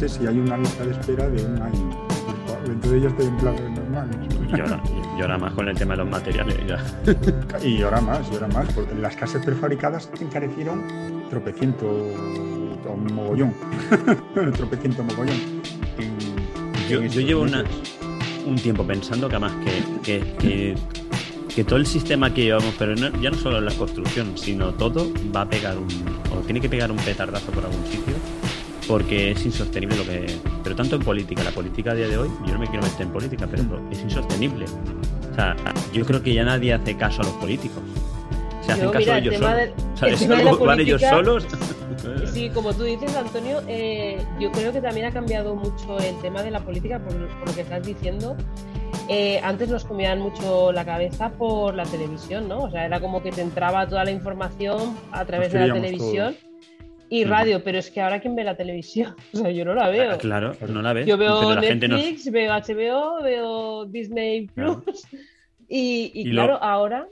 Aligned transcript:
meses 0.00 0.18
y 0.22 0.26
hay 0.26 0.38
una 0.38 0.58
lista 0.58 0.84
de 0.84 0.92
espera 0.92 1.28
de 1.28 1.44
un 1.44 1.62
año. 1.62 2.06
De 2.82 2.98
ellos 2.98 3.16
te 3.16 3.22
den 3.24 3.36
plazos 3.38 3.70
normales. 3.70 4.16
Y 4.54 4.60
ahora, 4.60 4.82
y 5.16 5.20
ahora 5.22 5.38
más 5.38 5.52
con 5.54 5.68
el 5.68 5.76
tema 5.76 5.94
de 5.94 5.98
los 5.98 6.10
materiales. 6.10 6.56
Ya. 6.66 6.78
Y 7.66 7.82
ahora 7.82 8.00
más, 8.00 8.20
y 8.30 8.34
ahora 8.34 8.48
más. 8.48 8.72
Porque 8.74 8.94
las 8.96 9.16
casas 9.16 9.44
prefabricadas 9.44 10.10
se 10.14 10.24
encarecieron 10.24 10.82
tropeciento 11.30 11.86
o 11.86 12.96
mogollón. 13.14 13.54
tropeciento 14.56 15.02
mogollón. 15.04 15.36
En- 15.98 16.88
Yo, 16.88 17.00
en 17.02 17.08
llevo 17.26 17.42
una- 17.42 17.64
un 18.46 18.56
tiempo 18.56 18.84
pensando 18.86 19.28
que 19.28 19.36
además 19.36 19.52
que, 19.64 20.20
que, 20.20 20.34
que- 20.38 20.74
que 21.54 21.64
todo 21.64 21.78
el 21.78 21.86
sistema 21.86 22.34
que 22.34 22.42
llevamos, 22.44 22.74
pero 22.78 22.94
no- 22.94 23.18
ya 23.22 23.30
no 23.30 23.38
solo 23.38 23.60
la 23.62 23.72
construcción, 23.72 24.36
sino 24.36 24.74
todo 24.74 25.10
va 25.34 25.42
a 25.42 25.48
pegar 25.48 25.78
un, 25.78 25.86
o 26.30 26.40
tiene 26.44 26.60
que 26.60 26.68
pegar 26.68 26.90
un 26.90 26.98
petardazo 26.98 27.50
por 27.50 27.64
algún 27.64 27.82
sitio, 27.86 28.12
porque 28.88 29.32
es 29.32 29.44
insostenible 29.44 29.96
lo 29.96 30.04
que... 30.04 30.26
Pero 30.62 30.76
tanto 30.76 30.96
en 30.96 31.02
política, 31.02 31.42
la 31.44 31.50
política 31.50 31.92
a 31.92 31.94
día 31.94 32.08
de 32.08 32.18
hoy, 32.18 32.28
yo 32.46 32.52
no 32.54 32.58
me 32.58 32.66
quiero 32.66 32.82
meter 32.82 33.02
en 33.02 33.12
política, 33.12 33.46
pero 33.50 33.62
es 33.90 34.00
insostenible. 34.00 34.64
O 35.32 35.34
sea, 35.34 35.54
yo 35.92 36.04
creo 36.04 36.22
que 36.22 36.32
ya 36.34 36.44
nadie 36.44 36.72
hace 36.72 36.96
caso 36.96 37.22
a 37.22 37.24
los 37.24 37.34
políticos. 37.34 37.82
Se 38.62 38.72
hacen 38.72 38.84
Yo, 38.84 38.90
caso 38.90 39.00
mira, 39.04 39.18
el 39.18 39.26
ellos 39.26 39.36
solos. 39.38 39.68
O 39.94 39.96
sea, 39.96 40.08
el 40.08 40.28
la 40.30 40.36
algo- 40.50 40.64
van 40.66 40.80
ellos 40.80 41.00
política- 41.02 41.10
solos. 41.10 41.46
Sí, 42.32 42.50
como 42.50 42.72
tú 42.72 42.84
dices, 42.84 43.16
Antonio, 43.16 43.62
eh, 43.66 44.18
yo 44.38 44.52
creo 44.52 44.70
que 44.72 44.80
también 44.80 45.06
ha 45.06 45.10
cambiado 45.12 45.56
mucho 45.56 45.98
el 45.98 46.14
tema 46.20 46.42
de 46.42 46.50
la 46.52 46.60
política, 46.60 47.00
por, 47.00 47.14
por 47.38 47.48
lo 47.48 47.54
que 47.54 47.62
estás 47.62 47.84
diciendo. 47.84 48.36
Eh, 49.08 49.40
antes 49.42 49.68
nos 49.70 49.84
comían 49.84 50.20
mucho 50.20 50.70
la 50.72 50.84
cabeza 50.84 51.30
por 51.30 51.74
la 51.74 51.84
televisión, 51.84 52.48
¿no? 52.48 52.64
O 52.64 52.70
sea, 52.70 52.84
era 52.84 53.00
como 53.00 53.22
que 53.22 53.32
te 53.32 53.40
entraba 53.40 53.88
toda 53.88 54.04
la 54.04 54.10
información 54.12 54.96
a 55.10 55.24
través 55.24 55.52
de 55.52 55.66
la 55.66 55.74
televisión 55.74 56.36
y 57.08 57.24
radio, 57.24 57.62
pero 57.62 57.78
es 57.78 57.90
que 57.90 58.00
ahora 58.00 58.20
¿quién 58.20 58.34
ve 58.34 58.44
la 58.44 58.56
televisión? 58.56 59.14
O 59.34 59.36
sea, 59.38 59.50
yo 59.50 59.64
no 59.64 59.74
la 59.74 59.88
veo. 59.88 60.12
Ah, 60.12 60.18
Claro, 60.18 60.56
no 60.68 60.82
la 60.82 60.92
ves. 60.92 61.06
Yo 61.06 61.16
veo 61.16 61.54
no- 61.54 61.60
Netflix, 61.60 62.30
veo 62.30 62.52
HBO, 62.52 63.22
veo 63.22 63.84
Disney 63.86 64.46
Plus. 64.48 64.82
Claro. 64.84 65.24
Y, 65.68 66.10
y 66.14 66.20
Y 66.20 66.24
lo- 66.26 66.42
claro, 66.44 66.62
ahora 66.62 67.08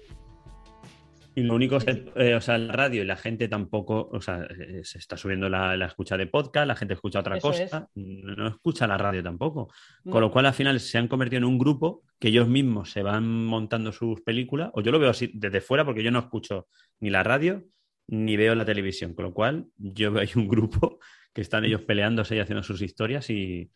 Y 1.37 1.43
lo 1.43 1.55
único 1.56 1.77
es, 1.78 1.84
que, 1.84 2.05
eh, 2.15 2.34
o 2.37 2.41
sea, 2.41 2.56
la 2.59 2.72
radio 2.72 3.03
y 3.03 3.06
la 3.06 3.16
gente 3.16 3.49
tampoco, 3.49 4.09
o 4.12 4.21
sea, 4.21 4.44
eh, 4.49 4.82
se 4.84 4.99
está 4.99 5.16
subiendo 5.16 5.49
la, 5.49 5.77
la 5.77 5.87
escucha 5.87 6.16
de 6.16 6.28
podcast, 6.28 6.66
la 6.69 6.76
gente 6.76 6.94
escucha 6.94 7.19
otra 7.19 7.37
Eso 7.38 7.49
cosa, 7.49 7.88
no, 7.97 8.37
no 8.37 8.47
escucha 8.49 8.87
la 8.87 8.97
radio 8.97 9.21
tampoco. 9.22 9.72
No. 10.05 10.12
Con 10.12 10.21
lo 10.21 10.31
cual, 10.31 10.47
al 10.47 10.55
final, 10.55 10.78
se 10.78 10.97
han 10.97 11.09
convertido 11.09 11.38
en 11.38 11.44
un 11.44 11.59
grupo 11.59 12.03
que 12.21 12.28
ellos 12.28 12.47
mismos 12.47 12.91
se 12.93 13.03
van 13.03 13.26
montando 13.47 13.91
sus 13.91 14.21
películas, 14.21 14.71
o 14.75 14.81
yo 14.81 14.93
lo 14.93 15.00
veo 15.00 15.11
así 15.11 15.28
desde 15.34 15.61
fuera 15.61 15.84
porque 15.84 16.05
yo 16.05 16.12
no 16.12 16.21
escucho 16.21 16.69
ni 17.00 17.11
la 17.11 17.25
radio 17.25 17.65
ni 18.07 18.37
veo 18.37 18.55
la 18.55 18.65
televisión, 18.65 19.15
con 19.15 19.25
lo 19.27 19.35
cual 19.35 19.67
yo 19.77 20.13
veo 20.13 20.23
ahí 20.23 20.31
un 20.37 20.49
grupo 20.49 20.99
que 21.33 21.41
están 21.41 21.65
ellos 21.65 21.83
peleándose 21.83 22.37
y 22.37 22.41
haciendo 22.41 22.63
sus 22.63 22.83
historias 22.83 23.31
y, 23.31 23.71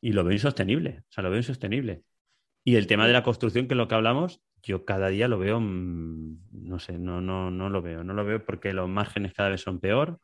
y 0.00 0.12
lo 0.12 0.24
veo 0.24 0.32
insostenible, 0.32 1.00
o 1.08 1.12
sea, 1.12 1.22
lo 1.22 1.30
veo 1.30 1.38
insostenible. 1.38 2.02
Y 2.64 2.76
el 2.76 2.86
tema 2.86 3.06
de 3.06 3.12
la 3.12 3.22
construcción, 3.24 3.66
que 3.68 3.74
es 3.74 3.78
lo 3.78 3.88
que 3.88 3.94
hablamos, 3.94 4.40
yo 4.62 4.84
cada 4.84 5.08
día 5.08 5.28
lo 5.28 5.38
veo, 5.38 5.60
mm, 5.60 6.38
no 6.52 6.78
sé, 6.78 6.98
no, 6.98 7.20
no, 7.20 7.50
no 7.50 7.68
lo 7.70 7.82
veo, 7.82 8.04
no 8.04 8.14
lo 8.14 8.24
veo 8.24 8.44
porque 8.44 8.72
los 8.72 8.88
márgenes 8.88 9.34
cada 9.34 9.48
vez 9.50 9.60
son 9.60 9.80
peor. 9.80 10.20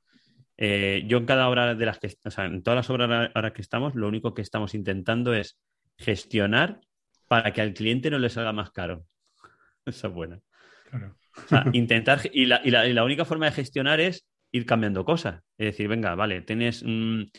Eh, 0.56 1.05
yo 1.06 1.19
en 1.19 1.26
cada 1.26 1.49
obra 1.49 1.75
de 1.75 1.87
las 1.87 1.99
que, 1.99 2.15
o 2.25 2.31
sea, 2.31 2.47
en 2.47 2.62
todas 2.62 2.76
las 2.76 2.91
obras 2.91 3.31
ahora- 3.34 3.53
que 3.53 3.62
estamos, 3.62 3.94
lo 3.94 4.09
único 4.09 4.34
que 4.34 4.43
estamos 4.43 4.75
intentando 4.75 5.34
es 5.34 5.59
gestionar 5.97 6.81
para 7.28 7.53
que 7.53 7.60
al 7.60 7.75
cliente 7.75 8.10
no 8.10 8.19
le 8.19 8.31
salga 8.31 8.53
más 8.53 8.70
caro. 8.70 9.05
Esa 9.87 10.09
es 10.09 10.15
buena. 10.15 10.41
Claro. 10.91 11.17
O 11.44 11.49
sea, 11.49 11.65
intentar, 11.72 12.21
y 12.32 12.47
la, 12.47 12.60
y 12.65 12.71
la- 12.71 12.87
y 12.87 12.93
la 12.93 13.04
única 13.04 13.25
forma 13.25 13.47
de 13.47 13.53
gestionar 13.53 14.00
es 14.00 14.26
ir 14.53 14.66
cambiando 14.66 15.04
cosas. 15.04 15.43
Es 15.59 15.66
decir, 15.66 15.88
venga, 15.88 16.15
vale, 16.15 16.43
tienes 16.43 16.82
un 16.82 17.31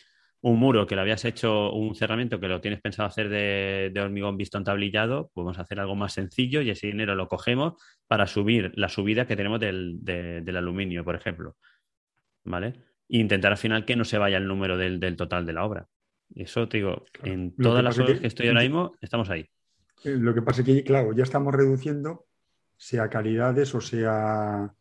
muro 0.42 0.88
que 0.88 0.96
lo 0.96 1.02
habías 1.02 1.26
hecho, 1.26 1.72
un 1.74 1.96
cerramiento 1.96 2.40
que 2.40 2.48
lo 2.48 2.62
tienes 2.62 2.80
pensado 2.82 3.08
hacer 3.10 3.28
de, 3.30 3.92
de 3.94 4.00
hormigón 4.02 4.38
visto 4.38 4.58
entablillado, 4.58 5.30
pues 5.34 5.44
vamos 5.44 5.58
a 5.60 5.64
hacer 5.64 5.80
algo 5.80 5.96
más 5.96 6.14
sencillo 6.14 6.62
y 6.62 6.70
ese 6.70 6.88
dinero 6.88 7.14
lo 7.16 7.28
cogemos 7.28 7.74
para 8.08 8.26
subir 8.26 8.72
la 8.76 8.88
subida 8.90 9.28
que 9.28 9.36
tenemos 9.36 9.60
del, 9.60 9.98
de- 10.02 10.42
del 10.42 10.56
aluminio, 10.58 11.04
por 11.04 11.16
ejemplo. 11.16 11.56
¿Vale? 12.46 12.68
E 13.10 13.18
intentar 13.18 13.52
al 13.52 13.58
final 13.58 13.86
que 13.86 13.96
no 13.96 14.06
se 14.06 14.18
vaya 14.18 14.38
el 14.38 14.48
número 14.48 14.78
del, 14.78 15.00
del 15.00 15.16
total 15.18 15.46
de 15.46 15.54
la 15.54 15.66
obra. 15.66 15.88
Eso 16.34 16.70
te 16.70 16.78
digo, 16.78 17.06
en 17.24 17.56
todas 17.56 17.84
las 17.84 17.98
obras 17.98 18.14
que- 18.16 18.22
que 18.22 18.28
estoy 18.28 18.48
ahora 18.48 18.62
mismo, 18.62 18.94
estamos 19.02 19.30
ahí. 19.30 19.42
Eh, 20.06 20.16
Lo 20.18 20.34
que 20.34 20.42
pasa 20.42 20.62
es 20.62 20.68
que, 20.68 20.84
claro, 20.84 21.12
ya 21.14 21.24
estamos 21.24 21.54
reduciendo, 21.54 22.28
sea 22.80 23.10
calidades 23.10 23.76
o 23.76 23.82
sea. 23.82 24.74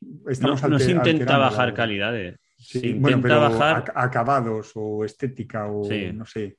No, 0.00 0.30
Estamos 0.30 0.62
no 0.68 0.78
se 0.78 0.90
intenta 0.90 1.32
la 1.32 1.38
bajar 1.38 1.72
calidades. 1.72 2.36
Sí, 2.58 2.80
se 2.80 2.94
bueno, 2.94 3.16
intenta 3.18 3.22
pero 3.22 3.40
bajar. 3.40 3.84
ac- 3.84 3.92
acabados 3.94 4.72
o 4.74 5.04
estética 5.04 5.66
o 5.68 5.84
Sí. 5.84 6.10
no 6.12 6.26
sé. 6.26 6.58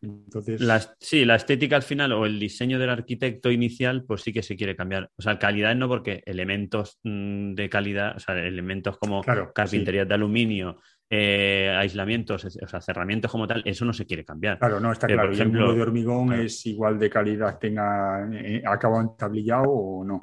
Entonces, 0.00 0.60
La, 0.60 0.80
sí, 0.98 1.24
la 1.24 1.36
estética 1.36 1.76
al 1.76 1.82
final 1.84 2.12
o 2.12 2.26
el 2.26 2.40
diseño 2.40 2.78
del 2.80 2.90
arquitecto 2.90 3.50
inicial, 3.52 4.04
pues 4.04 4.22
sí 4.22 4.32
que 4.32 4.42
se 4.42 4.56
quiere 4.56 4.74
cambiar. 4.74 5.10
O 5.16 5.22
sea, 5.22 5.38
calidad 5.38 5.76
no 5.76 5.88
porque 5.88 6.22
elementos 6.26 6.98
mm, 7.04 7.54
de 7.54 7.68
calidad, 7.70 8.16
o 8.16 8.18
sea, 8.18 8.36
elementos 8.36 8.98
como 8.98 9.22
Claro, 9.22 9.52
carpinterías 9.54 10.08
de 10.08 10.14
aluminio, 10.14 10.78
eh, 11.14 11.68
aislamientos, 11.68 12.42
o 12.42 12.66
sea, 12.66 12.80
cerramientos 12.80 13.30
como 13.30 13.46
tal, 13.46 13.60
eso 13.66 13.84
no 13.84 13.92
se 13.92 14.06
quiere 14.06 14.24
cambiar. 14.24 14.58
claro, 14.58 14.80
no 14.80 14.92
está 14.92 15.06
claro. 15.06 15.24
por 15.24 15.32
y 15.32 15.34
el 15.34 15.40
ejemplo, 15.42 15.60
muro 15.60 15.74
de 15.74 15.82
hormigón 15.82 16.28
claro. 16.28 16.42
es 16.42 16.64
igual 16.64 16.98
de 16.98 17.10
calidad, 17.10 17.58
tenga 17.58 18.26
eh, 18.32 18.62
acabado 18.66 19.02
entablillado 19.02 19.64
o 19.68 20.04
no. 20.04 20.20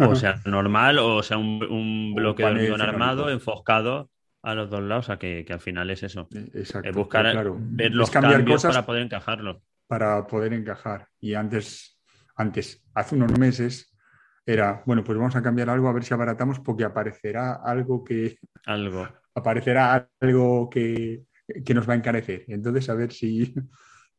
O 0.00 0.16
sea, 0.16 0.40
normal, 0.44 0.98
o 0.98 1.22
sea, 1.22 1.38
un, 1.38 2.12
bloque 2.16 2.42
de 2.42 2.48
hormigón 2.48 2.80
armado, 2.80 3.30
enfoscado 3.30 4.10
a 4.42 4.56
los 4.56 4.68
dos 4.68 4.82
lados, 4.82 5.04
o 5.04 5.06
sea, 5.06 5.16
que, 5.16 5.44
que 5.44 5.52
al 5.52 5.60
final 5.60 5.90
es 5.90 6.02
eso. 6.02 6.26
Eh, 6.34 6.50
Exacto. 6.54 6.88
Es 6.88 6.96
buscar, 6.96 7.30
claro, 7.30 7.56
ver 7.60 7.94
los 7.94 8.10
cambiar 8.10 8.38
cambios 8.38 8.64
cosas 8.64 8.74
para 8.74 8.86
poder 8.86 9.02
encajarlo. 9.02 9.62
para 9.86 10.26
poder 10.26 10.54
encajar. 10.54 11.06
Y 11.20 11.34
antes, 11.34 12.00
antes, 12.34 12.84
hace 12.94 13.14
unos 13.14 13.38
meses, 13.38 13.96
era, 14.44 14.82
bueno, 14.86 15.04
pues 15.04 15.16
vamos 15.16 15.36
a 15.36 15.42
cambiar 15.42 15.70
algo 15.70 15.88
a 15.88 15.92
ver 15.92 16.02
si 16.02 16.14
abaratamos 16.14 16.58
porque 16.58 16.82
aparecerá 16.82 17.60
algo 17.64 18.02
que, 18.02 18.38
Algo. 18.64 19.06
aparecerá 19.36 20.10
algo 20.20 20.68
que, 20.68 21.24
que 21.64 21.74
nos 21.74 21.88
va 21.88 21.92
a 21.92 21.96
encarecer. 21.96 22.44
Entonces, 22.48 22.88
a 22.88 22.94
ver 22.94 23.12
si... 23.12 23.54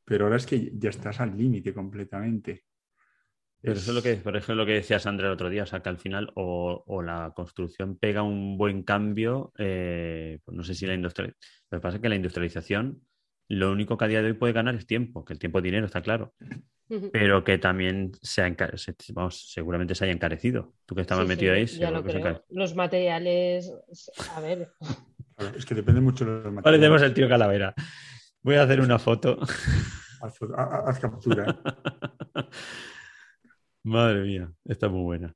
Pero 0.05 0.25
ahora 0.25 0.37
es 0.37 0.45
que 0.45 0.71
ya 0.73 0.89
estás 0.89 1.19
al 1.19 1.37
límite 1.37 1.73
completamente. 1.73 2.63
Pero 3.59 3.73
eso 3.73 3.91
es 3.91 3.95
lo 3.95 4.01
que, 4.01 4.15
por 4.15 4.37
ejemplo, 4.37 4.55
lo 4.55 4.65
que 4.65 4.75
decía 4.75 4.99
Sandra 4.99 5.27
el 5.27 5.33
otro 5.33 5.49
día, 5.49 5.63
o 5.63 5.65
sea, 5.65 5.81
que 5.81 5.89
al 5.89 5.97
final 5.97 6.31
o, 6.35 6.83
o 6.87 7.01
la 7.01 7.33
construcción 7.35 7.97
pega 7.97 8.21
un 8.21 8.57
buen 8.57 8.83
cambio, 8.83 9.51
eh, 9.57 10.39
pues 10.45 10.55
no 10.55 10.63
sé 10.63 10.75
si 10.75 10.85
la 10.85 10.93
industrial... 10.93 11.35
Lo 11.69 11.79
que 11.79 11.81
pasa 11.81 11.97
es 11.97 12.01
que 12.01 12.07
la 12.07 12.15
industrialización, 12.15 13.01
lo 13.49 13.71
único 13.71 13.97
que 13.97 14.05
a 14.05 14.07
día 14.07 14.21
de 14.21 14.27
hoy 14.27 14.33
puede 14.33 14.53
ganar 14.53 14.75
es 14.75 14.87
tiempo, 14.87 15.25
que 15.25 15.33
el 15.33 15.39
tiempo 15.39 15.57
es 15.57 15.63
dinero, 15.65 15.87
está 15.87 16.01
claro, 16.01 16.33
pero 17.12 17.44
que 17.44 17.57
también 17.57 18.12
se 18.22 18.42
ha 18.42 18.56
vamos, 19.13 19.51
seguramente 19.51 19.95
se 19.95 20.06
haya 20.06 20.13
encarecido. 20.13 20.74
Tú 20.86 20.95
que 20.95 21.01
estabas 21.01 21.25
Sí, 21.25 21.30
metido 21.30 21.54
sí, 21.54 21.60
ahí, 21.60 21.66
ya 21.66 21.72
seguro 21.74 21.92
lo 21.98 22.04
que 22.04 22.12
se 22.12 22.18
creo. 22.19 22.28
encarece. 22.31 22.54
Los 22.54 22.75
materiales, 22.75 23.74
a 24.36 24.39
ver, 24.42 24.72
Es 25.56 25.66
que 25.66 25.75
depende 25.75 26.01
mucho 26.01 26.25
de 26.25 26.31
los 26.31 26.54
materiales. 26.54 26.63
Parecemos 26.63 27.01
el 27.01 27.13
tío 27.13 27.28
Calavera. 27.30 27.74
Voy 28.42 28.56
a 28.56 28.63
hacer 28.63 28.80
una 28.80 29.00
foto. 29.00 29.38
Haz, 30.22 31.00
captura. 31.00 31.60
Madre 33.84 34.22
mía, 34.24 34.51
está 34.66 34.89
muy 34.89 35.04
buena. 35.04 35.36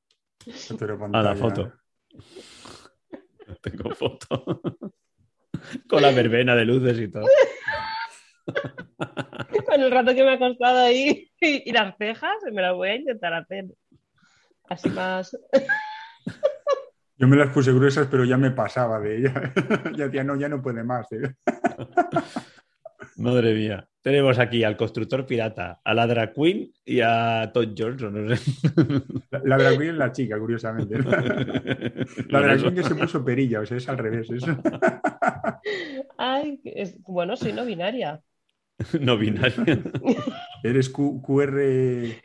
A 1.13 1.21
la 1.21 1.36
foto. 1.36 1.71
Tengo 3.62 3.94
foto. 3.94 4.62
Con 5.88 6.01
la 6.01 6.12
verbena 6.12 6.56
de 6.56 6.65
luces 6.65 7.00
y 7.00 7.07
todo. 7.09 7.25
con 9.65 9.81
el 9.81 9.92
rato 9.92 10.13
que 10.13 10.24
me 10.24 10.33
ha 10.33 10.39
costado 10.39 10.80
ahí 10.80 11.30
y, 11.42 11.69
y 11.69 11.71
las 11.71 11.95
cejas, 11.98 12.36
me 12.51 12.62
las 12.62 12.74
voy 12.74 12.89
a 12.89 12.95
intentar 12.95 13.33
hacer 13.33 13.65
así 14.69 14.89
más. 14.89 15.38
Yo 17.18 17.27
me 17.27 17.38
las 17.38 17.50
puse 17.50 17.71
gruesas, 17.71 18.07
pero 18.09 18.25
ya 18.25 18.36
me 18.38 18.50
pasaba 18.50 19.00
de 19.00 19.18
ella. 19.19 19.53
ya 19.95 20.06
decía, 20.06 20.24
no, 20.24 20.36
ya 20.38 20.50
no 20.50 20.59
puede 20.59 20.83
más. 20.83 21.06
¿eh? 21.12 21.36
Madre 23.18 23.53
mía. 23.53 23.88
Tenemos 24.01 24.39
aquí 24.39 24.63
al 24.63 24.75
constructor 24.75 25.27
pirata, 25.27 25.80
a 25.83 25.94
la 25.94 26.07
drag 26.07 26.33
queen 26.33 26.71
y 26.83 27.01
a 27.01 27.51
Todd 27.53 27.75
Johnson. 27.77 28.25
No 28.25 28.36
sé. 28.36 28.51
La, 29.30 29.39
la 29.44 29.57
drag 29.57 29.77
queen 29.77 29.92
es 29.92 29.98
la 29.98 30.12
chica, 30.12 30.39
curiosamente. 30.39 30.98
La 32.30 32.42
drag 32.42 32.59
queen 32.59 32.74
que 32.74 32.83
se 32.83 32.95
puso 32.95 33.24
perilla, 33.24 33.59
o 33.59 33.65
sea, 33.68 33.77
es 33.77 33.88
al 33.88 34.00
revés. 34.00 34.27
Ay, 36.18 36.59
es- 36.63 37.00
bueno, 37.03 37.36
soy 37.36 37.53
no 37.53 37.65
binaria. 37.65 38.19
No 39.01 39.17
binario. 39.17 39.63
Eres 40.63 40.89
Q- 40.89 41.21
QR. 41.21 41.55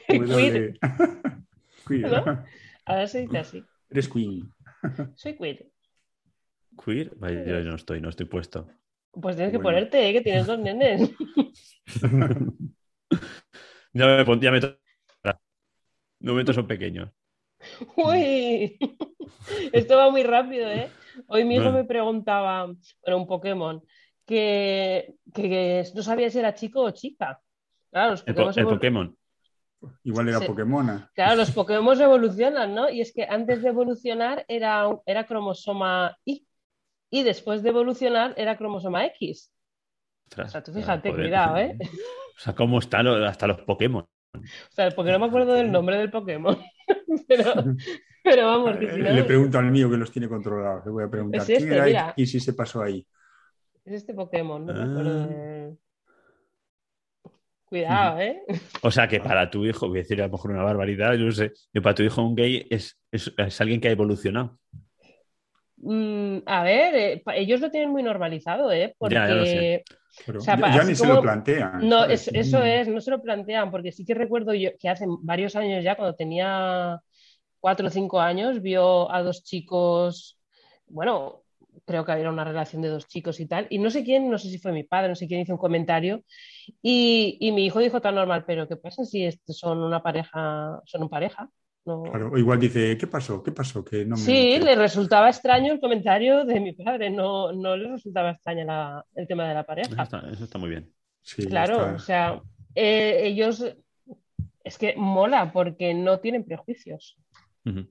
Queer. 0.07 0.79
Queer. 1.87 2.11
¿No? 2.11 2.45
Ahora 2.85 3.07
se 3.07 3.23
dice 3.23 3.39
así. 3.39 3.65
Eres 3.91 4.09
queen. 4.09 4.53
Soy 5.17 5.37
queer. 5.37 5.67
Queer. 6.85 7.15
Vaya, 7.17 7.45
yo 7.45 7.71
no 7.71 7.77
estoy, 7.77 8.01
no 8.01 8.09
estoy 8.09 8.27
puesto. 8.27 8.69
Pues 9.13 9.37
tienes 9.37 9.53
que 9.53 9.61
ponerte, 9.61 10.09
¿eh? 10.09 10.13
que 10.13 10.21
tienes 10.21 10.47
dos 10.47 10.59
nenes. 10.59 11.11
Ya 13.93 14.07
me, 14.07 14.25
pon- 14.27 14.41
ya 14.41 14.51
me 14.51 14.61
Los 14.61 14.75
momentos 16.21 16.55
son 16.55 16.67
pequeños. 16.67 17.11
Uy, 17.97 18.79
esto 19.73 19.97
va 19.97 20.11
muy 20.11 20.23
rápido, 20.23 20.69
¿eh? 20.71 20.91
Hoy 21.29 21.45
mi 21.45 21.55
hijo 21.55 21.65
Bueno. 21.65 21.79
me 21.79 21.85
preguntaba, 21.85 22.67
bueno, 22.67 23.17
un 23.17 23.27
Pokémon, 23.27 23.83
que, 24.27 25.15
que- 25.35 25.85
no 25.95 26.03
sabía 26.03 26.31
si 26.31 26.39
era 26.39 26.55
chico 26.55 26.83
o 26.83 26.91
chica. 26.91 27.41
Claro, 27.91 28.13
los 28.13 28.25
El, 28.27 28.35
po- 28.35 28.51
el 28.55 28.65
Pokémon. 28.67 29.17
Igual 30.05 30.29
era 30.29 30.41
Sí. 30.41 30.47
Pokémona. 30.47 31.11
claro, 31.15 31.37
los 31.37 31.51
Pokémon 31.53 32.01
evolucionan, 32.01 32.75
¿no? 32.75 32.91
Y 32.91 33.01
es 33.01 33.13
que 33.13 33.25
antes 33.25 33.63
de 33.63 33.69
evolucionar 33.69 34.45
era, 34.49 34.89
era 35.07 35.27
cromosoma 35.27 36.17
Y 36.25 36.47
y 37.09 37.23
después 37.23 37.63
de 37.63 37.69
evolucionar 37.71 38.35
era 38.37 38.57
cromosoma 38.57 39.07
X. 39.07 39.53
Ostras, 40.29 40.49
O 40.49 40.53
sea, 40.53 40.63
tú 40.63 40.73
fíjate, 40.73 41.13
cuidado, 41.15 41.57
¿eh? 41.59 41.79
O 42.37 42.39
sea, 42.41 42.55
¿cómo 42.55 42.79
están 42.81 43.07
hasta 43.07 43.47
los 43.47 43.61
Pokémon? 43.63 44.03
O 44.35 44.41
sea, 44.71 44.91
porque 44.91 45.13
no 45.13 45.19
me 45.21 45.27
acuerdo 45.27 45.55
del 45.55 45.71
nombre 45.73 45.97
del 45.97 46.11
Pokémon. 46.11 46.59
pero, 47.29 47.55
pero 48.23 48.47
vamos, 48.47 48.77
que 48.77 48.91
si 48.93 49.01
no, 49.01 49.11
Le 49.13 49.25
pregunto 49.25 49.59
al 49.59 49.71
mío 49.71 49.89
que 49.89 49.97
los 49.97 50.11
tiene 50.11 50.29
controlados. 50.29 50.85
Le 50.85 50.91
voy 50.93 51.05
a 51.05 51.09
preguntar. 51.09 51.41
Es 51.43 51.47
¿Quién 51.47 51.63
este, 51.63 51.75
era 51.75 51.85
mira. 51.87 52.15
y 52.17 52.27
si 52.27 52.41
se 52.41 52.53
pasó 52.53 52.83
ahí? 52.83 53.07
Es 53.87 53.93
este 53.95 54.15
Pokémon, 54.15 54.65
no 54.67 54.73
Ah. 54.73 55.27
de- 55.27 55.77
Cuidado, 57.67 58.21
¿eh? 58.21 58.43
O 58.83 58.91
sea, 58.91 59.09
que 59.09 59.19
para 59.21 59.51
tu 59.51 59.65
hijo, 59.67 59.89
voy 59.89 59.99
a 59.99 60.03
decir 60.03 60.21
a 60.23 60.27
lo 60.27 60.33
mejor 60.33 60.53
una 60.53 60.63
barbaridad, 60.63 61.15
yo 61.15 61.25
no 61.25 61.33
sé, 61.33 61.53
que 61.73 61.83
para 61.83 61.95
tu 61.97 62.03
hijo 62.05 62.23
un 62.23 62.37
gay 62.37 62.65
es, 62.71 62.97
es, 63.11 63.33
es 63.37 63.61
alguien 63.61 63.81
que 63.81 63.89
ha 63.89 63.93
evolucionado. 63.93 64.59
Mm, 65.79 66.39
a 66.47 66.63
ver, 66.63 66.95
eh, 66.95 67.23
ellos 67.35 67.61
lo 67.61 67.71
tienen 67.71 67.91
muy 67.91 68.03
normalizado, 68.03 68.71
¿eh? 68.73 68.95
Porque 68.99 69.15
Ya, 69.17 69.29
ya 69.29 69.35
lo 69.35 69.47
sé. 69.47 69.85
Pero 70.25 70.39
O 70.39 70.43
sea, 70.43 70.57
ya, 70.59 70.77
ya 70.77 70.85
ni 70.85 70.95
se 70.95 71.07
lo 71.07 71.21
plantean. 71.21 71.89
no, 71.89 72.05
eso 72.05 72.63
es, 72.65 72.89
no 72.89 73.01
se 73.01 73.11
lo 73.11 73.21
plantean, 73.21 73.71
porque 73.71 73.93
sí 73.93 74.05
que 74.05 74.15
recuerdo 74.15 74.55
yo 74.55 74.71
que 74.79 74.89
hace 74.89 75.05
varios 75.21 75.55
años 75.57 75.85
ya, 75.85 75.97
cuando 75.97 76.15
tenía 76.15 77.01
cuatro 77.61 77.89
o 77.89 77.91
cinco 77.91 78.21
años, 78.21 78.63
vio 78.63 79.11
a 79.13 79.23
dos 79.23 79.43
chicos, 79.45 80.39
bueno, 80.87 81.43
creo 81.87 82.05
que 82.05 82.13
era 82.13 82.31
una 82.31 82.45
relación 82.45 82.83
de 82.83 82.89
dos 82.89 83.07
chicos 83.07 83.41
y 83.41 83.47
tal, 83.47 83.67
y 83.71 83.79
no 83.79 83.91
sé 83.91 84.05
quién, 84.05 84.29
no 84.31 84.39
sé 84.39 84.51
si 84.51 84.59
fue 84.59 84.73
mi 84.73 84.83
padre, 84.85 85.09
no 85.09 85.15
sé 85.15 85.27
quién 85.29 85.41
hizo 85.41 85.53
un 85.53 85.59
comentario, 85.59 86.23
y, 86.83 87.39
y 87.41 87.53
mi 87.53 87.65
hijo 87.67 87.79
dijo 87.81 88.01
tan 88.01 88.15
normal, 88.17 88.45
pero 88.47 88.69
¿qué 88.69 88.77
pasa 88.77 89.05
si 89.05 89.29
son 89.49 89.79
una 89.79 90.03
pareja, 90.03 90.81
son 90.85 91.03
una 91.03 91.11
pareja? 91.11 91.49
No- 91.85 92.03
Claro, 92.03 92.31
o 92.33 92.39
igual 92.39 92.59
dice, 92.59 92.99
¿qué 92.99 93.07
pasó? 93.07 93.43
¿Qué 93.43 93.53
pasó? 93.53 93.85
Que 93.85 94.05
no 94.05 94.17
me 94.17 94.23
Sí, 94.23 94.55
entero". 94.55 94.65
le 94.67 94.75
resultaba 94.75 95.29
extraño 95.31 95.73
el 95.73 95.81
comentario 95.81 96.45
de 96.45 96.59
mi 96.61 96.73
padre, 96.73 97.11
no, 97.11 97.53
no 97.53 97.77
le 97.77 97.89
resultaba 97.89 98.33
extraño 98.33 98.65
la- 98.65 99.05
el 99.15 99.27
tema 99.29 99.47
de 99.49 99.55
la 99.55 99.61
Eso 99.61 99.67
pareja. 99.69 100.03
está, 100.03 100.19
eso 100.31 100.45
está 100.45 100.59
muy 100.59 100.71
bien. 100.71 100.93
Sí, 101.23 101.47
Claro, 101.49 101.77
está. 101.77 101.95
o 101.95 101.99
sea, 102.01 102.43
eh, 102.75 103.21
ellos 103.25 103.65
es 104.65 104.79
que 104.79 104.95
mola 104.97 105.53
porque 105.53 105.95
no 105.95 106.19
tienen 106.19 106.45
prejuicios. 106.45 107.17
Ninguno. 107.65 107.89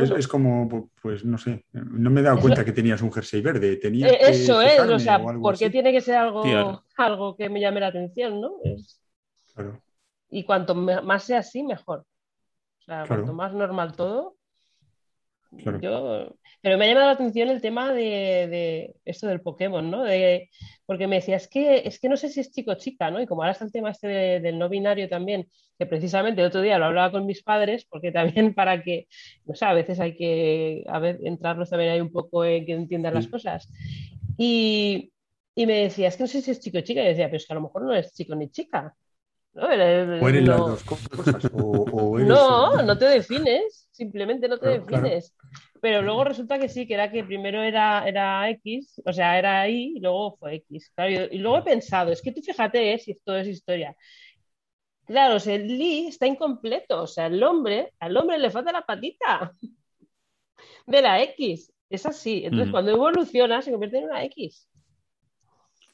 Es, 0.00 0.10
es 0.10 0.28
como, 0.28 0.90
pues 1.00 1.24
no 1.24 1.38
sé, 1.38 1.64
no 1.72 2.10
me 2.10 2.20
he 2.20 2.24
dado 2.24 2.40
cuenta 2.40 2.64
que 2.64 2.72
tenías 2.72 3.00
un 3.02 3.12
jersey 3.12 3.40
verde. 3.40 3.76
Tenías 3.76 4.12
Eh, 4.12 4.18
que 4.18 4.30
Eso 4.30 4.60
es, 4.60 4.80
o 4.80 4.98
sea, 4.98 5.18
o 5.18 5.28
algo 5.28 5.42
¿por 5.42 5.56
qué 5.58 5.66
así. 5.66 5.72
tiene 5.72 5.92
que 5.92 6.00
ser 6.00 6.16
algo, 6.16 6.82
algo 6.96 7.36
que 7.36 7.48
me 7.48 7.60
llame 7.60 7.80
la 7.80 7.88
atención, 7.88 8.40
no? 8.40 8.52
Es- 8.64 9.00
Claro, 9.54 9.80
y 10.30 10.44
cuanto 10.44 10.74
más 10.74 11.24
sea 11.24 11.38
así, 11.40 11.62
mejor. 11.62 12.00
O 12.00 12.82
sea, 12.82 13.04
Claro. 13.04 13.22
cuanto 13.22 13.32
más 13.34 13.52
normal 13.54 13.92
todo. 13.94 14.37
Claro. 15.56 15.80
Yo... 15.80 16.36
Pero 16.60 16.76
me 16.76 16.84
ha 16.84 16.88
llamado 16.88 17.06
la 17.06 17.12
atención 17.12 17.48
el 17.48 17.60
tema 17.60 17.92
de, 17.92 18.02
de 18.48 18.94
esto 19.04 19.26
del 19.28 19.40
Pokémon, 19.40 19.88
¿no? 19.90 20.02
De... 20.04 20.50
Porque 20.86 21.06
me 21.06 21.16
decía, 21.16 21.36
es 21.36 21.48
que, 21.48 21.82
es 21.86 22.00
que 22.00 22.08
no 22.08 22.16
sé 22.16 22.28
si 22.28 22.40
es 22.40 22.50
chico 22.50 22.72
o 22.72 22.74
chica, 22.74 23.10
¿no? 23.10 23.20
Y 23.20 23.26
como 23.26 23.42
ahora 23.42 23.52
está 23.52 23.64
el 23.64 23.72
tema 23.72 23.90
este 23.90 24.08
de- 24.08 24.40
del 24.40 24.58
no 24.58 24.68
binario 24.68 25.08
también, 25.08 25.46
que 25.78 25.86
precisamente 25.86 26.40
el 26.40 26.48
otro 26.48 26.60
día 26.60 26.78
lo 26.78 26.86
hablaba 26.86 27.12
con 27.12 27.26
mis 27.26 27.42
padres, 27.42 27.86
porque 27.88 28.12
también 28.12 28.54
para 28.54 28.82
que, 28.82 29.06
no 29.46 29.54
sé, 29.54 29.64
a 29.64 29.72
veces 29.74 30.00
hay 30.00 30.16
que 30.16 30.84
a 30.88 30.98
ver, 30.98 31.18
entrarlos 31.24 31.70
también 31.70 31.92
ahí 31.92 32.00
un 32.00 32.12
poco 32.12 32.44
en 32.44 32.66
que 32.66 32.72
entiendan 32.72 33.14
las 33.14 33.28
cosas. 33.28 33.68
Y, 34.36 35.12
y 35.54 35.66
me 35.66 35.74
decía, 35.84 36.08
es 36.08 36.16
que 36.16 36.22
no 36.24 36.28
sé 36.28 36.42
si 36.42 36.50
es 36.50 36.60
chico 36.60 36.78
o 36.78 36.80
chica. 36.82 37.02
Y 37.02 37.06
decía, 37.08 37.26
pero 37.26 37.36
es 37.36 37.46
que 37.46 37.52
a 37.52 37.56
lo 37.56 37.62
mejor 37.62 37.82
no 37.82 37.94
es 37.94 38.12
chico 38.14 38.34
ni 38.34 38.50
chica. 38.50 38.94
¿No? 39.58 39.68
O 40.20 40.28
eres 40.28 40.44
las 40.46 40.56
no- 40.58 40.66
dos 40.66 40.84
cosas. 40.84 41.44
O, 41.52 41.84
o 41.90 42.18
eres- 42.20 42.28
no, 42.28 42.82
no 42.82 42.98
te 42.98 43.06
defines, 43.06 43.88
simplemente 43.92 44.48
no 44.48 44.58
te 44.58 44.66
Claro, 44.66 44.86
claro. 44.86 45.06
defines. 45.06 45.34
Pero 45.80 46.02
luego 46.02 46.24
resulta 46.24 46.58
que 46.58 46.68
sí, 46.68 46.86
que 46.88 46.94
era 46.94 47.10
que 47.10 47.22
primero 47.24 47.62
era, 47.62 48.06
era 48.08 48.50
X, 48.50 49.00
o 49.04 49.12
sea, 49.12 49.38
era 49.38 49.68
Y 49.68 49.94
y 49.96 50.00
luego 50.00 50.36
fue 50.38 50.56
X. 50.56 50.90
Claro, 50.94 51.10
y, 51.12 51.36
y 51.36 51.38
luego 51.38 51.58
he 51.58 51.62
pensado, 51.62 52.10
es 52.12 52.20
que 52.22 52.32
tú 52.32 52.40
fíjate 52.42 52.94
eh, 52.94 52.98
si 52.98 53.12
esto 53.12 53.36
es 53.36 53.46
historia. 53.48 53.96
Claro, 55.06 55.36
o 55.36 55.40
sea, 55.40 55.54
el 55.56 55.66
Li 55.78 56.06
está 56.06 56.26
incompleto, 56.26 57.02
o 57.02 57.06
sea, 57.06 57.26
el 57.26 57.42
hombre, 57.42 57.92
al 57.98 58.16
hombre 58.16 58.38
le 58.38 58.50
falta 58.50 58.72
la 58.72 58.82
patita 58.86 59.52
de 60.86 61.02
la 61.02 61.22
X. 61.22 61.72
Es 61.90 62.04
así. 62.06 62.42
Entonces, 62.44 62.66
Ujú. 62.66 62.72
cuando 62.72 62.90
evoluciona, 62.92 63.62
se 63.62 63.70
convierte 63.70 63.98
en 63.98 64.04
una 64.04 64.24
X. 64.24 64.67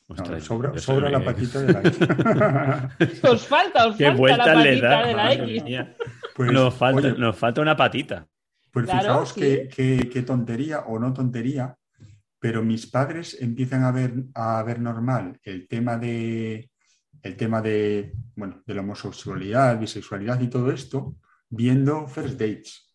No, 0.07 0.41
sobra 0.41 0.79
sobra 0.79 1.09
la 1.11 1.25
patita 1.25 1.61
de 1.63 1.73
la 1.73 2.91
Os 3.31 3.47
falta, 3.47 3.87
os 3.89 3.97
Qué 3.97 4.05
falta 4.05 4.13
la 4.13 4.19
vueltas 4.19 4.57
le 4.65 4.71
patita 4.71 4.89
da. 4.89 5.07
de 5.07 5.15
la 5.15 5.33
X. 5.33 5.87
Pues, 6.37 6.53
nos, 6.53 6.75
falta, 6.75 7.09
oye, 7.09 7.19
nos 7.19 7.37
falta 7.37 7.61
una 7.63 7.75
patita. 7.77 8.27
Pues 8.71 8.85
Claro, 8.87 9.01
fijaos 9.01 9.29
sí. 9.33 9.41
qué, 9.41 9.69
qué- 9.75 10.11
qué 10.13 10.23
tontería 10.23 10.81
o 10.81 10.99
no 10.99 11.13
tontería, 11.13 11.77
pero 12.39 12.63
mis 12.63 12.87
padres 12.87 13.39
empiezan 13.41 13.83
a 13.85 13.93
ver, 13.93 14.13
a 14.35 14.63
ver 14.63 14.81
normal 14.81 15.39
el 15.43 15.67
tema 15.69 15.97
de 15.97 16.71
el 17.23 17.37
tema 17.37 17.63
de, 17.63 18.13
bueno, 18.37 18.63
de 18.67 18.75
la 18.75 18.83
homosexualidad, 18.83 19.79
bisexualidad 19.81 20.39
y 20.43 20.49
todo 20.49 20.71
esto, 20.71 21.17
viendo 21.49 22.07
First 22.07 22.39
Dates. 22.39 22.95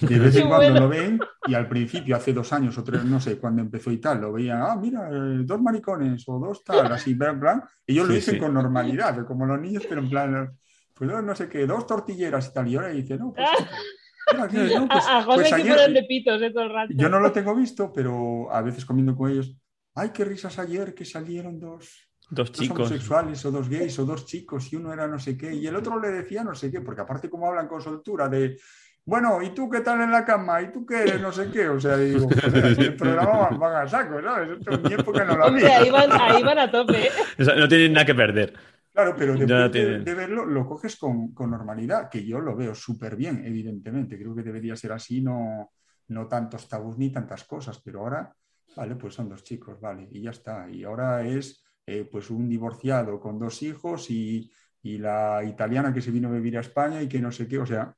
Y 0.00 0.06
de 0.06 0.18
vez 0.18 0.36
en 0.36 0.48
cuando 0.48 0.80
lo 0.80 0.88
ven, 0.88 1.20
y 1.46 1.54
al 1.54 1.68
principio, 1.68 2.16
hace 2.16 2.32
dos 2.32 2.52
años 2.52 2.76
o 2.78 2.84
tres, 2.84 3.04
no 3.04 3.20
sé 3.20 3.38
cuándo 3.38 3.62
empezó 3.62 3.90
y 3.90 3.98
tal, 3.98 4.20
lo 4.20 4.32
veían, 4.32 4.62
ah, 4.62 4.76
mira, 4.80 5.08
eh, 5.10 5.42
dos 5.44 5.60
maricones 5.60 6.24
o 6.26 6.38
dos 6.38 6.64
tal, 6.64 6.90
así, 6.92 7.12
en 7.12 7.40
plan, 7.40 7.62
ellos 7.86 8.06
lo 8.06 8.12
Sí, 8.14 8.20
dicen 8.20 8.34
sí. 8.34 8.40
con 8.40 8.54
normalidad, 8.54 9.24
como 9.26 9.44
los 9.46 9.60
niños, 9.60 9.84
pero 9.88 10.00
en 10.00 10.08
plan, 10.10 10.50
pues 10.94 11.10
no, 11.10 11.20
no 11.22 11.34
sé 11.34 11.48
qué, 11.48 11.66
dos 11.66 11.86
tortilleras 11.86 12.48
y 12.48 12.52
tal, 12.54 12.68
y 12.68 12.76
ahora 12.76 12.88
dice, 12.88 13.16
no, 13.18 13.32
pues, 13.32 13.48
Mira, 14.32 14.44
aquí, 14.44 14.56
no, 14.74 14.88
pues- 14.88 15.04
a, 15.06 15.18
a 15.18 15.22
José 15.24 15.40
pues 15.40 15.52
ayer- 15.52 15.74
ponerle 15.74 16.04
pitos 16.04 16.40
de 16.40 16.50
todo 16.52 16.62
el 16.64 16.72
rato. 16.72 16.92
Yo 16.96 17.08
no 17.08 17.20
lo 17.20 17.32
tengo 17.32 17.54
visto, 17.56 17.92
pero 17.92 18.50
a 18.52 18.62
veces 18.62 18.84
comiendo 18.84 19.14
con 19.16 19.30
ellos. 19.30 19.54
Ay, 19.94 20.10
qué 20.10 20.24
risas 20.24 20.58
ayer 20.58 20.94
que 20.94 21.04
salieron 21.04 21.58
dos, 21.60 22.08
Dos 22.30 22.50
dos 22.50 22.52
chicos. 22.52 22.78
homosexuales 22.78 23.44
o 23.44 23.50
dos 23.50 23.68
gays 23.68 23.98
o 23.98 24.06
dos 24.06 24.24
chicos 24.24 24.72
y 24.72 24.76
uno 24.76 24.90
era 24.90 25.06
no 25.06 25.18
sé 25.18 25.36
qué 25.36 25.52
y 25.52 25.66
el 25.66 25.76
otro 25.76 26.00
le 26.00 26.08
decía 26.08 26.42
no 26.42 26.54
sé 26.54 26.70
qué, 26.70 26.80
porque 26.80 27.02
aparte 27.02 27.28
como 27.28 27.46
hablan 27.46 27.68
con 27.68 27.82
soltura 27.82 28.26
de, 28.26 28.56
bueno, 29.04 29.42
¿y 29.42 29.50
tú 29.50 29.68
qué 29.68 29.80
tal 29.80 30.00
en 30.00 30.12
la 30.12 30.24
cama? 30.24 30.62
¿Y 30.62 30.72
tú 30.72 30.86
qué 30.86 31.02
eres? 31.02 31.20
No 31.20 31.32
sé 31.32 31.50
qué. 31.50 31.68
O 31.68 31.80
sea, 31.80 31.96
digo, 31.96 32.28
el 32.78 32.96
programa 32.96 33.48
van, 33.48 33.58
van 33.58 33.86
a 33.86 33.88
saco, 33.88 34.22
¿sabes? 34.22 34.58
Esto 34.58 34.74
en 34.74 34.82
mi 34.82 34.92
época 34.92 35.24
no 35.24 35.36
lo 35.36 35.46
Hombre, 35.46 35.64
había. 35.64 35.78
ahí 35.78 35.90
van, 35.90 36.12
ahí 36.12 36.42
van 36.42 36.58
a 36.58 36.70
tope. 36.70 37.08
O 37.38 37.44
sea, 37.44 37.56
no 37.56 37.66
tienen 37.68 37.92
nada 37.92 38.06
que 38.06 38.14
perder. 38.14 38.54
Claro, 38.92 39.14
pero 39.16 39.34
después 39.34 39.48
de, 39.48 39.68
tienen. 39.70 40.04
de 40.04 40.14
verlo 40.14 40.44
lo 40.46 40.66
coges 40.66 40.96
con, 40.96 41.32
con 41.32 41.50
normalidad, 41.50 42.08
que 42.10 42.24
yo 42.24 42.40
lo 42.40 42.54
veo 42.54 42.74
súper 42.74 43.16
bien, 43.16 43.42
evidentemente. 43.44 44.18
Creo 44.18 44.34
que 44.36 44.42
debería 44.42 44.76
ser 44.76 44.92
así, 44.92 45.20
no, 45.20 45.72
no 46.08 46.28
tantos 46.28 46.68
tabús 46.68 46.98
ni 46.98 47.10
tantas 47.10 47.44
cosas, 47.44 47.80
pero 47.82 48.00
ahora, 48.00 48.32
vale, 48.76 48.94
pues 48.96 49.14
son 49.14 49.28
dos 49.28 49.42
chicos, 49.42 49.80
vale, 49.80 50.06
y 50.10 50.20
ya 50.22 50.30
está. 50.30 50.68
Y 50.70 50.84
ahora 50.84 51.26
es 51.26 51.64
eh, 51.86 52.06
pues 52.10 52.30
un 52.30 52.48
divorciado 52.48 53.18
con 53.18 53.38
dos 53.38 53.62
hijos 53.62 54.10
y, 54.10 54.52
y 54.82 54.98
la 54.98 55.42
italiana 55.42 55.92
que 55.92 56.02
se 56.02 56.10
vino 56.10 56.28
a 56.28 56.32
vivir 56.32 56.58
a 56.58 56.60
España 56.60 57.02
y 57.02 57.08
que 57.08 57.18
no 57.20 57.32
sé 57.32 57.48
qué, 57.48 57.58
o 57.58 57.66
sea, 57.66 57.92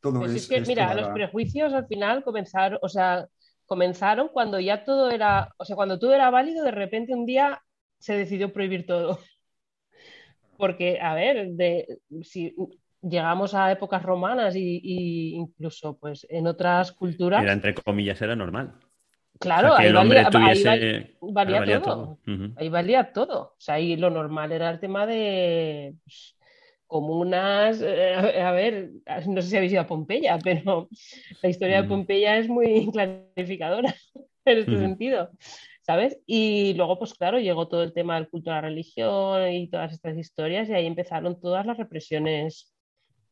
todo 0.00 0.20
Pues 0.20 0.32
es... 0.32 0.42
es 0.42 0.48
que, 0.48 0.56
es 0.56 0.68
mira, 0.68 0.90
toda 0.90 1.00
los 1.02 1.10
prejuicios 1.10 1.72
al 1.72 1.86
final 1.86 2.24
comenzaron, 2.24 2.78
o 2.82 2.88
sea, 2.88 3.26
comenzaron 3.66 4.28
cuando 4.28 4.58
ya 4.60 4.84
todo 4.84 5.10
era, 5.10 5.54
o 5.58 5.64
sea, 5.64 5.76
cuando 5.76 5.98
todo 5.98 6.12
era 6.14 6.30
válido, 6.30 6.64
de 6.64 6.70
repente 6.72 7.14
un 7.14 7.26
día 7.26 7.62
se 7.98 8.16
decidió 8.16 8.52
prohibir 8.52 8.86
todo. 8.86 9.18
Porque, 10.56 10.98
a 11.00 11.14
ver, 11.14 11.48
de, 11.52 11.86
si 12.22 12.54
llegamos 13.02 13.54
a 13.54 13.72
épocas 13.72 14.02
romanas 14.02 14.54
y, 14.56 14.80
y 14.82 15.34
incluso 15.34 15.96
pues 15.96 16.26
en 16.28 16.46
otras 16.46 16.92
culturas, 16.92 17.42
Era, 17.42 17.52
entre 17.52 17.74
comillas, 17.74 18.20
era 18.20 18.36
normal. 18.36 18.74
claro, 19.38 19.72
O 19.72 19.76
sea, 19.76 19.86
ahí 19.86 19.92
valía, 19.92 20.20
ahí 20.20 20.30
tuviese... 20.30 20.68
val- 21.20 21.32
valía 21.32 21.60
valía 21.60 21.82
todo. 21.82 22.18
Ahí 22.56 22.68
valía 22.68 23.12
todo. 23.12 23.40
O 23.42 23.54
sea, 23.60 23.76
ahí 23.76 23.96
lo 23.96 24.10
normal 24.10 24.52
era 24.52 24.70
el 24.70 24.80
tema 24.80 25.06
de 25.06 25.94
pues, 26.04 26.36
comunas. 26.90 27.80
eh, 27.82 28.42
a 28.42 28.52
ver, 28.52 28.90
no 29.26 29.40
sé 29.40 29.48
si 29.48 29.56
habéis 29.56 29.72
ido 29.72 29.80
a 29.82 29.86
Pompeya, 29.86 30.38
pero 30.44 30.88
la 31.42 31.48
historia 31.48 31.78
de 31.78 31.84
Mm. 31.84 31.88
Pompeya 31.88 32.36
es 32.38 32.48
muy 32.48 32.90
clarificadora 32.92 33.94
en 34.44 34.58
este 34.58 34.76
sentido. 34.78 35.30
¿Sabes? 35.82 36.20
Y 36.26 36.74
luego, 36.74 36.98
pues 36.98 37.14
claro, 37.14 37.40
llegó 37.40 37.66
todo 37.68 37.82
el 37.82 37.92
tema 37.94 38.14
del 38.16 38.28
culto 38.28 38.50
a 38.50 38.56
la 38.56 38.60
religión 38.60 39.50
y 39.52 39.68
todas 39.70 39.92
estas 39.92 40.16
historias, 40.18 40.68
y 40.68 40.74
ahí 40.74 40.86
empezaron 40.86 41.40
todas 41.40 41.64
las 41.66 41.78
represiones 41.78 42.72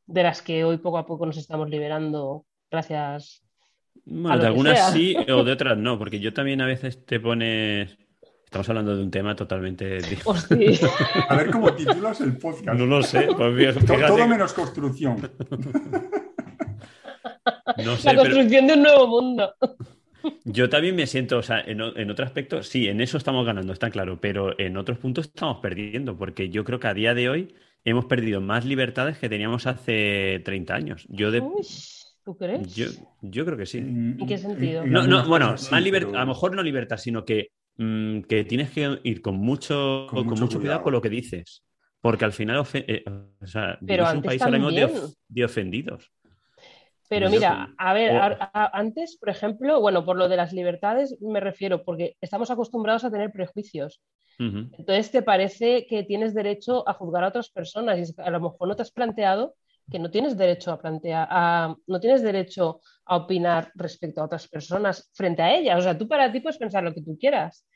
de 0.06 0.22
las 0.22 0.40
que 0.42 0.64
hoy 0.64 0.78
poco 0.78 0.98
a 0.98 1.06
poco 1.06 1.26
nos 1.26 1.36
estamos 1.36 1.68
liberando 1.68 2.46
gracias 2.70 3.44
Bueno, 4.06 4.32
a 4.32 4.38
de 4.38 4.46
algunas 4.46 4.78
sea. 4.78 4.90
sí 4.92 5.14
o 5.30 5.44
de 5.44 5.52
otras 5.52 5.76
no, 5.78 5.98
porque 5.98 6.18
yo 6.20 6.32
también 6.32 6.60
a 6.62 6.66
veces 6.66 7.04
te 7.04 7.20
pones... 7.20 7.96
Estamos 8.48 8.66
hablando 8.70 8.96
de 8.96 9.02
un 9.02 9.10
tema 9.10 9.36
totalmente... 9.36 9.98
Hostia. 10.24 10.56
A 11.28 11.36
ver 11.36 11.50
cómo 11.50 11.70
titulas 11.74 12.18
el 12.22 12.38
podcast. 12.38 12.78
No 12.78 12.86
lo 12.86 13.02
sé, 13.02 13.28
pues 13.36 13.84
Todo 13.84 14.26
menos 14.26 14.54
construcción. 14.54 15.16
no 17.84 17.96
sé, 17.96 18.06
la 18.06 18.10
pero 18.12 18.22
construcción 18.22 18.66
de 18.66 18.72
un 18.72 18.82
nuevo 18.84 19.06
mundo. 19.06 19.54
yo 20.44 20.70
también 20.70 20.96
me 20.96 21.06
siento, 21.06 21.36
o 21.36 21.42
sea, 21.42 21.60
en, 21.60 21.78
en 21.82 22.10
otro 22.10 22.24
aspecto, 22.24 22.62
sí, 22.62 22.88
en 22.88 23.02
eso 23.02 23.18
estamos 23.18 23.44
ganando, 23.44 23.74
está 23.74 23.90
claro, 23.90 24.18
pero 24.18 24.58
en 24.58 24.78
otros 24.78 24.96
puntos 24.96 25.26
estamos 25.26 25.58
perdiendo, 25.58 26.16
porque 26.16 26.48
yo 26.48 26.64
creo 26.64 26.80
que 26.80 26.86
a 26.86 26.94
día 26.94 27.12
de 27.12 27.28
hoy 27.28 27.54
hemos 27.84 28.06
perdido 28.06 28.40
más 28.40 28.64
libertades 28.64 29.18
que 29.18 29.28
teníamos 29.28 29.66
hace 29.66 30.40
30 30.42 30.74
años. 30.74 31.04
Yo, 31.10 31.30
de, 31.30 31.40
Uy, 31.40 31.66
¿tú 32.24 32.34
crees? 32.34 32.74
yo, 32.74 32.86
yo 33.20 33.44
creo 33.44 33.58
que 33.58 33.66
sí. 33.66 33.76
¿En 33.76 34.26
qué 34.26 34.38
sentido? 34.38 34.86
No, 34.86 35.06
no, 35.06 35.28
bueno, 35.28 35.58
sí, 35.58 35.68
más 35.70 35.82
libertad, 35.82 36.08
pero- 36.12 36.18
a 36.18 36.22
lo 36.22 36.28
mejor 36.28 36.56
no 36.56 36.62
libertad, 36.62 36.96
sino 36.96 37.26
que, 37.26 37.50
mm, 37.78 38.22
que 38.22 38.44
tienes 38.44 38.70
que 38.70 39.00
ir 39.04 39.22
con 39.22 39.36
mucho, 39.36 40.06
Con 40.10 40.18
con 40.26 40.26
mucho 40.26 40.42
mucho, 40.44 40.60
cuidado. 40.60 40.82
con 40.84 40.92
lo 40.92 41.00
que 41.02 41.08
dices. 41.10 41.64
Porque 42.00 42.24
al 42.24 42.32
final, 42.32 42.64
eh, 42.74 43.04
o 43.42 43.46
sea, 43.46 43.78
Pero 43.86 44.02
en 44.02 44.02
un 44.02 44.06
antes 44.06 44.28
país 44.30 44.42
ahora 44.42 44.58
mismo 44.58 44.72
de, 44.72 44.84
también. 44.84 45.04
of- 45.04 45.14
de 45.28 45.44
ofendidos. 45.44 46.12
Pero 47.08 47.30
mira, 47.30 47.74
a 47.78 47.94
ver, 47.94 48.10
o- 48.16 48.22
a- 48.22 48.50
a- 48.52 48.78
antes, 48.78 49.16
por 49.16 49.30
ejemplo, 49.30 49.80
bueno, 49.80 50.04
por 50.04 50.16
lo 50.16 50.28
de 50.28 50.36
las 50.36 50.52
libertades 50.52 51.16
me 51.22 51.40
refiero, 51.40 51.82
porque 51.84 52.16
estamos 52.20 52.50
acostumbrados 52.50 53.04
a 53.04 53.10
tener 53.10 53.32
prejuicios. 53.32 54.00
Entonces 54.38 55.10
te 55.10 55.22
parece 55.22 55.86
que 55.88 56.04
tienes 56.04 56.34
derecho 56.34 56.88
a 56.88 56.92
juzgar 56.94 57.24
a 57.24 57.28
otras 57.28 57.50
personas 57.50 57.98
y 57.98 58.02
es 58.02 58.14
que 58.14 58.22
a 58.22 58.30
lo 58.30 58.40
mejor 58.40 58.68
no 58.68 58.76
te 58.76 58.82
has 58.82 58.92
planteado 58.92 59.54
que 59.90 59.98
no 59.98 60.10
tienes 60.10 60.36
derecho 60.36 60.70
a 60.72 60.78
plantear, 60.80 61.26
a- 61.30 61.74
no 61.86 62.00
tienes 62.00 62.22
derecho 62.22 62.80
a 63.06 63.16
opinar 63.16 63.72
respecto 63.74 64.20
a 64.20 64.24
otras 64.24 64.46
personas 64.48 65.10
frente 65.14 65.42
a 65.42 65.54
ellas. 65.56 65.78
O 65.78 65.82
sea, 65.82 65.96
tú 65.96 66.06
para 66.06 66.30
ti 66.30 66.40
puedes 66.40 66.58
pensar 66.58 66.82
lo 66.84 66.92
que 66.92 67.02
tú 67.02 67.16
quieras, 67.18 67.66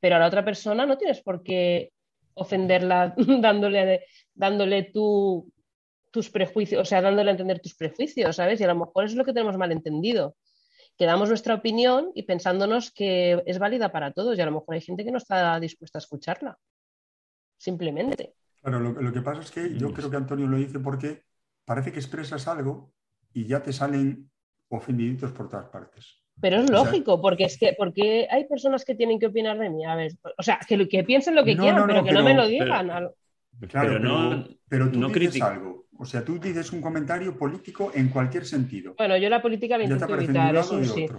pero 0.00 0.16
a 0.16 0.18
la 0.18 0.26
otra 0.26 0.44
persona 0.44 0.84
no 0.86 0.98
tienes 0.98 1.22
por 1.22 1.42
qué 1.42 1.92
ofenderla 2.34 3.14
dándole, 3.40 4.04
dándole 4.34 4.84
tu, 4.84 5.50
tus 6.10 6.30
prejuicios, 6.30 6.82
o 6.82 6.84
sea, 6.84 7.00
dándole 7.00 7.30
a 7.30 7.32
entender 7.32 7.60
tus 7.60 7.74
prejuicios, 7.74 8.36
¿sabes? 8.36 8.60
Y 8.60 8.64
a 8.64 8.68
lo 8.68 8.74
mejor 8.76 9.04
eso 9.04 9.12
es 9.14 9.18
lo 9.18 9.24
que 9.24 9.32
tenemos 9.32 9.56
mal 9.56 9.72
entendido. 9.72 10.36
Que 10.98 11.06
damos 11.06 11.28
nuestra 11.30 11.54
opinión 11.54 12.10
y 12.14 12.24
pensándonos 12.24 12.90
que 12.92 13.42
es 13.46 13.58
válida 13.58 13.90
para 13.92 14.12
todos, 14.12 14.36
y 14.36 14.42
a 14.42 14.46
lo 14.46 14.52
mejor 14.52 14.74
hay 14.74 14.82
gente 14.82 15.04
que 15.04 15.10
no 15.10 15.16
está 15.16 15.58
dispuesta 15.58 15.98
a 15.98 16.00
escucharla. 16.00 16.58
Simplemente. 17.56 18.34
Claro, 18.60 18.78
lo, 18.78 18.92
lo 18.92 19.12
que 19.12 19.22
pasa 19.22 19.40
es 19.40 19.50
que 19.50 19.74
yo 19.76 19.92
creo 19.92 20.10
que 20.10 20.16
Antonio 20.16 20.46
lo 20.46 20.56
dice 20.58 20.78
porque 20.80 21.22
parece 21.64 21.92
que 21.92 21.98
expresas 22.00 22.46
algo 22.48 22.92
y 23.32 23.46
ya 23.46 23.62
te 23.62 23.72
salen 23.72 24.30
ofendiditos 24.68 25.32
por 25.32 25.48
todas 25.48 25.66
partes. 25.68 26.18
Pero 26.40 26.56
es 26.56 26.64
O 26.64 26.66
sea- 26.68 26.76
lógico, 26.76 27.20
porque 27.20 27.44
es 27.44 27.58
que 27.58 27.74
porque 27.76 28.26
hay 28.30 28.44
personas 28.46 28.84
que 28.84 28.94
tienen 28.94 29.18
que 29.18 29.26
opinar 29.26 29.58
de 29.58 29.68
mí. 29.70 29.84
A 29.84 29.94
ver, 29.94 30.12
o 30.38 30.42
sea, 30.42 30.58
que, 30.66 30.76
lo- 30.76 30.88
que 30.88 31.04
piensen 31.04 31.34
lo 31.34 31.44
que 31.44 31.54
No, 31.54 31.62
quieran, 31.62 31.80
no, 31.82 31.86
pero 31.86 31.98
no, 32.00 32.04
que 32.04 32.12
no 32.12 32.18
pero- 32.18 32.24
me 32.24 32.34
lo 32.34 32.42
pero- 32.48 32.64
digan. 32.64 32.90
Al- 32.90 33.12
Claro, 33.68 33.88
Pero 33.90 34.00
pero, 34.00 34.18
no- 34.30 34.48
pero 34.66 34.90
tú 34.90 34.98
no 34.98 35.08
dices 35.08 35.22
critica. 35.22 35.52
algo. 35.52 35.86
O 35.98 36.04
sea, 36.06 36.24
tú 36.24 36.38
dices 36.40 36.72
un 36.72 36.80
comentario 36.80 37.36
político 37.36 37.92
en 37.94 38.08
cualquier 38.08 38.44
sentido. 38.46 38.94
Bueno, 38.96 39.16
yo 39.18 39.28
la 39.28 39.40
política 39.42 39.76
la 39.76 39.84
Ya 39.84 39.88
te 39.88 39.94
intento 39.94 40.14
evitar, 40.16 40.56
eso 40.56 40.82
sí. 40.84 41.04
otro. 41.04 41.18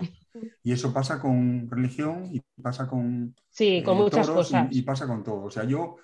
Y 0.63 0.71
eso 0.73 0.91
pasa 0.91 1.21
con 1.21 1.69
religión 1.69 2.27
y 2.33 2.41
pasa 2.61 2.87
con, 2.87 3.33
Sí, 3.49 3.81
con 3.83 3.97
eh, 3.97 4.01
muchas 4.01 4.25
toros 4.27 4.49
y- 4.49 4.53
cosas. 4.53 4.67
Y, 4.75 4.81
pasa 4.81 5.07
con 5.07 5.23
todo. 5.23 5.43
O 5.43 5.51
sea, 5.51 5.63
yo 5.63 5.97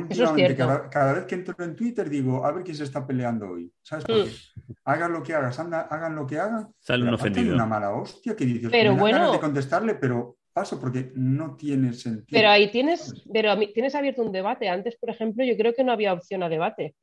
últimamente, 0.00 0.56
cada, 0.56 0.88
cada 0.90 1.12
vez 1.14 1.24
que 1.26 1.34
entro 1.36 1.54
en 1.64 1.74
Twitter, 1.76 2.08
digo, 2.08 2.44
a 2.44 2.52
ver 2.52 2.64
quién 2.64 2.76
se 2.76 2.84
está 2.84 3.06
peleando 3.06 3.50
hoy. 3.50 3.72
¿Sabes 3.82 4.04
por 4.04 4.24
qué? 4.24 4.30
Hagan 4.84 5.12
lo 5.12 5.22
que 5.22 5.34
hagas, 5.34 5.58
anda- 5.58 5.82
hagan 5.90 6.14
lo 6.14 6.26
que 6.26 6.38
hagan. 6.38 6.68
Sale 6.78 7.04
un 7.04 7.14
ofendido. 7.14 7.54
una 7.54 7.66
mala 7.66 7.90
hostia 7.94 8.34
que 8.36 8.44
dices, 8.44 8.70
Pero 8.70 8.94
me 8.94 9.00
bueno- 9.00 9.18
ganas 9.18 9.32
de 9.32 9.40
contestarle, 9.40 9.94
pero 9.94 10.36
paso 10.52 10.80
porque 10.80 11.12
no 11.14 11.54
tiene 11.56 11.92
sentido. 11.92 12.26
Pero 12.30 12.48
ahí 12.48 12.70
tienes, 12.70 13.24
pero 13.32 13.50
a 13.50 13.56
mí- 13.56 13.72
tienes 13.72 13.94
abierto 13.94 14.22
un 14.22 14.32
debate. 14.32 14.68
Antes, 14.68 14.96
por 14.96 15.10
ejemplo, 15.10 15.44
yo 15.44 15.56
creo 15.56 15.74
que 15.74 15.84
no 15.84 15.92
había 15.92 16.12
opción 16.12 16.42
a 16.42 16.48
debate. 16.48 16.94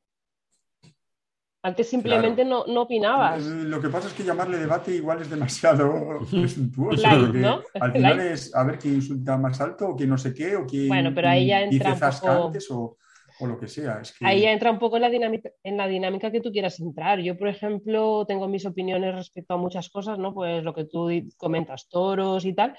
Antes 1.64 1.88
simplemente 1.88 2.44
no, 2.44 2.66
no 2.66 2.82
opinabas. 2.82 3.42
Lo 3.42 3.80
que 3.80 3.88
pasa 3.88 4.08
es 4.08 4.12
que 4.14 4.22
llamarle 4.22 4.58
debate 4.58 4.94
igual 4.94 5.22
es 5.22 5.30
demasiado 5.30 6.18
presuntuoso. 6.30 7.00
Light, 7.02 7.20
porque 7.24 7.38
¿no? 7.38 7.62
Al 7.80 7.92
final 7.94 8.16
Light. 8.18 8.32
es 8.32 8.54
a 8.54 8.64
ver 8.64 8.78
quién 8.78 8.94
insulta 8.96 9.38
más 9.38 9.60
alto 9.62 9.88
o 9.88 9.96
quién 9.96 10.10
no 10.10 10.18
sé 10.18 10.34
qué 10.34 10.56
o 10.56 10.66
quién 10.66 10.88
Bueno, 10.88 11.12
pero 11.14 11.28
ahí 11.30 11.46
ya 11.46 11.60
dice 11.60 11.76
entra 11.76 11.92
un 11.94 11.98
zasca 11.98 12.34
poco- 12.34 12.46
antes 12.48 12.70
o, 12.70 12.98
o 13.40 13.46
lo 13.46 13.58
que 13.58 13.66
sea. 13.66 14.00
Es 14.02 14.12
que, 14.12 14.26
Ahí 14.26 14.42
ya 14.42 14.52
entra 14.52 14.70
un 14.70 14.78
poco 14.78 14.96
en 14.96 15.02
la 15.02 15.08
dinámica, 15.10 15.50
en 15.62 15.76
la 15.78 15.88
dinámica 15.88 16.30
que 16.30 16.42
tú 16.42 16.52
quieras 16.52 16.78
entrar. 16.80 17.18
Yo, 17.20 17.36
por 17.38 17.48
ejemplo, 17.48 18.26
tengo 18.28 18.46
mis 18.46 18.66
opiniones 18.66 19.14
respecto 19.14 19.54
a 19.54 19.56
muchas 19.56 19.88
cosas, 19.88 20.18
¿no? 20.18 20.34
Pues 20.34 20.62
lo 20.62 20.74
que 20.74 20.84
tú 20.84 21.08
comentas, 21.38 21.88
toros 21.88 22.44
y 22.44 22.52
tal. 22.52 22.76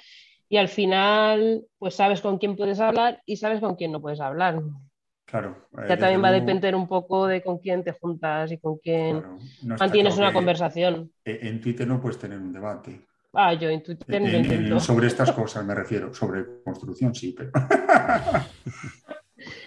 Y 0.47 0.57
al 0.57 0.67
final, 0.69 1.65
pues 1.79 1.95
sabes 1.95 2.21
con 2.21 2.37
quién 2.37 2.55
puedes 2.55 2.79
hablar 2.79 3.19
y 3.25 3.37
sabes 3.37 3.59
con 3.61 3.73
quién 3.75 3.91
no 3.91 3.99
puedes 3.99 4.21
hablar. 4.21 4.61
Claro. 5.39 5.67
eh, 5.77 5.85
Ya 5.89 5.97
también 5.97 6.23
va 6.23 6.29
a 6.29 6.31
depender 6.31 6.75
un 6.75 6.87
poco 6.87 7.27
de 7.27 7.41
con 7.41 7.57
quién 7.59 7.83
te 7.83 7.91
juntas 7.91 8.51
y 8.51 8.57
con 8.57 8.77
quién 8.77 9.19
claro, 9.19 9.37
no 9.63 9.75
mantienes 9.77 10.13
claro 10.13 10.21
una 10.23 10.29
que 10.29 10.33
conversación. 10.33 11.11
En 11.25 11.47
en 11.47 11.61
Twitter 11.61 11.87
no 11.87 11.99
puedes 12.01 12.17
tener 12.19 12.37
un 12.37 12.53
debate. 12.53 13.01
Ah, 13.33 13.53
yo 13.53 13.69
en 13.69 13.83
Twitter 13.83 14.21
ni 14.21 14.31
lo 14.69 14.75
En- 14.75 14.79
sobre 14.81 15.07
estas 15.07 15.31
cosas 15.33 15.65
me 15.65 15.75
refiero. 15.75 16.13
Sobre 16.13 16.61
construcción 16.63 17.13
sí, 17.13 17.35
pero. 17.37 17.51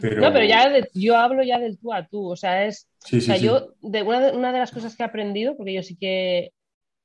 pero 0.00 0.20
No, 0.20 0.32
pero 0.32 0.44
ya 0.44 0.68
de- 0.70 0.90
yo 0.94 1.16
hablo 1.16 1.42
ya 1.42 1.58
del 1.58 1.78
tú 1.78 1.92
a 1.92 2.06
tú. 2.06 2.30
O 2.30 2.36
sea, 2.36 2.64
es 2.64 2.88
Sí, 3.00 3.18
O 3.18 3.20
sea, 3.20 3.36
sí. 3.36 3.44
yo, 3.44 3.74
de 3.80 4.02
una, 4.02 4.20
de 4.20 4.36
una 4.36 4.52
de 4.52 4.58
las 4.58 4.72
cosas 4.72 4.96
que 4.96 5.02
he 5.02 5.06
aprendido, 5.06 5.56
porque 5.56 5.72
yo 5.72 5.82
sí 5.82 5.96
que, 5.96 6.52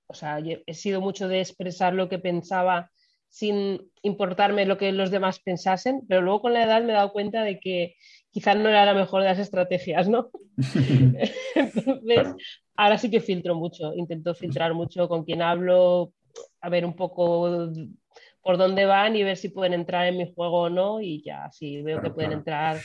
o 0.07 0.13
sea, 0.15 0.39
he 0.39 0.73
sido 0.73 1.01
mucho 1.01 1.27
de 1.27 1.39
expresar 1.39 1.93
lo 1.93 2.09
que 2.09 2.19
pensaba 2.19 2.89
sin 3.33 3.89
importarme 4.03 4.67
lo 4.67 4.77
que 4.77 4.91
los 4.91 5.09
demás 5.09 5.39
pensasen, 5.39 6.01
pero 6.07 6.21
luego 6.21 6.43
con 6.43 6.53
la 6.53 6.63
edad 6.65 6.83
me 6.83 6.91
he 6.91 6.95
dado 6.95 7.11
cuenta 7.11 7.41
de 7.43 7.59
que 7.59 7.95
quizás 8.29 8.55
no 8.57 8.69
era 8.69 8.85
la 8.85 8.93
mejor 8.93 9.23
de 9.23 9.29
las 9.29 9.39
estrategias, 9.39 10.07
¿no? 10.07 10.29
Entonces, 11.55 12.03
Claro. 12.13 12.37
ahora 12.77 12.97
sí 12.99 13.09
que 13.09 13.21
filtro 13.21 13.55
mucho, 13.55 13.95
intento 13.95 14.35
filtrar 14.35 14.75
mucho 14.75 15.07
con 15.09 15.23
quién 15.23 15.41
hablo, 15.41 16.13
a 16.61 16.69
ver 16.69 16.85
un 16.85 16.95
poco 16.95 17.71
por 18.43 18.57
dónde 18.57 18.85
van 18.85 19.15
y 19.15 19.23
ver 19.23 19.37
si 19.37 19.49
pueden 19.49 19.73
entrar 19.73 20.05
en 20.05 20.17
mi 20.17 20.31
juego 20.31 20.63
o 20.63 20.69
no, 20.69 21.01
y 21.01 21.23
ya, 21.23 21.49
si 21.51 21.81
veo 21.81 21.97
Claro, 21.97 22.09
que 22.09 22.13
pueden 22.13 22.31
claro. 22.31 22.39
entrar, 22.41 22.77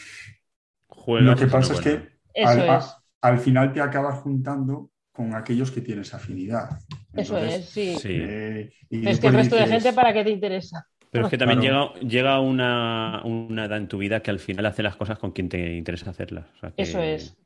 Juegas, 0.88 1.26
Lo 1.26 1.36
que 1.36 1.46
pasa 1.52 1.74
es 1.74 1.80
bueno. 1.82 2.06
que 2.34 2.42
al, 2.46 2.60
es. 2.60 2.96
al 3.20 3.38
final 3.38 3.72
te 3.74 3.80
acabas 3.82 4.20
juntando 4.20 4.90
con 5.12 5.34
aquellos 5.34 5.70
que 5.70 5.82
tienes 5.82 6.14
afinidad. 6.14 6.70
Eso 7.20 7.36
Entonces, 7.36 7.54
es, 7.54 7.70
sí. 7.70 7.96
Sí. 7.96 8.08
eh, 8.12 8.72
y 8.90 9.10
es 9.10 9.20
que 9.20 9.28
el 9.28 9.34
resto 9.34 9.56
de 9.56 9.66
dices, 9.66 9.68
gente, 9.68 9.92
¿para 9.92 10.12
qué 10.12 10.24
te 10.24 10.30
interesa? 10.30 10.86
Pero 11.10 11.24
es 11.24 11.30
que 11.30 11.38
también 11.38 11.60
Claro. 11.60 11.94
llega, 11.94 11.94
llega 12.00 12.40
una, 12.40 13.22
una 13.24 13.64
edad 13.64 13.78
en 13.78 13.88
tu 13.88 13.98
vida 13.98 14.20
que 14.22 14.30
al 14.30 14.38
final 14.40 14.66
hace 14.66 14.82
las 14.82 14.96
cosas 14.96 15.18
con 15.18 15.32
quien 15.32 15.48
te 15.48 15.74
interesa 15.76 16.10
hacerlas. 16.10 16.46
O 16.56 16.58
sea 16.58 16.70
que- 16.72 16.82
Eso 16.82 17.00
es. 17.02 17.36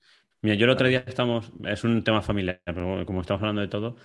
Mira, 0.43 0.57
yo 0.57 0.65
el 0.65 0.71
otro 0.71 0.89
día 0.89 1.05
estamos, 1.07 1.53
es 1.67 1.85
un 1.85 2.03
tema 2.05 2.23
familiar, 2.23 2.61
pero 2.65 3.07
como 3.07 3.21
estamos 3.21 3.43
hablando 3.43 3.61
de 3.63 3.69
todo, 3.69 3.97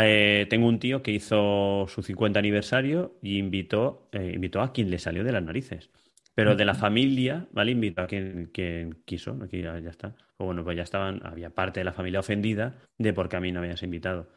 eh, 0.00 0.46
tengo 0.50 0.66
un 0.68 0.78
tío 0.80 1.02
que 1.02 1.12
hizo 1.12 1.86
su 1.88 2.02
50 2.02 2.40
aniversario 2.40 3.16
y 3.22 3.38
invitó, 3.38 4.08
eh, 4.12 4.32
invitó 4.34 4.60
a 4.62 4.72
quien 4.72 4.90
le 4.90 4.98
salió 4.98 5.24
de 5.24 5.32
las 5.32 5.42
narices. 5.44 5.90
Pero 6.34 6.56
de 6.56 6.64
la 6.64 6.74
familia, 6.74 7.46
¿vale? 7.52 7.72
Invitó 7.72 8.02
a 8.02 8.06
quien, 8.08 8.46
quien 8.52 8.94
quiso, 9.04 9.38
aquí 9.42 9.62
ya, 9.62 9.78
ya 9.78 9.90
está. 9.90 10.16
O 10.38 10.46
bueno, 10.46 10.64
pues 10.64 10.76
ya 10.76 10.82
estaban, 10.82 11.20
había 11.24 11.50
parte 11.50 11.80
de 11.80 11.84
la 11.84 11.92
familia 11.92 12.20
ofendida 12.20 12.74
de 12.98 13.12
por 13.12 13.28
qué 13.28 13.36
a 13.36 13.40
mí 13.40 13.52
no 13.52 13.60
habías 13.60 13.82
invitado. 13.84 14.28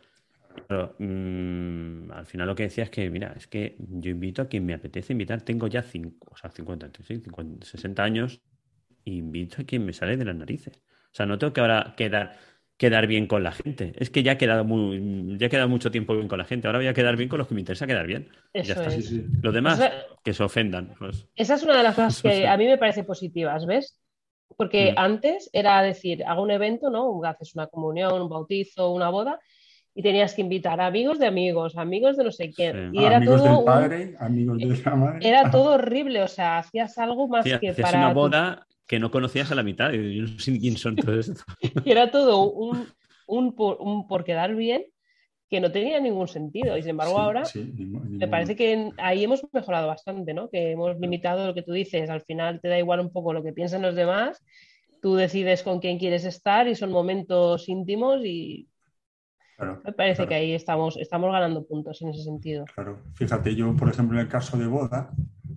Pero 0.67 0.95
mm, 0.99 2.11
al 2.11 2.25
final 2.25 2.47
lo 2.47 2.55
que 2.55 2.63
decía 2.63 2.85
es 2.85 2.89
que, 2.89 3.09
mira, 3.09 3.33
es 3.35 3.47
que 3.47 3.75
yo 3.79 4.11
invito 4.11 4.41
a 4.41 4.47
quien 4.47 4.65
me 4.65 4.73
apetece 4.73 5.13
invitar. 5.13 5.41
Tengo 5.41 5.67
ya 5.67 5.81
cinco, 5.83 6.29
o 6.31 6.37
sea, 6.37 6.49
50, 6.49 6.89
sí, 7.03 7.19
50, 7.19 7.65
60 7.65 8.03
años 8.03 8.41
e 9.05 9.11
invito 9.11 9.61
a 9.61 9.65
quien 9.65 9.85
me 9.85 9.93
sale 9.93 10.17
de 10.17 10.25
las 10.25 10.35
narices. 10.35 10.77
O 10.77 11.15
sea, 11.17 11.25
no 11.25 11.37
tengo 11.37 11.53
que 11.53 11.61
ahora 11.61 11.93
quedar, 11.97 12.37
quedar 12.77 13.07
bien 13.07 13.27
con 13.27 13.43
la 13.43 13.51
gente. 13.51 13.93
Es 13.97 14.09
que 14.09 14.23
ya 14.23 14.33
he 14.33 14.37
quedado 14.37 14.65
muy, 14.65 15.37
ya 15.37 15.47
he 15.47 15.49
quedado 15.49 15.69
mucho 15.69 15.91
tiempo 15.91 16.13
bien 16.15 16.27
con 16.27 16.37
la 16.37 16.45
gente. 16.45 16.67
Ahora 16.67 16.79
voy 16.79 16.87
a 16.87 16.93
quedar 16.93 17.15
bien 17.15 17.29
con 17.29 17.39
los 17.39 17.47
que 17.47 17.55
me 17.55 17.61
interesa 17.61 17.87
quedar 17.87 18.05
bien. 18.07 18.27
Ya 18.53 18.61
está. 18.61 18.87
Es. 18.87 19.07
sí. 19.07 19.25
Los 19.41 19.53
demás, 19.53 19.81
que 20.23 20.33
se 20.33 20.43
ofendan. 20.43 20.93
pues. 20.99 21.27
Esa 21.35 21.55
es 21.55 21.63
una 21.63 21.77
de 21.77 21.83
las 21.83 21.95
cosas 21.95 22.21
que 22.21 22.47
a 22.47 22.57
mí 22.57 22.65
me 22.65 22.77
parece 22.77 23.03
positivas, 23.03 23.65
¿ves? 23.65 23.99
Porque 24.55 24.91
Mm. 24.93 24.99
antes 24.99 25.49
era 25.53 25.81
decir, 25.81 26.23
hago 26.25 26.41
un 26.41 26.51
evento, 26.51 26.89
¿no? 26.89 27.21
Haces 27.23 27.55
una 27.55 27.67
comunión, 27.67 28.21
un 28.21 28.29
bautizo, 28.29 28.91
una 28.91 29.09
boda, 29.09 29.39
y 29.97 30.03
tenías 30.03 30.35
que 30.35 30.41
invitar 30.41 30.79
a 30.79 30.85
amigos 30.85 31.17
de 31.17 31.25
amigos, 31.25 31.75
amigos 31.75 32.17
de 32.17 32.23
no 32.23 32.31
sé 32.31 32.51
quién. 32.51 32.91
Sí. 32.91 32.99
Y 32.99 33.03
era 33.03 33.17
amigos 33.17 33.37
todo, 33.37 33.45
del 33.49 33.57
un- 33.57 33.65
padre, 33.65 34.15
amigos 34.19 34.57
de 34.59 34.81
la 34.85 34.95
madre. 34.95 35.27
era 35.27 35.49
todo 35.49 35.73
horrible, 35.73 36.21
o 36.21 36.27
sea, 36.27 36.59
hacías 36.59 36.97
algo 36.99 37.27
más 37.27 37.43
Sí, 37.45 37.49
que 37.59 37.69
hacías 37.69 37.91
para 37.91 37.97
una 38.05 38.13
boda 38.13 38.67
que 38.85 38.99
no 38.99 39.09
conocías 39.09 39.51
a 39.51 39.55
la 39.55 39.63
mitad. 39.63 39.91
y 39.91 40.17
Yo 40.17 40.23
no 40.31 40.39
sé 40.39 40.59
quién 40.59 40.77
son 40.77 40.95
todos 40.95 41.27
estos. 41.29 41.43
y 41.83 41.91
era 41.91 42.11
todo 42.11 42.47
un, 42.51 42.85
un 43.25 43.53
por, 43.55 43.77
un 43.81 44.07
por 44.07 44.23
quedar 44.23 44.53
bien 44.55 44.85
que 45.49 45.59
no 45.61 45.71
tenía 45.71 45.99
ningún 45.99 46.27
sentido. 46.27 46.77
Y 46.77 46.81
sin 46.83 46.91
embargo, 46.91 47.15
Sí, 47.15 47.19
ahora 47.21 47.43
ningún- 47.55 48.17
me 48.19 48.27
parece 48.27 48.55
que 48.55 48.91
ahí 48.97 49.23
hemos 49.23 49.41
mejorado 49.51 49.87
bastante, 49.87 50.33
¿no? 50.33 50.47
Que 50.49 50.73
hemos 50.73 50.99
limitado 50.99 51.47
lo 51.47 51.53
que 51.55 51.63
tú 51.63 51.71
dices. 51.71 52.09
Al 52.11 52.21
final 52.21 52.59
te 52.61 52.67
da 52.67 52.77
igual 52.77 52.99
un 52.99 53.11
poco 53.11 53.33
lo 53.33 53.41
que 53.43 53.51
piensan 53.51 53.81
los 53.81 53.95
demás. 53.95 54.43
Tú 55.01 55.15
decides 55.15 55.63
con 55.63 55.79
quién 55.79 55.97
quieres 55.99 56.23
estar 56.25 56.67
y 56.67 56.75
son 56.75 56.91
momentos 56.91 57.67
íntimos 57.67 58.21
y 58.25 58.67
Claro, 59.57 59.81
me 59.83 59.91
parece 59.91 60.17
claro. 60.17 60.29
que 60.29 60.35
ahí 60.35 60.53
estamos, 60.53 60.97
estamos 60.97 61.31
ganando 61.31 61.65
puntos 61.65 61.99
en 62.03 62.09
ese 62.09 62.23
sentido. 62.23 62.65
Claro, 62.75 63.01
fíjate, 63.15 63.55
yo, 63.55 63.75
por 63.75 63.89
ejemplo, 63.89 64.17
en 64.19 64.25
el 64.25 64.31
caso 64.31 64.55
de 64.55 64.67
boda, 64.67 65.09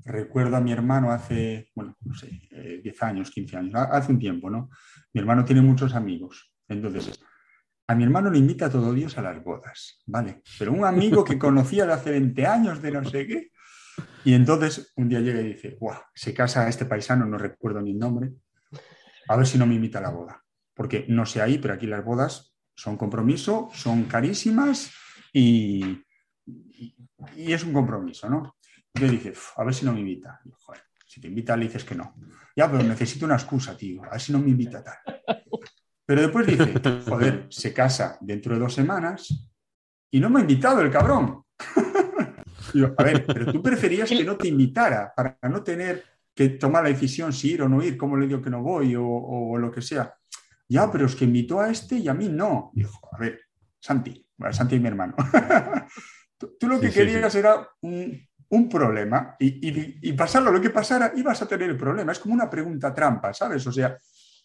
recuerdo 0.06 0.56
a 0.56 0.60
mi 0.60 0.72
hermano 0.72 1.12
hace, 1.12 1.68
bueno, 1.74 1.94
no 2.00 2.14
sé, 2.14 2.30
eh, 2.50 2.80
10 2.82 3.02
años, 3.02 3.30
15 3.30 3.58
años, 3.58 3.74
ha- 3.74 3.94
hace 3.96 4.10
un 4.10 4.18
tiempo, 4.18 4.48
¿no? 4.48 4.70
Mi 5.12 5.20
hermano 5.20 5.44
tiene 5.44 5.60
muchos 5.60 5.94
amigos. 5.94 6.50
Entonces, 6.66 7.20
a 7.88 7.94
mi 7.94 8.04
hermano 8.04 8.30
le 8.30 8.38
invita 8.38 8.66
a 8.66 8.70
todo 8.70 8.94
Dios 8.94 9.18
a 9.18 9.22
las 9.22 9.42
bodas, 9.44 10.02
¿vale? 10.06 10.42
Pero 10.58 10.72
un 10.72 10.84
amigo 10.86 11.22
que 11.22 11.38
conocía 11.38 11.84
de 11.84 11.92
hace 11.92 12.10
20 12.10 12.46
años, 12.46 12.80
de 12.80 12.92
no 12.92 13.04
sé 13.04 13.26
qué. 13.26 13.50
Y 14.24 14.32
entonces 14.32 14.92
un 14.96 15.10
día 15.10 15.20
llega 15.20 15.42
y 15.42 15.48
dice, 15.48 15.76
guau, 15.78 15.98
se 16.14 16.32
casa 16.32 16.66
este 16.68 16.86
paisano, 16.86 17.26
no 17.26 17.36
recuerdo 17.36 17.82
ni 17.82 17.90
el 17.90 17.98
nombre, 17.98 18.30
a 19.28 19.36
ver 19.36 19.46
si 19.46 19.58
no 19.58 19.66
me 19.66 19.74
invita 19.74 19.98
a 19.98 20.02
la 20.02 20.10
boda. 20.10 20.42
Porque 20.72 21.04
no 21.08 21.26
sé 21.26 21.42
ahí, 21.42 21.58
pero 21.58 21.74
aquí 21.74 21.86
las 21.86 22.02
bodas 22.04 22.49
son 22.80 22.96
compromiso, 22.96 23.68
son 23.74 24.04
carísimas 24.04 24.90
y, 25.34 25.84
y- 26.46 26.94
es 27.52 27.62
un 27.62 27.74
compromiso, 27.74 28.28
¿no? 28.30 28.56
Dice, 28.94 29.30
"Uf, 29.32 29.58
a 29.58 29.64
ver 29.64 29.74
si 29.74 29.84
no 29.84 29.92
me 29.92 30.00
invita. 30.00 30.40
Yo, 30.46 30.52
"Joder, 30.58 30.80
si 31.06 31.20
te 31.20 31.28
invita 31.28 31.56
le 31.56 31.66
dices 31.66 31.84
que 31.84 31.94
no. 31.94 32.14
Ya, 32.56 32.70
pero 32.70 32.82
necesito 32.82 33.26
una 33.26 33.34
excusa, 33.34 33.76
tío, 33.76 34.02
a 34.04 34.12
ver 34.12 34.20
si 34.20 34.32
no 34.32 34.38
me 34.38 34.48
invita 34.48 34.82
tal. 34.82 34.96
Pero 36.06 36.22
después 36.22 36.46
dice, 36.46 36.72
joder, 37.06 37.46
se 37.50 37.72
casa 37.74 38.16
dentro 38.20 38.54
de 38.54 38.60
dos 38.60 38.72
semanas 38.74 39.46
y 40.10 40.18
no 40.18 40.30
me 40.30 40.38
ha 40.38 40.42
invitado 40.42 40.80
el 40.80 40.90
cabrón. 40.90 41.44
Yo, 42.74 42.94
a 42.96 43.02
ver, 43.04 43.26
pero 43.26 43.52
tú 43.52 43.62
preferías 43.62 44.08
que 44.08 44.24
no 44.24 44.36
te 44.36 44.48
invitara 44.48 45.12
para 45.14 45.38
no 45.50 45.62
tener 45.62 46.02
que 46.34 46.48
tomar 46.50 46.82
la 46.84 46.88
decisión 46.88 47.32
si 47.32 47.52
ir 47.52 47.62
o 47.62 47.68
no 47.68 47.82
ir, 47.82 47.96
cómo 47.98 48.16
le 48.16 48.26
digo 48.26 48.40
que 48.40 48.50
no 48.50 48.62
voy 48.62 48.96
o, 48.96 49.04
o 49.06 49.58
lo 49.58 49.70
que 49.70 49.82
sea. 49.82 50.14
Ya, 50.70 50.88
pero 50.90 51.06
es 51.06 51.16
que 51.16 51.24
invitó 51.24 51.60
a 51.60 51.68
este 51.68 51.96
y 51.96 52.06
a 52.06 52.14
mí 52.14 52.28
no. 52.28 52.70
Dijo, 52.74 53.08
a 53.12 53.18
ver, 53.18 53.40
Santi, 53.80 54.24
bueno, 54.36 54.54
Santi 54.54 54.76
es 54.76 54.80
mi 54.80 54.86
hermano. 54.86 55.16
tú, 56.38 56.56
tú 56.58 56.68
lo 56.68 56.76
Sí, 56.76 56.82
que 56.82 56.92
sí, 56.92 56.94
querías 56.94 57.34
era 57.34 57.68
un, 57.80 58.16
un 58.50 58.68
problema 58.68 59.34
y, 59.40 59.68
y, 59.68 59.98
y 60.00 60.12
pasarlo 60.12 60.52
lo 60.52 60.60
que 60.60 60.70
pasara, 60.70 61.12
ibas 61.16 61.42
a 61.42 61.48
tener 61.48 61.70
el 61.70 61.76
problema. 61.76 62.12
Es 62.12 62.20
como 62.20 62.34
una 62.34 62.48
pregunta 62.48 62.94
trampa, 62.94 63.34
¿sabes? 63.34 63.66
O 63.66 63.72
sea, 63.72 63.96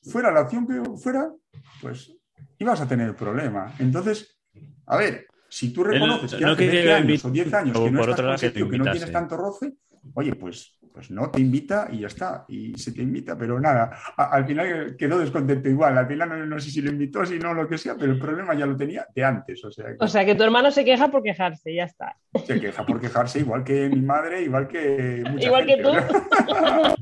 fuera 0.02 0.32
la 0.32 0.42
opción 0.42 0.66
que 0.66 0.82
fuera, 0.98 1.32
pues 1.80 2.12
ibas 2.58 2.82
a 2.82 2.88
tener 2.88 3.10
el 3.10 3.16
problema. 3.16 3.76
Entonces, 3.78 4.40
a 4.88 4.98
ver, 4.98 5.28
si 5.48 5.72
tú 5.72 5.84
reconoces 5.84 6.34
que 6.34 6.44
hace 6.44 6.56
quería 6.56 6.96
20 6.96 7.12
años 7.12 7.26
o 7.26 7.30
10 7.30 7.54
años 7.54 7.78
que 7.80 7.92
no 7.92 8.02
estás 8.04 8.42
que 8.42 8.52
que 8.52 8.78
no 8.80 8.92
tienes 8.92 9.12
tanto 9.12 9.38
roce, 9.38 9.76
oye, 10.14 10.36
pues, 10.36 10.78
pues 10.94 11.12
no 11.12 11.30
te 11.30 11.42
invita 11.42 11.90
y 11.92 12.00
ya 12.00 12.08
está. 12.08 12.46
Y 12.48 12.74
se 12.78 12.92
te 12.94 13.02
invita, 13.02 13.38
pero 13.38 13.60
nada, 13.60 13.98
a- 14.16 14.30
al 14.32 14.46
final 14.46 14.96
quedó 14.98 15.20
descontento 15.20 15.68
igual. 15.68 15.98
Al 15.98 16.08
final 16.08 16.30
no, 16.30 16.46
no 16.46 16.60
sé 16.60 16.70
si 16.72 16.82
lo 16.82 16.90
invitó, 16.92 17.26
si 17.26 17.38
no, 17.38 17.54
lo 17.54 17.68
que 17.68 17.78
sea, 17.78 17.96
pero 18.00 18.14
el 18.14 18.20
problema 18.20 18.54
ya 18.56 18.66
lo 18.66 18.78
tenía 18.78 19.06
de 19.14 19.24
antes. 19.24 19.64
O 19.66 19.72
sea, 19.72 19.86
que 19.88 19.96
O 20.00 20.08
sea, 20.08 20.26
que 20.26 20.36
tu 20.36 20.44
hermano 20.44 20.72
se 20.72 20.86
queja 20.86 21.10
por 21.10 21.22
quejarse, 21.24 21.74
ya 21.74 21.84
está. 21.86 22.16
se 22.46 22.60
queja 22.62 22.86
por 22.86 23.02
quejarse, 23.02 23.40
igual 23.40 23.64
que 23.64 23.90
mi 23.90 24.02
madre, 24.02 24.42
igual 24.44 24.68
que 24.68 25.24
mucha 25.30 25.46
Igual 25.46 25.66
que 25.66 25.78
tú. 25.78 25.92
¿verdad? 25.92 26.10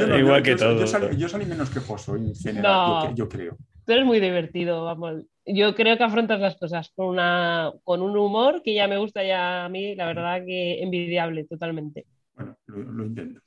Yo 0.00 0.06
no, 0.06 0.16
Eh, 0.16 0.20
Igual 0.20 0.38
yo- 0.40 0.42
que 0.42 0.50
yo- 0.52 0.56
todo. 0.56 0.80
Yo 0.80 0.86
salí, 0.86 1.16
yo 1.16 1.28
salí 1.28 1.46
menos 1.46 1.70
quejoso 1.70 2.16
en 2.16 2.34
general, 2.34 2.62
No. 2.72 3.02
yo, 3.04 3.08
que- 3.08 3.14
yo 3.14 3.28
creo. 3.28 3.56
Tú 3.86 3.92
eres 3.92 4.04
muy 4.04 4.18
divertido, 4.18 4.84
vamos. 4.84 5.22
Yo 5.46 5.76
creo 5.76 5.96
que 5.96 6.02
afrontas 6.02 6.40
las 6.40 6.56
cosas 6.56 6.90
con, 6.96 7.06
una, 7.06 7.70
con 7.84 8.02
un 8.02 8.16
humor 8.16 8.62
que 8.64 8.74
ya 8.74 8.88
me 8.88 8.96
gusta 8.98 9.22
ya 9.22 9.64
a 9.64 9.68
mí, 9.68 9.94
la 9.94 10.06
verdad 10.06 10.42
que 10.44 10.82
envidiable 10.82 11.44
totalmente. 11.44 12.04
Bueno, 12.36 12.56
lo, 12.66 12.78
lo 12.82 13.06
intento. 13.06 13.40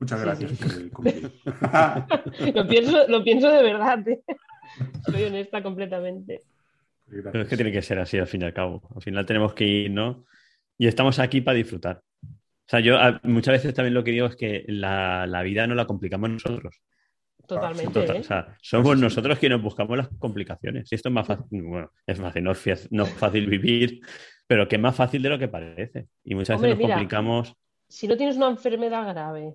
Muchas 0.00 0.18
Sí, 0.20 0.24
gracias 0.26 0.50
sí. 0.52 0.56
por 0.64 0.72
el 0.74 0.90
cumplido. 0.90 1.30
Lo 2.54 2.68
pienso, 2.68 3.08
lo 3.08 3.24
pienso 3.24 3.48
de 3.50 3.62
verdad, 3.62 4.06
¿eh? 4.08 4.20
soy 5.06 5.22
honesta 5.24 5.62
completamente. 5.62 6.40
Pero 7.08 7.42
es 7.42 7.48
que 7.48 7.56
tiene 7.56 7.70
que 7.72 7.80
ser 7.82 7.98
así 8.00 8.18
al 8.18 8.26
fin 8.26 8.42
y 8.42 8.44
al 8.44 8.52
cabo. 8.52 8.82
Al 8.94 9.02
final 9.02 9.24
tenemos 9.24 9.54
que 9.54 9.64
ir, 9.64 9.90
¿no? 9.90 10.24
Y 10.76 10.88
estamos 10.88 11.18
aquí 11.20 11.40
para 11.40 11.56
disfrutar. 11.56 12.02
O 12.22 12.66
sea, 12.68 12.80
yo 12.80 12.98
a- 12.98 13.20
muchas 13.24 13.52
veces 13.52 13.72
también 13.74 13.94
lo 13.94 14.02
que 14.02 14.10
digo 14.10 14.26
es 14.26 14.36
que 14.36 14.64
la, 14.68 15.26
la 15.26 15.42
vida 15.42 15.66
no 15.66 15.74
la 15.74 15.86
complicamos 15.86 16.28
nosotros. 16.30 16.80
Totalmente. 17.46 17.92
Total, 17.92 18.16
¿eh? 18.16 18.20
o 18.20 18.24
sea, 18.24 18.56
somos 18.62 18.92
Sí, 18.92 18.96
sí. 18.96 19.02
nosotros 19.02 19.38
quienes 19.38 19.62
buscamos 19.62 19.96
las 19.96 20.08
complicaciones. 20.18 20.90
Y 20.90 20.94
esto 20.96 21.08
es 21.10 21.14
más 21.14 21.26
fácil, 21.26 21.62
bueno, 21.62 21.92
es 22.06 22.18
fácil, 22.18 22.42
no 22.42 22.52
es, 22.52 22.88
no 22.92 23.04
es 23.04 23.10
fácil 23.10 23.46
vivir, 23.46 24.00
pero 24.46 24.66
que 24.66 24.76
es 24.76 24.82
más 24.82 24.96
fácil 24.96 25.22
de 25.22 25.28
lo 25.28 25.38
que 25.38 25.48
parece. 25.48 26.08
Y 26.24 26.34
muchas 26.34 26.56
Hombre, 26.56 26.70
veces 26.70 26.80
nos 26.80 26.86
mira. 26.88 26.96
complicamos. 26.96 27.54
Si 27.94 28.08
no 28.08 28.16
tienes 28.16 28.36
una 28.36 28.48
enfermedad 28.48 29.06
grave 29.08 29.54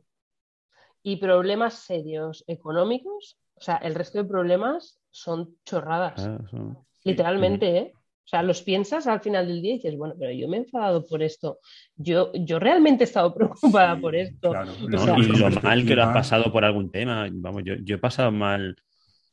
y 1.03 1.17
problemas 1.17 1.73
serios 1.73 2.43
económicos, 2.47 3.37
o 3.55 3.61
sea, 3.61 3.75
el 3.77 3.95
resto 3.95 4.17
de 4.19 4.23
problemas 4.29 4.97
son 5.11 5.57
chorradas. 5.65 6.25
ah, 6.25 6.39
son- 6.49 6.77
Literalmente, 7.03 7.77
¿eh? 7.77 7.93
O 7.95 8.27
sea, 8.29 8.43
los 8.43 8.61
piensas 8.61 9.07
al 9.07 9.19
final 9.21 9.47
del 9.47 9.61
día 9.61 9.71
y 9.73 9.77
dices, 9.77 9.97
bueno, 9.97 10.13
pero 10.17 10.31
yo 10.31 10.47
me 10.47 10.55
he 10.57 10.59
enfadado 10.61 11.05
por 11.05 11.21
esto. 11.23 11.59
Yo, 11.95 12.31
yo 12.33 12.59
realmente 12.59 13.03
he 13.03 13.07
estado 13.07 13.33
preocupada 13.35 13.95
Sí, 13.95 14.01
por 14.01 14.15
esto. 14.15 14.49
claro. 14.51 14.71
¿no? 14.87 14.97
O 15.01 15.05
sea, 15.05 15.17
y 15.17 15.23
lo 15.23 15.61
mal 15.61 15.85
que 15.85 15.95
lo 15.95 16.03
has 16.03 16.13
pasado 16.13 16.51
por 16.51 16.63
algún 16.63 16.91
tema. 16.91 17.27
Vamos, 17.31 17.63
yo, 17.65 17.73
yo 17.83 17.95
he 17.95 17.99
pasado 17.99 18.31
mal, 18.31 18.75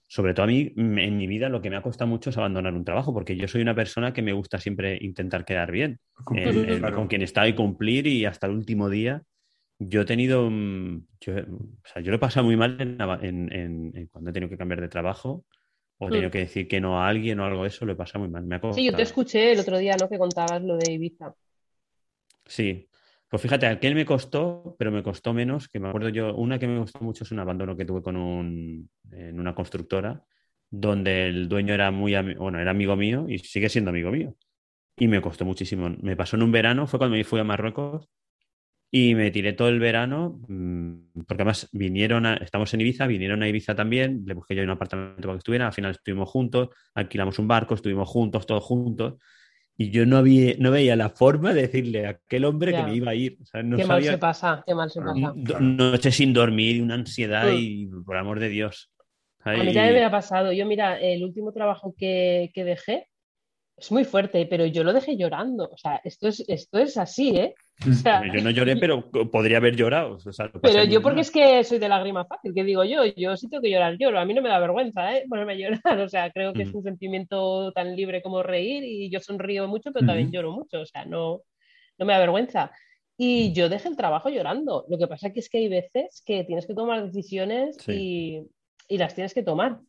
sobre 0.08 0.34
todo 0.34 0.44
a 0.44 0.46
mí, 0.46 0.72
en 0.76 1.16
mi 1.16 1.26
vida 1.26 1.48
lo 1.48 1.60
que 1.62 1.70
me 1.70 1.76
ha 1.76 1.82
costado 1.82 2.08
mucho 2.08 2.30
es 2.30 2.38
abandonar 2.38 2.74
un 2.74 2.84
trabajo, 2.84 3.12
porque 3.12 3.36
yo 3.36 3.48
soy 3.48 3.62
una 3.62 3.74
persona 3.74 4.12
que 4.12 4.22
me 4.22 4.32
gusta 4.32 4.58
siempre 4.60 4.98
intentar 5.00 5.44
quedar 5.44 5.72
bien 5.72 5.98
cumplir, 6.24 6.78
claro. 6.78 6.96
con 6.96 7.08
quien 7.08 7.22
está 7.22 7.46
y 7.48 7.54
cumplir 7.54 8.06
y 8.06 8.24
hasta 8.24 8.46
el 8.46 8.52
último 8.54 8.88
día. 8.90 9.22
Yo 9.78 10.02
he 10.02 10.04
tenido, 10.06 10.48
mm, 10.50 11.06
yo, 11.20 11.34
o 11.36 11.86
sea, 11.86 12.02
yo 12.02 12.10
lo 12.10 12.16
he 12.16 12.20
pasado 12.20 12.46
muy 12.46 12.56
mal 12.56 12.76
en, 12.80 12.98
en- 13.22 13.52
en- 13.52 13.92
en 13.96 14.06
cuando 14.08 14.30
he 14.30 14.32
tenido 14.32 14.48
que 14.50 14.56
cambiar 14.56 14.80
de 14.80 14.88
trabajo 14.88 15.44
o 15.98 16.08
he 16.08 16.12
tenido 16.12 16.28
Mm. 16.28 16.32
que 16.32 16.38
decir 16.38 16.68
que 16.68 16.80
no 16.80 17.00
a 17.00 17.08
alguien 17.08 17.40
o 17.40 17.44
algo 17.44 17.62
de 17.62 17.68
eso, 17.68 17.84
lo 17.86 17.92
he 17.92 17.96
pasado 17.96 18.20
muy 18.20 18.28
mal. 18.30 18.44
Me 18.44 18.56
ha 18.56 18.72
Sí, 18.72 18.84
yo 18.84 18.94
te 18.94 19.02
escuché 19.02 19.52
el 19.52 19.60
otro 19.60 19.78
día, 19.78 19.96
¿no? 19.96 20.08
Que 20.08 20.18
contabas 20.18 20.62
lo 20.62 20.76
de 20.76 20.92
Ibiza. 20.92 21.34
Sí, 22.46 22.88
pues 23.28 23.42
fíjate, 23.42 23.66
aquel 23.66 23.94
me 23.94 24.04
costó, 24.04 24.76
pero 24.78 24.92
me 24.92 25.02
costó 25.02 25.34
menos, 25.34 25.68
que 25.68 25.80
me 25.80 25.88
acuerdo 25.88 26.10
yo, 26.10 26.34
una 26.34 26.58
que 26.58 26.68
me 26.68 26.78
costó 26.78 27.00
mucho 27.00 27.24
es 27.24 27.32
un 27.32 27.40
abandono 27.40 27.76
que 27.76 27.84
tuve 27.84 28.02
con 28.02 28.16
un, 28.16 28.88
en 29.10 29.40
una 29.40 29.54
constructora, 29.54 30.22
donde 30.70 31.28
el 31.28 31.48
dueño 31.48 31.74
era 31.74 31.90
muy, 31.90 32.14
bueno, 32.36 32.60
era 32.60 32.70
amigo 32.70 32.96
mío 32.96 33.26
y 33.28 33.38
sigue 33.38 33.68
siendo 33.68 33.90
amigo 33.90 34.10
mío. 34.10 34.36
Y 34.96 35.08
me 35.08 35.20
costó 35.20 35.44
muchísimo. 35.44 35.90
Me 36.02 36.16
pasó 36.16 36.36
en 36.36 36.42
un 36.42 36.52
verano, 36.52 36.86
fue 36.86 36.98
cuando 36.98 37.16
me 37.16 37.24
fui 37.24 37.40
a 37.40 37.44
Marruecos 37.44 38.08
Y 38.90 39.14
me 39.14 39.30
tiré 39.30 39.52
todo 39.52 39.68
el 39.68 39.80
verano, 39.80 40.40
mm, 40.48 41.22
porque 41.26 41.42
además 41.42 41.68
vinieron, 41.72 42.26
a, 42.26 42.36
estamos 42.36 42.72
en 42.74 42.80
Ibiza, 42.82 43.06
vinieron 43.06 43.42
a 43.42 43.48
Ibiza 43.48 43.74
también, 43.74 44.24
le 44.26 44.34
busqué 44.34 44.54
yo 44.54 44.62
un 44.62 44.70
apartamento 44.70 45.22
para 45.22 45.34
que 45.34 45.38
estuviera, 45.38 45.66
al 45.66 45.72
final 45.72 45.92
estuvimos 45.92 46.30
juntos, 46.30 46.70
alquilamos 46.94 47.38
un 47.38 47.48
barco, 47.48 47.74
estuvimos 47.74 48.08
juntos, 48.08 48.46
todos 48.46 48.64
juntos, 48.64 49.16
y 49.78 49.90
yo 49.90 50.06
no, 50.06 50.16
había, 50.16 50.54
no 50.58 50.70
veía 50.70 50.96
la 50.96 51.10
forma 51.10 51.52
de 51.52 51.62
decirle 51.62 52.06
a 52.06 52.10
aquel 52.10 52.44
hombre 52.46 52.72
Ya. 52.72 52.84
que 52.84 52.90
me 52.90 52.96
iba 52.96 53.10
a 53.10 53.14
ir. 53.14 53.36
O 53.42 53.44
sea, 53.46 53.62
no 53.62 53.76
qué 53.76 53.84
mal 53.84 54.02
se 54.02 54.18
pasa, 54.18 54.64
qué 54.66 54.74
mal 54.74 54.90
se 54.90 55.00
pasa. 55.00 55.32
do- 55.36 55.60
noche 55.60 56.10
sin 56.12 56.32
dormir, 56.32 56.82
una 56.82 56.94
ansiedad 56.94 57.46
Mm. 57.50 57.56
y 57.58 57.86
por 58.04 58.16
amor 58.16 58.40
de 58.40 58.48
Dios. 58.48 58.90
A 59.44 59.52
mí 59.52 59.58
también 59.72 59.92
me 59.94 60.04
ha 60.04 60.10
pasado. 60.10 60.52
Yo, 60.52 60.66
mira, 60.66 60.98
el 61.00 61.22
último 61.22 61.52
trabajo 61.52 61.94
que, 61.96 62.50
que 62.54 62.64
dejé 62.64 63.06
es 63.78 63.92
muy 63.92 64.04
fuerte, 64.04 64.46
pero 64.46 64.64
yo 64.66 64.82
lo 64.84 64.92
dejé 64.92 65.16
llorando. 65.16 65.68
O 65.70 65.76
sea, 65.76 66.00
esto 66.02 66.28
es, 66.28 66.42
esto 66.48 66.78
es 66.78 66.96
así, 66.96 67.36
¿eh? 67.36 67.54
O 67.86 67.92
sea, 67.92 68.22
Yo 68.34 68.42
no 68.42 68.48
lloré, 68.50 68.76
pero 68.76 69.10
podría 69.10 69.58
haber 69.58 69.76
llorado. 69.76 70.14
o 70.24 70.32
sea, 70.32 70.50
pero 70.62 70.84
yo 70.84 71.02
porque 71.02 71.16
mal. 71.16 71.20
es 71.20 71.30
que 71.30 71.62
soy 71.62 71.78
de 71.78 71.88
lágrima 71.90 72.24
fácil, 72.24 72.54
que 72.54 72.64
digo 72.64 72.84
yo, 72.84 73.04
yo 73.04 73.36
sí 73.36 73.50
tengo 73.50 73.60
que 73.62 73.70
llorar, 73.70 73.98
lloro. 73.98 74.18
A 74.18 74.24
mí 74.24 74.32
no 74.32 74.40
me 74.40 74.48
da 74.48 74.58
vergüenza, 74.58 75.14
¿eh? 75.14 75.24
Ponerme 75.28 75.52
a 75.52 75.56
llorar. 75.56 76.00
O 76.00 76.08
sea, 76.08 76.30
creo 76.30 76.54
que 76.54 76.62
es 76.62 76.68
Ujú. 76.70 76.78
un 76.78 76.84
sentimiento 76.84 77.72
tan 77.72 77.94
libre 77.94 78.22
como 78.22 78.42
reír 78.42 78.82
y 78.82 79.10
yo 79.10 79.20
sonrío 79.20 79.68
mucho, 79.68 79.92
pero 79.92 80.06
también 80.06 80.32
lloro 80.32 80.52
mucho. 80.52 80.80
O 80.80 80.86
sea, 80.86 81.04
no, 81.04 81.42
no 81.98 82.06
me 82.06 82.14
da 82.14 82.18
vergüenza. 82.18 82.70
Y 83.18 83.52
yo 83.52 83.68
dejé 83.68 83.88
el 83.88 83.96
trabajo 83.96 84.30
llorando. 84.30 84.86
Lo 84.88 84.96
que 84.98 85.06
pasa 85.06 85.32
que 85.32 85.40
es 85.40 85.48
que 85.50 85.58
hay 85.58 85.68
veces 85.68 86.22
que 86.24 86.44
tienes 86.44 86.66
que 86.66 86.74
tomar 86.74 87.04
decisiones 87.04 87.76
Sí. 87.78 87.92
y, 88.88 88.94
y 88.94 88.98
las 88.98 89.14
tienes 89.14 89.34
que 89.34 89.42
tomar. 89.42 89.80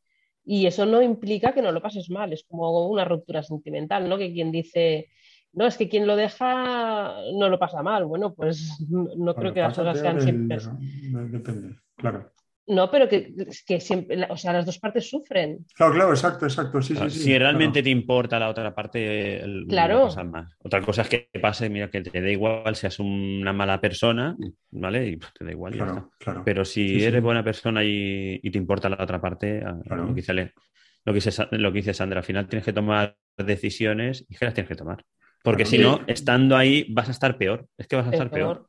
Y 0.49 0.65
eso 0.65 0.86
no 0.86 1.01
implica 1.01 1.53
que 1.53 1.62
no 1.62 1.73
lo 1.73 1.81
pases 1.81 2.10
mal, 2.10 2.31
es 2.31 2.45
como 2.47 2.88
una 2.88 3.03
ruptura 3.03 3.43
sentimental, 3.43 4.07
¿no? 4.07 4.17
Que 4.17 4.31
quien 4.31 4.49
dice, 4.49 5.10
no, 5.51 5.67
es 5.67 5.75
que 5.77 5.89
quien 5.89 6.07
lo 6.07 6.15
deja 6.15 7.17
no 7.33 7.49
lo 7.49 7.60
pasa 7.60 7.83
mal. 7.83 8.05
Bueno, 8.05 8.33
pues 8.33 8.77
no 8.89 9.10
no 9.17 9.36
creo 9.36 9.53
que 9.53 9.60
las 9.60 9.77
cosas 9.77 9.99
sean 9.99 10.15
siempre 10.21 10.57
de- 10.57 11.27
Depende, 11.38 11.75
claro. 11.97 12.31
No, 12.67 12.91
pero 12.91 13.08
que, 13.08 13.34
que 13.65 13.80
siempre, 13.80 14.27
o 14.30 14.38
sea, 14.38 14.53
las 14.53 14.65
dos 14.65 14.77
partes 14.80 15.10
sufren. 15.10 15.65
Claro, 15.75 15.93
claro, 15.93 16.10
exacto, 16.12 16.45
exacto. 16.45 16.82
Sí, 16.82 16.95
sí, 16.95 17.10
sí. 17.10 17.19
si 17.19 17.38
realmente 17.38 17.80
claro. 17.80 17.84
te 17.86 17.89
importa 17.89 18.39
la 18.39 18.49
otra 18.49 18.75
parte, 18.75 19.41
el- 19.43 19.65
Claro. 19.67 20.10
más. 20.25 20.53
Otra 20.63 20.82
cosa 20.82 21.03
es 21.03 21.10
que 21.10 21.30
pase, 21.41 21.69
mira, 21.69 21.89
que 21.89 22.01
te 22.01 22.21
da 22.21 22.30
igual 22.30 22.75
seas 22.75 22.99
una 22.99 23.53
mala 23.53 23.80
persona, 23.80 24.36
¿vale? 24.71 25.08
Y 25.08 25.15
pues, 25.17 25.32
te 25.34 25.45
da 25.45 25.51
igual, 25.51 25.75
y 25.75 25.77
ya 25.77 25.84
está. 25.86 25.93
Claro, 25.95 26.12
claro. 26.19 26.41
Pero 26.45 26.65
si 26.65 26.88
Sí, 26.89 26.99
sí. 26.99 27.06
eres 27.06 27.21
buena 27.23 27.43
persona 27.43 27.84
y, 27.84 28.39
y 28.43 28.51
te 28.51 28.58
importa 28.58 28.89
la 28.89 29.01
otra 29.01 29.19
parte, 29.21 29.60
a- 29.65 29.80
Claro. 29.84 30.03
lo, 30.03 30.08
que 30.10 30.15
dice, 30.21 30.34
lo, 30.34 31.13
que 31.13 31.13
dice, 31.13 31.32
Sa- 31.32 31.47
lo 31.51 31.71
que 31.71 31.77
dice 31.77 31.93
Sandra, 31.93 32.19
al 32.19 32.25
final 32.25 32.47
tienes 32.49 32.65
que 32.65 32.73
tomar 32.73 33.15
decisiones 33.38 34.25
y 34.30 34.36
que 34.36 34.45
las 34.45 34.53
tienes 34.53 34.67
que 34.69 34.75
tomar. 34.75 35.03
Porque 35.43 35.63
Claro. 35.63 35.69
si 35.69 35.77
no, 35.77 36.01
estando 36.08 36.58
ahí 36.58 36.86
vas 36.89 37.08
a 37.08 37.12
estar 37.12 37.38
peor. 37.38 37.67
Es 37.77 37.88
que 37.88 37.95
vas 37.95 38.08
a 38.08 38.12
estar 38.12 38.30
Peor. 38.30 38.58
peor. 38.58 38.67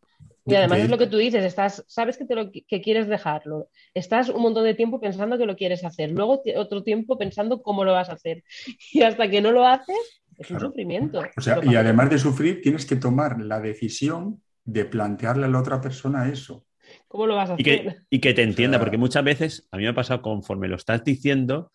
Y 0.53 0.55
además 0.57 0.79
De- 0.79 0.85
es 0.85 0.91
lo 0.91 0.99
que 0.99 1.07
tú 1.07 1.17
dices, 1.19 1.45
estás, 1.45 1.85
sabes 1.89 2.17
que, 2.17 2.25
te 2.25 2.35
lo, 2.35 2.51
que 2.51 2.81
quieres 2.81 3.07
dejarlo. 3.09 3.69
Estás 3.95 4.29
un 4.29 4.43
montón 4.43 4.65
de 4.65 4.75
tiempo 4.75 5.01
pensando 5.01 5.37
que 5.39 5.47
lo 5.47 5.57
quieres 5.57 5.85
hacer. 5.85 6.11
Luego 6.11 6.43
otro 6.57 6.83
tiempo 6.83 7.19
pensando 7.19 7.63
cómo 7.63 7.85
lo 7.85 7.93
vas 7.93 8.09
a 8.09 8.15
hacer. 8.15 8.45
Y 8.93 9.03
hasta 9.03 9.29
que 9.29 9.41
no 9.41 9.53
lo 9.53 9.67
haces, 9.67 10.23
es 10.39 10.51
un 10.51 10.61
sufrimiento. 10.61 11.23
O 11.37 11.41
sea, 11.41 11.57
Lo 11.57 11.71
y 11.71 11.77
además 11.77 12.11
de 12.11 12.19
sufrir, 12.19 12.61
tienes 12.63 12.87
que 12.87 12.97
tomar 12.97 13.41
la 13.41 13.61
decisión 13.61 14.43
de 14.65 14.85
plantearle 14.85 15.47
a 15.47 15.49
la 15.49 15.61
otra 15.61 15.81
persona 15.81 16.29
eso. 16.29 16.65
¿Cómo 17.09 17.27
lo 17.27 17.35
vas 17.37 17.51
a 17.51 17.55
Y 17.59 17.63
hacer? 17.63 17.83
que, 17.83 17.97
y 18.11 18.19
que 18.21 18.35
te 18.35 18.43
entienda, 18.43 18.77
sea- 18.79 18.85
porque 18.85 18.97
muchas 18.99 19.25
veces, 19.25 19.69
a 19.71 19.77
mí 19.77 19.83
me 19.83 19.91
ha 19.91 19.95
pasado 19.95 20.23
conforme 20.23 20.69
lo 20.69 20.77
estás 20.77 21.05
diciendo, 21.05 21.73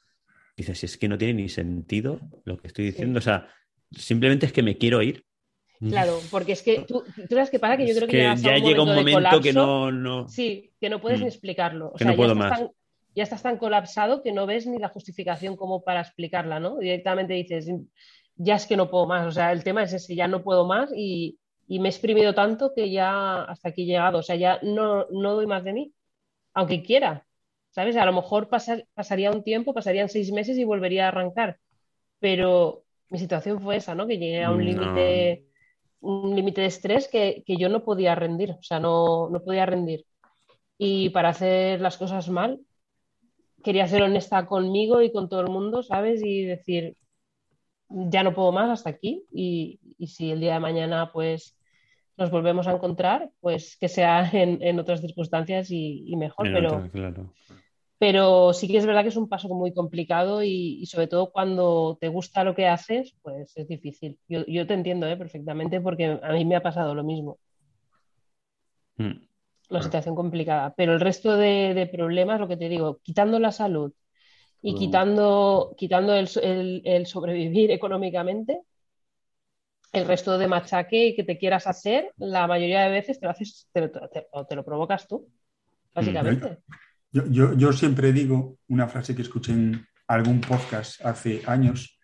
dices, 0.57 0.79
"Si 0.79 0.85
es 0.85 0.97
que 0.97 1.07
no 1.07 1.17
tiene 1.17 1.33
ni 1.35 1.49
sentido 1.49 2.19
lo 2.45 2.57
que 2.57 2.67
estoy 2.67 2.85
diciendo. 2.85 3.19
O 3.19 3.21
sea, 3.21 3.47
simplemente 3.91 4.45
es 4.45 4.53
que 4.53 4.63
me 4.63 4.77
quiero 4.77 5.01
ir. 5.01 5.23
Claro, 5.79 6.19
porque 6.31 6.53
es 6.53 6.61
que 6.63 6.85
tú, 6.87 7.03
tú 7.03 7.35
sabes 7.35 7.49
que 7.49 7.59
para 7.59 7.75
que 7.75 7.85
yo 7.85 7.91
Es 7.91 7.97
creo 7.97 8.07
que, 8.07 8.41
ya 8.41 8.55
llega 8.57 8.83
un 8.83 8.95
momento 8.95 9.41
que 9.41 9.51
no, 9.53 9.91
no. 9.91 10.27
Sí, 10.29 10.71
que 10.79 10.89
no 10.89 11.01
puedes 11.01 11.19
Mm. 11.19 11.23
ni 11.23 11.27
explicarlo. 11.27 11.87
O 11.89 11.93
Que 11.93 12.03
sea, 12.05 12.11
no 12.11 12.15
puedo 12.17 12.33
ya 12.33 12.39
estás, 12.43 12.49
más. 12.51 12.59
tan, 12.59 12.71
ya 13.15 13.23
estás 13.23 13.43
tan 13.43 13.57
colapsado 13.57 14.21
que 14.23 14.31
no 14.31 14.45
ves 14.45 14.65
ni 14.65 14.77
la 14.79 14.87
justificación 14.89 15.57
como 15.57 15.83
para 15.83 15.99
explicarla, 16.01 16.59
¿no? 16.59 16.77
Directamente 16.77 17.33
dices, 17.33 17.69
ya 18.35 18.55
es 18.55 18.65
que 18.65 18.77
no 18.77 18.89
puedo 18.89 19.07
más. 19.07 19.27
O 19.27 19.31
sea, 19.31 19.51
el 19.51 19.63
tema 19.63 19.83
es 19.83 19.91
ese, 19.93 20.15
ya 20.15 20.27
no 20.27 20.41
puedo 20.43 20.65
más 20.65 20.89
y, 20.95 21.37
y 21.67 21.79
me 21.79 21.89
he 21.89 21.91
exprimido 21.91 22.33
tanto 22.33 22.71
que 22.73 22.89
ya 22.89 23.43
hasta 23.43 23.69
aquí 23.69 23.83
he 23.83 23.85
llegado. 23.85 24.19
O 24.19 24.23
sea, 24.23 24.35
ya 24.37 24.59
no, 24.63 25.05
no 25.11 25.33
doy 25.33 25.47
más 25.47 25.63
de 25.65 25.73
mí, 25.73 25.91
aunque 26.53 26.81
quiera. 26.81 27.25
¿Sabes? 27.71 27.97
A 27.97 28.05
lo 28.05 28.13
mejor 28.13 28.47
pasar- 28.49 28.85
pasaría 28.93 29.31
un 29.31 29.43
tiempo, 29.43 29.73
pasarían 29.73 30.07
seis 30.07 30.31
meses 30.31 30.57
y 30.59 30.63
volvería 30.63 31.05
a 31.05 31.07
arrancar. 31.09 31.57
Pero 32.19 32.83
mi 33.09 33.17
situación 33.19 33.59
fue 33.59 33.77
esa, 33.77 33.95
¿no? 33.95 34.07
Que 34.07 34.17
llegué 34.17 34.43
a 34.43 34.51
un 34.51 34.59
No. 34.59 34.63
límite 34.63 35.45
un 36.03 36.35
límite 36.35 36.61
de 36.61 36.67
estrés 36.67 37.07
que, 37.07 37.43
que 37.45 37.57
yo 37.57 37.69
no 37.69 37.83
podía 37.83 38.13
rendir, 38.13 38.51
o 38.51 38.63
sea, 38.63 38.79
no, 38.79 39.29
no 39.29 39.41
podía 39.41 39.65
rendir. 39.65 40.05
Y 40.77 41.09
para 41.09 41.29
hacer 41.29 41.79
las 41.81 41.97
cosas 41.97 42.29
mal, 42.29 42.59
quería 43.63 43.87
ser 43.87 44.03
honesta 44.03 44.45
conmigo 44.45 45.01
y 45.01 45.11
con 45.11 45.29
todo 45.29 45.41
el 45.41 45.49
mundo, 45.49 45.81
¿sabes? 45.81 46.21
Y 46.23 46.43
decir, 46.43 46.97
ya 47.89 48.23
no 48.23 48.33
puedo 48.33 48.51
más 48.51 48.69
hasta 48.69 48.89
aquí 48.89 49.23
y, 49.31 49.79
y 49.97 50.07
si 50.07 50.31
el 50.31 50.39
día 50.39 50.55
de 50.55 50.59
mañana 50.59 51.11
pues 51.11 51.57
nos 52.17 52.29
volvemos 52.29 52.67
a 52.67 52.73
encontrar, 52.73 53.31
pues 53.39 53.77
que 53.77 53.87
sea 53.87 54.29
en, 54.33 54.61
en 54.61 54.79
otras 54.79 55.01
circunstancias 55.01 55.71
y, 55.71 56.03
y 56.05 56.15
mejor, 56.17 56.47
En 56.47 56.53
pero, 56.53 56.67
otra, 56.67 56.89
claro. 56.89 57.33
Pero 58.03 58.51
sí 58.51 58.67
que 58.67 58.77
es 58.79 58.85
verdad 58.85 59.03
que 59.03 59.07
es 59.09 59.15
un 59.15 59.29
paso 59.29 59.47
muy 59.47 59.73
complicado 59.73 60.43
y, 60.43 60.77
y 60.81 60.85
sobre 60.87 61.07
todo 61.07 61.31
cuando 61.31 61.97
te 62.01 62.09
gusta 62.09 62.43
lo 62.43 62.53
que 62.53 62.67
haces, 62.67 63.15
pues 63.21 63.53
es 63.55 63.65
difícil. 63.69 64.19
Yo, 64.27 64.45
yo 64.45 64.67
te 64.67 64.73
entiendo 64.73 65.07
¿eh? 65.07 65.15
perfectamente 65.15 65.79
porque 65.79 66.19
a 66.21 66.33
mí 66.33 66.43
me 66.43 66.57
ha 66.57 66.61
pasado 66.61 66.93
lo 66.95 67.05
mismo, 67.05 67.39
Mm. 68.97 69.27
la 69.69 69.81
situación 69.81 70.15
complicada. 70.15 70.73
Pero 70.75 70.93
el 70.93 70.99
resto 70.99 71.35
de, 71.37 71.73
de 71.73 71.87
problemas, 71.87 72.39
lo 72.39 72.47
que 72.47 72.57
te 72.57 72.69
digo, 72.69 72.99
quitando 73.03 73.39
la 73.39 73.51
salud 73.51 73.91
y 74.61 74.73
Mm. 74.73 74.77
quitando, 74.79 75.75
quitando 75.77 76.15
el, 76.15 76.29
el- 76.43 76.81
el 76.85 77.07
sobrevivir 77.07 77.71
económicamente, 77.79 78.61
el 79.93 80.05
resto 80.07 80.37
de 80.37 80.47
machaque 80.47 81.13
que 81.15 81.23
te 81.23 81.37
quieras 81.37 81.67
hacer, 81.67 82.11
la 82.17 82.47
mayoría 82.47 82.81
de 82.81 82.89
veces 82.91 83.19
te 83.19 83.25
lo 83.27 83.31
haces, 83.31 83.69
te, 83.71 83.87
te 83.89 84.55
lo 84.55 84.65
provocas 84.65 85.07
tú, 85.07 85.29
básicamente. 85.93 86.59
Yo, 87.13 87.27
yo, 87.27 87.53
yo 87.53 87.71
siempre 87.71 88.11
digo 88.11 88.57
una 88.67 88.87
frase 88.87 89.15
que 89.15 89.21
escuché 89.21 89.53
en 89.53 89.85
algún 90.07 90.41
podcast 90.41 90.99
hace 91.05 91.43
años, 91.45 91.99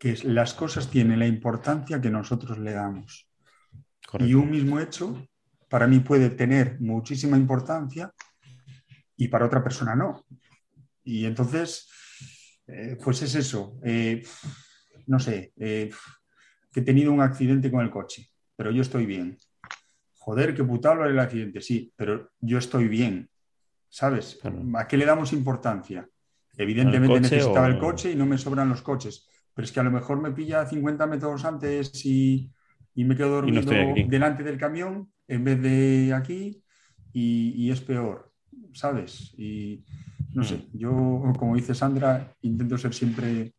que 0.00 0.12
es 0.12 0.24
las 0.24 0.54
cosas 0.54 0.90
tienen 0.90 1.18
la 1.18 1.26
importancia 1.26 2.00
que 2.00 2.10
nosotros 2.10 2.58
le 2.58 2.72
damos. 2.72 3.30
Correcto. 4.06 4.30
Y 4.30 4.32
un 4.32 4.50
mismo 4.50 4.80
hecho 4.80 5.28
para 5.68 5.86
mí 5.86 6.00
puede 6.00 6.30
tener 6.30 6.80
muchísima 6.80 7.36
importancia 7.36 8.10
y 9.18 9.28
para 9.28 9.44
otra 9.44 9.62
persona 9.62 9.94
no. 9.94 10.24
Y 11.02 11.26
entonces, 11.26 11.86
eh, 12.66 12.96
pues 13.04 13.20
es 13.20 13.34
eso. 13.34 13.78
Eh, 13.84 14.22
no 15.06 15.18
sé, 15.18 15.52
eh, 15.56 15.90
que 16.72 16.80
he 16.80 16.82
tenido 16.82 17.12
un 17.12 17.20
accidente 17.20 17.70
con 17.70 17.82
el 17.82 17.90
coche, 17.90 18.30
pero 18.56 18.70
yo 18.70 18.80
estoy 18.80 19.04
bien. 19.04 19.36
Joder, 20.14 20.54
qué 20.54 20.64
putada 20.64 21.06
el 21.06 21.18
accidente, 21.18 21.60
sí, 21.60 21.92
pero 21.94 22.30
yo 22.40 22.56
estoy 22.56 22.88
bien. 22.88 23.28
¿Sabes? 24.00 24.26
Claro. 24.40 24.68
¿A 24.80 24.86
qué 24.88 24.96
le 24.96 25.04
damos 25.06 25.32
importancia? 25.32 26.08
Evidentemente 26.56 27.16
¿Al 27.16 27.22
coche 27.22 27.28
necesitaba 27.28 27.66
o- 27.66 27.68
el 27.68 27.78
coche 27.78 28.10
y 28.12 28.16
no 28.16 28.26
me 28.26 28.38
sobran 28.38 28.68
los 28.68 28.82
coches, 28.82 29.28
pero 29.54 29.64
es 29.64 29.72
que 29.72 29.80
a 29.80 29.84
lo 29.84 29.90
mejor 29.92 30.20
me 30.20 30.32
pilla 30.32 30.66
50 30.66 31.06
metros 31.06 31.44
antes 31.44 32.04
y, 32.04 32.50
y 32.94 33.04
me 33.04 33.16
quedo 33.16 33.30
no 33.44 33.62
dormido 33.62 34.02
delante 34.06 34.42
del 34.42 34.58
camión 34.58 35.12
en 35.28 35.44
vez 35.44 35.62
de 35.62 36.12
aquí 36.14 36.62
y, 37.12 37.52
y 37.56 37.70
es 37.70 37.80
peor, 37.80 38.32
¿sabes? 38.72 39.32
Y 39.38 39.84
no 40.32 40.42
Mm. 40.42 40.44
sé, 40.44 40.68
yo, 40.72 41.36
como 41.38 41.54
dice 41.54 41.74
Sandra, 41.74 42.34
intento 42.42 42.76
ser 42.78 42.94
siempre 42.94 43.54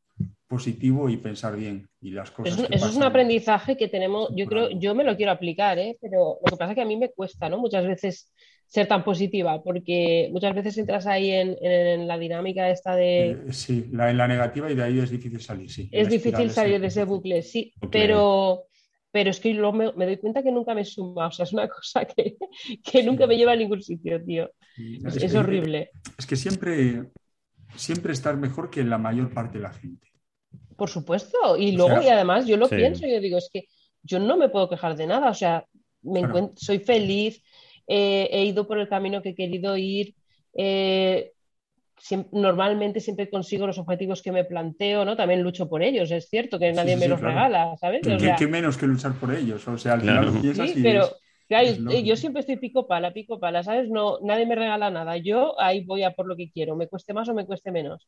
positivo 0.47 1.09
y 1.09 1.17
pensar 1.17 1.55
bien 1.55 1.89
y 2.01 2.11
las 2.11 2.31
cosas. 2.31 2.53
Eso, 2.53 2.67
que 2.67 2.75
eso 2.75 2.87
es 2.89 2.95
un 2.95 3.03
aprendizaje 3.03 3.75
que 3.75 3.87
tenemos, 3.87 4.29
yo 4.35 4.47
creo, 4.47 4.69
yo 4.69 4.93
me 4.93 5.03
lo 5.03 5.15
quiero 5.17 5.31
aplicar, 5.31 5.79
¿eh? 5.79 5.97
pero 5.99 6.37
lo 6.43 6.51
que 6.51 6.57
pasa 6.57 6.71
es 6.71 6.75
que 6.75 6.81
a 6.83 6.85
mí 6.85 6.95
me 6.95 7.11
cuesta, 7.11 7.49
¿no? 7.49 7.57
Muchas 7.57 7.85
veces 7.87 8.31
ser 8.75 8.87
tan 8.87 9.03
positiva, 9.03 9.63
porque 9.63 10.29
muchas 10.33 10.53
veces 10.53 10.77
entras 10.77 11.05
ahí 11.07 11.31
en, 11.31 11.57
en 11.61 12.07
la 12.07 12.17
dinámica 12.17 12.69
esta 12.69 12.95
de... 12.95 13.31
Eh, 13.31 13.53
sí, 13.53 13.87
la, 13.91 14.09
en 14.11 14.17
la 14.17 14.27
negativa 14.27 14.69
y 14.71 14.75
de 14.75 14.83
ahí 14.83 14.99
es 14.99 15.09
difícil 15.09 15.41
salir, 15.41 15.69
sí. 15.71 15.89
es 15.91 16.09
difícil 16.09 16.49
salir 16.51 16.79
de 16.81 16.87
ese 16.87 17.05
bucle, 17.05 17.41
sí, 17.41 17.73
pero, 17.91 18.65
pero 19.11 19.29
es 19.29 19.39
que 19.39 19.53
luego 19.53 19.73
me, 19.73 19.91
me 19.93 20.05
doy 20.05 20.17
cuenta 20.17 20.43
que 20.43 20.51
nunca 20.51 20.73
me 20.75 20.83
suma, 20.85 21.27
o 21.27 21.31
sea, 21.31 21.43
es 21.45 21.53
una 21.53 21.67
cosa 21.77 22.05
que, 22.05 22.35
que 22.83 23.03
nunca 23.03 23.25
me 23.27 23.37
lleva 23.37 23.53
a 23.53 23.55
ningún 23.55 23.81
sitio, 23.81 24.23
tío. 24.23 24.51
Y 24.77 24.97
Es, 25.07 25.15
es 25.17 25.23
es 25.23 25.31
que- 25.31 25.37
horrible. 25.37 25.91
Es 26.17 26.25
que 26.25 26.35
siempre, 26.35 27.03
siempre 27.75 28.13
estar 28.13 28.35
mejor 28.37 28.69
que 28.69 28.83
la 28.83 28.97
mayor 28.97 29.33
parte 29.33 29.57
de 29.57 29.63
la 29.63 29.73
gente. 29.73 30.07
Por 30.77 30.89
supuesto, 30.89 31.37
y 31.57 31.73
O 31.73 31.77
luego, 31.77 32.01
sea, 32.01 32.03
y 32.03 32.09
además, 32.09 32.45
yo 32.45 32.57
lo 32.57 32.67
sí. 32.67 32.75
pienso, 32.75 33.07
yo 33.07 33.19
digo, 33.21 33.37
es 33.37 33.49
que 33.53 33.67
yo 34.03 34.19
no 34.19 34.35
me 34.37 34.49
puedo 34.49 34.69
quejar 34.69 34.95
de 34.95 35.07
nada, 35.07 35.29
o 35.29 35.33
sea, 35.33 35.65
me 36.03 36.19
Claro. 36.19 36.51
soy 36.55 36.79
feliz, 36.79 37.41
eh, 37.87 38.29
he 38.31 38.45
ido 38.45 38.67
por 38.67 38.79
el 38.79 38.89
camino 38.89 39.21
que 39.21 39.29
he 39.29 39.35
querido 39.35 39.77
ir, 39.77 40.15
eh, 40.53 41.31
normalmente 42.31 42.99
siempre 42.99 43.29
consigo 43.29 43.67
los 43.67 43.77
objetivos 43.79 44.21
que 44.21 44.31
me 44.31 44.43
planteo, 44.45 45.05
¿no? 45.05 45.15
También 45.15 45.41
lucho 45.41 45.69
por 45.69 45.81
ellos, 45.83 46.11
es 46.11 46.29
cierto 46.29 46.59
que 46.59 46.71
nadie 46.73 46.95
sí, 46.95 46.99
me 46.99 47.05
sí, 47.05 47.09
los 47.09 47.19
claro. 47.19 47.35
regala, 47.35 47.75
¿sabes? 47.77 48.01
O 48.07 48.19
¿Qué, 48.19 48.19
sea, 48.19 48.35
qué 48.35 48.47
menos 48.47 48.77
que 48.77 48.87
luchar 48.87 49.13
por 49.19 49.33
ellos? 49.33 49.67
O 49.67 49.77
sea, 49.77 49.93
al 49.93 50.01
Claro. 50.01 50.21
final 50.21 50.33
lo 50.35 50.41
piensas 50.41 50.69
sí, 50.73 50.79
y 50.81 50.83
pero, 50.83 51.05
es- 51.05 51.15
Claro, 51.47 51.91
Es 51.91 52.03
yo- 52.03 52.15
siempre 52.15 52.39
estoy 52.41 52.57
pico 52.57 52.87
pala, 52.87 53.13
pico 53.13 53.39
pala, 53.39 53.63
¿sabes? 53.63 53.89
No, 53.89 54.19
nadie 54.21 54.45
me 54.47 54.55
regala 54.55 54.89
nada. 54.89 55.17
Yo 55.17 55.59
ahí 55.59 55.83
voy 55.85 56.03
a 56.03 56.11
por 56.15 56.27
lo 56.27 56.35
que 56.35 56.51
quiero, 56.51 56.75
me 56.75 56.87
cueste 56.87 57.13
más 57.13 57.29
o 57.29 57.33
me 57.35 57.45
cueste 57.45 57.71
menos. 57.71 58.07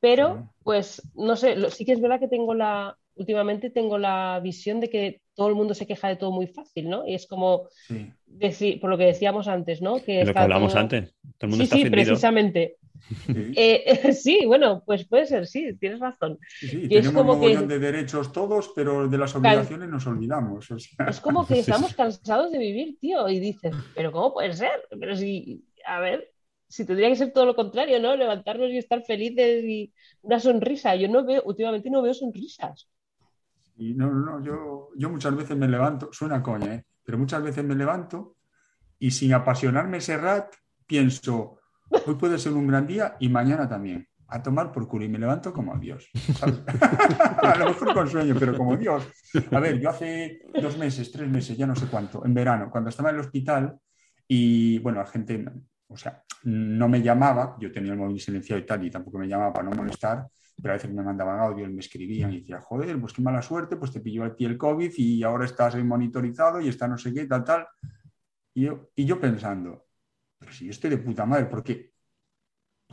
Pero, 0.00 0.46
pues, 0.64 1.02
no 1.14 1.36
sé, 1.36 1.70
sí 1.70 1.84
que 1.84 1.92
es 1.92 2.00
verdad 2.00 2.20
que 2.20 2.28
tengo 2.28 2.54
la, 2.54 2.96
últimamente 3.16 3.70
tengo 3.70 3.98
la 3.98 4.40
visión 4.42 4.80
de 4.80 4.88
que 4.90 5.22
todo 5.34 5.48
el 5.48 5.54
mundo 5.54 5.74
se 5.74 5.86
queja 5.86 6.08
de 6.08 6.16
todo 6.16 6.32
muy 6.32 6.46
fácil, 6.46 6.88
¿no? 6.88 7.06
Y 7.06 7.14
es 7.14 7.26
como 7.26 7.68
Sí. 7.86 8.10
decir, 8.26 8.80
por 8.80 8.90
lo 8.90 8.96
que 8.98 9.04
decíamos 9.06 9.48
antes, 9.48 9.82
¿no? 9.82 10.02
Que 10.02 10.24
lo 10.24 10.32
que 10.32 10.38
hablamos 10.38 10.72
todo- 10.72 10.80
antes. 10.82 11.14
Todo 11.38 11.46
el 11.46 11.48
mundo 11.50 11.56
Sí, 11.56 11.62
está 11.64 11.76
sí, 11.76 11.82
ofendido. 11.82 12.04
precisamente. 12.06 12.76
Sí, 13.26 13.52
Eh, 13.56 13.84
sí, 14.14 14.46
bueno, 14.46 14.82
pues 14.84 15.06
puede 15.06 15.26
ser, 15.26 15.46
sí, 15.46 15.74
tienes 15.78 16.00
razón. 16.00 16.38
sí, 16.58 16.66
sí, 16.68 16.88
que 16.88 16.98
es 16.98 17.06
tenemos 17.06 17.12
como 17.14 17.32
un 17.34 17.40
que- 17.40 17.66
de 17.66 17.78
derechos 17.78 18.32
todos, 18.32 18.72
pero 18.74 19.06
de 19.08 19.18
las 19.18 19.34
obligaciones 19.36 19.88
nos 19.88 20.06
olvidamos. 20.06 20.70
o 20.70 20.78
sea. 20.78 21.06
Es 21.08 21.20
como 21.20 21.46
que 21.46 21.58
estamos 21.60 21.94
cansados 21.94 22.50
de 22.52 22.58
vivir, 22.58 22.98
tío, 22.98 23.28
y 23.28 23.38
dices, 23.38 23.74
pero 23.94 24.10
¿cómo 24.12 24.32
puede 24.34 24.52
ser? 24.54 24.72
Pero 24.98 25.14
si, 25.14 25.64
a 25.86 26.00
ver, 26.00 26.32
si 26.68 26.84
tendría 26.84 27.08
que 27.08 27.16
ser 27.16 27.32
todo 27.32 27.46
lo 27.46 27.54
contrario, 27.54 28.00
¿no? 28.00 28.16
Levantarnos 28.16 28.70
y 28.72 28.78
estar 28.78 29.02
felices 29.04 29.62
y 29.64 29.92
una 30.22 30.40
sonrisa. 30.40 30.96
Yo 30.96 31.06
no 31.08 31.24
veo, 31.24 31.42
últimamente 31.44 31.90
no 31.90 32.02
veo 32.02 32.12
sonrisas. 32.14 32.88
Y 33.76 33.94
no, 33.94 34.10
no, 34.10 34.42
yo, 34.42 34.90
yo 34.96 35.10
muchas 35.10 35.36
veces 35.36 35.56
me 35.56 35.68
levanto, 35.68 36.08
suena 36.12 36.42
coña, 36.42 36.74
¿eh? 36.74 36.84
pero 37.04 37.18
muchas 37.18 37.42
veces 37.42 37.64
me 37.64 37.74
levanto 37.74 38.36
y 38.98 39.10
sin 39.10 39.34
apasionarme 39.34 39.98
ese 39.98 40.16
rat, 40.16 40.54
pienso, 40.86 41.60
hoy 42.06 42.14
puede 42.14 42.38
ser 42.38 42.52
un 42.52 42.66
gran 42.66 42.86
día 42.86 43.16
y 43.20 43.28
mañana 43.28 43.68
también. 43.68 44.08
A 44.28 44.42
tomar 44.42 44.72
por 44.72 44.88
culo 44.88 45.04
y 45.04 45.08
me 45.08 45.20
levanto 45.20 45.52
como 45.52 45.78
Dios. 45.78 46.08
a 47.42 47.56
lo 47.56 47.66
mejor 47.66 47.94
con 47.94 48.08
sueño, 48.08 48.34
pero 48.36 48.56
como 48.56 48.76
Dios. 48.76 49.06
A 49.52 49.60
ver, 49.60 49.78
yo 49.78 49.90
hace 49.90 50.40
dos 50.60 50.76
meses, 50.76 51.12
tres 51.12 51.28
meses, 51.28 51.56
ya 51.56 51.64
no 51.64 51.76
sé 51.76 51.86
cuánto, 51.86 52.24
en 52.24 52.34
verano, 52.34 52.68
cuando 52.68 52.90
estaba 52.90 53.10
en 53.10 53.16
el 53.16 53.20
hospital 53.20 53.78
y 54.26 54.80
bueno, 54.80 54.98
la 54.98 55.06
gente, 55.06 55.44
o 55.86 55.96
sea, 55.96 56.24
no 56.42 56.88
me 56.88 57.02
llamaba, 57.02 57.56
yo 57.60 57.70
tenía 57.70 57.92
el 57.92 57.98
móvil 57.98 58.18
silenciado 58.18 58.60
y 58.60 58.66
tal, 58.66 58.84
y 58.84 58.90
tampoco 58.90 59.18
me 59.18 59.28
llamaba 59.28 59.52
para 59.52 59.68
no 59.68 59.76
molestar, 59.76 60.26
pero 60.60 60.72
a 60.72 60.76
veces 60.76 60.90
me 60.92 61.02
mandaban 61.02 61.38
audio, 61.40 61.68
me 61.68 61.80
escribían 61.80 62.32
y 62.32 62.40
decía, 62.40 62.60
joder, 62.60 62.98
pues 62.98 63.12
qué 63.12 63.22
mala 63.22 63.42
suerte, 63.42 63.76
pues 63.76 63.92
te 63.92 64.00
pilló 64.00 64.24
a 64.24 64.34
ti 64.34 64.44
el 64.44 64.56
COVID 64.56 64.92
y 64.96 65.22
ahora 65.22 65.44
estás 65.44 65.74
ahí 65.74 65.84
monitorizado 65.84 66.60
y 66.60 66.68
está 66.68 66.88
no 66.88 66.96
sé 66.96 67.12
qué, 67.12 67.26
tal, 67.26 67.44
tal. 67.44 67.66
Y 68.54 68.62
yo, 68.62 68.90
y 68.94 69.04
yo 69.04 69.20
pensando, 69.20 69.86
pero 70.38 70.52
si 70.52 70.64
yo 70.64 70.70
estoy 70.70 70.90
de 70.90 70.98
puta 70.98 71.26
madre, 71.26 71.46
porque 71.46 71.92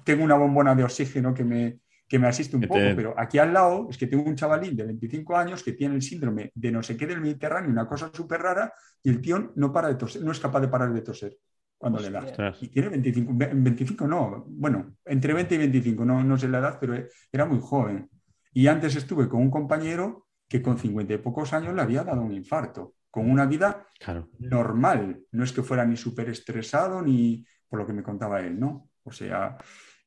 tengo 0.04 0.23
una 0.23 0.36
bombona 0.36 0.76
de 0.76 0.84
oxígeno 0.84 1.34
que 1.34 1.45
me, 1.45 1.80
que 2.08 2.19
me 2.19 2.28
asiste 2.28 2.58
un 2.58 2.63
poco, 2.63 2.82
pero 2.95 3.15
aquí 3.17 3.38
al 3.38 3.54
lado 3.54 3.88
es 3.89 3.97
que 3.97 4.08
tengo 4.08 4.23
un 4.23 4.36
chavalín 4.36 4.76
de 4.76 4.84
25 4.84 5.38
años 5.38 5.63
que 5.63 5.71
tiene 5.71 5.95
el 5.95 6.02
síndrome 6.02 6.52
de 6.54 6.71
no 6.71 6.84
sé 6.84 6.97
qué 6.97 7.08
del 7.08 7.21
Mediterráneo, 7.21 7.71
una 7.71 7.88
cosa 7.88 8.12
súper 8.13 8.41
rara, 8.41 8.73
y 9.02 9.10
el 9.10 9.21
tío 9.21 9.54
no 9.56 9.71
para 9.71 9.88
de 9.88 9.95
toser, 9.95 10.21
no 10.21 10.32
es 10.32 10.39
capaz 10.39 10.60
de 10.60 10.67
parar 10.67 10.93
de 10.93 11.02
toser 11.02 11.38
cuando 11.84 12.00
le 12.00 12.10
da. 12.12 12.56
Y 12.62 12.69
tiene 12.69 12.89
25, 12.89 13.32
ve- 13.36 13.52
25 13.54 14.08
no, 14.08 14.46
bueno, 14.48 14.96
entre 15.06 15.34
20 15.34 15.56
y 15.56 15.58
25, 15.58 16.06
no, 16.06 16.24
no 16.24 16.38
sé 16.38 16.48
la 16.48 16.60
edad, 16.60 16.78
pero 16.80 16.96
era 17.32 17.46
muy 17.46 17.60
joven. 17.62 18.10
Y 18.54 18.67
antes 18.67 18.96
estuve 18.96 19.28
con 19.28 19.41
un 19.41 19.52
compañero 19.52 20.28
que 20.48 20.62
con 20.62 20.78
50 20.78 21.13
y 21.13 21.17
pocos 21.17 21.52
años 21.54 21.74
le 21.74 21.82
había 21.82 22.04
dado 22.04 22.22
un 22.22 22.32
infarto, 22.34 22.96
con 23.12 23.30
una 23.30 23.46
vida 23.46 23.88
Claro. 24.00 24.30
normal, 24.39 25.19
no 25.32 25.43
es 25.43 25.52
que 25.52 25.62
fuera 25.63 25.86
ni 25.86 25.98
súper 25.98 26.30
estresado 26.30 27.02
ni 27.02 27.46
por 27.67 27.80
lo 27.80 27.86
que 27.88 27.93
me 27.93 28.04
contaba 28.04 28.39
él, 28.41 28.58
¿no? 28.60 28.89
O 29.04 29.12
sea, 29.12 29.58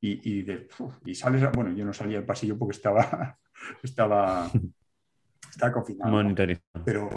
y, 0.00 0.38
y, 0.38 0.42
de- 0.44 0.68
uf, 0.78 0.94
y 1.04 1.14
sales, 1.14 1.42
a- 1.42 1.50
bueno, 1.50 1.72
yo 1.74 1.84
no 1.84 1.92
salía 1.92 2.18
al 2.18 2.24
pasillo 2.24 2.56
porque 2.58 2.76
estaba, 2.76 3.38
estaba, 3.82 4.50
estaba 5.50 5.72
confinado. 5.72 6.10
Monitorizado. 6.12 6.84
pero 6.84 7.10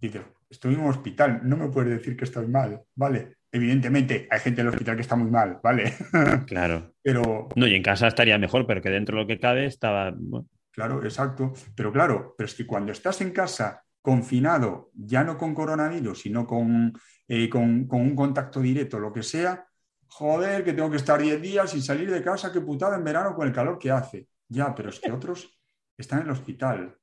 dice, 0.00 0.22
estoy 0.50 0.74
en 0.74 0.80
un 0.80 0.90
hospital, 0.90 1.40
no 1.42 1.56
me 1.56 1.68
puedes 1.68 1.90
decir 1.98 2.16
que 2.16 2.24
estoy 2.24 2.46
mal, 2.46 2.82
¿vale? 2.94 3.38
Evidentemente, 3.54 4.26
hay 4.32 4.40
gente 4.40 4.60
en 4.62 4.66
el 4.66 4.72
hospital 4.72 4.96
que 4.96 5.02
está 5.02 5.14
muy 5.14 5.30
mal, 5.30 5.60
¿vale? 5.62 5.94
Claro. 6.46 6.92
pero, 7.00 7.48
No, 7.54 7.66
y 7.68 7.74
en 7.76 7.82
casa 7.84 8.08
estaría 8.08 8.36
mejor, 8.36 8.66
pero 8.66 8.82
que 8.82 8.90
dentro 8.90 9.16
de 9.16 9.22
lo 9.22 9.28
que 9.28 9.38
cabe 9.38 9.64
estaba. 9.66 10.12
bueno, 10.16 10.48
claro, 10.72 11.04
exacto, 11.04 11.52
pero 11.76 11.92
claro, 11.92 12.34
pero 12.36 12.46
es 12.48 12.54
que 12.56 12.66
cuando 12.66 12.90
estás 12.90 13.20
en 13.20 13.30
casa 13.30 13.84
confinado, 14.02 14.90
ya 14.92 15.22
no 15.22 15.38
con 15.38 15.54
coronavirus, 15.54 16.20
sino 16.22 16.44
con, 16.46 16.92
eh, 17.28 17.48
con, 17.48 17.86
con 17.86 18.00
un 18.00 18.16
contacto 18.16 18.60
directo, 18.60 18.98
lo 18.98 19.12
que 19.12 19.22
sea, 19.22 19.64
joder, 20.08 20.64
que 20.64 20.72
tengo 20.72 20.90
que 20.90 20.96
estar 20.96 21.22
10 21.22 21.40
días 21.40 21.70
sin 21.70 21.80
salir 21.80 22.10
de 22.10 22.22
casa, 22.24 22.52
qué 22.52 22.60
putada 22.60 22.96
en 22.96 23.04
verano 23.04 23.34
con 23.36 23.46
el 23.46 23.52
calor 23.54 23.78
que 23.78 23.92
hace. 23.92 24.26
Ya, 24.48 24.74
pero 24.74 24.90
es 24.90 24.98
que 24.98 25.12
otros 25.12 25.48
están 25.96 26.18
en 26.22 26.26
el 26.26 26.32
hospital. 26.32 26.96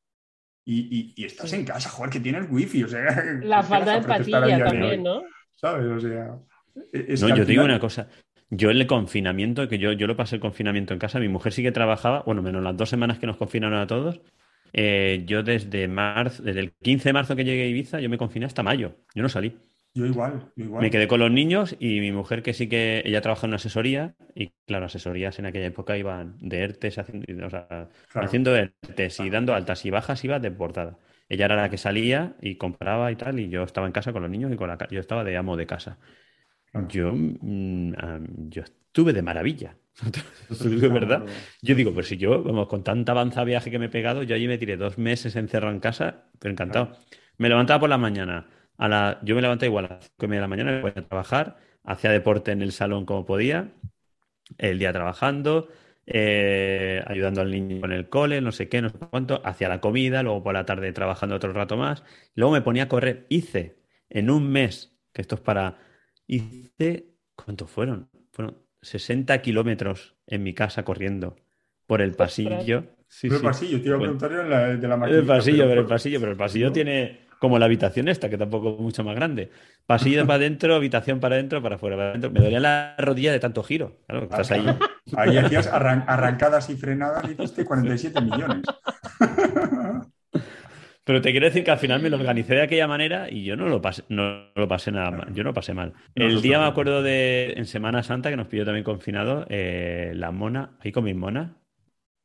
Y, 0.65 0.79
y- 0.99 1.13
y 1.15 1.25
estás 1.25 1.51
en 1.53 1.63
casa, 1.65 1.89
joder, 1.89 2.11
que 2.11 2.19
tienes 2.19 2.45
wifi, 2.51 2.83
o 2.83 2.87
sea... 2.89 3.03
La 3.41 3.61
¿qué 3.61 3.67
falta 3.67 3.91
de 3.93 3.97
empatía 3.97 4.63
también? 4.65 5.01
¿no? 5.03 5.21
¿Sabes? 5.61 5.85
O 5.85 5.99
sea... 5.99 6.35
es 6.91 7.21
No, 7.21 7.35
yo 7.35 7.45
digo 7.45 7.63
una 7.63 7.79
cosa. 7.79 8.07
Yo 8.49 8.69
el 8.69 8.85
confinamiento, 8.87 9.67
que 9.69 9.77
yo, 9.77 9.93
yo 9.93 10.07
lo 10.07 10.17
pasé 10.17 10.35
el 10.35 10.41
confinamiento 10.41 10.93
en 10.93 10.99
casa, 10.99 11.19
mi 11.19 11.29
mujer 11.29 11.53
sí 11.53 11.63
que 11.63 11.71
trabajaba, 11.71 12.23
bueno, 12.25 12.41
menos 12.41 12.61
las 12.61 12.75
dos 12.75 12.89
semanas 12.89 13.17
que 13.19 13.27
nos 13.27 13.37
confinaron 13.37 13.79
a 13.79 13.87
todos. 13.87 14.19
eh, 14.73 15.23
yo 15.25 15.43
desde 15.43 15.87
marzo, 15.87 16.43
desde 16.43 16.59
el 16.61 16.73
15 16.73 17.09
de 17.09 17.13
marzo 17.13 17.35
que 17.35 17.43
llegué 17.45 17.63
a 17.63 17.67
Ibiza, 17.67 17.99
yo 17.99 18.09
me 18.09 18.17
confiné 18.17 18.45
hasta 18.45 18.63
mayo. 18.63 18.95
Yo 19.15 19.21
no 19.23 19.29
salí. 19.29 19.57
Yo 19.93 20.05
igual, 20.05 20.51
yo 20.55 20.63
igual. 20.65 20.81
Me 20.81 20.89
quedé 20.89 21.07
con 21.07 21.19
los 21.19 21.29
niños 21.31 21.75
y 21.79 21.99
mi 21.99 22.11
mujer 22.13 22.41
que 22.43 22.53
sí 22.53 22.67
que 22.69 23.01
ella 23.05 23.21
trabaja 23.21 23.45
en 23.45 23.49
una 23.49 23.57
asesoría 23.57 24.15
y 24.33 24.51
claro, 24.65 24.85
asesorías 24.85 25.37
en 25.39 25.45
aquella 25.45 25.65
época 25.67 25.97
iban 25.97 26.37
de 26.39 26.59
ERTES 26.63 26.97
haciendo, 26.99 27.47
o 27.47 27.49
sea, 27.49 27.67
Claro. 28.11 28.25
haciendo 28.27 28.55
ERTES 28.55 29.19
y 29.19 29.29
dando 29.29 29.53
altas 29.53 29.85
y 29.85 29.89
bajas 29.89 30.23
iba 30.23 30.39
desbordada. 30.39 30.97
Ella 31.31 31.45
era 31.45 31.55
la 31.55 31.69
que 31.69 31.77
salía 31.77 32.35
y 32.41 32.55
compraba 32.55 33.09
y 33.09 33.15
tal 33.15 33.39
y 33.39 33.47
yo 33.47 33.63
estaba 33.63 33.87
en 33.87 33.93
casa 33.93 34.11
con 34.11 34.21
los 34.21 34.29
niños 34.29 34.51
y 34.51 34.57
con 34.57 34.67
la 34.67 34.77
yo 34.91 34.99
estaba 34.99 35.23
de 35.23 35.37
amo 35.37 35.55
de 35.55 35.65
casa. 35.65 35.97
Claro. 36.65 36.89
Yo, 36.89 37.13
mm, 37.15 37.93
ah, 37.97 38.19
yo 38.49 38.63
estuve 38.63 39.13
de 39.13 39.21
maravilla. 39.21 39.77
Verdad. 40.49 41.25
Yo 41.61 41.75
digo, 41.75 41.93
pues 41.93 42.09
si 42.09 42.17
yo, 42.17 42.43
vamos, 42.43 42.67
con 42.67 42.83
tanta 42.83 43.13
avanza 43.13 43.45
viaje 43.45 43.71
que 43.71 43.79
me 43.79 43.85
he 43.85 43.89
pegado, 43.89 44.23
yo 44.23 44.35
allí 44.35 44.45
me 44.45 44.57
tiré 44.57 44.75
dos 44.75 44.97
meses 44.97 45.37
encerrado 45.37 45.73
en 45.73 45.79
casa, 45.79 46.25
pero 46.37 46.51
encantado. 46.51 46.97
Me 47.37 47.47
levantaba 47.47 47.79
por 47.79 47.89
la 47.89 47.97
mañana. 47.97 48.49
A 48.77 48.89
la, 48.89 49.19
yo 49.23 49.33
me 49.33 49.41
levantaba 49.41 49.67
igual 49.67 49.85
a 49.85 49.89
las 49.89 50.09
cinco 50.09 50.25
y 50.25 50.27
media 50.27 50.39
de 50.39 50.41
la 50.41 50.47
mañana, 50.49 50.71
me 50.73 50.81
voy 50.81 50.91
a 50.93 51.01
trabajar, 51.01 51.59
hacía 51.85 52.11
deporte 52.11 52.51
en 52.51 52.61
el 52.61 52.73
salón 52.73 53.05
como 53.05 53.25
podía, 53.25 53.71
el 54.57 54.79
día 54.79 54.91
trabajando, 54.91 55.69
eh, 56.13 57.03
ayudando 57.07 57.41
al 57.41 57.51
niño 57.51 57.81
con 57.81 57.91
el 57.91 58.09
cole, 58.09 58.41
no 58.41 58.51
sé 58.51 58.69
qué, 58.69 58.81
no 58.81 58.89
sé 58.89 58.97
cuánto, 59.09 59.41
hacía 59.45 59.69
la 59.69 59.81
comida, 59.81 60.23
luego 60.23 60.43
por 60.43 60.53
la 60.53 60.65
tarde 60.65 60.91
trabajando 60.93 61.35
otro 61.35 61.53
rato 61.53 61.77
más, 61.77 62.03
luego 62.35 62.53
me 62.53 62.61
ponía 62.61 62.83
a 62.83 62.87
correr. 62.89 63.25
Hice 63.29 63.77
en 64.09 64.29
un 64.29 64.49
mes, 64.51 64.97
que 65.13 65.21
esto 65.21 65.35
es 65.35 65.41
para, 65.41 65.77
hice, 66.27 67.07
¿cuántos 67.35 67.69
fueron? 67.69 68.09
Fueron 68.31 68.57
60 68.81 69.41
kilómetros 69.41 70.15
en 70.27 70.43
mi 70.43 70.53
casa 70.53 70.83
corriendo 70.83 71.35
por 71.87 72.01
el 72.01 72.15
pasillo. 72.15 72.85
Sí, 73.07 73.27
Por 73.27 73.35
el 73.37 73.41
sí. 73.41 73.45
pasillo, 73.47 73.81
te 73.81 73.87
iba 73.87 73.95
a 73.95 73.99
Bueno, 73.99 74.13
preguntar 74.13 74.31
yo 74.31 74.43
la- 74.43 74.67
de 74.77 74.87
la 74.87 74.97
el 74.97 74.99
maquinita, 75.01 75.27
pasillo, 75.27 75.65
pero 75.67 75.81
el 75.81 75.87
pasillo, 75.87 76.19
pero 76.19 76.31
el 76.31 76.37
pasillo 76.37 76.67
¿no? 76.67 76.73
tiene 76.73 77.19
como 77.41 77.57
la 77.57 77.65
habitación 77.65 78.07
esta, 78.07 78.29
que 78.29 78.37
tampoco 78.37 78.75
es 78.75 78.79
mucho 78.79 79.03
más 79.03 79.15
grande. 79.15 79.49
Pasillo 79.87 80.27
para 80.27 80.35
adentro, 80.35 80.75
habitación 80.75 81.19
para 81.19 81.33
adentro, 81.35 81.59
para 81.59 81.75
afuera, 81.75 81.95
para 81.97 82.09
adentro. 82.11 82.29
Me 82.29 82.39
dolía 82.39 82.59
la 82.59 82.95
rodilla 82.99 83.31
de 83.31 83.39
tanto 83.39 83.63
giro. 83.63 83.97
Claro, 84.07 84.21
que 84.29 84.35
estás 84.35 84.51
ahí. 84.51 84.63
Ahí 85.17 85.37
hacías 85.37 85.67
arran- 85.73 86.05
arrancadas 86.07 86.69
y 86.69 86.75
frenadas 86.75 87.23
y 87.27 87.31
hiciste 87.31 87.65
47 87.65 88.21
millones. 88.21 88.61
Pero 91.03 91.19
te 91.19 91.31
quiero 91.31 91.47
decir 91.47 91.63
que 91.63 91.71
al 91.71 91.79
final 91.79 91.99
me 91.99 92.11
lo 92.11 92.17
organicé 92.17 92.53
de 92.53 92.61
aquella 92.61 92.87
manera 92.87 93.27
y 93.29 93.43
yo 93.43 93.55
no 93.55 93.67
lo 93.67 93.81
pasé, 93.81 94.03
no 94.09 94.51
lo 94.55 94.67
pasé 94.67 94.91
nada 94.91 95.09
mal. 95.09 95.33
Yo 95.33 95.43
no 95.43 95.49
lo 95.49 95.53
pasé 95.55 95.73
mal. 95.73 95.93
El 96.13 96.43
día 96.43 96.59
me 96.59 96.65
acuerdo 96.65 97.01
de 97.01 97.53
en 97.57 97.65
Semana 97.65 98.03
Santa, 98.03 98.29
que 98.29 98.37
nos 98.37 98.45
pilló 98.47 98.65
también 98.65 98.83
confinado, 98.83 99.47
eh, 99.49 100.11
la 100.15 100.29
mona. 100.31 100.77
¿Ahí 100.79 100.91
comís 100.91 101.15
mona? 101.15 101.57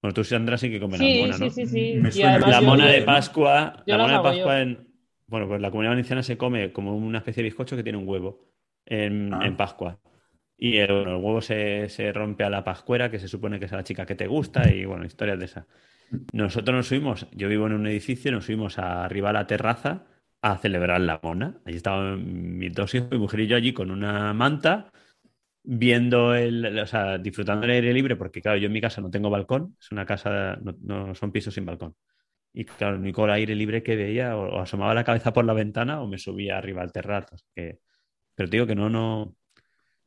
Bueno, 0.03 0.13
tú, 0.13 0.25
Sandra, 0.25 0.59
sí 0.59 0.71
que 0.71 0.79
comerás 0.79 1.07
Sí, 1.07 1.21
mona, 1.23 1.33
sí, 1.33 1.45
¿no? 1.45 1.51
sí, 1.51 1.67
sí. 2.13 2.23
Además 2.23 2.51
La 2.51 2.61
mona 2.61 2.87
de 2.87 3.03
Pascua, 3.03 3.83
la 3.87 3.97
mona 3.99 4.19
de 4.19 4.23
Pascua 4.23 4.61
en, 4.61 4.87
bueno, 5.29 5.49
pues 5.49 5.61
la 5.61 5.71
comunidad 5.71 5.93
valenciana 5.93 6.23
se 6.23 6.37
come 6.39 6.73
como 6.73 6.97
una 6.97 7.19
especie 7.19 7.43
de 7.43 7.49
bizcocho 7.49 7.77
que 7.77 7.83
tiene 7.83 7.99
un 7.99 8.09
huevo 8.09 8.45
en, 8.85 9.33
Ah. 9.35 9.47
en 9.47 9.57
Pascua. 9.57 9.99
Y 10.59 10.79
el, 10.79 10.89
bueno, 10.93 11.17
el 11.17 11.23
huevo 11.23 11.41
se, 11.43 11.89
se 11.89 12.13
rompe 12.13 12.45
a 12.45 12.51
la 12.51 12.65
pascuera, 12.65 13.11
que 13.11 13.19
se 13.19 13.29
supone 13.29 13.59
que 13.59 13.67
es 13.67 13.73
a 13.73 13.77
la 13.77 13.85
chica 13.85 14.07
que 14.07 14.15
te 14.15 14.27
gusta, 14.27 14.71
y 14.73 14.85
bueno, 14.87 15.05
historias 15.05 15.39
de 15.39 15.45
esas. 15.47 15.67
Nosotros 16.33 16.75
nos 16.77 16.87
subimos, 16.87 17.27
yo 17.33 17.49
vivo 17.49 17.67
en 17.67 17.75
un 17.75 17.87
edificio, 17.87 18.33
nos 18.33 18.47
subimos 18.47 18.79
a- 18.79 19.05
arriba 19.05 19.31
a 19.31 19.33
la 19.35 19.47
terraza 19.47 20.07
a 20.43 20.59
celebrar 20.59 21.01
la 21.01 21.21
mona. 21.23 21.61
Allí 21.67 21.77
estaban 21.77 22.59
mis 22.59 22.73
dos 22.73 22.95
hijos, 22.95 23.11
mi 23.11 23.19
mujer 23.19 23.41
y 23.41 23.47
yo 23.49 23.57
allí 23.57 23.73
con 23.73 23.91
una 23.91 24.33
manta, 24.33 24.91
viendo 25.63 26.35
el, 26.35 26.79
o 26.79 26.87
sea, 26.87 27.19
disfrutando 27.19 27.63
del 27.67 27.77
aire 27.77 27.93
libre, 27.93 28.17
porque 28.17 28.41
claro, 28.43 28.59
yo 28.59 28.67
en 28.67 28.73
mi 28.73 28.81
casa 28.81 29.01
no 29.01 29.11
tengo 29.11 29.31
balcón, 29.31 29.77
es 29.81 29.91
una 29.93 30.07
casa, 30.07 30.59
no, 30.63 30.75
no 30.83 31.15
son 31.15 31.33
pisos 31.33 31.55
sin 31.55 31.67
balcón. 31.67 31.95
Y 32.57 32.65
claro, 32.65 32.95
el 32.97 33.03
único 33.03 33.27
aire 33.27 33.55
libre 33.55 33.83
que 33.83 33.97
veía, 33.97 34.35
o, 34.37 34.57
o 34.57 34.61
asomaba 34.61 34.95
la 34.95 35.05
cabeza 35.05 35.31
por 35.33 35.45
la 35.45 35.53
ventana 35.53 36.01
o 36.01 36.07
me 36.09 36.17
subía 36.19 36.57
arriba 36.57 36.83
al 36.83 36.91
terrazo. 36.93 37.37
que- 37.55 37.81
pero 38.35 38.49
te 38.51 38.57
digo 38.57 38.67
que 38.67 38.75
no, 38.75 38.89
no, 38.91 39.37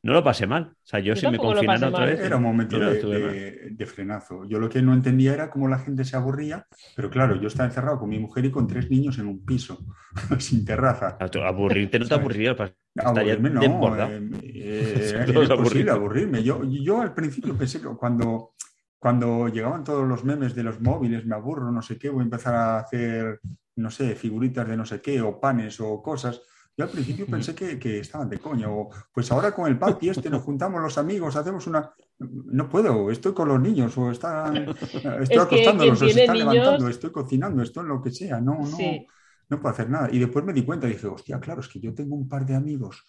no 0.02 0.12
lo 0.12 0.24
pasé 0.24 0.46
mal. 0.46 0.64
O 0.72 0.76
sea, 0.82 1.00
yo, 1.00 1.14
Yo 1.14 1.20
si 1.20 1.26
me 1.28 1.38
pasé 1.38 1.66
otra 1.86 1.90
mal. 1.90 2.10
vez. 2.10 2.20
Era 2.20 2.36
un 2.36 2.42
momento 2.42 2.78
de, 2.78 3.04
de- 3.04 3.70
de 3.70 3.86
frenazo. 3.86 4.44
Yo 4.46 4.58
lo 4.58 4.68
que 4.68 4.82
no 4.82 4.94
entendía 4.94 5.34
era 5.34 5.50
cómo 5.50 5.68
la 5.68 5.78
gente 5.78 6.04
se 6.04 6.16
aburría, 6.16 6.66
pero 6.96 7.10
claro, 7.10 7.36
yo 7.40 7.48
estaba 7.48 7.68
encerrado 7.68 7.98
con 8.00 8.08
mi 8.08 8.18
mujer 8.18 8.44
y 8.46 8.50
con 8.50 8.66
tres 8.66 8.90
niños 8.90 9.18
en 9.18 9.26
un 9.26 9.44
piso, 9.44 9.78
sin 10.38 10.64
terraza. 10.64 11.18
A 11.20 11.48
Aburrirte 11.48 11.98
no 11.98 12.06
te 12.06 12.08
¿Sabes? 12.14 12.24
aburriría, 12.24 12.56
pas- 12.56 12.74
estaría 12.96 13.34
Aburrirme 13.34 13.50
no, 13.50 13.62
eh, 13.96 14.20
eh, 14.44 15.24
era 15.28 15.44
imposible 15.44 15.90
aburrirme. 15.90 16.42
Yo, 16.42 16.64
yo 16.64 17.00
al 17.00 17.14
principio 17.14 17.56
pensé 17.56 17.80
que 17.80 17.88
cuando, 17.96 18.54
cuando 19.00 19.48
llegaban 19.48 19.82
todos 19.84 20.06
los 20.06 20.24
memes 20.24 20.54
de 20.54 20.62
los 20.62 20.80
móviles, 20.80 21.26
me 21.26 21.34
aburro, 21.34 21.72
no 21.72 21.82
sé 21.82 21.98
qué, 21.98 22.10
voy 22.10 22.20
a 22.20 22.24
empezar 22.24 22.54
a 22.54 22.78
hacer, 22.80 23.40
no 23.76 23.90
sé, 23.90 24.14
figuritas 24.14 24.68
de 24.68 24.76
no 24.76 24.86
sé 24.86 25.00
qué, 25.00 25.20
o 25.22 25.40
panes 25.40 25.80
o 25.80 26.02
cosas. 26.02 26.40
Yo 26.76 26.84
al 26.84 26.90
principio 26.92 27.26
pensé 27.26 27.54
que, 27.54 27.78
que 27.78 27.98
estaban 28.00 28.30
de 28.30 28.38
coña, 28.38 28.70
o 28.70 28.88
pues 29.12 29.32
ahora 29.32 29.52
con 29.52 29.66
el 29.68 29.78
papi 29.78 30.10
este 30.10 30.30
nos 30.30 30.42
juntamos 30.42 30.80
los 30.80 30.96
amigos, 30.98 31.34
hacemos 31.36 31.66
una... 31.66 31.92
No 32.18 32.68
puedo, 32.68 33.10
estoy 33.10 33.32
con 33.34 33.48
los 33.48 33.60
niños, 33.60 33.96
o 33.98 34.10
están, 34.10 34.56
estoy 35.20 35.26
que 35.28 35.38
acostándolos, 35.38 36.02
o 36.02 36.08
se 36.08 36.20
están 36.20 36.36
niños- 36.36 36.54
levantando, 36.54 36.88
estoy 36.88 37.10
cocinando, 37.10 37.62
esto 37.62 37.80
es 37.80 37.86
lo 37.88 38.02
que 38.02 38.10
sea, 38.12 38.40
no, 38.40 38.58
no 38.60 38.66
Sí. 38.66 39.06
no 39.48 39.60
puedo 39.60 39.72
hacer 39.74 39.90
nada. 39.90 40.08
Y 40.12 40.18
después 40.20 40.44
me 40.44 40.52
di 40.52 40.62
cuenta 40.64 40.86
y 40.86 40.92
dije, 40.92 41.06
hostia, 41.08 41.40
claro, 41.40 41.60
es 41.60 41.68
que 41.68 41.80
yo 41.80 41.94
tengo 41.94 42.14
un 42.14 42.28
par 42.28 42.46
de 42.46 42.54
amigos, 42.54 43.04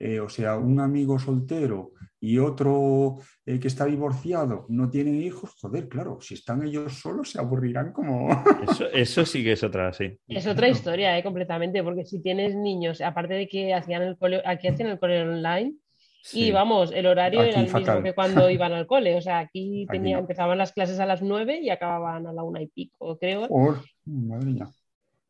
eh, 0.00 0.18
o 0.18 0.28
sea, 0.28 0.56
un 0.56 0.80
amigo 0.80 1.18
soltero 1.18 1.92
y 2.18 2.38
otro 2.38 3.18
eh, 3.46 3.60
que 3.60 3.68
está 3.68 3.84
divorciado, 3.84 4.66
no 4.68 4.90
tienen 4.90 5.20
hijos, 5.22 5.54
joder, 5.60 5.88
claro, 5.88 6.18
si 6.20 6.34
están 6.34 6.62
ellos 6.66 6.94
solos 6.94 7.30
se 7.30 7.38
aburrirán 7.38 7.92
como... 7.92 8.28
Eso, 8.68 8.86
eso 8.92 9.24
sí 9.26 9.44
que 9.44 9.52
es 9.52 9.62
otra, 9.62 9.92
sí. 9.92 10.18
Es 10.26 10.46
otra 10.46 10.68
historia, 10.68 11.16
eh, 11.16 11.22
completamente, 11.22 11.82
porque 11.82 12.04
si 12.04 12.20
tienes 12.22 12.56
niños, 12.56 13.00
aparte 13.00 13.34
de 13.34 13.46
que 13.46 13.72
hacían 13.74 14.02
el 14.02 14.16
cole, 14.18 14.42
aquí 14.44 14.68
hacían 14.68 14.88
el 14.90 14.98
cole 14.98 15.22
online, 15.22 15.74
Sí. 16.22 16.48
y 16.48 16.50
vamos, 16.50 16.92
el 16.92 17.06
horario 17.06 17.40
Aquí 17.40 17.48
era 17.48 17.60
el 17.60 17.72
mismo 17.72 18.02
que 18.02 18.12
cuando 18.12 18.50
iban 18.50 18.72
al 18.74 18.86
cole. 18.86 19.16
O 19.16 19.22
sea, 19.22 19.38
aquí, 19.38 19.86
Aquí 19.88 19.98
tenía, 19.98 20.16
no. 20.16 20.20
empezaban 20.20 20.58
las 20.58 20.72
clases 20.72 21.00
a 21.00 21.06
las 21.06 21.22
9 21.22 21.60
y 21.62 21.70
acababan 21.70 22.26
a 22.26 22.32
la 22.34 22.42
una 22.42 22.60
y 22.60 22.66
pico, 22.66 23.18
creo. 23.18 23.48
Por... 23.48 23.80
Madre 24.04 24.46
mía. 24.50 24.66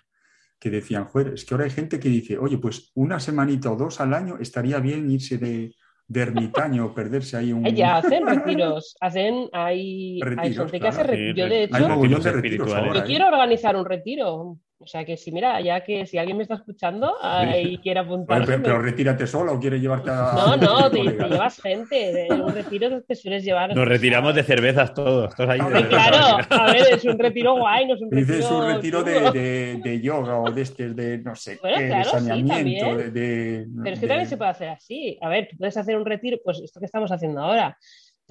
que 0.58 0.70
decían, 0.70 1.06
joder, 1.06 1.34
es 1.34 1.44
que 1.44 1.54
ahora 1.54 1.64
hay 1.64 1.70
gente 1.70 1.98
que 1.98 2.08
dice, 2.08 2.38
oye, 2.38 2.58
pues 2.58 2.92
una 2.94 3.18
semanita 3.18 3.72
o 3.72 3.76
dos 3.76 4.00
al 4.00 4.14
año 4.14 4.36
estaría 4.38 4.78
bien 4.78 5.10
irse 5.10 5.38
de, 5.38 5.74
de 6.06 6.20
ermitaño 6.20 6.86
o 6.86 6.94
perderse 6.94 7.36
ahí 7.38 7.52
un... 7.52 7.64
Ya 7.74 7.96
hacen 7.96 8.26
retiros, 8.26 8.94
hacen, 9.00 9.48
hay, 9.52 10.20
hay 10.20 10.26
Retiros, 10.26 10.70
gente 10.70 10.80
que 10.80 10.88
hace 10.88 11.02
claro. 11.02 11.10
re- 11.16 11.16
Sí, 11.32 11.34
Yo 11.34 11.48
de 11.48 11.62
hecho, 11.64 11.74
Hay 11.76 11.82
retiros 11.82 12.24
retiros 12.24 12.68
yo 12.94 13.02
¿eh? 13.02 13.06
quiero 13.06 13.26
organizar 13.28 13.76
un 13.76 13.84
retiro. 13.86 14.58
O 14.82 14.86
sea 14.86 15.04
que 15.04 15.18
si 15.18 15.30
mira, 15.30 15.60
ya 15.60 15.84
que 15.84 16.06
si 16.06 16.16
alguien 16.16 16.38
me 16.38 16.42
está 16.42 16.54
escuchando 16.54 17.14
ah, 17.20 17.44
y 17.54 17.76
quiere 17.78 18.00
Vale, 18.00 18.12
apuntarse... 18.14 18.58
pero, 18.60 18.80
retírate 18.80 19.26
sola 19.26 19.52
o 19.52 19.60
quieres 19.60 19.78
llevarte 19.82 20.08
a... 20.10 20.32
No, 20.32 20.56
no, 20.80 20.90
te, 20.90 21.02
llevas 21.02 21.60
gente. 21.60 22.26
En 22.26 22.40
un 22.40 22.54
retiro 22.54 23.02
te 23.02 23.14
sueles 23.14 23.44
llevar. 23.44 23.76
Nos 23.76 23.86
retiramos 23.86 24.34
de 24.34 24.42
cervezas 24.42 24.94
todos. 24.94 25.34
todos 25.36 25.50
ahí 25.50 25.58
de 25.58 25.64
Hombre, 25.66 25.80
cerveza. 25.82 26.08
Claro, 26.10 26.46
a 26.48 26.72
ver, 26.72 26.86
es 26.94 27.04
un 27.04 27.18
retiro 27.18 27.56
guay, 27.58 27.86
no 27.88 27.94
es 27.94 28.00
un 28.00 28.10
retiro. 28.10 28.34
Dices 28.36 28.50
un 28.50 28.66
retiro 28.74 29.02
de, 29.04 29.14
chungo. 29.16 29.32
de- 29.32 29.80
de 29.84 30.00
yoga 30.00 30.40
o 30.40 30.50
de 30.50 30.62
este, 30.62 30.88
de 30.94 31.18
no 31.18 31.36
sé 31.36 31.58
Bueno, 31.60 31.76
qué, 31.76 31.86
claro, 31.88 31.98
de 31.98 32.04
sí, 32.04 32.10
saneamiento, 32.26 32.54
también. 32.86 32.96
de, 32.96 33.10
de- 33.20 33.66
Pero 33.82 33.94
es 33.94 34.00
que 34.00 34.06
de- 34.06 34.08
también 34.08 34.28
se 34.30 34.36
puede 34.38 34.50
hacer 34.50 34.68
así. 34.70 35.18
A 35.20 35.28
ver, 35.28 35.46
tú 35.50 35.58
puedes 35.58 35.76
hacer 35.76 35.94
un 35.94 36.06
retiro, 36.06 36.38
pues 36.42 36.58
esto 36.64 36.80
que 36.80 36.86
estamos 36.86 37.12
haciendo 37.12 37.42
ahora. 37.42 37.76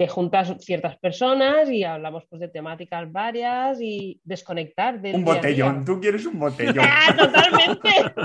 Te 0.00 0.08
juntas 0.08 0.54
ciertas 0.60 0.96
personas 0.96 1.68
y 1.68 1.84
hablamos 1.84 2.24
pues 2.30 2.40
de 2.40 2.48
temáticas 2.48 3.12
varias 3.12 3.82
y 3.82 4.18
desconectar 4.24 4.98
del 4.98 5.16
Un 5.16 5.24
día 5.26 5.34
a 5.34 5.36
día. 5.42 5.42
botellón, 5.66 5.84
tú 5.84 6.00
quieres 6.00 6.24
un 6.24 6.38
botellón. 6.38 6.78
¡Ah, 6.88 7.14
totalmente! 7.14 7.90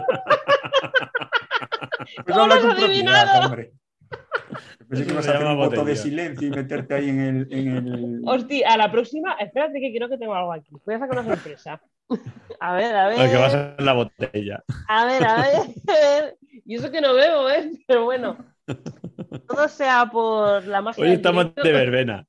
Pues 2.24 2.38
¿Cómo 2.38 2.48
lo 2.48 2.54
has 2.54 2.64
adivinado? 2.64 3.46
hombre. 3.48 3.74
Pensé 4.88 5.08
que 5.08 5.14
a 5.14 5.20
hacer 5.20 5.44
un 5.44 5.58
voto 5.58 5.84
de 5.84 5.96
silencio 5.96 6.48
y 6.48 6.52
meterte 6.52 6.94
ahí 6.94 7.10
en 7.10 7.20
el... 7.20 7.48
En 7.52 7.68
el... 7.68 8.22
Hostia, 8.26 8.74
a 8.74 8.78
la 8.78 8.92
próxima, 8.92 9.34
espérate 9.40 9.80
que 9.80 9.94
creo 9.96 10.08
que 10.10 10.18
tengo 10.18 10.36
algo 10.36 10.54
aquí. 10.54 10.70
Voy 10.86 10.96
a 10.96 11.00
sacar 11.00 11.20
una 11.20 11.36
sorpresa. 11.36 11.82
A 12.60 12.76
ver, 12.76 12.96
a 12.96 13.08
ver. 13.08 13.20
Al 13.20 13.32
que 13.32 13.38
va 13.38 13.46
a 13.48 13.50
ser 13.50 13.82
la 13.82 13.94
botella. 13.94 14.64
A 14.88 15.06
ver, 15.06 15.26
a 15.26 15.42
ver. 15.42 16.38
Y 16.66 16.76
eso 16.76 16.92
que 16.92 17.02
no 17.02 17.14
bebo, 17.14 17.50
¿eh? 17.50 17.72
Pero 17.88 18.04
bueno. 18.04 18.38
Todo 19.48 19.68
sea 19.68 20.10
por 20.12 20.66
la 20.66 20.82
magia 20.82 21.04
Hoy 21.04 21.12
estamos 21.14 21.54
de 21.56 21.72
verbena. 21.72 22.28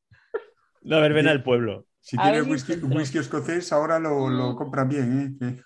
La 0.82 1.00
verbena 1.00 1.30
del 1.30 1.42
pueblo. 1.42 1.86
Si 2.00 2.16
tienes 2.16 2.44
si 2.62 2.74
whisky, 2.84 3.18
escocés, 3.18 3.72
ahora 3.72 3.98
lo, 3.98 4.28
lo 4.30 4.54
compras 4.54 4.88
bien, 4.88 5.36
¿eh? 5.42 5.56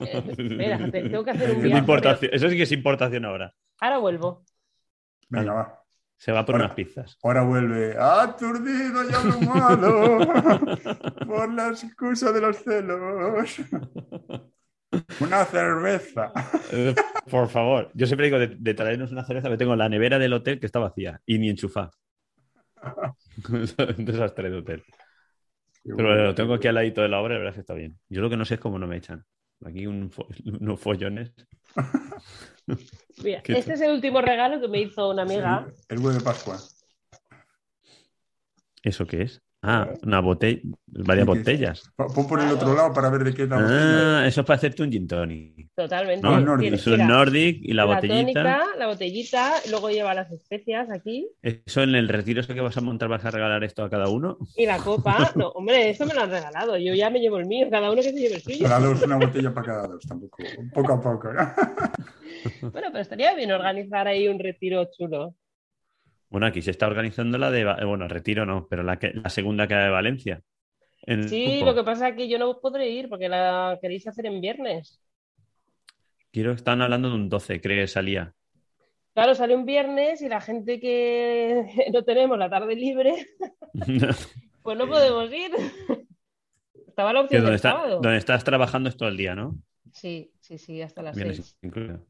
Eh, 0.00 0.24
Espera, 0.36 0.90
tengo 0.90 1.24
que 1.24 1.30
hacer 1.30 1.50
un 1.56 1.62
viaje. 1.62 1.78
importación. 1.78 2.30
Eso 2.34 2.48
sí 2.50 2.56
que 2.56 2.64
es 2.64 2.72
importación 2.72 3.24
ahora. 3.24 3.54
Ahora 3.80 3.98
vuelvo. 3.98 4.44
Venga, 5.28 5.52
va. 5.52 5.82
Se 6.16 6.32
va 6.32 6.44
por 6.46 6.54
Ahora. 6.54 6.66
unas 6.66 6.74
pizzas. 6.74 7.18
Ahora 7.22 7.42
vuelve 7.42 7.96
aturdido 7.98 9.08
y 9.08 9.12
abrumado 9.12 10.18
por 11.26 11.52
la 11.52 11.68
excusa 11.68 12.32
de 12.32 12.40
los 12.40 12.56
celos. 12.58 13.56
Una 15.20 15.44
cerveza. 15.44 16.32
Eh, 16.72 16.94
Por 17.30 17.48
favor. 17.48 17.90
Yo 17.94 18.06
siempre 18.06 18.26
digo 18.26 18.38
de, 18.38 18.56
de 18.58 18.74
traernos 18.74 19.12
una 19.12 19.24
cerveza, 19.24 19.48
pero 19.48 19.58
tengo 19.58 19.76
la 19.76 19.88
nevera 19.88 20.18
del 20.18 20.32
hotel 20.32 20.58
que 20.58 20.66
está 20.66 20.78
vacía 20.78 21.20
y 21.26 21.38
ni 21.38 21.50
enchufada. 21.50 21.90
Desastre 23.98 24.50
de 24.50 24.56
hotel. 24.56 24.84
Pero 25.84 26.14
lo 26.16 26.34
tengo 26.34 26.54
aquí 26.54 26.68
al 26.68 26.76
ladito 26.76 27.02
de 27.02 27.08
la 27.08 27.20
obra, 27.20 27.34
la 27.34 27.38
verdad 27.40 27.50
es 27.50 27.56
que 27.56 27.60
está 27.60 27.74
bien. 27.74 27.98
Yo 28.08 28.22
lo 28.22 28.30
que 28.30 28.36
no 28.36 28.44
sé 28.44 28.54
es 28.54 28.60
cómo 28.60 28.78
no 28.78 28.86
me 28.86 28.96
echan. 28.96 29.24
Aquí 29.64 29.86
un 29.86 30.10
unos 30.60 30.80
follones. 30.80 31.32
Mira, 33.22 33.42
¿Qué 33.42 33.52
este 33.58 33.74
es 33.74 33.80
el 33.80 33.92
último 33.92 34.20
regalo 34.20 34.60
que 34.60 34.68
me 34.68 34.80
hizo 34.80 35.10
una 35.10 35.22
amiga. 35.22 35.66
El 35.88 35.98
huevo 35.98 36.12
de 36.12 36.20
Pascua. 36.20 36.58
¿Eso 38.82 39.06
qué 39.06 39.22
es? 39.22 39.42
Ah, 39.62 39.88
una 40.04 40.20
botella, 40.20 40.60
varias 40.86 41.26
botellas. 41.26 41.90
Pon 41.96 42.28
por 42.28 42.38
el 42.40 42.52
otro 42.52 42.72
lado 42.74 42.92
para 42.92 43.10
ver 43.10 43.24
de 43.24 43.34
qué 43.34 43.46
la 43.48 43.56
botella. 43.56 44.20
Ah, 44.20 44.26
eso 44.28 44.42
es 44.42 44.46
para 44.46 44.58
hacerte 44.58 44.82
un 44.84 44.92
gin 44.92 45.08
tonic. 45.08 45.70
Totalmente. 45.74 46.22
¿no? 46.24 46.38
Nordic. 46.38 46.74
Eso 46.74 46.94
es 46.94 47.00
Nordic 47.00 47.58
y 47.62 47.72
la, 47.72 47.84
la 47.84 47.94
botellita. 47.96 48.20
tónica, 48.20 48.64
la 48.78 48.86
botellita, 48.86 49.52
luego 49.70 49.90
lleva 49.90 50.14
las 50.14 50.30
especias 50.30 50.88
aquí 50.90 51.28
Eso 51.42 51.82
en 51.82 51.96
el 51.96 52.08
retiro 52.08 52.42
ese 52.42 52.54
que 52.54 52.60
vas 52.60 52.76
a 52.76 52.80
montar 52.80 53.08
vas 53.08 53.24
a 53.24 53.30
regalar 53.32 53.64
esto 53.64 53.82
a 53.82 53.90
cada 53.90 54.08
uno. 54.08 54.38
y 54.56 54.66
la 54.66 54.78
copa. 54.78 55.32
No, 55.34 55.48
hombre, 55.48 55.90
eso 55.90 56.06
me 56.06 56.14
lo 56.14 56.20
han 56.22 56.30
regalado. 56.30 56.76
Yo 56.78 56.94
ya 56.94 57.10
me 57.10 57.18
llevo 57.18 57.38
el 57.38 57.46
mío, 57.46 57.66
cada 57.68 57.90
uno 57.90 58.00
que 58.00 58.10
se 58.10 58.12
lleve 58.12 58.36
el 58.36 58.42
suyo. 58.42 58.62
Para 58.62 58.78
dos, 58.78 59.02
una 59.02 59.16
botella 59.16 59.52
para 59.52 59.66
cada 59.66 59.88
dos, 59.88 60.06
tampoco. 60.06 60.36
Poco 60.72 60.92
a 60.92 61.00
poco. 61.00 61.28
Bueno, 62.60 62.88
pero 62.90 62.98
estaría 63.00 63.34
bien 63.34 63.52
organizar 63.52 64.06
ahí 64.08 64.28
un 64.28 64.38
retiro 64.38 64.88
chulo. 64.96 65.34
Bueno, 66.28 66.46
aquí 66.46 66.60
se 66.62 66.70
está 66.72 66.86
organizando 66.86 67.38
la 67.38 67.50
de. 67.50 67.60
Eh, 67.62 67.84
Bueno, 67.84 68.08
retiro 68.08 68.44
no, 68.46 68.66
pero 68.68 68.82
la, 68.82 68.98
que, 68.98 69.12
la 69.14 69.30
segunda 69.30 69.66
que 69.68 69.74
de 69.74 69.88
Valencia. 69.90 70.42
Sí, 71.28 71.60
lo 71.64 71.74
que 71.74 71.84
pasa 71.84 72.08
es 72.08 72.16
que 72.16 72.28
yo 72.28 72.36
no 72.38 72.58
podré 72.60 72.88
ir 72.90 73.08
porque 73.08 73.28
la 73.28 73.78
queréis 73.80 74.06
hacer 74.08 74.26
en 74.26 74.40
viernes. 74.40 75.00
Quiero, 76.32 76.52
están 76.52 76.82
hablando 76.82 77.08
de 77.10 77.14
un 77.14 77.28
12, 77.28 77.60
creo 77.60 77.82
que 77.82 77.86
salía. 77.86 78.34
Claro, 79.14 79.34
sale 79.34 79.54
un 79.54 79.64
viernes 79.64 80.20
y 80.20 80.28
la 80.28 80.40
gente 80.40 80.80
que 80.80 81.64
no 81.92 82.02
tenemos 82.02 82.36
la 82.38 82.50
tarde 82.50 82.74
libre, 82.74 83.14
pues 84.62 84.76
no 84.78 84.86
podemos 84.88 85.32
ir. 85.32 85.52
Estaba 86.88 87.12
la 87.12 87.20
opción 87.22 87.42
donde, 87.42 87.50
del 87.52 87.56
está- 87.56 87.70
sábado. 87.72 88.00
donde 88.00 88.18
estás 88.18 88.42
trabajando 88.42 88.88
es 88.88 88.96
todo 88.96 89.08
el 89.08 89.16
día, 89.16 89.34
¿no? 89.34 89.54
Sí, 89.92 90.32
sí, 90.40 90.58
sí, 90.58 90.82
hasta 90.82 91.02
las 91.02 91.14
Viernes 91.16 91.36
seis. 91.36 91.56
incluido. 91.62 92.04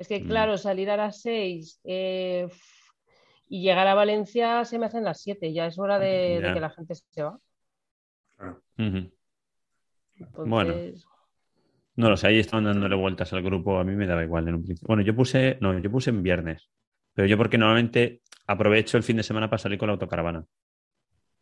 Es 0.00 0.08
que, 0.08 0.20
Mm. 0.20 0.26
claro, 0.28 0.56
salir 0.56 0.88
a 0.88 0.96
las 0.96 1.20
seis 1.20 1.78
eh, 1.84 2.48
y 3.50 3.60
llegar 3.62 3.86
a 3.86 3.94
Valencia 3.94 4.64
se 4.64 4.78
me 4.78 4.86
hacen 4.86 5.04
las 5.04 5.20
siete. 5.20 5.52
Ya 5.52 5.66
es 5.66 5.78
hora 5.78 5.98
de, 5.98 6.50
que 6.54 6.58
la 6.60 6.70
gente 6.70 6.94
se 6.94 7.22
va. 7.22 7.38
Ujú. 8.78 9.12
Entonces, 10.16 10.44
Bueno. 10.46 10.74
No 11.96 12.08
lo 12.08 12.16
sé, 12.16 12.28
ahí 12.28 12.38
estaban 12.38 12.64
dándole 12.64 12.96
vueltas 12.96 13.30
al 13.34 13.42
grupo, 13.42 13.78
a 13.78 13.84
mí 13.84 13.94
me 13.94 14.06
daba 14.06 14.22
igual 14.24 14.48
en 14.48 14.54
un 14.54 14.62
principio. 14.62 14.86
Bueno, 14.86 15.02
yo 15.02 15.14
puse, 15.14 15.58
no, 15.60 15.78
yo 15.78 15.90
puse 15.90 16.08
en 16.08 16.22
viernes, 16.22 16.70
pero 17.12 17.28
yo 17.28 17.36
porque 17.36 17.58
normalmente 17.58 18.22
aprovecho 18.46 18.96
el 18.96 19.02
fin 19.02 19.18
de 19.18 19.22
semana 19.22 19.50
para 19.50 19.58
salir 19.58 19.78
con 19.78 19.88
la 19.88 19.94
autocaravana. 19.94 20.46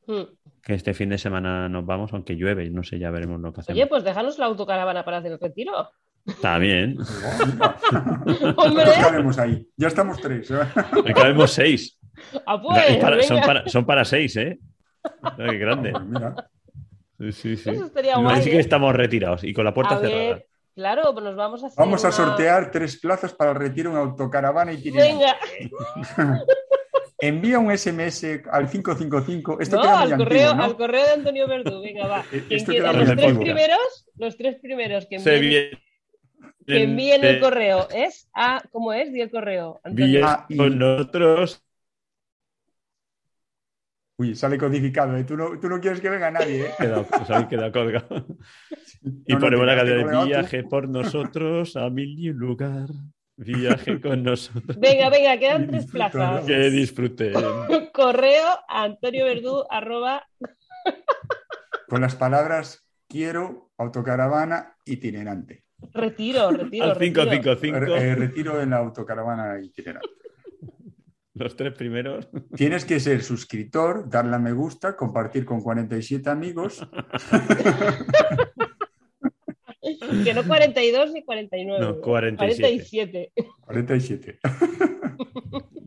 mm. 0.06 0.22
Que 0.64 0.74
este 0.74 0.94
fin 0.94 1.10
de 1.10 1.18
semana 1.18 1.68
nos 1.68 1.86
vamos, 1.86 2.12
aunque 2.12 2.34
llueve, 2.34 2.64
y 2.64 2.70
no 2.70 2.82
sé, 2.82 2.98
ya 2.98 3.12
veremos 3.12 3.40
lo 3.40 3.52
que 3.52 3.60
hacemos. 3.60 3.78
Oye, 3.78 3.86
pues 3.86 4.02
déjanos 4.02 4.36
la 4.38 4.46
autocaravana 4.46 5.04
para 5.04 5.18
hacer 5.18 5.30
el 5.30 5.38
retiro. 5.38 5.92
Está 6.26 6.58
bien. 6.58 6.96
Hombre, 8.56 8.84
¿Cuántos 8.84 8.94
cabemos 8.96 9.38
ahí? 9.38 9.66
Ya 9.76 9.88
estamos 9.88 10.20
tres. 10.20 10.50
¿eh? 10.50 10.56
Me 11.04 11.14
cabemos 11.14 11.52
seis. 11.52 11.98
ah, 12.46 12.60
pues, 12.60 12.96
para- 12.98 13.22
son, 13.22 13.40
para, 13.40 13.68
son 13.68 13.86
para 13.86 14.04
seis, 14.04 14.36
¿eh? 14.36 14.58
Qué 15.36 15.58
grande. 15.58 15.92
Pues 15.92 16.04
mira, 16.04 16.34
Sí, 17.20 17.32
sí, 17.32 17.56
sí. 17.56 17.70
Eso 17.70 17.86
estaría 17.86 18.12
Así 18.14 18.22
guay. 18.22 18.42
que 18.44 18.56
¿eh? 18.56 18.60
estamos 18.60 18.94
retirados 18.94 19.42
y 19.42 19.52
con 19.52 19.64
la 19.64 19.74
puerta 19.74 19.96
A 19.96 19.98
cerrada. 20.00 20.16
ver, 20.18 20.46
claro, 20.74 21.12
pues 21.12 21.24
nos 21.24 21.34
vamos 21.34 21.64
a 21.64 21.66
hacer 21.66 21.76
vamos 21.78 22.04
a 22.04 22.08
una- 22.08 22.16
sortear 22.16 22.70
tres 22.70 23.00
plazas 23.00 23.32
para 23.32 23.50
el 23.52 23.56
retiro 23.56 23.90
en 23.90 23.96
autocaravana 23.96 24.72
y. 24.72 24.90
Venga, 24.90 25.36
Envía 27.20 27.58
un 27.58 27.76
SMS 27.76 28.24
al 28.48 28.70
555. 28.70 29.58
Esto 29.60 29.76
no, 29.76 29.82
queda 29.82 30.00
al 30.02 30.16
correo, 30.16 30.50
antiguo, 30.50 30.54
¿no? 30.54 30.62
al 30.64 30.76
correo 30.76 31.04
de 31.04 31.12
Antonio 31.14 31.48
Verdú. 31.48 31.80
Venga, 31.82 32.06
va. 32.06 32.24
Esto 32.48 32.70
quiera- 32.70 32.92
queda 32.92 33.04
los 33.04 33.16
tres 33.16 33.38
primeros, 33.38 34.06
los 34.16 34.36
tres 34.36 34.56
primeros 34.62 35.06
que 35.06 35.18
Se 35.18 35.34
envíen, 35.34 35.50
viene- 35.70 35.82
que 36.68 36.82
envíen 36.84 37.24
el 37.24 37.40
correo 37.40 37.88
es 37.90 38.28
a, 38.34 38.62
¿cómo 38.70 38.92
es? 38.92 39.12
Di 39.12 39.20
el 39.22 39.30
correo. 39.30 39.80
Antonio. 39.84 40.06
Villas 40.06 40.24
Ah, 40.26 40.46
con 40.56 40.78
nosotros. 40.78 41.64
Uy, 44.20 44.34
sale 44.34 44.58
codificado. 44.58 45.16
¿eh? 45.16 45.24
Tú, 45.24 45.36
no, 45.36 45.58
tú 45.60 45.68
no 45.68 45.80
quieres 45.80 46.00
que 46.00 46.08
venga 46.10 46.30
nadie. 46.30 46.66
¿eh? 46.66 46.70
Quedado, 46.76 47.06
os 47.20 47.30
habéis 47.30 47.48
quedado 47.48 47.72
colgado. 47.72 48.26
Y 49.00 49.32
No, 49.32 49.38
no, 49.38 49.44
ponemos 49.46 49.64
la 49.66 49.76
canción 49.76 49.98
de 49.98 50.12
tú. 50.12 50.24
viaje 50.26 50.64
por 50.64 50.88
nosotros 50.88 51.76
a 51.76 51.88
mil 51.88 52.18
y 52.18 52.30
un 52.30 52.38
lugar. 52.38 52.88
Viaje 53.36 54.00
con 54.00 54.24
nosotros. 54.24 54.76
Venga, 54.76 55.08
venga, 55.08 55.38
quedan 55.38 55.68
tres 55.68 55.86
plazas. 55.86 56.44
Que 56.44 56.68
disfruten. 56.70 57.32
Correo 57.94 58.48
a 58.68 58.82
Antonio 58.82 59.24
Verdú 59.24 59.64
arroba 59.70 60.26
Con 61.86 62.00
las 62.00 62.16
palabras 62.16 62.84
quiero 63.06 63.70
autocaravana 63.78 64.76
itinerante. 64.84 65.62
Retiro, 65.92 66.50
retiro, 66.50 66.84
Al 66.84 66.96
retiro. 66.96 67.24
555, 67.24 67.76
Eh, 67.96 68.14
retiro 68.14 68.60
en 68.60 68.70
la 68.70 68.78
autocaravana 68.78 69.60
itinerante. 69.62 70.08
los 71.34 71.56
tres 71.56 71.72
primeros. 71.72 72.28
Tienes 72.56 72.84
que 72.84 72.98
ser 73.00 73.22
suscriptor, 73.22 74.08
darle 74.08 74.36
a 74.36 74.38
me 74.38 74.52
gusta, 74.52 74.96
compartir 74.96 75.44
con 75.44 75.62
47 75.62 76.28
amigos. 76.30 76.86
Que 80.24 80.34
no 80.34 80.44
42 80.44 81.12
ni 81.12 81.24
49. 81.24 81.80
No, 81.84 82.00
47. 82.00 83.32
47. 83.32 83.32
47. 83.62 84.38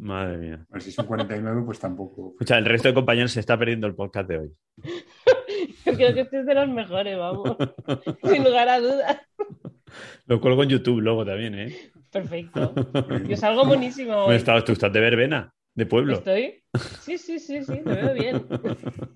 Madre 0.01 0.37
mía. 0.37 0.65
Bueno, 0.67 0.81
si 0.83 0.91
son 0.91 1.05
49, 1.05 1.61
pues 1.63 1.79
tampoco. 1.79 2.31
Escucha, 2.31 2.57
el 2.57 2.65
resto 2.65 2.87
de 2.87 2.93
compañeros 2.95 3.31
se 3.31 3.39
está 3.39 3.57
perdiendo 3.57 3.85
el 3.85 3.93
podcast 3.93 4.27
de 4.27 4.37
hoy. 4.39 4.51
Yo 5.85 5.93
creo 5.93 6.13
que 6.13 6.21
este 6.21 6.39
es 6.39 6.45
de 6.47 6.55
los 6.55 6.67
mejores, 6.69 7.17
vamos. 7.17 7.55
Sin 8.23 8.43
lugar 8.43 8.67
a 8.67 8.79
dudas. 8.79 9.17
Lo 10.25 10.41
cuelgo 10.41 10.63
en 10.63 10.69
YouTube 10.69 11.01
luego 11.01 11.23
también, 11.23 11.53
¿eh? 11.53 11.75
Perfecto. 12.11 12.73
Yo 13.27 13.37
salgo 13.37 13.65
Bueno, 13.65 13.83
hoy. 14.25 14.35
estás- 14.35 14.63
tú 14.65 14.71
estás 14.71 14.91
de 14.91 14.99
verbena, 15.01 15.53
de 15.75 15.85
pueblo. 15.85 16.13
¿Estoy? 16.13 16.63
Sí, 17.01 17.17
sí, 17.19 17.37
sí, 17.37 17.63
sí, 17.63 17.81
me 17.85 17.93
veo 17.95 18.13
bien. 18.15 18.45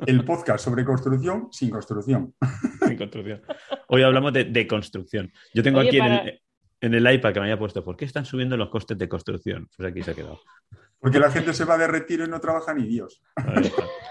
El 0.05 0.23
podcast 0.23 0.65
sobre 0.65 0.85
construcción 0.85 1.47
sin 1.51 1.71
construcción. 1.71 2.33
en 2.81 2.97
construcción. 2.97 3.41
Hoy 3.87 4.03
hablamos 4.03 4.33
de, 4.33 4.43
de 4.43 4.67
construcción. 4.67 5.31
Yo 5.53 5.63
tengo 5.63 5.79
Oye, 5.79 5.87
aquí 5.87 5.97
en, 5.97 6.05
el, 6.05 6.41
en 6.81 6.93
el 6.93 7.11
iPad 7.13 7.33
que 7.33 7.39
me 7.39 7.45
haya 7.47 7.57
puesto, 7.59 7.83
¿por 7.83 7.95
qué 7.97 8.05
están 8.05 8.25
subiendo 8.25 8.57
los 8.57 8.69
costes 8.69 8.97
de 8.97 9.07
construcción? 9.09 9.67
Pues 9.75 9.89
aquí 9.91 10.01
se 10.03 10.11
ha 10.11 10.15
quedado. 10.15 10.39
Porque 10.99 11.19
la 11.19 11.29
gente 11.31 11.53
se 11.53 11.65
va 11.65 11.77
de 11.77 11.87
retiro 11.87 12.25
y 12.25 12.29
no 12.29 12.39
trabaja 12.39 12.73
ni 12.73 12.85
Dios. 12.87 13.21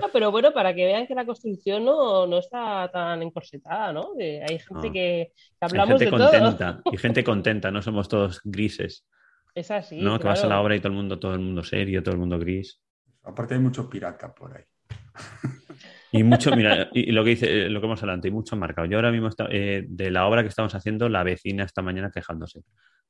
No, 0.00 0.08
pero 0.12 0.30
bueno, 0.30 0.52
para 0.52 0.74
que 0.74 0.84
vean 0.84 1.06
que 1.06 1.14
la 1.14 1.24
construcción 1.26 1.84
no, 1.84 2.26
no 2.26 2.38
está 2.38 2.90
tan 2.92 3.22
encorsetada, 3.22 3.92
¿no? 3.92 4.10
Que 4.16 4.42
hay 4.42 4.58
gente 4.58 4.74
No. 4.74 4.82
que, 4.82 4.90
que 4.92 5.32
Hay 5.60 5.68
hablamos 5.68 6.00
gente 6.00 6.04
de 6.04 6.10
todo. 6.10 6.30
contenta 6.30 6.82
y 6.92 6.96
gente 6.96 7.24
contenta, 7.24 7.70
no 7.70 7.82
somos 7.82 8.08
todos 8.08 8.40
grises. 8.44 9.06
Es 9.54 9.70
así. 9.70 10.00
¿no? 10.00 10.18
Que 10.18 10.26
vas 10.28 10.44
a 10.44 10.48
la 10.48 10.60
obra 10.60 10.76
y 10.76 10.80
todo 10.80 10.88
el 10.88 10.94
mundo, 10.96 11.18
todo 11.18 11.34
el 11.34 11.40
mundo 11.40 11.62
serio, 11.64 12.02
todo 12.02 12.14
el 12.14 12.20
mundo 12.20 12.38
gris. 12.38 12.80
Aparte 13.22 13.54
hay 13.54 13.60
mucho 13.60 13.88
pirata 13.88 14.32
por 14.34 14.56
ahí. 14.56 14.64
Y 16.12 16.22
mucho, 16.24 16.54
mira, 16.56 16.88
y, 16.92 17.12
lo 17.12 17.22
que 17.24 17.30
dice, 17.30 17.66
eh, 17.66 17.70
lo 17.70 17.80
que 17.80 17.86
hemos 17.86 18.02
hablado, 18.02 18.26
y 18.26 18.30
mucho 18.30 18.56
marcado. 18.56 18.86
Yo 18.88 18.98
ahora 18.98 19.12
mismo 19.12 19.28
está- 19.28 19.48
eh, 19.50 19.84
de 19.88 20.10
la 20.10 20.26
obra 20.26 20.42
que 20.42 20.48
estamos 20.48 20.74
haciendo, 20.74 21.08
la 21.08 21.22
vecina 21.22 21.64
esta 21.64 21.82
mañana 21.82 22.10
quejándose. 22.10 22.62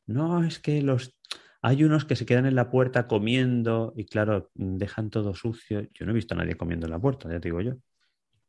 No, 0.06 0.42
es 0.44 0.58
que 0.58 0.82
los 0.82 1.16
hay 1.62 1.84
unos 1.84 2.04
que 2.04 2.16
se 2.16 2.24
quedan 2.24 2.46
en 2.46 2.54
la 2.54 2.70
puerta 2.70 3.06
comiendo 3.06 3.92
y 3.96 4.06
claro, 4.06 4.50
dejan 4.54 5.10
todo 5.10 5.34
sucio. 5.34 5.86
Yo 5.92 6.06
no 6.06 6.12
he 6.12 6.14
visto 6.14 6.34
a 6.34 6.38
nadie 6.38 6.56
comiendo 6.56 6.86
en 6.86 6.92
la 6.92 6.98
puerta, 6.98 7.28
ya 7.30 7.38
te 7.38 7.48
digo 7.48 7.60
yo. 7.60 7.74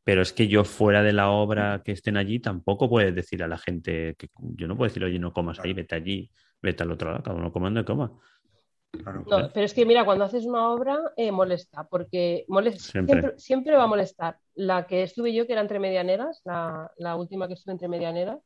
Pero 0.04 0.22
es 0.22 0.32
que 0.32 0.48
yo 0.48 0.64
fuera 0.64 1.02
de 1.02 1.12
la 1.12 1.30
obra 1.30 1.82
que 1.84 1.92
estén 1.92 2.16
allí 2.16 2.40
tampoco 2.40 2.88
puedes 2.88 3.14
decir 3.14 3.42
a 3.42 3.48
la 3.48 3.58
gente 3.58 4.16
que 4.18 4.28
yo 4.38 4.66
no 4.66 4.76
puedo 4.76 4.88
decir, 4.88 5.04
oye, 5.04 5.18
no 5.18 5.32
comas 5.32 5.60
ahí, 5.60 5.74
vete 5.74 5.94
allí, 5.94 6.30
vete 6.60 6.82
al 6.82 6.90
otro 6.90 7.10
lado, 7.10 7.22
cada 7.22 7.36
uno 7.36 7.52
comando 7.52 7.80
y 7.80 7.84
coma. 7.84 8.10
Claro. 8.92 9.24
No, 9.28 9.50
pero 9.52 9.66
es 9.66 9.74
que 9.74 9.86
mira, 9.86 10.04
cuando 10.04 10.24
haces 10.24 10.44
una 10.44 10.70
obra 10.70 11.00
eh, 11.16 11.32
molesta, 11.32 11.84
porque 11.84 12.44
molesta, 12.48 12.80
Siempre. 12.80 13.20
siempre. 13.20 13.38
Siempre, 13.38 13.76
va 13.76 13.84
a 13.84 13.88
molestar. 13.88 14.38
La 14.54 14.86
que 14.86 15.02
estuve 15.02 15.32
yo, 15.32 15.46
que 15.46 15.52
era 15.52 15.62
entre 15.62 15.78
medianeras, 15.78 16.40
la, 16.44 16.90
la 16.98 17.16
última 17.16 17.48
que 17.48 17.54
estuve 17.54 17.72
entre 17.72 17.88
medianeras, 17.88 18.38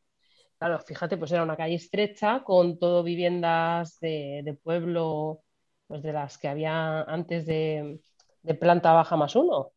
claro, 0.59 0.78
fíjate, 0.78 1.16
pues 1.16 1.32
era 1.32 1.42
una 1.42 1.57
calle 1.57 1.74
estrecha 1.74 2.42
con 2.44 2.78
todo 2.78 3.03
viviendas 3.03 3.99
de, 4.01 4.42
de 4.44 4.55
pueblo, 4.55 5.42
pues 5.86 6.03
de 6.03 6.12
las 6.12 6.38
que 6.38 6.49
había 6.49 7.03
antes 7.03 7.44
de, 7.47 8.01
de 8.42 8.55
planta 8.55 8.92
baja 8.92 9.16
más 9.16 9.34
uno. 9.36 9.72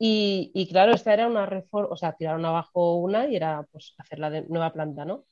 Y 0.00 0.68
claro, 0.70 0.92
esta 0.92 1.12
era 1.12 1.26
una 1.26 1.46
reforma, 1.46 1.88
o 1.90 1.96
sea, 1.96 2.12
tiraron 2.12 2.44
abajo 2.44 2.96
una 2.96 3.26
y 3.26 3.34
era 3.34 3.66
pues 3.72 3.94
hacerla 3.98 4.30
de 4.30 4.42
nueva 4.42 4.72
planta, 4.72 5.04
¿no? 5.04 5.24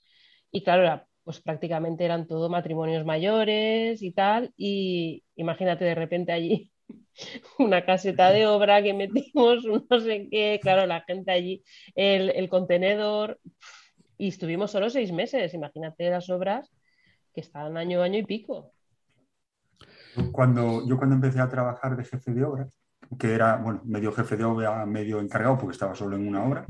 Y 0.50 0.64
claro, 0.64 0.82
era, 0.82 1.06
pues 1.26 1.40
prácticamente 1.40 2.04
eran 2.04 2.28
todo 2.28 2.48
matrimonios 2.48 3.04
mayores 3.04 4.00
y 4.00 4.12
tal, 4.12 4.52
y 4.56 5.24
imagínate 5.34 5.84
de 5.84 5.96
repente 5.96 6.30
allí 6.30 6.70
una 7.58 7.84
caseta 7.84 8.30
de 8.30 8.46
obra 8.46 8.80
que 8.80 8.94
metimos, 8.94 9.64
un 9.64 9.84
no 9.90 9.98
sé 9.98 10.28
qué, 10.30 10.60
claro, 10.62 10.86
la 10.86 11.00
gente 11.00 11.32
allí, 11.32 11.64
el, 11.96 12.30
el 12.30 12.48
contenedor, 12.48 13.40
y 14.16 14.28
estuvimos 14.28 14.70
solo 14.70 14.88
seis 14.88 15.10
meses, 15.10 15.52
imagínate 15.52 16.08
las 16.10 16.30
obras 16.30 16.72
que 17.34 17.40
estaban 17.40 17.76
año, 17.76 18.02
año 18.02 18.20
y 18.20 18.24
pico. 18.24 18.72
Cuando, 20.30 20.86
yo 20.86 20.96
cuando 20.96 21.16
empecé 21.16 21.40
a 21.40 21.48
trabajar 21.48 21.96
de 21.96 22.04
jefe 22.04 22.30
de 22.30 22.44
obra, 22.44 22.68
que 23.18 23.32
era, 23.32 23.56
bueno, 23.56 23.82
medio 23.84 24.12
jefe 24.12 24.36
de 24.36 24.44
obra, 24.44 24.84
medio 24.86 25.20
encargado, 25.20 25.58
porque 25.58 25.72
estaba 25.72 25.94
solo 25.94 26.16
en 26.16 26.26
una 26.26 26.42
obra, 26.44 26.66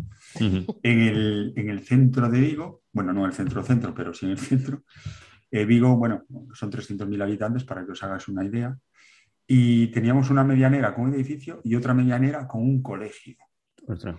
en 0.82 1.00
el, 1.00 1.52
en 1.56 1.70
el 1.70 1.80
centro 1.80 2.28
de 2.28 2.40
Vigo, 2.40 2.82
bueno, 2.92 3.12
no 3.12 3.26
el 3.26 3.32
centro-centro, 3.32 3.94
pero 3.94 4.12
sí 4.14 4.26
en 4.26 4.32
el 4.32 4.38
centro, 4.38 4.82
eh, 5.50 5.64
Vigo, 5.64 5.96
bueno, 5.96 6.24
son 6.52 6.70
300.000 6.70 7.22
habitantes, 7.22 7.64
para 7.64 7.84
que 7.84 7.92
os 7.92 8.02
hagáis 8.02 8.28
una 8.28 8.44
idea, 8.44 8.76
y 9.46 9.86
teníamos 9.88 10.30
una 10.30 10.42
medianera 10.44 10.94
con 10.94 11.04
un 11.04 11.14
edificio 11.14 11.60
y 11.64 11.74
otra 11.76 11.94
medianera 11.94 12.46
con 12.48 12.62
un 12.62 12.82
colegio. 12.82 13.36
Ostras. 13.86 14.16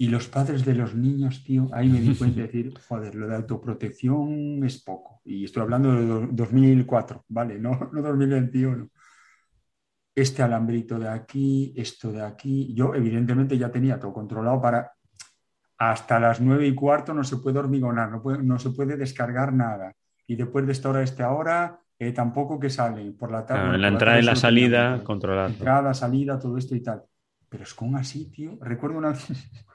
Y 0.00 0.08
los 0.08 0.28
padres 0.28 0.64
de 0.64 0.74
los 0.74 0.94
niños, 0.94 1.42
tío, 1.44 1.68
ahí 1.72 1.88
me 1.88 2.00
di 2.00 2.14
cuenta 2.18 2.36
de 2.40 2.46
decir, 2.46 2.72
joder, 2.88 3.14
lo 3.14 3.26
de 3.28 3.36
autoprotección 3.36 4.64
es 4.64 4.82
poco. 4.82 5.20
Y 5.24 5.44
estoy 5.44 5.62
hablando 5.62 5.92
de 5.92 6.06
do- 6.06 6.28
2004, 6.30 7.24
¿vale? 7.28 7.58
No, 7.58 7.90
no 7.92 8.02
2021. 8.02 8.90
Este 10.20 10.42
alambrito 10.42 10.98
de 10.98 11.08
aquí, 11.08 11.72
esto 11.76 12.10
de 12.10 12.22
aquí. 12.22 12.74
Yo, 12.74 12.92
evidentemente, 12.94 13.56
ya 13.56 13.70
tenía 13.70 14.00
todo 14.00 14.12
controlado 14.12 14.60
para. 14.60 14.92
Hasta 15.78 16.18
las 16.18 16.40
nueve 16.40 16.66
y 16.66 16.74
cuarto 16.74 17.14
no 17.14 17.22
se 17.22 17.36
puede 17.36 17.60
hormigonar, 17.60 18.10
no, 18.10 18.20
puede- 18.20 18.42
no 18.42 18.58
se 18.58 18.70
puede 18.70 18.96
descargar 18.96 19.52
nada. 19.52 19.94
Y 20.26 20.34
después 20.34 20.66
de 20.66 20.72
esta 20.72 20.88
hora, 20.90 20.98
a 20.98 21.02
esta 21.04 21.30
hora, 21.30 21.80
eh, 22.00 22.10
tampoco 22.12 22.58
que 22.58 22.68
salen 22.68 23.16
por 23.16 23.30
la 23.30 23.46
tarde. 23.46 23.60
Claro, 23.60 23.68
bueno, 23.68 23.82
la 23.82 23.88
entrada 23.88 24.18
y 24.18 24.22
la 24.24 24.34
salida, 24.34 25.04
controlado. 25.04 25.48
Entrada, 25.50 25.94
salida, 25.94 26.38
todo 26.38 26.56
esto 26.58 26.74
y 26.74 26.80
tal. 26.80 27.04
Pero 27.48 27.62
es 27.62 27.74
con 27.74 27.94
así, 27.94 28.28
tío. 28.28 28.58
Recuerdo 28.60 28.98
una 28.98 29.10
vez 29.10 29.24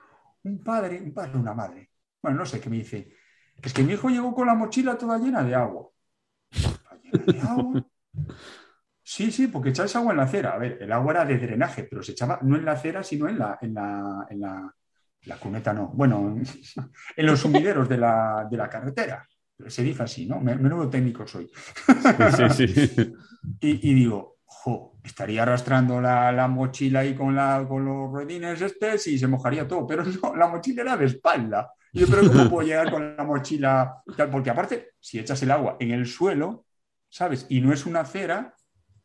un 0.44 0.62
padre, 0.62 1.02
un 1.02 1.14
padre, 1.14 1.38
una 1.38 1.54
madre. 1.54 1.89
Bueno, 2.22 2.39
no 2.39 2.46
sé 2.46 2.60
qué 2.60 2.70
me 2.70 2.76
dice. 2.78 3.14
Es 3.62 3.74
que 3.74 3.82
mi 3.84 3.94
hijo 3.94 4.10
llegó 4.10 4.36
con 4.36 4.46
la 4.48 4.56
mochila 4.56 4.98
toda 4.98 5.18
llena 5.18 5.41
de 5.41 5.56
agua. 5.56 5.88
¿Llena 7.02 7.24
de 7.26 7.39
agua? 7.39 7.86
Sí, 9.04 9.32
sí, 9.32 9.47
porque 9.47 9.70
echáis 9.70 9.95
agua 9.95 10.12
en 10.12 10.18
la 10.18 10.24
acera. 10.24 10.51
A 10.54 10.58
ver, 10.58 10.78
el 10.82 10.91
agua 10.91 11.12
era 11.14 11.26
de 11.26 11.38
drenaje, 11.38 11.84
pero 11.84 12.01
se 12.01 12.14
echaba 12.14 12.39
no 12.41 12.56
en 12.56 12.66
la 12.66 12.72
acera, 12.74 13.04
sino 13.04 13.28
en 13.28 13.38
la, 13.38 13.58
en 13.62 13.74
la, 13.74 14.26
en 14.30 14.39
la, 14.39 14.74
la 15.26 15.38
cuneta, 15.38 15.74
no. 15.74 15.88
Bueno, 15.89 16.36
en, 17.18 17.26
los 17.26 17.39
sumideros 17.39 17.88
de 17.89 17.97
la, 17.97 18.47
de 18.49 18.58
la 18.58 18.70
carretera. 18.70 19.28
Se 19.68 19.84
dice 19.84 20.04
así, 20.04 20.26
¿no? 20.26 20.39
Me- 20.39 20.56
Menudo 20.56 20.89
técnico 20.89 21.28
soy. 21.28 21.49
Sí, 22.56 22.68
sí. 22.68 23.14
Y, 23.60 23.91
y 23.91 23.93
digo, 23.93 24.38
jo, 24.45 24.97
estaría 25.04 25.43
arrastrando 25.43 25.99
la, 25.99 26.32
la 26.32 26.47
mochila 26.47 27.01
ahí 27.01 27.14
con, 27.14 27.36
la, 27.36 27.66
con 27.68 27.84
los 27.84 28.10
ruedines 28.10 28.62
estos 28.62 29.06
y 29.08 29.20
se 29.20 29.28
mojaría 29.28 29.68
todo, 29.68 29.86
pero 29.86 30.04
no, 30.06 30.36
la 30.36 30.47
mochila 30.47 30.82
era 30.82 30.95
de 30.97 31.06
espalda. 31.06 31.74
Y 31.91 31.99
yo, 31.99 32.08
pero 32.10 32.26
¿cómo 32.26 32.49
puedo 32.49 32.66
llegar 32.68 32.89
con 32.89 33.16
la 33.18 33.24
mochila? 33.26 34.01
Tal? 34.16 34.30
Porque 34.30 34.49
aparte, 34.49 34.91
si 34.99 35.20
echas 35.20 35.41
el 35.43 35.51
agua 35.51 35.76
en 35.80 35.91
el 35.91 36.06
suelo, 36.06 36.66
¿sabes? 37.10 37.45
Y 37.49 37.60
no 37.62 37.74
es 37.74 37.86
una 37.86 37.99
acera, 38.01 38.56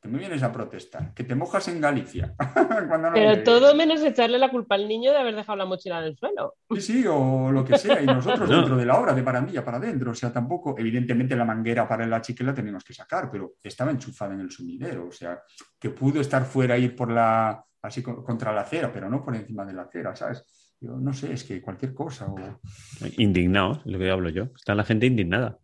te 0.01 0.09
me 0.09 0.18
vienes 0.18 0.42
a 0.44 0.53
protestar, 0.53 1.12
que 1.12 1.24
te 1.24 1.34
mojas 1.34 1.66
en 1.68 1.80
Galicia. 1.80 2.34
Cuando 2.88 3.09
no 3.09 3.14
Pero 3.14 3.42
todo 3.42 3.74
menos 3.74 4.01
echarle 4.03 4.38
la 4.38 4.49
culpa 4.51 4.76
al 4.76 4.86
niño 4.86 5.11
de 5.11 5.18
haber 5.18 5.34
dejado 5.34 5.57
la 5.59 5.64
mochila 5.66 5.99
en 5.99 6.05
el 6.05 6.16
suelo. 6.16 6.55
Sí, 6.70 6.80
sí, 6.80 7.05
o 7.09 7.51
lo 7.51 7.64
que 7.64 7.76
sea, 7.76 8.01
y 8.01 8.07
nosotros 8.07 8.49
No. 8.51 8.57
dentro 8.59 8.76
de 8.76 8.86
la 8.86 8.96
obra, 8.99 9.12
de 9.12 9.22
barandilla 9.22 9.64
para 9.64 9.78
adentro, 9.78 10.12
o 10.12 10.14
sea, 10.14 10.32
tampoco, 10.32 10.76
evidentemente 10.78 11.34
la 11.34 11.44
manguera 11.44 11.88
para 11.88 12.07
la 12.07 12.20
chique 12.20 12.44
la 12.44 12.55
teníamos 12.55 12.84
que 12.84 12.94
sacar, 12.94 13.28
pero 13.30 13.55
estaba 13.62 13.90
enchufada 13.90 14.34
en 14.34 14.40
el 14.40 14.51
sumidero, 14.53 15.09
o 15.09 15.12
sea, 15.12 15.40
que 15.78 15.90
pudo 15.90 16.20
estar 16.20 16.44
fuera 16.44 16.78
y 16.78 16.84
ir 16.84 16.94
por 16.96 17.11
la, 17.11 17.64
así 17.82 18.01
co- 18.03 18.22
contra 18.22 18.53
la 18.53 18.61
acera, 18.61 18.92
pero 18.92 19.11
no 19.11 19.24
por 19.24 19.34
encima 19.34 19.64
de 19.64 19.72
la 19.72 19.82
acera, 19.82 20.14
¿sabes? 20.14 20.44
Yo 20.80 20.92
no 20.92 21.12
sé, 21.12 21.32
es 21.32 21.42
que 21.42 21.61
cualquier 21.61 21.92
cosa, 21.92 22.26
o... 22.28 22.36
Indignados, 23.16 23.80
lo 23.84 23.99
que 23.99 24.09
hablo 24.12 24.28
yo. 24.30 24.44
Está 24.55 24.76
la 24.76 24.84
gente 24.84 25.07
indignada. 25.07 25.59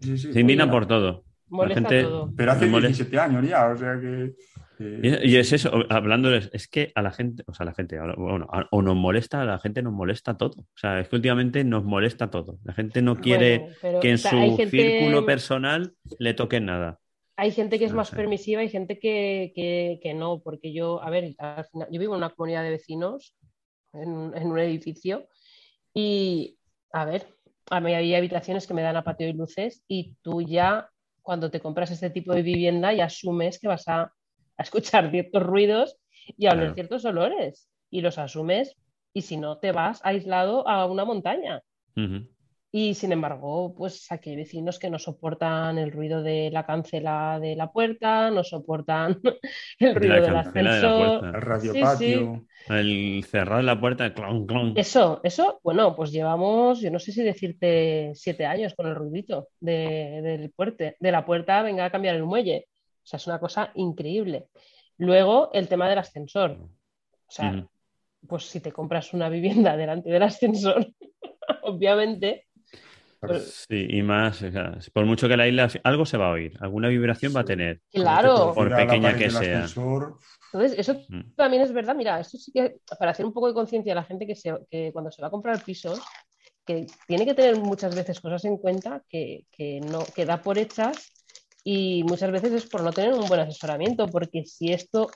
Sí, 0.00 0.16
sí, 0.16 0.32
Se 0.32 0.40
indigna 0.40 0.70
por 0.70 0.86
todo. 0.86 1.24
Molesta 1.48 1.88
gente 1.88 2.02
todo. 2.02 2.32
Pero 2.36 2.52
hace 2.52 2.66
molesta. 2.66 2.88
17 3.04 3.18
años 3.18 3.48
ya, 3.48 3.68
o 3.68 3.76
sea 3.76 4.00
que... 4.00 4.34
eh, 4.80 5.20
Y, 5.24 5.30
y 5.32 5.36
es 5.36 5.52
eso, 5.52 5.70
hablando 5.90 6.34
es 6.34 6.68
que 6.68 6.92
a 6.94 7.02
la 7.02 7.12
gente, 7.12 7.44
o 7.46 7.54
sea, 7.54 7.64
a 7.64 7.68
la 7.68 7.74
gente, 7.74 7.98
bueno, 8.16 8.46
a- 8.52 8.66
o 8.70 8.82
nos 8.82 8.96
molesta, 8.96 9.42
a 9.42 9.44
la 9.44 9.58
gente 9.58 9.82
nos 9.82 9.92
molesta 9.92 10.36
todo. 10.36 10.60
O 10.62 10.76
sea, 10.76 11.00
es 11.00 11.08
que 11.08 11.16
últimamente 11.16 11.62
nos 11.64 11.84
molesta 11.84 12.30
todo. 12.30 12.58
La 12.64 12.72
gente 12.74 13.00
no 13.02 13.16
quiere 13.16 13.58
Bueno, 13.58 13.74
pero, 13.80 14.00
que 14.00 14.08
en 14.08 14.14
o 14.16 14.18
sea, 14.18 14.30
su 14.32 14.36
hay 14.38 14.56
gente- 14.56 14.70
círculo 14.98 15.24
personal 15.24 15.92
le 16.18 16.34
toquen 16.34 16.66
nada. 16.66 16.98
Hay 17.38 17.50
gente 17.52 17.78
que 17.78 17.84
es 17.84 17.90
No 17.92 17.98
más 17.98 18.08
sé. 18.08 18.16
permisiva 18.16 18.64
y 18.64 18.68
gente 18.70 18.98
que, 18.98 19.52
que- 19.54 20.00
que 20.02 20.14
no, 20.14 20.40
porque 20.42 20.72
yo, 20.72 21.02
a 21.02 21.10
ver, 21.10 21.34
al 21.38 21.64
final- 21.66 21.88
yo 21.92 22.00
vivo 22.00 22.14
en 22.14 22.18
una 22.18 22.30
comunidad 22.30 22.62
de 22.64 22.70
vecinos, 22.70 23.36
en, 23.92 24.08
un- 24.10 24.36
en 24.36 24.46
un 24.50 24.58
edificio, 24.58 25.28
y, 25.94 26.58
a 26.92 27.04
ver, 27.04 27.26
a 27.70 27.80
mí 27.80 27.92
hay 27.94 28.14
habitaciones 28.14 28.66
que 28.66 28.74
me 28.74 28.82
dan 28.82 28.96
a 28.96 29.04
patio 29.04 29.28
y 29.28 29.32
luces, 29.32 29.84
y 29.88 30.16
tú 30.22 30.40
ya, 30.42 30.88
cuando 31.26 31.50
te 31.50 31.58
compras 31.58 31.90
este 31.90 32.08
tipo 32.08 32.32
de 32.32 32.42
vivienda, 32.42 32.92
ya 32.92 33.06
asumes 33.06 33.58
que 33.58 33.66
vas 33.66 33.88
a, 33.88 34.02
a 34.56 34.62
escuchar 34.62 35.10
ciertos 35.10 35.42
ruidos 35.42 35.98
y 36.38 36.46
a 36.46 36.52
oler 36.52 36.60
Claro. 36.60 36.74
ciertos 36.74 37.04
olores, 37.04 37.68
y 37.90 38.00
los 38.00 38.16
asumes, 38.16 38.76
y 39.12 39.22
si 39.22 39.36
no, 39.36 39.58
te 39.58 39.72
vas 39.72 40.00
aislado 40.04 40.68
a 40.68 40.86
una 40.86 41.04
montaña. 41.04 41.62
Y 42.72 42.94
sin 42.94 43.12
embargo, 43.12 43.74
pues 43.74 44.10
aquí 44.12 44.30
hay 44.30 44.36
vecinos 44.36 44.78
que 44.78 44.90
no 44.90 44.98
soportan 44.98 45.78
el 45.78 45.92
ruido 45.92 46.22
de 46.22 46.50
la 46.50 46.66
cancela 46.66 47.38
de 47.40 47.56
la 47.56 47.72
puerta, 47.72 48.30
no 48.30 48.44
soportan 48.44 49.18
el 49.78 49.94
De 49.94 50.00
ruido 50.00 50.14
la 50.14 50.20
del 50.20 50.32
cancela 50.34 50.74
de 50.74 50.82
la 50.82 50.88
ascensor. 50.88 51.18
puerta. 51.20 51.36
el 51.38 51.42
radio 51.42 51.72
Sí, 51.72 51.80
patio... 51.80 52.46
El 52.68 53.24
cerrar 53.24 53.62
la 53.64 53.80
puerta, 53.80 54.12
clon, 54.12 54.46
clon. 54.46 54.72
Eso, 54.76 55.20
eso, 55.22 55.60
bueno, 55.62 55.94
pues 55.94 56.10
llevamos, 56.10 56.80
yo 56.80 56.90
no 56.90 56.98
sé 56.98 57.12
si 57.12 57.22
decirte 57.22 58.10
siete 58.14 58.44
años 58.44 58.74
con 58.74 58.88
el 58.88 58.96
ruidito 58.96 59.48
de, 59.60 60.20
del 60.22 60.50
puerte, 60.50 60.96
de 60.98 61.12
la 61.12 61.24
puerta, 61.24 61.62
venga 61.62 61.84
a 61.84 61.90
cambiar 61.90 62.16
el 62.16 62.24
muelle. 62.24 62.66
O 63.04 63.06
sea, 63.06 63.18
es 63.18 63.26
una 63.28 63.38
cosa 63.38 63.70
increíble. 63.76 64.48
Luego, 64.98 65.50
el 65.52 65.68
tema 65.68 65.88
del 65.88 65.98
ascensor. 65.98 66.58
O 66.60 67.30
sea, 67.30 67.64
pues 68.26 68.44
si 68.44 68.60
te 68.60 68.72
compras 68.72 69.14
una 69.14 69.28
vivienda 69.28 69.76
delante 69.76 70.10
del 70.10 70.24
ascensor, 70.24 70.88
obviamente, 71.62 72.45
Sí, 73.68 73.86
y 73.90 74.02
más, 74.02 74.42
o 74.42 74.50
sea, 74.50 74.78
por 74.92 75.06
mucho 75.06 75.28
que 75.28 75.36
la 75.36 75.48
isla, 75.48 75.68
algo 75.84 76.06
se 76.06 76.16
va 76.16 76.28
a 76.28 76.32
oír, 76.32 76.56
alguna 76.60 76.88
vibración 76.88 77.34
va 77.34 77.40
a 77.40 77.44
tener. 77.44 77.80
claro. 77.92 78.52
Por 78.54 78.74
pequeña 78.74 79.16
que 79.16 79.30
sea. 79.30 79.64
ascensor, 79.64 80.18
Entonces, 80.52 80.78
eso 80.78 80.94
Mm. 81.08 81.34
también 81.34 81.62
es 81.62 81.72
verdad. 81.72 81.94
Mira, 81.94 82.20
esto 82.20 82.38
sí 82.38 82.52
que 82.52 82.76
para 82.98 83.10
hacer 83.10 83.26
un 83.26 83.32
poco 83.32 83.48
de 83.48 83.54
conciencia 83.54 83.92
a 83.92 83.96
la 83.96 84.04
gente 84.04 84.26
que, 84.26 84.34
se, 84.34 84.54
que 84.70 84.92
cuando 84.92 85.10
se 85.10 85.20
va 85.22 85.28
a 85.28 85.30
comprar 85.30 85.62
pisos, 85.62 86.00
que 86.64 86.86
tiene 87.06 87.24
que 87.24 87.34
tener 87.34 87.56
muchas 87.56 87.94
veces 87.94 88.20
cosas 88.20 88.44
en 88.44 88.56
cuenta 88.56 89.02
que, 89.08 89.44
que 89.50 89.80
no, 89.80 90.04
que 90.14 90.24
da 90.26 90.42
por 90.42 90.58
hechas 90.58 91.12
y 91.62 92.02
muchas 92.04 92.30
veces 92.30 92.52
es 92.52 92.66
por 92.66 92.82
no 92.82 92.92
tener 92.92 93.12
un 93.12 93.26
buen 93.28 93.40
asesoramiento, 93.40 94.06
porque 94.08 94.44
si 94.44 94.72
esto, 94.72 95.10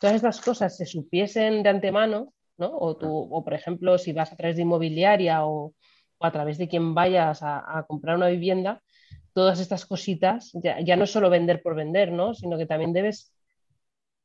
todas 0.00 0.16
estas 0.16 0.40
cosas 0.40 0.76
se 0.76 0.86
supiesen 0.86 1.62
de 1.62 1.68
antemano, 1.68 2.32
¿no? 2.56 2.70
O 2.76 2.96
tú, 2.96 3.08
o 3.30 3.44
por 3.44 3.54
ejemplo, 3.54 3.98
si 3.98 4.12
vas 4.12 4.32
a 4.32 4.36
través 4.36 4.56
de 4.56 4.62
inmobiliaria 4.62 5.44
o, 5.44 5.74
o 6.18 6.26
a 6.26 6.32
través 6.32 6.58
de 6.58 6.68
quien 6.68 6.94
vayas 6.94 7.42
a, 7.42 7.78
a 7.78 7.84
comprar 7.84 8.16
una 8.16 8.28
vivienda, 8.28 8.82
todas 9.32 9.60
estas 9.60 9.86
cositas, 9.86 10.50
ya, 10.54 10.80
ya 10.80 10.96
no 10.96 11.04
es 11.04 11.10
solo 11.12 11.30
vender 11.30 11.62
por 11.62 11.74
vender, 11.74 12.12
¿no? 12.12 12.34
Sino 12.34 12.58
que 12.58 12.66
también 12.66 12.92
debes 12.92 13.32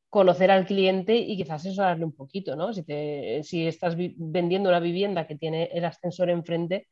conocer 0.10 0.52
al 0.52 0.66
cliente 0.66 1.16
y 1.16 1.36
quizás 1.38 1.62
asesorarle 1.62 2.06
un 2.06 2.14
poquito, 2.14 2.56
¿no? 2.56 2.72
Si, 2.74 2.84
te, 2.84 3.42
si 3.44 3.66
estás 3.68 3.96
vendiendo 3.98 4.70
una 4.70 4.80
vivienda 4.80 5.26
que 5.28 5.36
tiene 5.36 5.70
el 5.74 5.86
ascensor 5.86 6.30
enfrente, 6.30 6.88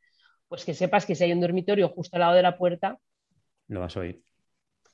pues 0.48 0.64
que 0.64 0.74
sepas 0.74 1.06
que 1.06 1.14
si 1.14 1.24
hay 1.24 1.32
un 1.32 1.40
dormitorio 1.40 1.88
justo 1.88 2.16
al 2.16 2.20
lado 2.20 2.34
de 2.34 2.42
la 2.42 2.58
puerta, 2.58 2.98
Lo 3.68 3.80
vas 3.80 3.96
a 3.96 4.00
oír. 4.00 4.22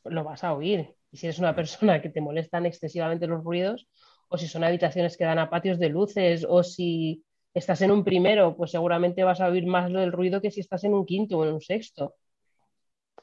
lo 0.05 0.25
vas 0.25 0.45
a 0.45 0.53
oír. 0.55 0.95
Y 1.11 1.17
si 1.17 1.27
eres 1.27 1.39
una 1.39 1.55
persona 1.57 2.03
que 2.03 2.11
te 2.11 2.21
molestan 2.21 2.67
excesivamente 2.67 3.27
los 3.27 3.43
ruidos, 3.43 3.89
o 4.29 4.37
si 4.37 4.47
son 4.47 4.63
habitaciones 4.63 5.17
que 5.17 5.25
dan 5.25 5.39
a 5.39 5.49
patios 5.49 5.79
de 5.79 5.89
luces, 5.89 6.45
o 6.49 6.63
si 6.63 7.25
estás 7.55 7.81
en 7.83 7.91
un 7.91 8.05
primero, 8.05 8.57
pues 8.57 8.71
seguramente 8.71 9.25
vas 9.25 9.41
a 9.41 9.49
oír 9.49 9.67
más 9.67 9.91
lo 9.91 10.01
del 10.01 10.13
ruido 10.13 10.41
que 10.41 10.51
si 10.51 10.61
estás 10.61 10.85
en 10.85 10.95
un 10.95 11.05
quinto 11.07 11.39
o 11.39 11.45
en 11.47 11.55
un 11.55 11.61
sexto. 11.61 12.15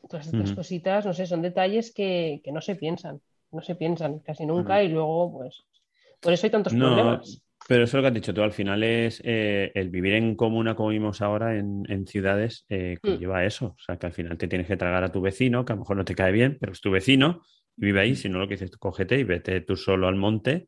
Todas 0.10 0.28
estas 0.28 0.52
cositas, 0.52 1.06
no 1.06 1.14
sé, 1.14 1.26
son 1.26 1.42
detalles 1.42 1.92
que, 1.94 2.42
que 2.44 2.52
no 2.52 2.62
se 2.62 2.76
piensan, 2.76 3.22
no 3.52 3.62
se 3.62 3.76
piensan 3.76 4.20
casi 4.20 4.46
nunca 4.46 4.84
y 4.84 4.90
luego, 4.90 5.34
pues, 5.34 5.66
por 6.22 6.32
eso 6.34 6.46
hay 6.46 6.52
tantos 6.52 6.74
No, 6.74 6.90
problemas. 6.92 7.42
pero 7.68 7.84
eso 7.86 7.90
es 7.90 7.94
lo 7.96 8.02
que 8.04 8.08
has 8.10 8.14
dicho 8.14 8.34
tú, 8.34 8.44
al 8.44 8.52
final 8.52 8.84
es 8.84 9.20
eh, 9.24 9.72
el 9.74 9.90
vivir 9.90 10.14
en 10.14 10.36
comuna 10.36 10.76
como 10.76 10.90
vivimos 10.90 11.22
ahora 11.22 11.58
en, 11.58 11.86
en 11.90 12.06
ciudades, 12.06 12.66
eh, 12.70 12.98
Mm. 13.02 13.14
lleva 13.20 13.40
a 13.40 13.46
eso. 13.46 13.68
O 13.68 13.82
sea, 13.84 13.98
que 13.98 14.06
al 14.06 14.14
final 14.14 14.38
te 14.38 14.48
tienes 14.48 14.68
que 14.68 14.78
tragar 14.78 15.04
a 15.04 15.12
tu 15.12 15.22
vecino, 15.22 15.66
que 15.66 15.74
a 15.74 15.76
lo 15.76 15.82
mejor 15.82 15.98
no 15.98 16.06
te 16.06 16.14
cae 16.16 16.32
bien, 16.32 16.58
pero 16.60 16.72
es 16.74 16.82
tu 16.82 16.92
vecino 16.92 17.42
y 17.78 17.86
vive 17.86 18.02
ahí. 18.02 18.16
Si 18.16 18.30
no, 18.30 18.38
lo 18.38 18.48
que 18.48 18.56
dices, 18.56 18.70
tú 18.72 18.78
cógete 18.78 19.18
y 19.18 19.24
vete 19.24 19.62
tú 19.62 19.76
solo 19.76 20.08
al 20.08 20.16
monte 20.16 20.68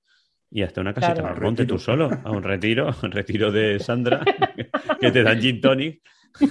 y 0.51 0.63
hazte 0.63 0.79
una 0.81 0.93
casita 0.93 1.15
Claro. 1.15 1.41
monte 1.41 1.65
tú 1.65 1.77
solo, 1.79 2.09
a 2.23 2.31
un 2.31 2.43
retiro, 2.43 2.89
un 3.03 3.11
retiro 3.11 3.51
de 3.51 3.79
Sandra, 3.79 4.21
que 5.01 5.11
te 5.11 5.23
dan 5.23 5.39
gin 5.41 5.61
tonic. 5.61 6.01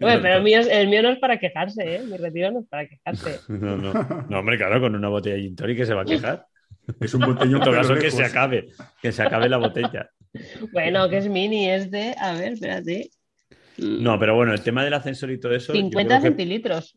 Bueno, 0.00 0.20
pero 0.22 0.36
el 0.36 0.42
mío, 0.42 0.60
es- 0.60 0.68
el 0.68 0.88
mío 0.88 1.02
no 1.02 1.10
es 1.10 1.18
para 1.18 1.38
quejarse, 1.38 1.96
¿eh? 1.96 2.00
Mi 2.08 2.16
retiro 2.16 2.50
no 2.52 2.60
es 2.60 2.66
para 2.68 2.86
quejarse. 2.86 3.40
No, 3.48 3.76
no. 3.76 3.92
No, 4.28 4.38
hombre, 4.38 4.56
claro, 4.56 4.80
con 4.80 4.94
una 4.94 5.08
botella 5.08 5.36
de 5.36 5.42
gin 5.42 5.56
tonic 5.56 5.76
que 5.78 5.86
se 5.86 5.94
va 5.94 6.02
a 6.02 6.04
quejar. 6.04 6.46
es 7.00 7.14
un 7.14 7.20
botellón 7.22 7.56
En 7.56 7.62
todo 7.64 7.74
caso, 7.74 7.94
que 7.94 8.10
se 8.10 8.24
acabe, 8.24 8.68
que 9.02 9.12
se 9.12 9.22
acabe 9.22 9.48
la 9.48 9.56
botella. 9.56 10.10
Bueno, 10.72 11.08
que 11.08 11.18
es 11.18 11.28
mini, 11.28 11.68
es 11.70 11.90
de, 11.90 12.14
a 12.18 12.32
ver, 12.34 12.52
espérate. 12.52 13.10
No, 13.78 14.18
pero 14.18 14.34
bueno, 14.36 14.52
el 14.52 14.62
tema 14.62 14.84
del 14.84 14.94
ascensor 14.94 15.30
y 15.30 15.40
todo 15.40 15.54
eso. 15.54 15.72
yo 15.72 15.80
50 15.80 16.08
creo 16.08 16.20
que- 16.20 16.28
centilitros. 16.28 16.96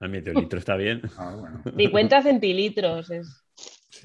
A 0.00 0.08
mí 0.08 0.20
litro 0.20 0.58
está 0.58 0.76
bien. 0.76 1.00
Ah, 1.16 1.34
bueno. 1.38 1.62
50 1.76 2.22
centilitros. 2.22 3.10
Es... 3.10 3.42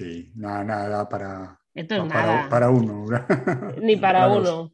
Sí, 0.00 0.32
nada, 0.34 0.64
nada 0.64 1.06
para, 1.10 1.60
Esto 1.74 1.94
es 1.96 2.00
para, 2.08 2.26
nada. 2.26 2.48
para 2.48 2.70
uno. 2.70 3.04
Ni 3.82 3.96
para 3.96 4.28
uno. 4.28 4.72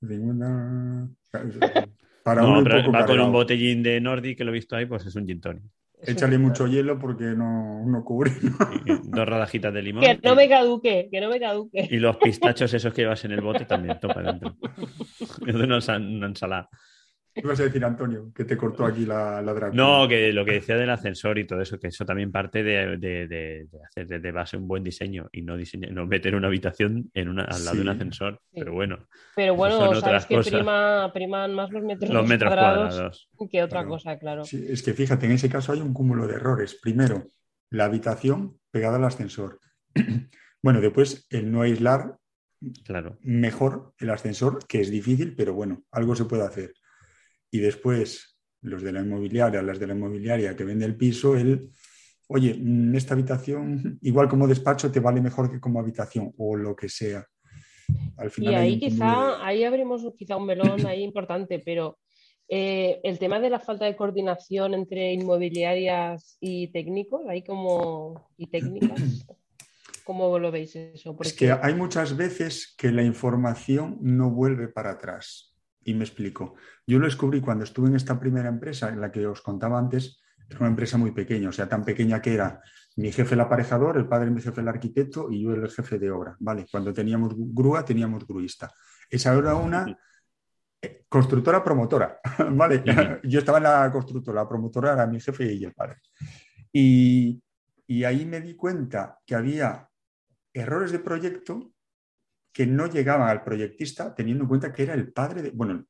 ninguna- 0.00 1.08
Para 2.22 2.42
no, 2.42 2.48
uno 2.50 2.58
un 2.58 2.64
pero 2.64 2.78
poco 2.84 2.92
va 2.92 3.04
con 3.04 3.18
un 3.18 3.32
botellín 3.32 3.82
de 3.82 4.00
Nordic 4.00 4.38
que 4.38 4.44
lo 4.44 4.52
he 4.52 4.54
visto 4.54 4.76
ahí, 4.76 4.86
pues 4.86 5.04
es 5.04 5.16
un 5.16 5.26
gin 5.26 5.40
tonic. 5.40 5.64
Échale 6.00 6.38
mucho 6.38 6.68
hielo 6.68 6.96
porque 6.96 7.24
no, 7.24 7.84
no 7.84 8.04
cubre. 8.04 8.30
Dos 9.04 9.28
rodajitas 9.28 9.74
de 9.74 9.82
limón. 9.82 10.04
Que 10.04 10.20
no 10.22 10.36
me 10.36 10.48
caduque, 10.48 11.08
que 11.10 11.20
no 11.20 11.28
me 11.28 11.40
caduque. 11.40 11.88
y 11.90 11.96
los 11.98 12.16
pistachos 12.18 12.72
esos 12.72 12.94
que 12.94 13.02
llevas 13.02 13.24
en 13.24 13.32
el 13.32 13.40
bote 13.40 13.64
también, 13.64 13.98
topa 14.00 14.22
dentro. 14.22 14.56
Es 15.44 15.54
una 15.56 15.78
ensalada. 16.26 16.68
Ibas 17.34 17.60
a 17.60 17.64
decir, 17.64 17.84
Antonio, 17.84 18.32
que 18.34 18.44
te 18.44 18.56
cortó 18.56 18.84
aquí 18.84 19.06
la, 19.06 19.40
la 19.42 19.52
drag 19.54 19.74
No, 19.74 20.06
que 20.08 20.32
lo 20.32 20.44
que 20.44 20.52
decía 20.52 20.76
del 20.76 20.90
ascensor 20.90 21.38
y 21.38 21.46
todo 21.46 21.60
eso, 21.60 21.78
que 21.78 21.88
eso 21.88 22.04
también 22.04 22.30
parte 22.32 22.62
de, 22.62 22.96
de- 22.98 23.26
de- 23.28 23.66
de 23.70 23.78
hacer 23.88 24.20
de, 24.20 24.32
base 24.32 24.56
un 24.56 24.68
buen 24.68 24.84
diseño 24.84 25.28
y 25.32 25.42
no 25.42 25.56
diseñar, 25.56 25.92
no 25.92 26.06
meter 26.06 26.34
una 26.34 26.48
habitación 26.48 27.10
en 27.14 27.28
una, 27.28 27.44
al 27.44 27.64
lado 27.64 27.76
de 27.76 27.82
un 27.82 27.88
Sí. 27.88 27.92
ascensor. 27.92 28.40
Pero 28.54 28.72
bueno, 28.72 29.06
Pero 29.36 29.54
bueno, 29.54 29.76
Son 29.76 29.84
sabes 29.86 30.02
otras 30.02 30.26
que 30.26 30.34
cosas. 30.36 30.52
prima, 30.52 31.10
priman 31.14 31.54
más 31.54 31.70
los 31.70 31.82
metros, 31.82 32.10
los 32.10 32.28
metros 32.28 32.48
cuadrados, 32.50 32.88
cuadrados. 32.88 33.28
que 33.50 33.62
otra 33.62 33.80
Claro. 33.80 33.88
cosa, 33.88 34.18
claro. 34.18 34.44
Sí, 34.44 34.64
es 34.68 34.82
que 34.82 34.92
fíjate, 34.92 35.26
en 35.26 35.32
ese 35.32 35.48
caso 35.48 35.72
hay 35.72 35.80
un 35.80 35.92
cúmulo 35.94 36.26
de 36.26 36.34
errores. 36.34 36.78
Primero, 36.82 37.26
la 37.70 37.86
habitación 37.86 38.58
pegada 38.70 38.96
al 38.96 39.04
ascensor. 39.04 39.58
bueno, 40.62 40.80
después 40.80 41.26
el 41.30 41.50
no 41.50 41.62
aislar 41.62 42.16
Claro. 42.84 43.18
mejor 43.22 43.92
el 43.98 44.10
ascensor, 44.10 44.60
que 44.68 44.80
es 44.80 44.90
difícil, 44.90 45.34
pero 45.34 45.52
bueno, 45.54 45.82
algo 45.90 46.14
se 46.14 46.26
puede 46.26 46.44
hacer. 46.44 46.72
Y 47.52 47.60
después, 47.60 48.38
los 48.62 48.82
de 48.82 48.92
la 48.92 49.00
inmobiliaria, 49.02 49.62
las 49.62 49.78
de 49.78 49.86
la 49.86 49.94
inmobiliaria 49.94 50.56
que 50.56 50.64
vende 50.64 50.86
el 50.86 50.96
piso, 50.96 51.36
el, 51.36 51.70
oye, 52.28 52.54
mm, 52.58 52.94
esta 52.96 53.12
habitación, 53.12 53.98
igual 54.00 54.26
como 54.26 54.48
despacho, 54.48 54.90
te 54.90 55.00
vale 55.00 55.20
mejor 55.20 55.50
que 55.50 55.60
como 55.60 55.78
habitación, 55.78 56.32
o 56.38 56.56
lo 56.56 56.74
que 56.74 56.88
sea. 56.88 57.24
Al 58.16 58.30
Y 58.30 58.34
final 58.34 58.54
hay 58.54 58.72
ahí 58.72 58.80
quizá, 58.80 59.46
ahí 59.46 59.64
abrimos 59.64 60.02
quizá 60.16 60.36
un 60.36 60.46
melón 60.46 60.86
ahí 60.86 61.02
importante, 61.02 61.60
pero 61.64 61.98
eh, 62.48 63.00
el 63.02 63.18
tema 63.18 63.38
de 63.38 63.50
la 63.50 63.60
falta 63.60 63.84
de 63.84 63.96
coordinación 63.96 64.72
entre 64.72 65.12
inmobiliarias 65.12 66.38
y 66.40 66.68
técnicos, 66.72 67.22
ahí 67.28 67.44
como 67.44 68.30
y 68.38 68.46
técnicas, 68.46 68.98
¿cómo 70.04 70.38
lo 70.38 70.50
veis 70.50 70.74
eso? 70.74 71.10
Es 71.10 71.16
Porque 71.16 71.34
que 71.34 71.52
hay 71.52 71.74
muchas 71.74 72.16
veces 72.16 72.74
que 72.78 72.90
la 72.92 73.02
información 73.02 73.98
no 74.00 74.30
vuelve 74.30 74.68
para 74.68 74.92
atrás. 74.92 75.51
Y 75.84 75.94
me 75.94 76.04
explico. 76.04 76.54
Yo 76.86 76.98
lo 76.98 77.06
descubrí 77.06 77.40
cuando 77.40 77.64
estuve 77.64 77.88
en 77.88 77.96
esta 77.96 78.18
primera 78.18 78.48
empresa, 78.48 78.88
en 78.88 79.00
la 79.00 79.10
que 79.10 79.26
os 79.26 79.40
contaba 79.40 79.78
antes, 79.78 80.22
era 80.48 80.60
una 80.60 80.68
empresa 80.68 80.98
muy 80.98 81.12
pequeña, 81.12 81.48
o 81.48 81.52
sea, 81.52 81.68
tan 81.68 81.84
pequeña 81.84 82.20
que 82.20 82.34
era 82.34 82.60
mi 82.96 83.10
jefe 83.10 83.34
el 83.34 83.40
aparejador, 83.40 83.96
el 83.96 84.06
padre 84.06 84.30
mi 84.30 84.40
jefe 84.40 84.60
el 84.60 84.68
arquitecto 84.68 85.30
y 85.30 85.42
yo 85.42 85.52
el 85.52 85.68
jefe 85.70 85.98
de 85.98 86.10
obra. 86.10 86.36
¿vale? 86.40 86.66
Cuando 86.70 86.92
teníamos 86.92 87.34
grúa, 87.36 87.84
teníamos 87.84 88.26
gruista. 88.26 88.70
Esa 89.08 89.34
era 89.34 89.54
una 89.54 89.98
eh, 90.80 91.04
constructora 91.08 91.64
promotora. 91.64 92.20
¿vale? 92.52 92.82
Yo 93.24 93.38
estaba 93.38 93.58
en 93.58 93.64
la 93.64 93.90
constructora, 93.90 94.42
la 94.42 94.48
promotora 94.48 94.92
era 94.92 95.06
mi 95.06 95.20
jefe 95.20 95.52
y 95.52 95.64
el 95.64 95.72
padre. 95.72 95.96
Y, 96.72 97.42
y 97.86 98.04
ahí 98.04 98.24
me 98.26 98.40
di 98.40 98.54
cuenta 98.54 99.18
que 99.26 99.34
había 99.34 99.88
errores 100.52 100.92
de 100.92 100.98
proyecto 100.98 101.72
que 102.52 102.66
no 102.66 102.86
llegaban 102.86 103.28
al 103.28 103.42
proyectista 103.44 104.14
teniendo 104.14 104.44
en 104.44 104.48
cuenta 104.48 104.72
que 104.72 104.82
era 104.82 104.94
el 104.94 105.12
padre 105.12 105.42
de, 105.42 105.50
bueno, 105.50 105.86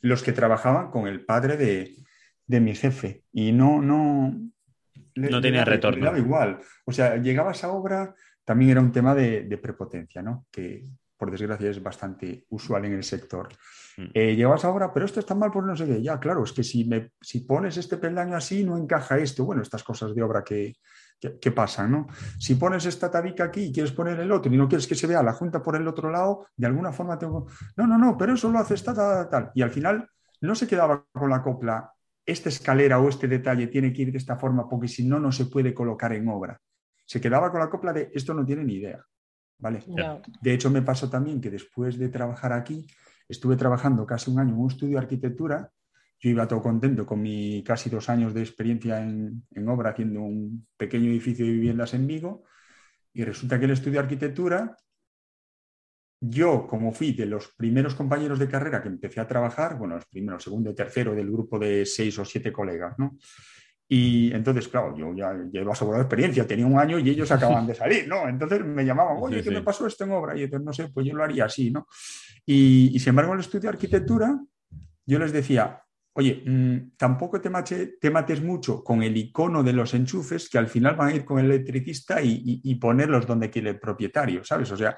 los 0.00 0.22
que 0.22 0.32
trabajaban 0.32 0.90
con 0.90 1.06
el 1.06 1.24
padre 1.24 1.56
de, 1.56 1.96
de 2.46 2.60
mi 2.60 2.74
jefe 2.74 3.24
y 3.32 3.52
no, 3.52 3.82
no, 3.82 4.34
le- 5.14 5.30
No 5.30 5.40
tenía 5.40 5.64
retorno. 5.64 5.98
le 5.98 6.04
daba 6.06 6.18
igual. 6.18 6.60
O 6.86 6.92
sea, 6.92 7.16
llegaba 7.16 7.50
a 7.50 7.52
esa 7.52 7.70
obra, 7.70 8.14
también 8.44 8.70
era 8.70 8.80
un 8.80 8.92
tema 8.92 9.14
de, 9.14 9.42
de 9.42 9.58
prepotencia, 9.58 10.22
¿no? 10.22 10.46
Que 10.50 10.84
por 11.16 11.30
desgracia 11.30 11.68
es 11.68 11.82
bastante 11.82 12.46
usual 12.50 12.84
en 12.84 12.92
el 12.94 13.02
sector. 13.04 13.48
Mm. 13.96 14.04
Eh, 14.14 14.42
ahora, 14.44 14.92
pero 14.94 15.04
esto 15.04 15.18
está 15.20 15.34
mal 15.34 15.50
por 15.50 15.64
no 15.64 15.76
sé 15.76 15.84
qué. 15.84 16.00
Ya, 16.00 16.18
claro, 16.20 16.44
es 16.44 16.52
que 16.52 16.62
si, 16.62 16.84
me, 16.84 17.10
si 17.20 17.40
pones 17.40 17.76
este 17.76 17.96
peldaño 17.96 18.36
así, 18.36 18.62
no 18.64 18.78
encaja 18.78 19.18
esto. 19.18 19.44
Bueno, 19.44 19.62
estas 19.62 19.82
cosas 19.82 20.14
de 20.14 20.22
obra 20.22 20.44
que, 20.44 20.76
que, 21.20 21.38
que 21.38 21.50
pasan, 21.52 21.90
¿no? 21.90 22.06
Si 22.38 22.54
pones 22.54 22.86
esta 22.86 23.10
tabica 23.10 23.44
aquí 23.44 23.64
y 23.64 23.72
quieres 23.72 23.92
poner 23.92 24.18
el 24.20 24.30
otro 24.32 24.52
y 24.52 24.56
no 24.56 24.68
quieres 24.68 24.86
que 24.86 24.94
se 24.94 25.06
vea 25.06 25.22
la 25.22 25.32
junta 25.32 25.62
por 25.62 25.76
el 25.76 25.86
otro 25.86 26.10
lado, 26.10 26.46
de 26.56 26.66
alguna 26.66 26.92
forma 26.92 27.18
tengo. 27.18 27.46
No, 27.76 27.86
no, 27.86 27.98
no, 27.98 28.16
pero 28.16 28.34
eso 28.34 28.50
lo 28.50 28.58
haces 28.58 28.82
tal, 28.84 28.94
tal, 28.94 29.28
tal. 29.28 29.50
Y 29.54 29.62
al 29.62 29.70
final 29.70 30.08
no 30.40 30.54
se 30.54 30.66
quedaba 30.66 31.04
con 31.12 31.30
la 31.30 31.42
copla. 31.42 31.92
Esta 32.24 32.48
escalera 32.48 32.98
o 32.98 33.08
este 33.08 33.26
detalle 33.26 33.68
tiene 33.68 33.92
que 33.92 34.02
ir 34.02 34.12
de 34.12 34.18
esta 34.18 34.36
forma 34.36 34.68
porque 34.68 34.88
si 34.88 35.06
no, 35.06 35.18
no 35.18 35.32
se 35.32 35.46
puede 35.46 35.72
colocar 35.72 36.12
en 36.12 36.28
obra. 36.28 36.60
Se 37.06 37.20
quedaba 37.20 37.50
con 37.50 37.60
la 37.60 37.70
copla 37.70 37.92
de 37.92 38.10
esto 38.12 38.34
no 38.34 38.44
tiene 38.44 38.64
ni 38.64 38.74
idea. 38.74 39.02
¿Vale? 39.60 39.82
De 40.40 40.52
hecho, 40.52 40.70
me 40.70 40.82
pasó 40.82 41.10
también 41.10 41.40
que 41.40 41.50
después 41.50 41.98
de 41.98 42.08
trabajar 42.10 42.52
aquí, 42.52 42.86
estuve 43.28 43.56
trabajando 43.56 44.06
casi 44.06 44.30
un 44.30 44.38
año 44.38 44.54
en 44.54 44.60
un 44.60 44.70
estudio 44.70 44.92
de 44.92 45.02
arquitectura. 45.02 45.70
Yo 46.20 46.30
iba 46.30 46.48
todo 46.48 46.62
contento 46.62 47.06
con 47.06 47.22
mi 47.22 47.62
casi 47.62 47.88
dos 47.88 48.08
años 48.08 48.34
de 48.34 48.40
experiencia 48.40 49.00
en, 49.00 49.46
en 49.52 49.68
obra 49.68 49.90
haciendo 49.90 50.20
un 50.20 50.66
pequeño 50.76 51.10
edificio 51.10 51.46
de 51.46 51.52
viviendas 51.52 51.94
en 51.94 52.06
Vigo. 52.06 52.44
Y 53.12 53.24
resulta 53.24 53.58
que 53.58 53.66
el 53.66 53.72
estudio 53.72 53.94
de 53.94 54.04
arquitectura, 54.04 54.76
yo 56.20 56.66
como 56.66 56.92
fui 56.92 57.12
de 57.12 57.26
los 57.26 57.48
primeros 57.56 57.94
compañeros 57.94 58.38
de 58.38 58.48
carrera 58.48 58.82
que 58.82 58.88
empecé 58.88 59.20
a 59.20 59.28
trabajar, 59.28 59.78
bueno, 59.78 59.94
los 59.94 60.06
primeros, 60.06 60.42
segundo 60.42 60.70
y 60.70 60.74
tercero 60.74 61.14
del 61.14 61.30
grupo 61.30 61.58
de 61.58 61.86
seis 61.86 62.18
o 62.18 62.24
siete 62.24 62.52
colegas, 62.52 62.98
¿no? 62.98 63.16
Y 63.90 64.30
entonces, 64.34 64.68
claro, 64.68 64.94
yo 64.96 65.14
ya 65.14 65.32
llevo 65.50 65.72
asegurado 65.72 66.02
experiencia, 66.02 66.46
tenía 66.46 66.66
un 66.66 66.78
año 66.78 66.98
y 66.98 67.08
ellos 67.08 67.30
acaban 67.30 67.66
de 67.66 67.74
salir, 67.74 68.06
¿no? 68.06 68.28
Entonces 68.28 68.62
me 68.62 68.84
llamaban, 68.84 69.16
oye, 69.18 69.42
¿qué 69.42 69.50
me 69.50 69.62
pasó 69.62 69.86
esto 69.86 70.04
en 70.04 70.12
obra? 70.12 70.36
Y 70.36 70.42
entonces, 70.42 70.66
no 70.66 70.72
sé, 70.74 70.88
pues 70.88 71.06
yo 71.06 71.14
lo 71.14 71.24
haría 71.24 71.46
así, 71.46 71.70
¿no? 71.70 71.86
Y, 72.44 72.90
y 72.92 72.98
sin 72.98 73.10
embargo, 73.10 73.32
en 73.32 73.38
el 73.38 73.44
estudio 73.44 73.62
de 73.62 73.68
arquitectura, 73.68 74.38
yo 75.06 75.18
les 75.18 75.32
decía, 75.32 75.82
oye, 76.18 76.42
mm, 76.44 76.96
tampoco 76.96 77.40
te, 77.40 77.48
mache- 77.48 77.96
te 78.00 78.10
mates 78.10 78.42
mucho 78.42 78.82
con 78.82 79.04
el 79.04 79.16
icono 79.16 79.62
de 79.62 79.72
los 79.72 79.94
enchufes, 79.94 80.48
que 80.50 80.58
al 80.58 80.66
final 80.66 80.96
van 80.96 81.10
a 81.10 81.14
ir 81.14 81.24
con 81.24 81.38
el 81.38 81.46
electricista 81.46 82.20
y, 82.20 82.30
y- 82.44 82.60
y 82.64 82.74
ponerlos 82.74 83.24
donde 83.24 83.50
quiere 83.50 83.70
el 83.70 83.78
propietario, 83.78 84.44
¿sabes? 84.44 84.70
O 84.72 84.76
sea, 84.76 84.96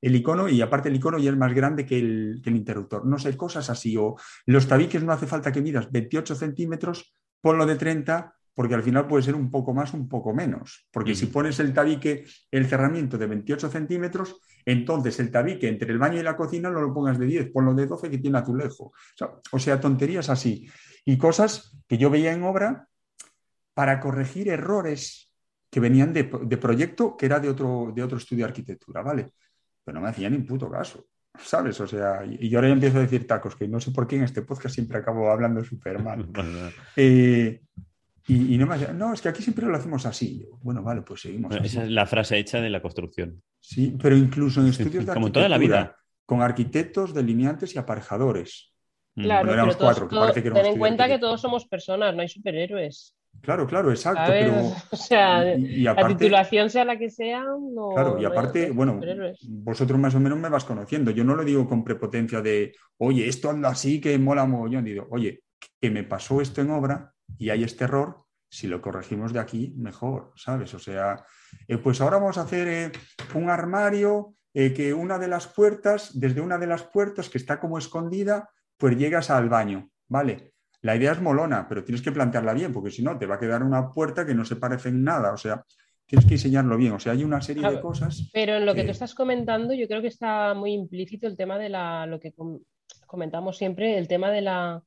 el 0.00 0.16
icono, 0.16 0.48
y 0.48 0.62
aparte 0.62 0.88
el 0.88 0.96
icono 0.96 1.18
ya 1.18 1.30
es 1.30 1.36
más 1.36 1.52
grande 1.52 1.84
que 1.84 1.98
el, 1.98 2.40
que 2.42 2.48
el 2.48 2.56
interruptor. 2.56 3.04
No 3.06 3.18
sé, 3.18 3.36
cosas 3.36 3.68
así. 3.68 3.96
O 3.98 4.16
los 4.46 4.66
tabiques 4.66 5.02
no 5.02 5.12
hace 5.12 5.26
falta 5.26 5.52
que 5.52 5.60
midas 5.60 5.92
28 5.92 6.34
centímetros, 6.34 7.14
ponlo 7.42 7.66
de 7.66 7.76
30, 7.76 8.34
porque 8.54 8.74
al 8.74 8.82
final 8.82 9.06
puede 9.06 9.24
ser 9.24 9.34
un 9.34 9.50
poco 9.50 9.74
más, 9.74 9.92
un 9.92 10.08
poco 10.08 10.32
menos. 10.32 10.86
Porque 10.90 11.14
si 11.14 11.26
pones 11.26 11.60
el 11.60 11.74
tabique, 11.74 12.24
el 12.50 12.66
cerramiento 12.66 13.18
de 13.18 13.26
28 13.26 13.68
centímetros, 13.68 14.40
entonces 14.66 15.18
el 15.20 15.30
tabique 15.30 15.68
entre 15.68 15.92
el 15.92 15.98
baño 15.98 16.18
y 16.18 16.24
la 16.24 16.36
cocina 16.36 16.68
no 16.68 16.80
lo 16.80 16.92
pongas 16.92 17.18
de 17.18 17.26
10, 17.26 17.50
ponlo 17.52 17.72
de 17.72 17.86
12 17.86 18.10
que 18.10 18.18
tiene 18.18 18.38
azulejo. 18.38 18.86
O 18.86 18.92
sea, 19.14 19.30
o 19.52 19.58
sea, 19.60 19.80
tonterías 19.80 20.28
así. 20.28 20.68
Y 21.04 21.16
cosas 21.16 21.78
que 21.86 21.96
yo 21.96 22.10
veía 22.10 22.32
en 22.32 22.42
obra 22.42 22.88
para 23.74 24.00
corregir 24.00 24.48
errores 24.48 25.32
que 25.70 25.78
venían 25.78 26.12
de, 26.12 26.28
de 26.42 26.56
proyecto 26.56 27.16
que 27.16 27.26
era 27.26 27.38
de 27.38 27.48
otro, 27.48 27.92
de 27.94 28.02
otro 28.02 28.18
estudio 28.18 28.44
de 28.44 28.50
arquitectura, 28.50 29.02
¿vale? 29.02 29.30
Pero 29.84 29.94
no 29.94 30.02
me 30.02 30.08
hacían 30.08 30.32
ni 30.32 30.38
puto 30.38 30.68
caso, 30.68 31.06
¿sabes? 31.38 31.80
O 31.80 31.86
sea, 31.86 32.24
y, 32.24 32.48
yo 32.48 32.58
ahora 32.58 32.68
ya 32.68 32.74
empiezo 32.74 32.98
a 32.98 33.02
decir 33.02 33.24
tacos, 33.24 33.54
que 33.54 33.68
no 33.68 33.78
sé 33.78 33.92
por 33.92 34.06
qué 34.06 34.16
en 34.16 34.24
este 34.24 34.42
podcast 34.42 34.74
siempre 34.74 34.98
acabo 34.98 35.30
hablando 35.30 35.62
súper 35.62 36.02
mal. 36.02 36.26
Eh, 36.96 37.60
y, 38.28 38.54
y 38.54 38.58
no 38.58 38.66
me 38.66 38.76
no, 38.94 39.12
es 39.14 39.22
que 39.22 39.28
aquí 39.28 39.42
siempre 39.42 39.66
lo 39.66 39.76
hacemos 39.76 40.04
así. 40.06 40.40
Yo, 40.40 40.58
bueno, 40.62 40.82
vale, 40.82 41.02
pues 41.02 41.20
seguimos 41.20 41.50
Bueno, 41.50 41.64
esa 41.64 41.84
es 41.84 41.90
la 41.90 42.06
frase 42.06 42.38
hecha 42.38 42.60
de 42.60 42.70
la 42.70 42.82
construcción. 42.82 43.42
Sí, 43.60 43.96
pero 44.00 44.16
incluso 44.16 44.60
en 44.60 44.68
estudios 44.68 45.06
de 45.06 45.12
Como 45.14 45.30
toda 45.30 45.48
la 45.48 45.58
vida. 45.58 45.96
Con 46.24 46.42
arquitectos, 46.42 47.14
delineantes 47.14 47.74
y 47.74 47.78
aparejadores. 47.78 48.72
Mm. 49.14 49.22
Claro, 49.22 49.46
Bueno, 49.46 49.62
pero 49.62 49.76
todos- 49.76 49.98
cuatro, 50.08 50.34
que 50.34 50.50
ten 50.50 50.66
en 50.66 50.78
cuenta 50.78 51.06
que 51.06 51.18
todos 51.18 51.40
somos 51.40 51.66
personas, 51.66 52.14
no 52.16 52.22
hay 52.22 52.28
superhéroes. 52.28 53.14
Claro, 53.42 53.66
claro, 53.66 53.90
exacto. 53.90 54.22
Pero, 54.26 54.54
O 54.90 54.96
sea, 54.96 55.56
y- 55.56 55.64
y 55.64 55.80
la 55.82 56.08
titulación 56.08 56.68
sea 56.68 56.84
la 56.84 56.98
que 56.98 57.10
sea, 57.10 57.42
no. 57.44 57.90
Claro, 57.94 58.20
y 58.20 58.24
aparte, 58.24 58.68
no 58.68 58.74
bueno, 58.74 59.00
vosotros 59.42 60.00
más 60.00 60.14
o 60.16 60.20
menos 60.20 60.38
me 60.38 60.48
vas 60.48 60.64
conociendo. 60.64 61.10
Yo 61.12 61.22
no 61.22 61.36
lo 61.36 61.44
digo 61.44 61.68
con 61.68 61.84
prepotencia 61.84 62.40
de, 62.40 62.74
oye, 62.98 63.28
esto 63.28 63.50
anda 63.50 63.68
así 63.68 64.00
que 64.00 64.18
mola 64.18 64.46
mogollón. 64.46 64.84
Digo, 64.84 65.06
oye, 65.10 65.42
que 65.80 65.90
me 65.90 66.02
pasó 66.02 66.40
esto 66.40 66.60
en 66.60 66.70
obra 66.70 67.12
y 67.38 67.50
hay 67.50 67.64
este 67.64 67.84
error, 67.84 68.24
si 68.48 68.66
lo 68.68 68.80
corregimos 68.80 69.32
de 69.32 69.40
aquí, 69.40 69.74
mejor, 69.76 70.32
¿sabes? 70.36 70.72
O 70.74 70.78
sea, 70.78 71.24
eh, 71.68 71.78
pues 71.78 72.00
ahora 72.00 72.18
vamos 72.18 72.38
a 72.38 72.42
hacer 72.42 72.68
eh, 72.68 72.92
un 73.34 73.50
armario 73.50 74.34
eh, 74.54 74.72
que 74.72 74.94
una 74.94 75.18
de 75.18 75.28
las 75.28 75.46
puertas, 75.46 76.18
desde 76.18 76.40
una 76.40 76.56
de 76.58 76.66
las 76.66 76.82
puertas 76.84 77.28
que 77.28 77.38
está 77.38 77.58
como 77.60 77.76
escondida, 77.78 78.48
pues 78.78 78.96
llegas 78.96 79.30
al 79.30 79.48
baño, 79.48 79.90
¿vale? 80.08 80.52
La 80.82 80.94
idea 80.96 81.12
es 81.12 81.20
molona, 81.20 81.66
pero 81.68 81.82
tienes 81.84 82.02
que 82.02 82.12
plantearla 82.12 82.52
bien, 82.54 82.72
porque 82.72 82.90
si 82.90 83.02
no, 83.02 83.18
te 83.18 83.26
va 83.26 83.34
a 83.34 83.40
quedar 83.40 83.62
una 83.62 83.90
puerta 83.90 84.24
que 84.24 84.34
no 84.34 84.44
se 84.44 84.56
parece 84.56 84.90
en 84.90 85.02
nada. 85.02 85.32
O 85.32 85.36
sea, 85.36 85.64
tienes 86.06 86.24
que 86.26 86.34
diseñarlo 86.34 86.76
bien. 86.76 86.92
O 86.92 87.00
sea, 87.00 87.12
hay 87.12 87.24
una 87.24 87.40
serie 87.40 87.68
de 87.68 87.80
cosas. 87.80 88.30
Pero 88.32 88.54
en 88.56 88.64
lo 88.66 88.72
que 88.74 88.80
que- 88.82 88.86
tú 88.86 88.92
estás 88.92 89.14
comentando, 89.14 89.74
yo 89.74 89.88
creo 89.88 90.00
que 90.00 90.08
está 90.08 90.54
muy 90.54 90.72
implícito 90.74 91.26
el 91.26 91.36
tema 91.36 91.58
de 91.58 91.70
la, 91.70 92.06
lo 92.06 92.20
que 92.20 92.32
com- 92.32 92.60
comentamos 93.06 93.56
siempre, 93.58 93.98
el 93.98 94.06
tema 94.06 94.30
de 94.30 94.42
la, 94.42 94.82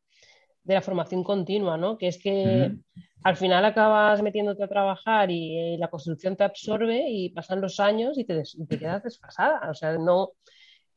de 0.64 0.74
la 0.76 0.82
formación 0.82 1.24
continua, 1.24 1.78
¿no? 1.78 1.98
Que 1.98 2.08
es 2.08 2.18
que 2.20 2.76
al 3.24 3.36
final 3.38 3.66
acabas 3.66 4.22
metiéndote 4.22 4.64
a 4.64 4.68
trabajar 4.68 5.32
y, 5.32 5.76
eh, 5.76 5.78
la 5.80 5.90
construcción 5.90 6.36
te 6.38 6.44
absorbe 6.44 7.06
y 7.10 7.30
pasan 7.32 7.62
los 7.62 7.80
años 7.80 8.18
y 8.18 8.26
te, 8.26 8.34
des- 8.36 8.56
y 8.56 8.66
te 8.68 8.80
quedas 8.80 9.04
desfasada. 9.04 9.70
O 9.70 9.74
sea, 9.74 9.98
no 9.98 10.32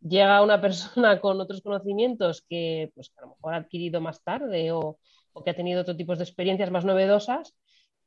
llega 0.00 0.42
una 0.42 0.60
persona 0.62 1.20
con 1.20 1.40
otros 1.40 1.62
conocimientos 1.62 2.44
que, 2.48 2.90
pues, 2.94 3.10
que 3.10 3.14
a 3.20 3.22
lo 3.22 3.28
mejor 3.30 3.54
ha 3.54 3.58
adquirido 3.58 4.00
más 4.00 4.22
tarde 4.22 4.72
o, 4.72 4.98
o 5.32 5.44
que 5.44 5.50
ha 5.50 5.56
tenido 5.56 5.82
otro 5.82 5.96
tipo 5.96 6.14
de 6.16 6.24
experiencias 6.24 6.70
más 6.70 6.84
novedosas 6.84 7.54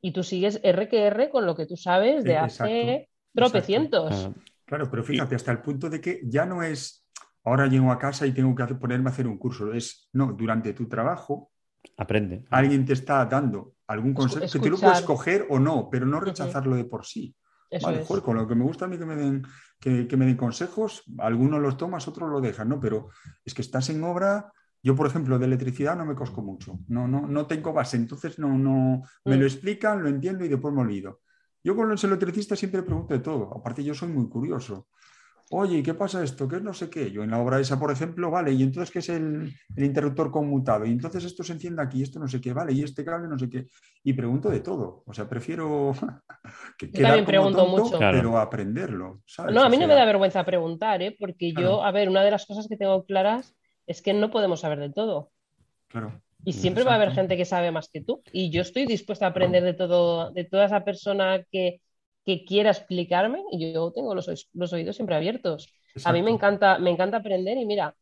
y 0.00 0.12
tú 0.12 0.22
sigues 0.22 0.60
R 0.62 0.88
que 0.88 1.06
R 1.06 1.30
con 1.30 1.46
lo 1.46 1.56
que 1.56 1.66
tú 1.66 1.76
sabes 1.76 2.26
de 2.26 2.36
Eh, 2.36 2.38
hace 2.38 3.08
exacto, 3.10 3.10
tropecientos. 3.34 4.10
Ah, 4.10 4.32
Claro, 4.64 4.90
pero 4.90 5.04
fíjate, 5.04 5.36
hasta 5.36 5.52
el 5.52 5.62
punto 5.62 5.88
de 5.88 6.00
que 6.00 6.20
ya 6.24 6.44
no 6.44 6.62
es, 6.62 7.05
ahora 7.46 7.66
llego 7.66 7.90
a 7.90 7.98
casa 7.98 8.26
y 8.26 8.32
tengo 8.32 8.54
que 8.54 8.62
hacer- 8.64 8.78
ponerme 8.78 9.08
a 9.08 9.12
hacer 9.12 9.26
un 9.26 9.38
curso. 9.38 9.72
Es, 9.72 10.08
no, 10.12 10.32
durante 10.32 10.72
tu 10.74 10.86
trabajo 10.86 11.50
Aprende. 11.96 12.44
alguien 12.50 12.84
te 12.84 12.92
está 12.92 13.24
dando 13.24 13.74
algún 13.86 14.12
consejo 14.12 14.40
que 14.40 14.58
tú 14.58 14.58
lo 14.58 14.74
escuchar. 14.74 14.90
puedes 14.90 15.06
coger 15.06 15.46
o 15.48 15.58
no, 15.58 15.88
pero 15.90 16.04
no 16.06 16.20
rechazarlo 16.20 16.76
de 16.76 16.84
por 16.84 17.04
sí. 17.06 17.34
Eso 17.70 17.86
Vale, 17.86 18.02
es. 18.02 18.06
joder, 18.06 18.22
con 18.22 18.36
lo 18.36 18.46
que 18.46 18.54
me 18.54 18.64
gusta 18.64 18.84
a 18.84 18.88
mí 18.88 18.98
que 18.98 19.06
me 19.06 19.16
den, 19.16 19.44
que, 19.80 20.06
que 20.06 20.16
me 20.16 20.26
den 20.26 20.36
consejos, 20.36 21.02
algunos 21.18 21.60
los 21.60 21.76
tomas, 21.76 22.06
otros 22.06 22.30
lo 22.30 22.40
dejan, 22.40 22.68
¿no? 22.68 22.78
Pero 22.80 23.08
es 23.44 23.54
que 23.54 23.62
estás 23.62 23.88
en 23.90 24.02
obra. 24.04 24.52
Yo, 24.82 24.94
por 24.94 25.06
ejemplo, 25.08 25.38
de 25.38 25.46
electricidad 25.46 25.96
no 25.96 26.04
me 26.06 26.14
cosco 26.14 26.42
mucho. 26.42 26.78
No, 26.88 27.08
no, 27.08 27.26
no 27.26 27.46
tengo 27.46 27.72
base, 27.72 27.96
entonces 27.96 28.38
no, 28.38 28.56
no 28.56 29.02
me 29.24 29.36
Mm. 29.36 29.40
lo 29.40 29.46
explican, 29.46 30.02
lo 30.02 30.08
entiendo 30.08 30.44
y 30.44 30.48
después 30.48 30.72
me 30.72 30.82
olvido. 30.82 31.22
Yo 31.64 31.74
con 31.74 31.88
los 31.88 32.04
electricistas 32.04 32.58
siempre 32.58 32.82
pregunto 32.84 33.14
de 33.14 33.20
todo. 33.20 33.52
Aparte, 33.56 33.82
yo 33.82 33.94
soy 33.94 34.08
muy 34.10 34.28
curioso. 34.28 34.88
Oye, 35.50 35.78
¿y 35.78 35.82
¿qué 35.82 35.94
pasa 35.94 36.24
esto? 36.24 36.48
¿Qué 36.48 36.56
es 36.56 36.62
no 36.62 36.74
sé 36.74 36.90
qué? 36.90 37.10
Yo 37.12 37.22
en 37.22 37.30
la 37.30 37.38
obra 37.40 37.60
esa, 37.60 37.78
por 37.78 37.92
ejemplo, 37.92 38.30
vale, 38.32 38.52
y 38.52 38.62
entonces 38.64 38.90
¿qué 38.90 38.98
es 38.98 39.08
el, 39.10 39.52
el 39.76 39.84
interruptor 39.84 40.30
conmutado? 40.32 40.84
Y 40.84 40.90
entonces 40.90 41.24
esto 41.24 41.44
se 41.44 41.52
enciende 41.52 41.82
aquí, 41.82 42.02
esto 42.02 42.18
no 42.18 42.26
sé 42.26 42.40
qué, 42.40 42.52
vale, 42.52 42.72
y 42.72 42.82
este 42.82 43.04
cable 43.04 43.28
no 43.28 43.38
sé 43.38 43.48
qué. 43.48 43.66
Y 44.02 44.12
pregunto 44.12 44.50
de 44.50 44.58
todo. 44.60 45.04
O 45.06 45.14
sea, 45.14 45.28
prefiero 45.28 45.92
que 46.78 46.90
Yo 46.90 47.02
también 47.02 47.24
pregunto 47.24 47.64
tonto, 47.64 47.84
mucho. 47.84 47.98
Claro. 47.98 48.18
pero 48.18 48.38
aprenderlo. 48.38 49.20
¿sabes? 49.24 49.54
No, 49.54 49.62
a 49.62 49.66
O 49.66 49.70
mí 49.70 49.76
no 49.76 49.86
me 49.86 49.94
da 49.94 50.04
vergüenza 50.04 50.44
preguntar, 50.44 51.00
¿eh? 51.02 51.16
Porque 51.18 51.52
yo, 51.52 51.54
Claro. 51.54 51.84
a 51.84 51.92
ver, 51.92 52.08
una 52.08 52.24
de 52.24 52.30
las 52.32 52.44
cosas 52.44 52.66
que 52.66 52.76
tengo 52.76 53.04
claras 53.04 53.54
es 53.86 54.02
que 54.02 54.14
no 54.14 54.30
podemos 54.32 54.60
saber 54.60 54.80
de 54.80 54.90
todo. 54.90 55.30
Claro. 55.88 56.20
Y 56.44 56.52
siempre 56.52 56.84
va 56.84 56.92
a 56.92 56.96
haber 56.96 57.12
gente 57.12 57.36
que 57.36 57.44
sabe 57.44 57.70
más 57.70 57.88
que 57.88 58.00
tú. 58.02 58.22
Y 58.32 58.50
yo 58.50 58.62
estoy 58.62 58.86
dispuesta 58.86 59.26
a 59.26 59.30
aprender 59.30 59.62
de 59.64 59.74
todo, 59.74 60.30
de 60.32 60.44
toda 60.44 60.66
esa 60.66 60.84
persona 60.84 61.44
que, 61.50 61.80
que 62.26 62.44
quiera 62.44 62.70
explicarme. 62.70 63.44
Y 63.52 63.72
yo 63.72 63.92
tengo 63.92 64.14
los, 64.14 64.28
oí- 64.28 64.46
los 64.54 64.72
oídos 64.74 64.96
siempre 64.96 65.16
abiertos. 65.16 65.72
A 66.04 66.12
mí 66.12 66.22
me 66.22 66.32
encanta, 66.32 66.78
me 66.78 66.90
encanta 66.90 67.18
aprender. 67.18 67.56
Y 67.58 67.66
mira, 67.66 67.96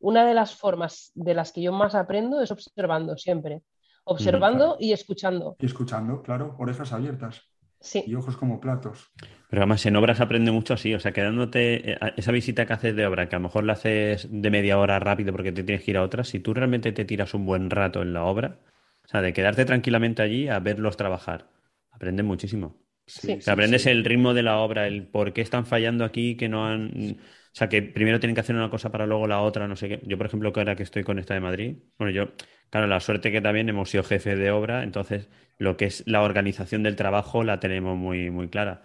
una 0.00 0.26
de 0.26 0.34
las 0.34 0.54
formas 0.54 1.12
de 1.14 1.34
las 1.34 1.52
que 1.52 1.62
yo 1.62 1.72
más 1.72 1.94
aprendo 1.94 2.40
es 2.42 2.50
observando 2.50 3.16
siempre. 3.16 3.62
Observando 4.04 4.76
y 4.80 4.92
escuchando. 4.92 5.56
Y 5.60 5.66
escuchando, 5.66 6.22
claro, 6.22 6.56
orejas 6.58 6.92
abiertas 6.92 7.42
Sí, 7.80 8.04
y 8.06 8.14
ojos 8.14 8.36
como 8.36 8.60
platos. 8.60 9.10
Pero 9.50 9.62
además 9.62 9.84
en 9.86 9.96
obras 9.96 10.20
aprende 10.20 10.50
mucho 10.52 10.74
así, 10.74 10.94
o 10.94 11.00
sea, 11.00 11.12
quedándote 11.12 11.92
eh, 11.92 11.98
esa 12.16 12.32
visita 12.32 12.66
que 12.66 12.72
haces 12.74 12.94
de 12.96 13.06
obra, 13.06 13.28
que 13.28 13.36
a 13.36 13.38
lo 13.38 13.44
mejor 13.44 13.64
la 13.64 13.74
haces 13.74 14.28
de 14.30 14.50
media 14.50 14.78
hora 14.78 14.98
rápido 14.98 15.32
porque 15.32 15.52
te 15.52 15.64
tienes 15.64 15.84
que 15.84 15.90
ir 15.92 15.96
a 15.98 16.02
otra, 16.02 16.24
si 16.24 16.40
tú 16.40 16.54
realmente 16.54 16.92
te 16.92 17.04
tiras 17.04 17.34
un 17.34 17.46
buen 17.46 17.70
rato 17.70 18.02
en 18.02 18.12
la 18.12 18.24
obra, 18.24 18.58
o 19.04 19.08
sea, 19.08 19.22
de 19.22 19.32
quedarte 19.32 19.64
tranquilamente 19.64 20.22
allí 20.22 20.48
a 20.48 20.58
verlos 20.60 20.96
trabajar, 20.96 21.48
aprendes 21.90 22.24
muchísimo. 22.26 22.76
Sí. 23.08 23.32
O 23.38 23.40
sea, 23.40 23.54
aprendes 23.54 23.86
el 23.86 24.04
ritmo 24.04 24.34
de 24.34 24.42
la 24.42 24.58
obra, 24.58 24.86
el 24.86 25.06
por 25.06 25.32
qué 25.32 25.40
están 25.40 25.66
fallando 25.66 26.04
aquí, 26.04 26.36
que 26.36 26.48
no 26.48 26.66
han... 26.66 27.16
O 27.52 27.56
sea, 27.58 27.68
que 27.68 27.82
primero 27.82 28.20
tienen 28.20 28.34
que 28.34 28.40
hacer 28.42 28.54
una 28.54 28.70
cosa 28.70 28.92
para 28.92 29.06
luego 29.06 29.26
la 29.26 29.40
otra, 29.40 29.66
no 29.66 29.74
sé 29.76 29.88
qué. 29.88 30.00
Yo, 30.04 30.16
por 30.18 30.26
ejemplo, 30.26 30.52
que 30.52 30.60
ahora 30.60 30.76
que 30.76 30.82
estoy 30.82 31.02
con 31.02 31.18
esta 31.18 31.34
de 31.34 31.40
Madrid, 31.40 31.78
bueno, 31.98 32.12
yo, 32.12 32.34
claro, 32.70 32.86
la 32.86 33.00
suerte 33.00 33.32
que 33.32 33.40
también 33.40 33.68
hemos 33.68 33.90
sido 33.90 34.04
jefes 34.04 34.38
de 34.38 34.50
obra, 34.50 34.84
entonces 34.84 35.28
lo 35.56 35.76
que 35.76 35.86
es 35.86 36.04
la 36.06 36.22
organización 36.22 36.82
del 36.82 36.94
trabajo 36.96 37.42
la 37.42 37.58
tenemos 37.58 37.96
muy, 37.96 38.30
muy 38.30 38.48
clara. 38.48 38.82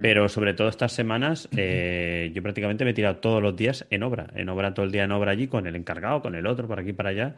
Pero 0.00 0.28
sobre 0.28 0.54
todo 0.54 0.68
estas 0.68 0.92
semanas, 0.92 1.48
eh, 1.56 2.30
yo 2.34 2.42
prácticamente 2.42 2.84
me 2.84 2.92
he 2.92 2.94
tirado 2.94 3.16
todos 3.16 3.42
los 3.42 3.56
días 3.56 3.86
en 3.90 4.02
obra, 4.04 4.28
en 4.34 4.48
obra 4.48 4.74
todo 4.74 4.86
el 4.86 4.92
día 4.92 5.04
en 5.04 5.12
obra 5.12 5.32
allí, 5.32 5.48
con 5.48 5.66
el 5.66 5.76
encargado, 5.76 6.22
con 6.22 6.34
el 6.34 6.46
otro, 6.46 6.68
por 6.68 6.78
aquí, 6.80 6.92
para 6.92 7.10
allá. 7.10 7.36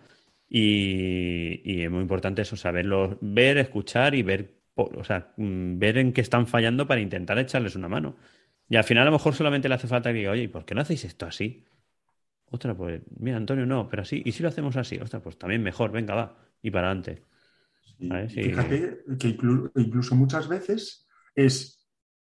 Y, 0.48 1.60
y 1.64 1.82
es 1.84 1.90
muy 1.90 2.02
importante 2.02 2.42
eso, 2.42 2.56
saberlo, 2.56 3.18
ver, 3.20 3.56
escuchar 3.58 4.14
y 4.14 4.22
ver, 4.22 4.59
o 4.76 5.04
sea, 5.04 5.32
mm, 5.36 5.78
ver 5.78 5.98
en 5.98 6.12
qué 6.12 6.20
están 6.20 6.46
fallando 6.46 6.86
para 6.86 7.00
intentar 7.00 7.38
echarles 7.38 7.76
una 7.76 7.88
mano. 7.88 8.16
Y 8.68 8.76
al 8.76 8.84
final 8.84 9.02
a 9.02 9.06
lo 9.06 9.12
mejor 9.12 9.34
solamente 9.34 9.68
le 9.68 9.74
hace 9.74 9.88
falta 9.88 10.10
que 10.10 10.18
diga, 10.18 10.32
oye, 10.32 10.44
¿y 10.44 10.48
por 10.48 10.64
qué 10.64 10.74
no 10.74 10.80
hacéis 10.82 11.04
esto 11.04 11.26
así? 11.26 11.64
Ostras, 12.50 12.76
pues, 12.76 13.02
mira, 13.18 13.36
Antonio, 13.36 13.66
no, 13.66 13.88
pero 13.88 14.02
así, 14.02 14.22
¿y 14.24 14.32
si 14.32 14.42
lo 14.42 14.48
hacemos 14.48 14.76
así? 14.76 14.98
Ostras, 14.98 15.22
pues 15.22 15.38
también 15.38 15.62
mejor, 15.62 15.92
venga, 15.92 16.14
va, 16.14 16.36
y 16.62 16.70
para 16.70 16.88
adelante. 16.88 17.22
Fíjate 18.28 19.04
que 19.18 19.36
inclu- 19.36 19.70
incluso 19.76 20.14
muchas 20.14 20.48
veces 20.48 21.06
es, 21.34 21.86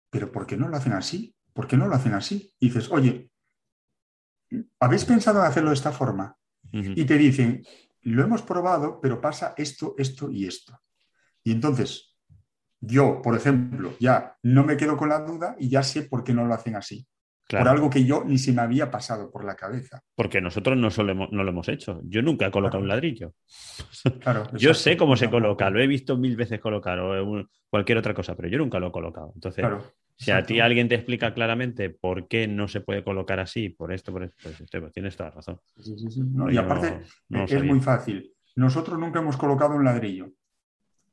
pero 0.10 0.32
¿por 0.32 0.46
qué 0.48 0.58
no 0.58 0.68
lo 0.70 0.78
hacen 0.78 0.94
así? 0.94 1.36
¿Por 1.54 1.68
qué 1.68 1.78
no 1.78 1.88
lo 1.88 1.96
hacen 1.96 2.14
así? 2.14 2.54
Y 2.60 2.68
dices, 2.68 2.92
oye, 2.92 3.30
¿habéis 4.80 5.06
pensado 5.06 5.40
en 5.40 5.46
hacerlo 5.46 5.70
de 5.70 5.76
esta 5.76 5.92
forma? 5.92 6.38
Y 6.72 7.06
te 7.06 7.18
dicen, 7.18 7.64
lo 8.04 8.24
hemos 8.24 8.42
probado, 8.42 9.00
pero 9.02 9.22
pasa 9.22 9.54
esto, 9.58 9.96
esto 9.98 10.32
y 10.32 10.48
esto. 10.48 10.82
Y 11.44 11.52
entonces, 11.52 12.11
yo, 12.82 13.22
por 13.22 13.36
ejemplo, 13.38 13.94
ya 14.00 14.36
no 14.44 14.64
me 14.66 14.76
quedo 14.76 14.98
con 14.98 15.10
la 15.10 15.20
duda 15.20 15.56
y 15.60 15.70
ya 15.70 15.84
sé 15.84 16.04
por 16.04 16.24
qué 16.24 16.34
no 16.34 16.46
lo 16.46 16.54
hacen 16.54 16.76
así. 16.76 17.06
Claro. 17.48 17.66
Por 17.66 17.74
algo 17.74 17.90
que 17.90 18.06
yo 18.06 18.24
ni 18.26 18.38
se 18.38 18.54
me 18.54 18.62
había 18.62 18.90
pasado 18.90 19.30
por 19.30 19.44
la 19.44 19.56
cabeza. 19.56 20.02
Porque 20.16 20.40
nosotros 20.40 20.78
no, 20.78 20.90
solemos- 20.90 21.30
no 21.32 21.44
lo 21.44 21.50
hemos 21.52 21.68
hecho. 21.68 22.00
Yo 22.06 22.22
nunca 22.22 22.48
he 22.48 22.52
colocado 22.52 22.80
Claro. 22.80 22.84
un 22.84 22.88
ladrillo. 22.88 23.34
Claro, 24.22 24.44
Yo 24.58 24.74
sé 24.74 24.96
cómo 24.98 25.16
se 25.18 25.30
coloca, 25.30 25.70
lo 25.70 25.82
he 25.82 25.88
visto 25.88 26.18
mil 26.18 26.36
veces 26.38 26.60
colocar 26.62 26.98
o 27.00 27.26
un- 27.26 27.50
cualquier 27.70 27.98
otra 27.98 28.14
cosa, 28.14 28.36
pero 28.36 28.48
yo 28.48 28.58
nunca 28.58 28.80
lo 28.80 28.88
he 28.88 28.92
colocado. 28.92 29.32
Entonces, 29.36 29.66
si 30.16 30.32
a 30.32 30.44
ti 30.44 30.60
alguien 30.60 30.88
te 30.88 30.96
explica 30.96 31.34
claramente 31.34 31.90
por 31.90 32.28
qué 32.28 32.48
no 32.48 32.68
se 32.68 32.82
puede 32.82 33.04
colocar 33.04 33.40
así, 33.40 33.70
por 33.70 33.92
esto, 33.92 34.12
por 34.14 34.24
esto, 34.24 34.36
pues, 34.44 34.64
pues 34.72 34.94
tienes 34.94 35.16
toda 35.18 35.30
la 35.30 35.36
razón. 35.36 35.60
Sí, 35.78 35.98
sí, 35.98 36.10
sí. 36.10 36.22
No, 36.24 36.50
y 36.50 36.58
aparte, 36.58 37.02
no- 37.30 37.40
lo 37.40 37.46
es 37.46 37.64
muy 37.64 37.80
fácil. 37.82 38.32
Nosotros 38.56 38.98
nunca 39.00 39.20
hemos 39.20 39.36
colocado 39.38 39.76
un 39.76 39.84
ladrillo, 39.84 40.30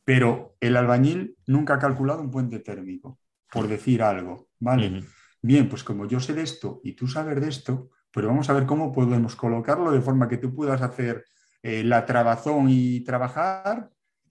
pero 0.08 0.56
el 0.60 0.74
albañil 0.74 1.36
nunca 1.46 1.74
ha 1.74 1.78
calculado 1.78 2.22
un 2.22 2.30
puente 2.30 2.60
térmico, 2.60 3.18
por 3.52 3.68
decir 3.68 4.02
algo. 4.02 4.48
¿Vale? 4.58 5.02
Bien, 5.42 5.68
pues 5.68 5.84
como 5.84 6.06
yo 6.08 6.18
sé 6.18 6.32
de 6.32 6.40
esto 6.40 6.80
y 6.82 6.94
tú 6.94 7.06
sabes 7.06 7.38
de 7.38 7.46
esto, 7.46 7.90
pues 8.10 8.24
vamos 8.24 8.48
a 8.48 8.54
ver 8.54 8.64
cómo 8.64 8.90
podemos 8.90 9.36
colocarlo 9.36 9.92
de 9.92 10.00
forma 10.00 10.26
que 10.26 10.38
tú 10.38 10.54
puedas 10.54 10.80
hacer 10.80 11.26
eh, 11.62 11.84
la 11.84 12.06
trabazón 12.06 12.68
y 12.70 13.00
trabajar 13.04 13.90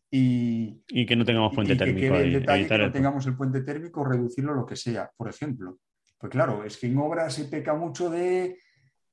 y, 0.10 0.82
Y 0.88 1.06
que 1.06 1.16
no 1.16 1.24
tengamos 1.24 1.54
puente 1.54 1.74
y 1.74 1.78
que 1.78 1.84
térmico 1.86 2.16
ahí, 2.16 2.24
el 2.24 2.34
detalle 2.34 2.68
que 2.68 2.78
no 2.80 2.86
el- 2.86 2.92
tengamos 2.92 3.28
el 3.28 3.38
puente 3.38 3.62
térmico, 3.62 4.04
reducirlo 4.04 4.56
lo 4.56 4.66
que 4.66 4.76
sea, 4.76 5.12
por 5.16 5.30
ejemplo. 5.30 5.78
Pues 6.18 6.32
claro, 6.32 6.64
es 6.64 6.78
que 6.78 6.88
en 6.88 6.98
obras 6.98 7.36
se 7.36 7.46
peca 7.46 7.76
mucho 7.76 8.10
de, 8.10 8.58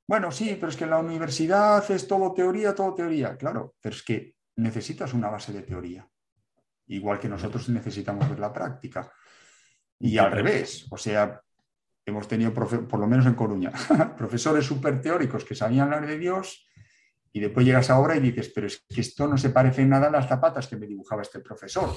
bueno, 0.07 0.31
sí, 0.31 0.57
pero 0.59 0.69
es 0.69 0.77
que 0.77 0.85
en 0.85 0.89
la 0.89 0.97
universidad 0.97 1.85
es 1.91 2.07
todo 2.07 2.33
teoría, 2.33 2.73
todo 2.73 2.95
teoría. 2.95 3.37
Claro, 3.37 3.75
pero 3.79 3.95
es 3.95 4.01
que 4.01 4.33
necesitas 4.55 5.13
una 5.13 5.29
base 5.29 5.53
de 5.53 5.61
teoría, 5.61 6.09
igual 6.87 7.19
que 7.19 7.29
nosotros 7.29 7.69
necesitamos 7.69 8.29
ver 8.29 8.39
la 8.39 8.53
práctica. 8.53 9.11
Y 9.99 10.17
al 10.17 10.31
revés, 10.31 10.87
o 10.91 10.97
sea, 10.97 11.41
hemos 12.05 12.27
tenido, 12.27 12.53
por 12.53 12.99
lo 12.99 13.07
menos 13.07 13.25
en 13.25 13.33
Coruña, 13.33 13.71
profesores 14.17 14.65
súper 14.65 15.01
teóricos 15.01 15.43
que 15.43 15.55
sabían 15.55 15.85
hablar 15.85 16.07
de 16.07 16.17
Dios 16.17 16.67
y 17.31 17.39
después 17.39 17.65
llegas 17.65 17.89
a 17.89 17.99
obra 17.99 18.15
y 18.15 18.21
dices, 18.21 18.49
pero 18.55 18.67
es 18.67 18.85
que 18.87 19.01
esto 19.01 19.27
no 19.27 19.37
se 19.37 19.49
parece 19.49 19.81
en 19.81 19.89
nada 19.89 20.07
a 20.07 20.11
las 20.11 20.27
zapatas 20.27 20.67
que 20.67 20.77
me 20.77 20.87
dibujaba 20.87 21.21
este 21.21 21.39
profesor, 21.39 21.93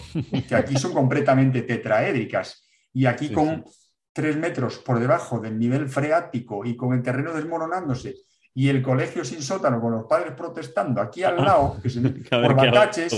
que 0.49 0.55
aquí 0.55 0.76
son 0.76 0.93
completamente 0.93 1.62
tetraédricas 1.62 2.66
y 2.93 3.07
aquí 3.07 3.28
Sí, 3.28 3.34
con 3.34 3.64
tres 4.12 4.36
metros 4.36 4.78
por 4.78 4.99
debajo 4.99 5.39
del 5.39 5.57
nivel 5.57 5.89
freático 5.89 6.64
y 6.64 6.74
con 6.74 6.93
el 6.93 7.03
terreno 7.03 7.32
desmoronándose 7.32 8.16
y 8.59 8.68
el 8.68 8.82
colegio 8.82 9.24
sin 9.24 9.40
sótano 9.40 9.80
con 9.80 9.92
los 9.92 10.06
padres 10.06 10.32
protestando 10.32 11.00
aquí 11.00 11.22
al 11.22 11.36
lado, 11.36 11.76
que 11.80 11.88
se- 11.88 12.00
por 12.30 12.56
bataches, 12.56 13.14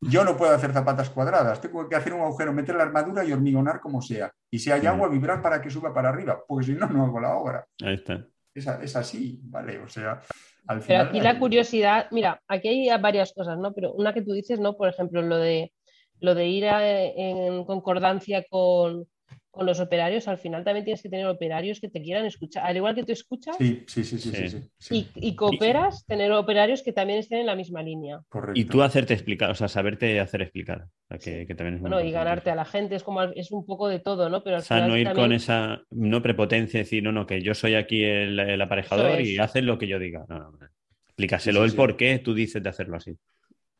yo 0.00 0.24
no 0.24 0.36
puedo 0.36 0.54
hacer 0.54 0.72
zapatas 0.72 1.10
cuadradas, 1.10 1.60
tengo 1.60 1.88
que 1.88 1.96
hacer 1.96 2.12
un 2.12 2.20
agujero, 2.20 2.52
meter 2.52 2.76
la 2.76 2.84
armadura 2.84 3.24
y 3.24 3.32
hormigonar 3.32 3.80
como 3.80 4.00
sea. 4.00 4.30
Y 4.52 4.60
si 4.60 4.70
hay 4.70 4.82
Mm. 4.82 4.86
agua, 4.86 5.08
vibrar 5.08 5.42
para 5.42 5.60
que 5.60 5.68
suba 5.68 5.92
para 5.92 6.10
arriba, 6.10 6.38
porque 6.46 6.66
si 6.66 6.72
no, 6.74 6.86
no 6.86 7.06
hago 7.06 7.18
la 7.18 7.34
obra. 7.36 7.66
Ahí 7.82 7.94
está. 7.94 8.24
Es, 8.54 8.94
así, 8.94 9.40
¿vale? 9.42 9.80
O 9.80 9.88
sea, 9.88 10.20
al 10.68 10.78
Pero 10.78 10.82
final... 10.86 11.08
aquí 11.08 11.20
la 11.20 11.38
curiosidad, 11.40 12.06
mira, 12.12 12.40
aquí 12.46 12.68
hay 12.68 13.00
varias 13.02 13.32
cosas, 13.32 13.58
¿no? 13.58 13.72
Pero 13.74 13.94
una 13.94 14.14
que 14.14 14.22
tú 14.22 14.32
dices, 14.32 14.60
¿no? 14.60 14.76
Por 14.76 14.88
ejemplo, 14.88 15.22
lo 15.22 15.38
de, 15.38 15.72
lo 16.20 16.36
de 16.36 16.46
ir 16.46 16.66
a- 16.68 17.02
en 17.02 17.64
concordancia 17.64 18.44
con, 18.48 19.08
con 19.54 19.66
los 19.66 19.80
operarios, 19.80 20.28
al 20.28 20.36
final 20.38 20.64
también 20.64 20.84
tienes 20.84 21.00
que 21.02 21.08
tener 21.08 21.26
operarios 21.26 21.80
que 21.80 21.88
te 21.88 22.02
quieran 22.02 22.26
escuchar. 22.26 22.66
Al 22.66 22.76
igual 22.76 22.94
que 22.94 23.04
tú 23.04 23.12
escuchas 23.12 23.56
Sí, 23.56 23.84
sí, 23.86 24.02
sí, 24.04 24.18
sí, 24.18 24.30
sí, 24.30 24.48
Sí. 24.48 24.48
sí, 24.48 24.68
sí, 24.78 25.08
y, 25.14 25.28
y 25.28 25.36
cooperas, 25.36 26.04
tener 26.06 26.32
operarios 26.32 26.82
que 26.82 26.92
también 26.92 27.20
estén 27.20 27.38
en 27.38 27.46
la 27.46 27.54
misma 27.54 27.82
línea. 27.82 28.20
correcto. 28.28 28.60
Y 28.60 28.64
tú 28.64 28.82
hacerte 28.82 29.14
explicar, 29.14 29.50
o 29.50 29.54
sea, 29.54 29.68
saberte 29.68 30.18
hacer 30.20 30.42
explicar. 30.42 30.82
O 30.84 31.06
sea, 31.08 31.18
que, 31.18 31.46
que 31.46 31.54
también 31.54 31.76
es 31.76 31.80
Bueno, 31.80 32.00
y 32.00 32.10
ganarte 32.10 32.50
a 32.50 32.54
la 32.56 32.64
gente, 32.64 32.96
es 32.96 33.02
como 33.04 33.22
es 33.22 33.52
un 33.52 33.64
poco 33.64 33.88
de 33.88 34.00
todo, 34.00 34.28
¿no? 34.28 34.42
Pero 34.42 34.56
al 34.56 34.62
O 34.62 34.64
sea, 34.64 34.76
final 34.78 34.90
no 34.90 34.96
ir 34.98 35.06
también- 35.06 35.24
con 35.24 35.32
esa 35.32 35.82
no 35.90 36.20
prepotencia, 36.22 36.80
decir, 36.80 37.02
no, 37.02 37.12
no, 37.12 37.26
que 37.26 37.40
yo 37.40 37.54
soy 37.54 37.74
aquí 37.74 38.02
el, 38.04 38.38
el 38.40 38.60
aparejador 38.60 39.20
es. 39.20 39.28
y 39.28 39.38
haces 39.38 39.62
lo 39.62 39.78
que 39.78 39.86
yo 39.86 39.98
diga. 39.98 40.24
No, 40.28 40.38
no, 40.38 40.50
no. 40.50 40.58
Explícaselo 41.06 41.60
Sí, 41.60 41.60
sí, 41.60 41.64
el 41.66 41.70
sí. 41.70 41.76
por 41.76 41.96
qué 41.96 42.18
tú 42.18 42.34
dices 42.34 42.60
de 42.62 42.68
hacerlo 42.68 42.96
así. 42.96 43.16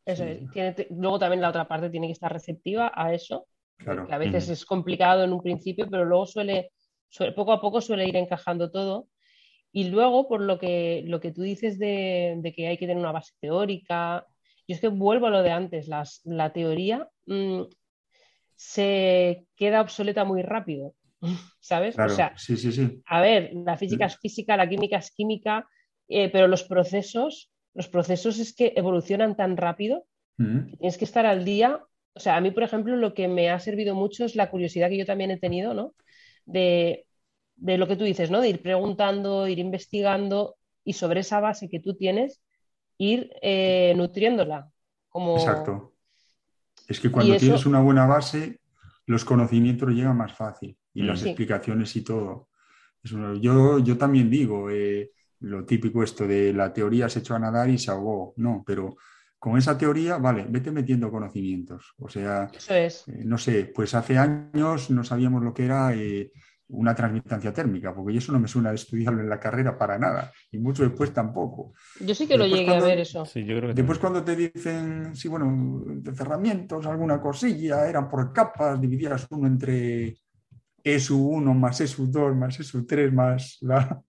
Eso 0.07 0.25
es. 0.25 0.51
Tiene- 0.51 0.75
luego 0.91 1.18
también 1.18 1.41
la 1.41 1.49
otra 1.49 1.66
parte 1.66 1.91
tiene 1.91 2.07
que 2.09 2.12
estar 2.12 2.33
receptiva 2.33 2.93
a 2.95 3.12
eso, 3.14 3.47
Claro. 3.77 4.07
que 4.07 4.14
a 4.14 4.18
veces 4.18 4.49
es 4.49 4.64
complicado 4.64 5.25
en 5.25 5.33
un 5.33 5.43
principio, 5.43 5.87
pero 5.91 6.05
luego 6.05 6.27
suele, 6.27 6.70
suele- 7.09 7.33
poco 7.35 7.53
a 7.53 7.61
poco 7.61 7.81
suele 7.81 8.07
ir 8.09 8.16
encajando 8.16 8.70
todo. 8.70 9.09
Y 9.72 9.89
luego, 9.89 10.29
por 10.29 10.41
lo 10.41 10.59
que, 10.59 11.03
lo 11.07 11.20
que 11.20 11.33
tú 11.33 11.43
dices 11.43 11.79
de, 11.79 12.37
de 12.39 12.53
que 12.53 12.68
hay 12.68 12.79
que 12.79 12.87
tener 12.87 13.01
una 13.01 13.12
base 13.12 13.33
teórica, 13.41 14.27
yo 14.68 14.75
es 14.75 14.81
que 14.81 14.89
vuelvo 14.89 15.27
a 15.27 15.31
lo 15.31 15.43
de 15.43 15.51
antes, 15.51 15.89
las, 15.89 16.20
la 16.25 16.53
teoría 16.53 17.09
mm, 17.27 17.62
se 18.57 19.47
queda 19.57 19.81
obsoleta 19.81 20.25
muy 20.25 20.43
rápido. 20.43 20.95
¿sabes? 21.61 21.95
Claro, 21.95 22.12
o 22.12 22.16
sea, 22.16 22.35
sí, 22.37 22.57
sí, 22.57 22.72
sí. 22.72 23.03
a 23.07 23.20
ver, 23.20 23.51
la 23.55 23.77
física 23.77 24.07
es 24.07 24.18
física, 24.18 24.57
la 24.57 24.68
química 24.68 24.99
es 24.99 25.11
química, 25.11 25.66
eh, 26.09 26.29
pero 26.31 26.49
los 26.49 26.64
procesos, 26.64 27.51
los 27.75 27.89
procesos 27.89 28.39
es 28.39 28.55
que 28.55 28.72
evolucionan 28.77 29.37
tan 29.37 29.57
rápido 29.57 30.05
Mm, 30.37 30.66
que 30.70 30.77
tienes 30.79 30.99
que 30.99 31.05
estar 31.05 31.27
al 31.27 31.45
día. 31.45 31.81
O 32.14 32.20
sea, 32.20 32.36
a 32.36 32.40
mí, 32.40 32.50
por 32.50 32.62
ejemplo, 32.62 32.96
lo 32.96 33.12
que 33.14 33.28
me 33.28 33.50
ha 33.50 33.58
servido 33.58 33.94
mucho 33.94 34.24
es 34.24 34.36
la 34.36 34.50
curiosidad 34.50 34.88
que 34.88 34.98
yo 34.98 35.06
también 35.06 35.30
he 35.30 35.38
tenido, 35.38 35.74
¿no? 35.74 35.94
De, 36.46 37.06
de 37.56 37.78
lo 37.78 37.86
que 37.88 37.96
tú 37.96 38.04
dices, 38.04 38.30
¿no? 38.30 38.40
De 38.40 38.48
ir 38.50 38.62
preguntando, 38.62 39.48
ir 39.48 39.58
investigando 39.58 40.56
y 40.84 40.92
sobre 40.92 41.20
esa 41.20 41.40
base 41.40 41.68
que 41.68 41.80
tú 41.80 41.94
tienes, 41.94 42.40
ir 42.98 43.30
eh, 43.42 43.94
nutriéndola. 43.96 44.70
Como... 45.08 45.36
Exacto. 45.36 45.94
Es 46.86 47.00
que 47.00 47.10
cuando 47.10 47.34
eso- 47.34 47.40
tienes 47.44 47.66
una 47.66 47.80
buena 47.80 48.06
base, 48.06 48.60
los 49.06 49.24
conocimientos 49.24 49.90
llegan 49.90 50.16
más 50.16 50.34
fácil 50.34 50.76
y 50.92 51.02
Mm. 51.02 51.06
las 51.06 51.20
Sí. 51.20 51.28
explicaciones 51.30 51.96
y 51.96 52.02
todo. 52.04 52.48
Yo, 53.40 53.78
yo 53.80 53.98
también 53.98 54.30
digo 54.30 54.70
eh, 54.70 55.10
lo 55.40 55.66
típico 55.66 56.02
esto 56.02 56.26
de 56.26 56.52
la 56.54 56.72
teoría 56.72 57.08
se 57.08 57.18
echó 57.18 57.34
a 57.34 57.38
nadar 57.38 57.68
y 57.68 57.76
se 57.78 57.90
ahogó. 57.90 58.32
No, 58.36 58.62
pero 58.66 58.96
con 59.45 59.59
esa 59.59 59.76
teoría, 59.76 60.16
vale, 60.16 60.47
vete 60.49 60.70
metiendo 60.70 61.11
conocimientos. 61.11 61.92
O 61.99 62.09
sea, 62.09 62.49
Eso 62.51 62.72
es. 62.74 63.07
eh, 63.09 63.24
no 63.26 63.36
sé, 63.36 63.70
pues 63.74 63.92
hace 63.95 64.16
años 64.16 64.88
no 64.88 65.05
sabíamos 65.05 65.42
lo 65.42 65.53
que 65.53 65.66
era 65.66 65.92
eh, 65.95 66.32
una 66.68 66.95
transmitancia 66.95 67.53
térmica, 67.53 67.95
porque 67.95 68.16
eso 68.16 68.32
no 68.32 68.40
me 68.40 68.49
suena 68.49 68.72
estudiarlo 68.72 69.20
en 69.20 69.28
la 69.28 69.38
carrera 69.38 69.76
para 69.76 69.99
nada, 69.99 70.32
y 70.51 70.57
mucho 70.57 70.82
después 70.82 71.12
tampoco. 71.12 71.74
Yo 72.01 72.14
sí 72.14 72.26
que 72.26 72.38
lo 72.38 72.47
llegué 72.47 72.74
a 72.74 72.80
ver 72.80 73.01
eso. 73.01 73.26
Sí, 73.26 73.40
yo 73.45 73.55
creo 73.59 73.68
que 73.68 73.74
Después 73.74 73.99
también. 73.99 74.24
cuando 74.24 74.24
te 74.24 74.34
dicen, 74.34 75.14
sí, 75.14 75.28
bueno, 75.28 75.82
de 75.88 76.14
cerramientos, 76.14 76.86
alguna 76.86 77.20
cosilla, 77.20 77.86
eran 77.86 78.09
por 78.09 78.32
capas, 78.32 78.80
dividías 78.80 79.26
uno 79.30 79.47
entre 79.47 80.16
ESU 80.82 81.18
1 81.18 81.53
más 81.53 81.82
ESU 81.82 82.07
2 82.11 82.34
más 82.34 82.59
ESU 82.59 82.86
3 82.86 83.12
más 83.12 83.59
la, 83.61 84.01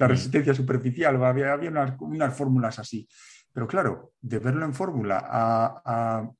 la 0.00 0.06
Mm. 0.06 0.10
resistencia 0.10 0.52
superficial, 0.52 1.22
había, 1.22 1.52
había 1.52 1.70
unas, 1.70 1.92
unas 2.00 2.34
fórmulas 2.36 2.76
así. 2.80 3.06
Pero 3.52 3.66
claro, 3.66 4.12
de 4.20 4.38
verlo 4.38 4.64
en 4.64 4.74
fórmula 4.74 5.24
a, 5.26 5.82
a 5.84 6.30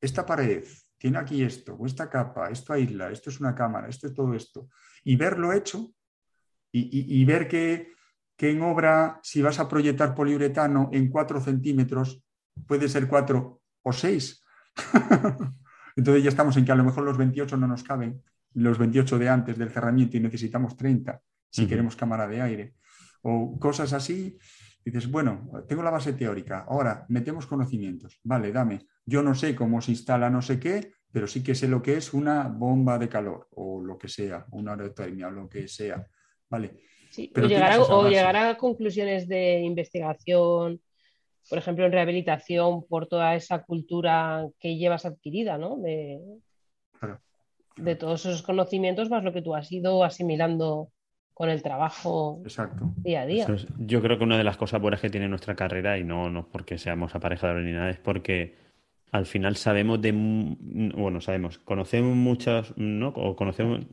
esta 0.00 0.24
pared 0.24 0.64
tiene 0.98 1.18
aquí 1.18 1.42
esto, 1.42 1.74
o 1.74 1.86
esta 1.86 2.08
capa, 2.08 2.48
esto 2.50 2.72
aísla, 2.72 3.10
esto 3.10 3.28
es 3.30 3.40
una 3.40 3.54
cámara, 3.54 3.88
esto 3.88 4.06
es 4.06 4.14
todo 4.14 4.32
esto, 4.34 4.68
y 5.04 5.16
verlo 5.16 5.52
hecho 5.52 5.92
y, 6.72 6.80
y- 6.80 7.20
y 7.20 7.24
ver 7.24 7.46
que, 7.46 7.92
que 8.36 8.50
en 8.50 8.62
obra, 8.62 9.20
si 9.22 9.42
vas 9.42 9.58
a 9.58 9.68
proyectar 9.68 10.14
poliuretano 10.14 10.88
en 10.92 11.10
4 11.10 11.40
centímetros, 11.40 12.24
puede 12.66 12.88
ser 12.88 13.06
4 13.08 13.60
o 13.82 13.92
6. 13.92 14.42
Entonces 15.96 16.22
ya 16.22 16.30
estamos 16.30 16.56
en 16.56 16.64
que 16.64 16.72
a 16.72 16.76
lo 16.76 16.84
mejor 16.84 17.04
los 17.04 17.16
28 17.16 17.56
no 17.56 17.66
nos 17.66 17.84
caben, 17.84 18.22
los 18.54 18.78
28 18.78 19.18
de 19.18 19.28
antes 19.28 19.58
del 19.58 19.70
cerramiento 19.70 20.16
y 20.16 20.20
necesitamos 20.20 20.76
30 20.76 21.20
si 21.50 21.66
queremos 21.68 21.94
cámara 21.94 22.26
de 22.26 22.40
aire. 22.40 22.74
O 23.22 23.58
cosas 23.60 23.92
así, 23.92 24.36
dices, 24.84 25.10
bueno, 25.10 25.50
tengo 25.66 25.82
la 25.82 25.90
base 25.90 26.12
teórica, 26.12 26.66
ahora 26.68 27.06
metemos 27.08 27.46
conocimientos, 27.46 28.20
vale, 28.22 28.52
dame. 28.52 28.86
Yo 29.06 29.22
no 29.22 29.34
sé 29.34 29.54
cómo 29.54 29.80
se 29.80 29.92
instala 29.92 30.30
no 30.30 30.42
sé 30.42 30.58
qué, 30.58 30.92
pero 31.10 31.26
sí 31.26 31.42
que 31.42 31.54
sé 31.54 31.68
lo 31.68 31.82
que 31.82 31.96
es 31.96 32.12
una 32.12 32.48
bomba 32.48 32.98
de 32.98 33.08
calor 33.08 33.48
o 33.52 33.82
lo 33.82 33.96
que 33.96 34.08
sea, 34.08 34.46
una 34.50 34.72
aerotermia 34.72 35.28
o 35.28 35.30
lo 35.30 35.48
que 35.48 35.68
sea. 35.68 36.06
Vale. 36.50 36.80
Sí, 37.10 37.30
Pero 37.32 37.46
o, 37.46 37.48
llegar 37.48 37.72
a, 37.72 37.82
o 37.82 38.08
llegar 38.08 38.56
conclusiones 38.56 39.28
de 39.28 39.60
investigación, 39.60 40.80
por 41.48 41.58
ejemplo, 41.58 41.86
en 41.86 41.92
rehabilitación, 41.92 42.84
por 42.86 43.06
toda 43.06 43.36
esa 43.36 43.62
cultura 43.62 44.46
que 44.58 44.76
llevas 44.76 45.04
adquirida, 45.04 45.56
¿no? 45.56 45.76
De, 45.76 46.20
Claro, 46.98 47.20
de 47.76 47.96
todos 47.96 48.24
esos 48.26 48.42
conocimientos, 48.42 49.10
más 49.10 49.24
lo 49.24 49.32
que 49.32 49.42
tú 49.42 49.54
has 49.54 49.70
ido 49.70 50.04
asimilando 50.04 50.90
con 51.34 51.50
el 51.50 51.62
trabajo 51.62 52.40
Exacto. 52.44 52.92
día 52.96 53.22
a 53.22 53.26
día. 53.26 53.46
Es- 53.52 53.66
yo 53.78 54.00
creo 54.00 54.16
que 54.18 54.24
una 54.24 54.38
de 54.38 54.44
las 54.44 54.56
cosas 54.56 54.80
buenas 54.80 55.00
que 55.00 55.10
tiene 55.10 55.28
nuestra 55.28 55.54
carrera, 55.54 55.98
y 55.98 56.04
no, 56.04 56.30
no 56.30 56.48
porque 56.48 56.78
seamos 56.78 57.14
aparejadores 57.14 57.64
ni 57.64 57.72
nada, 57.72 57.90
es 57.90 57.98
porque 57.98 58.54
al 59.10 59.26
final 59.26 59.56
sabemos 59.56 60.00
de, 60.00 60.12
bueno, 60.12 61.20
sabemos, 61.20 61.58
conocemos 61.58 62.16
muchas, 62.16 62.72
¿no? 62.76 63.08
O 63.08 63.36
conocemos, 63.36 63.80
o 63.84 63.88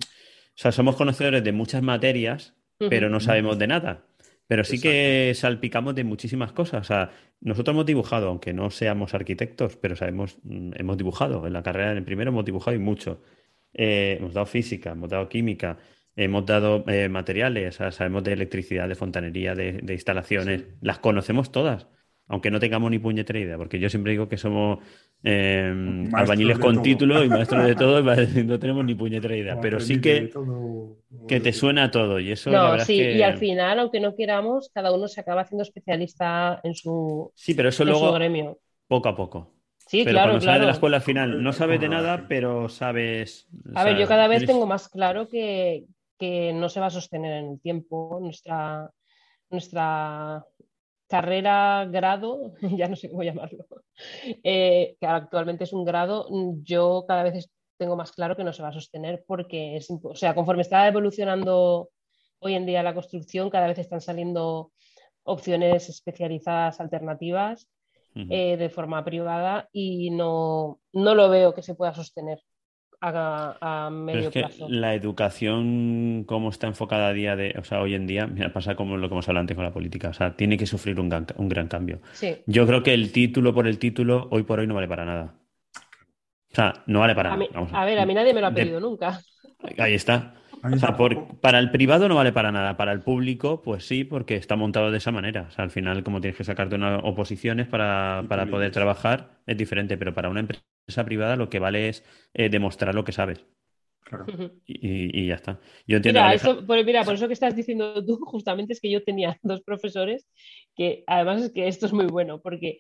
sea, 0.55 0.71
somos 0.71 0.95
conocedores 0.95 1.43
de 1.43 1.51
muchas 1.51 1.81
materias, 1.83 2.55
pero 2.89 3.09
no 3.09 3.19
sabemos 3.19 3.59
de 3.59 3.67
nada. 3.67 4.05
Pero 4.47 4.63
sí 4.63 4.81
que 4.81 5.31
salpicamos 5.35 5.95
de 5.95 6.03
muchísimas 6.03 6.51
cosas. 6.51 6.81
O 6.81 6.83
sea, 6.83 7.11
nosotros 7.39 7.73
hemos 7.73 7.85
dibujado, 7.85 8.27
aunque 8.27 8.51
no 8.53 8.69
seamos 8.69 9.13
arquitectos, 9.13 9.77
pero 9.77 9.95
sabemos, 9.95 10.37
mm, 10.43 10.71
hemos 10.75 10.97
dibujado. 10.97 11.45
En 11.47 11.53
la 11.53 11.63
carrera, 11.63 11.91
en 11.91 11.97
el 11.99 12.03
primero, 12.03 12.31
hemos 12.31 12.43
dibujado 12.43 12.75
y 12.75 12.79
mucho. 12.79 13.21
Eh, 13.73 14.17
hemos 14.19 14.33
dado 14.33 14.45
física, 14.47 14.91
hemos 14.91 15.09
dado 15.09 15.29
química, 15.29 15.77
hemos 16.15 16.45
dado 16.45 16.83
eh, 16.87 17.09
materiales, 17.09 17.75
o 17.75 17.77
sea, 17.77 17.91
sabemos 17.91 18.23
de 18.23 18.33
electricidad, 18.33 18.87
de 18.87 18.95
fontanería, 18.95 19.55
de, 19.55 19.73
de 19.83 19.93
instalaciones. 19.93 20.65
Las 20.81 20.99
conocemos 20.99 21.51
todas, 21.51 21.87
aunque 22.27 22.51
no 22.51 22.59
tengamos 22.59 22.91
ni 22.91 22.99
puñetera 22.99 23.39
idea, 23.39 23.57
porque 23.57 23.79
yo 23.79 23.89
siempre 23.89 24.11
digo 24.13 24.29
que 24.29 24.37
somos 24.37 24.79
eh, 25.23 26.09
Maestros 26.11 26.13
albañiles 26.13 26.59
con 26.59 26.81
todo. 26.81 26.81
título 26.81 27.23
y 27.23 27.29
maestros 27.29 27.63
de 27.65 27.75
todo, 27.75 27.99
y 28.39 28.43
no 28.43 28.59
tenemos 28.59 28.85
ni 28.85 28.95
puñetera 28.95 29.35
idea. 29.37 29.59
Pero 29.59 29.79
sí 29.79 29.99
que, 30.01 30.33
todo. 30.33 30.97
que 31.27 31.39
te 31.41 31.53
suena 31.53 31.91
todo, 31.91 32.19
y 32.19 32.31
eso 32.31 32.57
la 32.59 32.69
No, 32.69 32.71
verdad 32.71 32.85
sí, 32.85 32.93
es 32.93 32.95
que... 32.95 33.11
y 33.11 33.21
al 33.23 33.35
final, 33.37 33.79
aunque 33.79 33.99
no 33.99 34.15
queramos, 34.15 34.69
cada 34.73 34.93
uno 34.93 35.07
se 35.07 35.21
acaba 35.21 35.41
haciendo 35.41 35.63
especialista 35.63 36.59
en 36.63 36.75
su, 36.75 37.31
Sí, 37.33 37.53
pero 37.53 37.69
eso 37.69 37.85
en 37.85 37.95
su 37.95 38.09
luego 38.09 38.11
gremio. 38.11 38.59
poco 38.87 39.09
a 39.09 39.15
poco. 39.15 39.55
Sí, 39.87 40.05
Pero 40.05 40.21
claro, 40.21 40.21
cuando 40.21 40.41
sales 40.41 40.61
de 40.61 40.65
la 40.67 40.71
claro. 40.71 40.73
escuela 40.73 40.97
al 40.97 41.03
final 41.03 41.43
no 41.43 41.53
sabes 41.53 41.79
de 41.79 41.89
nada, 41.89 42.27
pero 42.27 42.69
sabes. 42.69 43.47
A 43.73 43.83
ver, 43.83 43.95
yo 43.97 44.07
cada 44.07 44.27
vez 44.27 44.43
eres- 44.43 44.45
tengo 44.45 44.65
más 44.65 44.89
claro 44.89 45.27
que, 45.27 45.85
que 46.21 46.53
no 46.53 46.69
se 46.69 46.79
va 46.79 46.85
a 46.85 46.91
sostener 46.91 47.33
en 47.33 47.53
el 47.53 47.59
tiempo. 47.59 48.19
Nuestra, 48.21 48.91
nuestra 49.49 50.45
carrera, 51.07 51.85
grado, 51.89 52.53
ya 52.77 52.87
no 52.87 52.95
sé 52.95 53.09
cómo 53.09 53.23
llamarlo, 53.23 53.65
eh, 54.43 54.95
que 54.99 55.07
actualmente 55.07 55.63
es 55.63 55.73
un 55.73 55.83
grado, 55.83 56.27
yo 56.61 57.05
cada 57.07 57.23
vez 57.23 57.49
tengo 57.75 57.95
más 57.95 58.11
claro 58.11 58.35
que 58.35 58.43
no 58.43 58.53
se 58.53 58.61
va 58.61 58.69
a 58.69 58.73
sostener 58.73 59.23
porque 59.25 59.75
es, 59.77 59.89
o 59.89 60.15
sea, 60.15 60.35
conforme 60.35 60.61
está 60.61 60.87
evolucionando 60.87 61.89
hoy 62.39 62.53
en 62.53 62.67
día 62.67 62.83
la 62.83 62.93
construcción, 62.93 63.49
cada 63.49 63.67
vez 63.67 63.79
están 63.79 63.99
saliendo 63.99 64.71
opciones 65.23 65.89
especializadas 65.89 66.79
alternativas 66.79 67.67
eh, 68.13 68.57
de 68.57 68.69
forma 68.69 69.03
privada 69.03 69.69
y 69.71 70.11
no, 70.11 70.79
no 70.93 71.15
lo 71.15 71.29
veo 71.29 71.53
que 71.53 71.63
se 71.63 71.75
pueda 71.75 71.93
sostener 71.95 72.39
a, 73.01 73.57
a 73.61 73.89
Pero 73.89 73.91
medio 73.91 74.29
es 74.29 74.29
que 74.29 74.39
plazo. 74.41 74.67
la 74.69 74.93
educación, 74.95 76.23
como 76.27 76.49
está 76.49 76.67
enfocada 76.67 77.07
a 77.09 77.13
día 77.13 77.35
de, 77.35 77.55
o 77.59 77.63
sea, 77.63 77.81
hoy 77.81 77.95
en 77.95 78.07
día, 78.07 78.27
mira, 78.27 78.53
pasa 78.53 78.75
como 78.75 78.97
lo 78.97 79.09
que 79.09 79.13
hemos 79.15 79.27
hablado 79.27 79.41
antes 79.41 79.55
con 79.55 79.65
la 79.65 79.73
política, 79.73 80.09
o 80.09 80.13
sea, 80.13 80.35
tiene 80.35 80.57
que 80.57 80.65
sufrir 80.67 80.99
un 80.99 81.09
gran, 81.09 81.25
un 81.37 81.49
gran 81.49 81.67
cambio. 81.67 81.99
Sí. 82.13 82.37
Yo 82.45 82.65
creo 82.67 82.83
que 82.83 82.93
el 82.93 83.11
título 83.11 83.53
por 83.53 83.67
el 83.67 83.79
título, 83.79 84.27
hoy 84.31 84.43
por 84.43 84.59
hoy, 84.59 84.67
no 84.67 84.75
vale 84.75 84.87
para 84.87 85.05
nada. 85.05 85.35
O 86.51 86.55
sea, 86.55 86.73
no 86.87 86.99
vale 86.99 87.15
para 87.15 87.33
A, 87.33 87.37
mí- 87.37 87.45
nada. 87.47 87.59
vamos 87.61 87.73
a 87.73 87.85
ver, 87.85 87.99
a 87.99 88.05
mí 88.05 88.13
nadie 88.13 88.33
me 88.33 88.41
lo 88.41 88.47
ha 88.47 88.51
De- 88.51 88.61
pedido 88.63 88.79
nunca. 88.79 89.19
Ahí 89.77 89.93
está. 89.93 90.35
O 90.63 90.77
sea, 90.77 90.95
por- 90.95 91.39
para 91.39 91.57
el 91.59 91.71
privado 91.71 92.07
no 92.07 92.15
vale 92.15 92.31
para 92.33 92.51
nada, 92.51 92.77
para 92.77 92.91
el 92.91 93.01
público, 93.01 93.61
pues 93.63 93.85
sí, 93.87 94.03
porque 94.03 94.35
está 94.35 94.55
montado 94.55 94.91
de 94.91 94.97
esa 94.99 95.11
manera. 95.11 95.45
O 95.47 95.51
sea, 95.51 95.63
al 95.63 95.71
final, 95.71 96.03
como 96.03 96.21
tienes 96.21 96.37
que 96.37 96.43
sacarte 96.43 96.75
unas 96.75 97.01
oposiciones 97.03 97.67
para, 97.67 98.23
para 98.27 98.45
poder 98.45 98.71
trabajar, 98.71 99.39
es 99.47 99.57
diferente, 99.57 99.97
pero 99.97 100.13
para 100.13 100.29
una 100.29 100.41
empresa 100.41 100.61
privada 101.05 101.35
lo 101.35 101.49
que 101.49 101.59
vale 101.59 101.89
es 101.89 102.03
eh, 102.33 102.49
demostrar 102.49 102.93
lo 102.95 103.03
que 103.03 103.11
sabes. 103.11 103.45
Claro. 104.03 104.25
Y, 104.65 104.87
y- 104.87 105.21
y 105.23 105.27
ya 105.27 105.35
está. 105.35 105.59
Yo 105.87 105.97
entiendo, 105.97 106.19
Mira, 106.19 106.29
Aleja- 106.31 106.51
eso, 106.51 106.65
por, 106.65 106.83
mira, 106.83 107.03
por 107.03 107.13
eso 107.15 107.27
que 107.27 107.33
estás 107.33 107.55
diciendo 107.55 108.03
tú, 108.05 108.17
justamente 108.25 108.73
es 108.73 108.81
que 108.81 108.91
yo 108.91 109.03
tenía 109.03 109.37
dos 109.43 109.61
profesores 109.61 110.27
que 110.75 111.03
además 111.07 111.41
es 111.43 111.51
que 111.51 111.67
esto 111.67 111.85
es 111.85 111.93
muy 111.93 112.07
bueno, 112.07 112.41
porque 112.41 112.79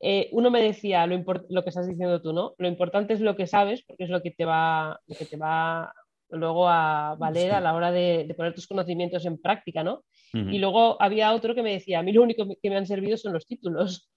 eh, 0.00 0.28
uno 0.32 0.50
me 0.50 0.62
decía 0.62 1.06
lo, 1.06 1.22
lo 1.50 1.62
que 1.62 1.68
estás 1.68 1.86
diciendo 1.88 2.20
tú, 2.20 2.32
¿no? 2.32 2.54
Lo 2.58 2.66
importante 2.66 3.14
es 3.14 3.20
lo 3.20 3.36
que 3.36 3.46
sabes, 3.46 3.84
porque 3.84 4.04
es 4.04 4.10
lo 4.10 4.22
que 4.22 4.30
te 4.32 4.44
va, 4.44 4.98
lo 5.06 5.14
que 5.14 5.26
te 5.26 5.36
va 5.36 5.92
luego 6.30 6.68
a 6.68 7.14
valer 7.18 7.50
Sí. 7.50 7.56
a 7.56 7.60
la 7.60 7.74
hora 7.74 7.92
de, 7.92 8.24
de 8.26 8.34
poner 8.34 8.54
tus 8.54 8.66
conocimientos 8.66 9.24
en 9.26 9.38
práctica, 9.40 9.84
¿no? 9.84 10.02
Y 10.32 10.58
luego 10.58 11.00
había 11.00 11.32
otro 11.34 11.54
que 11.54 11.62
me 11.62 11.72
decía, 11.72 11.98
a 11.98 12.02
mí 12.02 12.10
lo 12.12 12.22
único 12.22 12.46
que 12.60 12.70
me 12.70 12.76
han 12.76 12.86
servido 12.86 13.18
son 13.18 13.34
los 13.34 13.46
títulos, 13.46 14.10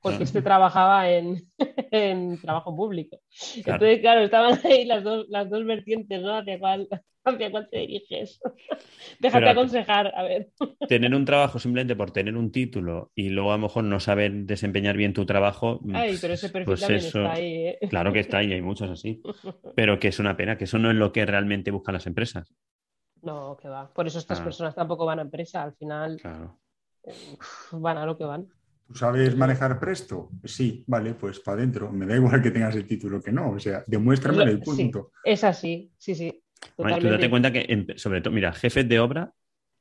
porque 0.00 0.16
Claro. 0.18 0.24
este 0.24 0.42
trabajaba 0.42 1.10
en, 1.10 1.48
en 1.90 2.40
trabajo 2.40 2.74
público. 2.76 3.18
Claro. 3.62 3.84
Entonces, 3.84 4.00
claro, 4.00 4.20
estaban 4.22 4.60
ahí 4.64 4.84
las 4.84 5.02
dos, 5.04 5.26
las 5.28 5.48
dos 5.50 5.64
vertientes, 5.64 6.20
¿no? 6.22 6.36
¿Hacia 6.36 6.58
cuál, 6.58 6.88
hacia 7.24 7.50
cuál 7.50 7.68
te 7.70 7.78
diriges? 7.78 8.40
Déjate 9.20 9.40
Pero- 9.40 9.50
aconsejar, 9.50 10.12
a 10.14 10.22
ver. 10.22 10.50
tener 10.88 11.14
un 11.14 11.24
trabajo 11.24 11.58
simplemente 11.58 11.96
por 11.96 12.10
tener 12.10 12.36
un 12.36 12.50
título 12.52 13.10
y 13.14 13.30
luego 13.30 13.52
a 13.52 13.56
lo 13.56 13.62
mejor 13.62 13.84
no 13.84 13.98
saber 14.00 14.32
desempeñar 14.44 14.96
bien 14.96 15.12
tu 15.14 15.24
trabajo, 15.26 15.80
Ay, 15.94 16.16
pero 16.20 16.34
ese 16.34 16.48
perfil 16.50 16.66
pues 16.66 16.80
también 16.80 16.98
eso- 16.98 17.20
está 17.20 17.32
ahí, 17.32 17.66
¿eh? 17.68 17.78
claro 17.88 18.12
que 18.12 18.20
está 18.20 18.42
y 18.42 18.52
hay 18.52 18.62
muchos 18.62 18.90
así. 18.90 19.22
Pero 19.74 19.98
que 19.98 20.08
es 20.08 20.18
una 20.18 20.36
pena, 20.36 20.58
que 20.58 20.64
eso 20.64 20.78
no 20.78 20.90
es 20.90 20.96
lo 20.96 21.12
que 21.12 21.24
realmente 21.24 21.70
buscan 21.70 21.94
las 21.94 22.06
empresas. 22.06 22.52
No, 23.22 23.56
que 23.56 23.68
va. 23.68 23.90
Por 23.94 24.06
eso 24.06 24.18
estas 24.18 24.40
Ah. 24.40 24.44
personas 24.44 24.74
tampoco 24.74 25.06
van 25.06 25.18
a 25.18 25.22
empresa, 25.22 25.62
al 25.62 25.72
final 25.74 26.18
Claro. 26.20 26.58
van 27.72 27.96
a 27.96 28.04
lo 28.04 28.18
que 28.18 28.24
van. 28.24 28.48
¿Tú 28.86 28.94
sabes 28.94 29.34
manejar 29.36 29.80
presto? 29.80 30.30
Sí, 30.44 30.84
vale, 30.86 31.14
pues 31.14 31.40
para 31.40 31.58
adentro. 31.58 31.90
Me 31.90 32.06
da 32.06 32.16
igual 32.16 32.42
que 32.42 32.50
tengas 32.50 32.76
el 32.76 32.86
título 32.86 33.20
que 33.22 33.32
no. 33.32 33.50
O 33.52 33.58
sea, 33.58 33.82
demuéstramelo 33.86 34.50
y 34.52 34.56
Sí, 34.56 34.60
punto. 34.64 35.12
es 35.24 35.42
así, 35.44 35.90
sí, 35.96 36.14
sí. 36.14 36.42
Vale, 36.78 36.96
tú 36.98 37.08
date 37.08 37.30
cuenta 37.30 37.50
que, 37.52 37.64
en- 37.68 37.98
sobre 37.98 38.20
todo, 38.20 38.32
mira, 38.34 38.52
jefes 38.52 38.88
de 38.88 39.00
obra, 39.00 39.32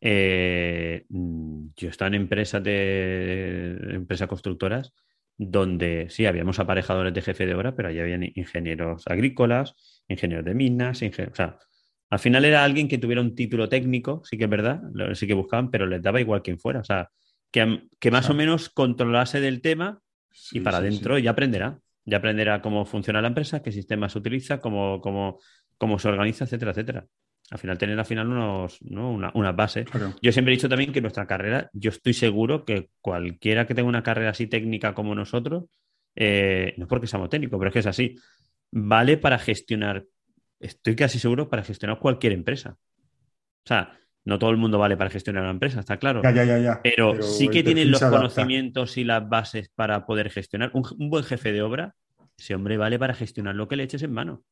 eh, 0.01 1.06
mm, 1.10 1.68
yo 1.76 1.89
estaba 1.89 2.08
en 2.08 2.16
empresas 2.16 2.64
de 2.64 3.78
empresas 3.91 4.28
constructoras 4.28 4.93
donde 5.38 6.08
sí 6.10 6.26
habíamos 6.26 6.60
aparejadores 6.60 7.14
de 7.14 7.22
jefe 7.22 7.45
de 7.45 7.56
obra, 7.56 7.76
pero 7.76 7.89
allí 7.89 7.99
habían 7.99 8.24
ingenieros 8.24 9.04
agrícolas, 9.08 9.76
ingenieros 10.08 10.45
de 10.45 10.54
minas, 10.54 11.01
ingen- 11.01 11.32
o 11.32 11.36
sea, 11.36 11.58
al 12.10 12.20
final 12.20 12.45
era 12.45 12.64
alguien 12.64 12.88
que 12.88 12.97
tuviera 12.99 13.22
un 13.22 13.34
título 13.34 13.68
técnico, 13.68 14.22
sí 14.26 14.38
que 14.38 14.43
es 14.43 14.49
verdad, 14.49 14.82
lo- 14.93 15.16
sí 15.16 15.26
que 15.26 15.34
buscaban, 15.34 15.72
pero 15.72 15.88
les 15.88 16.01
daba 16.01 16.22
igual 16.22 16.41
quien 16.43 16.60
fuera, 16.60 16.82
o 16.82 16.84
sea, 16.84 17.10
que, 17.54 17.88
que 17.99 18.12
más 18.12 18.30
o 18.30 18.34
menos 18.34 18.70
controlase 18.70 19.39
del 19.39 19.62
tema 19.62 20.01
y 20.51 20.60
para 20.60 20.80
sí, 20.80 20.88
adentro 20.88 21.18
ya 21.20 21.32
aprenderá. 21.32 21.80
Ya 22.06 22.18
aprenderá 22.18 22.62
cómo 22.62 22.84
funciona 22.84 23.22
la 23.22 23.30
empresa, 23.30 23.62
qué 23.62 23.72
sistemas 23.72 24.12
se 24.12 24.20
utiliza, 24.20 24.60
cómo, 24.60 24.99
cómo, 24.99 25.39
cómo 25.78 25.99
se 25.99 26.10
organiza, 26.10 26.43
etcétera, 26.43 26.72
etcétera. 26.72 27.06
Al 27.51 27.60
final, 27.60 27.78
tener 27.78 27.97
al 27.97 28.06
final 28.06 28.28
unos, 28.28 28.82
¿no? 28.82 29.12
una, 29.12 29.32
una 29.36 29.51
base. 29.51 29.86
Claro. 29.86 30.14
Yo 30.22 30.32
siempre 30.32 30.54
he 30.54 30.58
dicho 30.58 30.68
también 30.68 30.91
que 30.91 30.99
nuestra 30.99 31.28
carrera, 31.28 31.70
yo 31.72 31.91
estoy 31.91 32.14
seguro 32.14 32.66
que 32.66 32.89
cualquiera 32.99 33.68
que 33.68 33.76
tenga 33.76 33.88
una 33.88 34.04
carrera 34.04 34.32
así 34.32 34.47
técnica 34.47 34.93
como 34.93 35.16
nosotros, 35.16 35.66
eh, 36.16 36.74
no 36.78 36.86
es 36.86 36.89
porque 36.89 37.08
seamos 37.08 37.30
técnicos, 37.30 37.58
pero 37.58 37.70
es 37.70 37.74
que 37.74 37.80
es 37.80 37.86
así, 37.86 38.16
vale 38.72 39.18
para 39.18 39.38
gestionar, 39.39 40.06
estoy 40.60 40.95
casi 40.95 41.20
seguro 41.20 41.49
para 41.49 41.64
gestionar 41.64 41.99
cualquier 41.99 42.34
empresa. 42.34 42.78
O 43.66 43.68
sea, 43.68 43.97
no 44.26 44.39
todo 44.39 44.49
el 44.51 44.57
mundo 44.57 44.78
vale 44.80 44.95
para 44.97 45.09
gestionar 45.09 45.43
una 45.43 45.51
empresa, 45.51 45.80
está 45.80 45.97
claro. 45.97 46.21
Ya, 46.24 46.32
ya, 46.32 46.45
ya, 46.45 46.57
ya. 46.59 46.82
Pero, 46.82 47.11
Pero 47.11 47.24
sí 47.24 47.49
que 47.49 47.63
tienen 47.63 47.91
los 47.91 48.01
conocimientos 48.01 48.97
y 48.97 49.03
las 49.03 49.28
bases 49.28 49.69
para 49.76 50.05
poder 50.05 50.30
gestionar. 50.30 50.71
Un, 50.74 50.84
un 50.97 51.09
buen 51.09 51.24
jefe 51.24 51.51
de 51.51 51.61
obra, 51.61 51.95
ese 52.38 52.55
hombre 52.55 52.78
vale 52.78 52.97
para 52.97 53.13
gestionar 53.13 53.55
lo 53.55 53.67
que 53.67 53.76
le 53.76 53.84
eches 53.84 54.03
en 54.03 54.13
mano. 54.13 54.43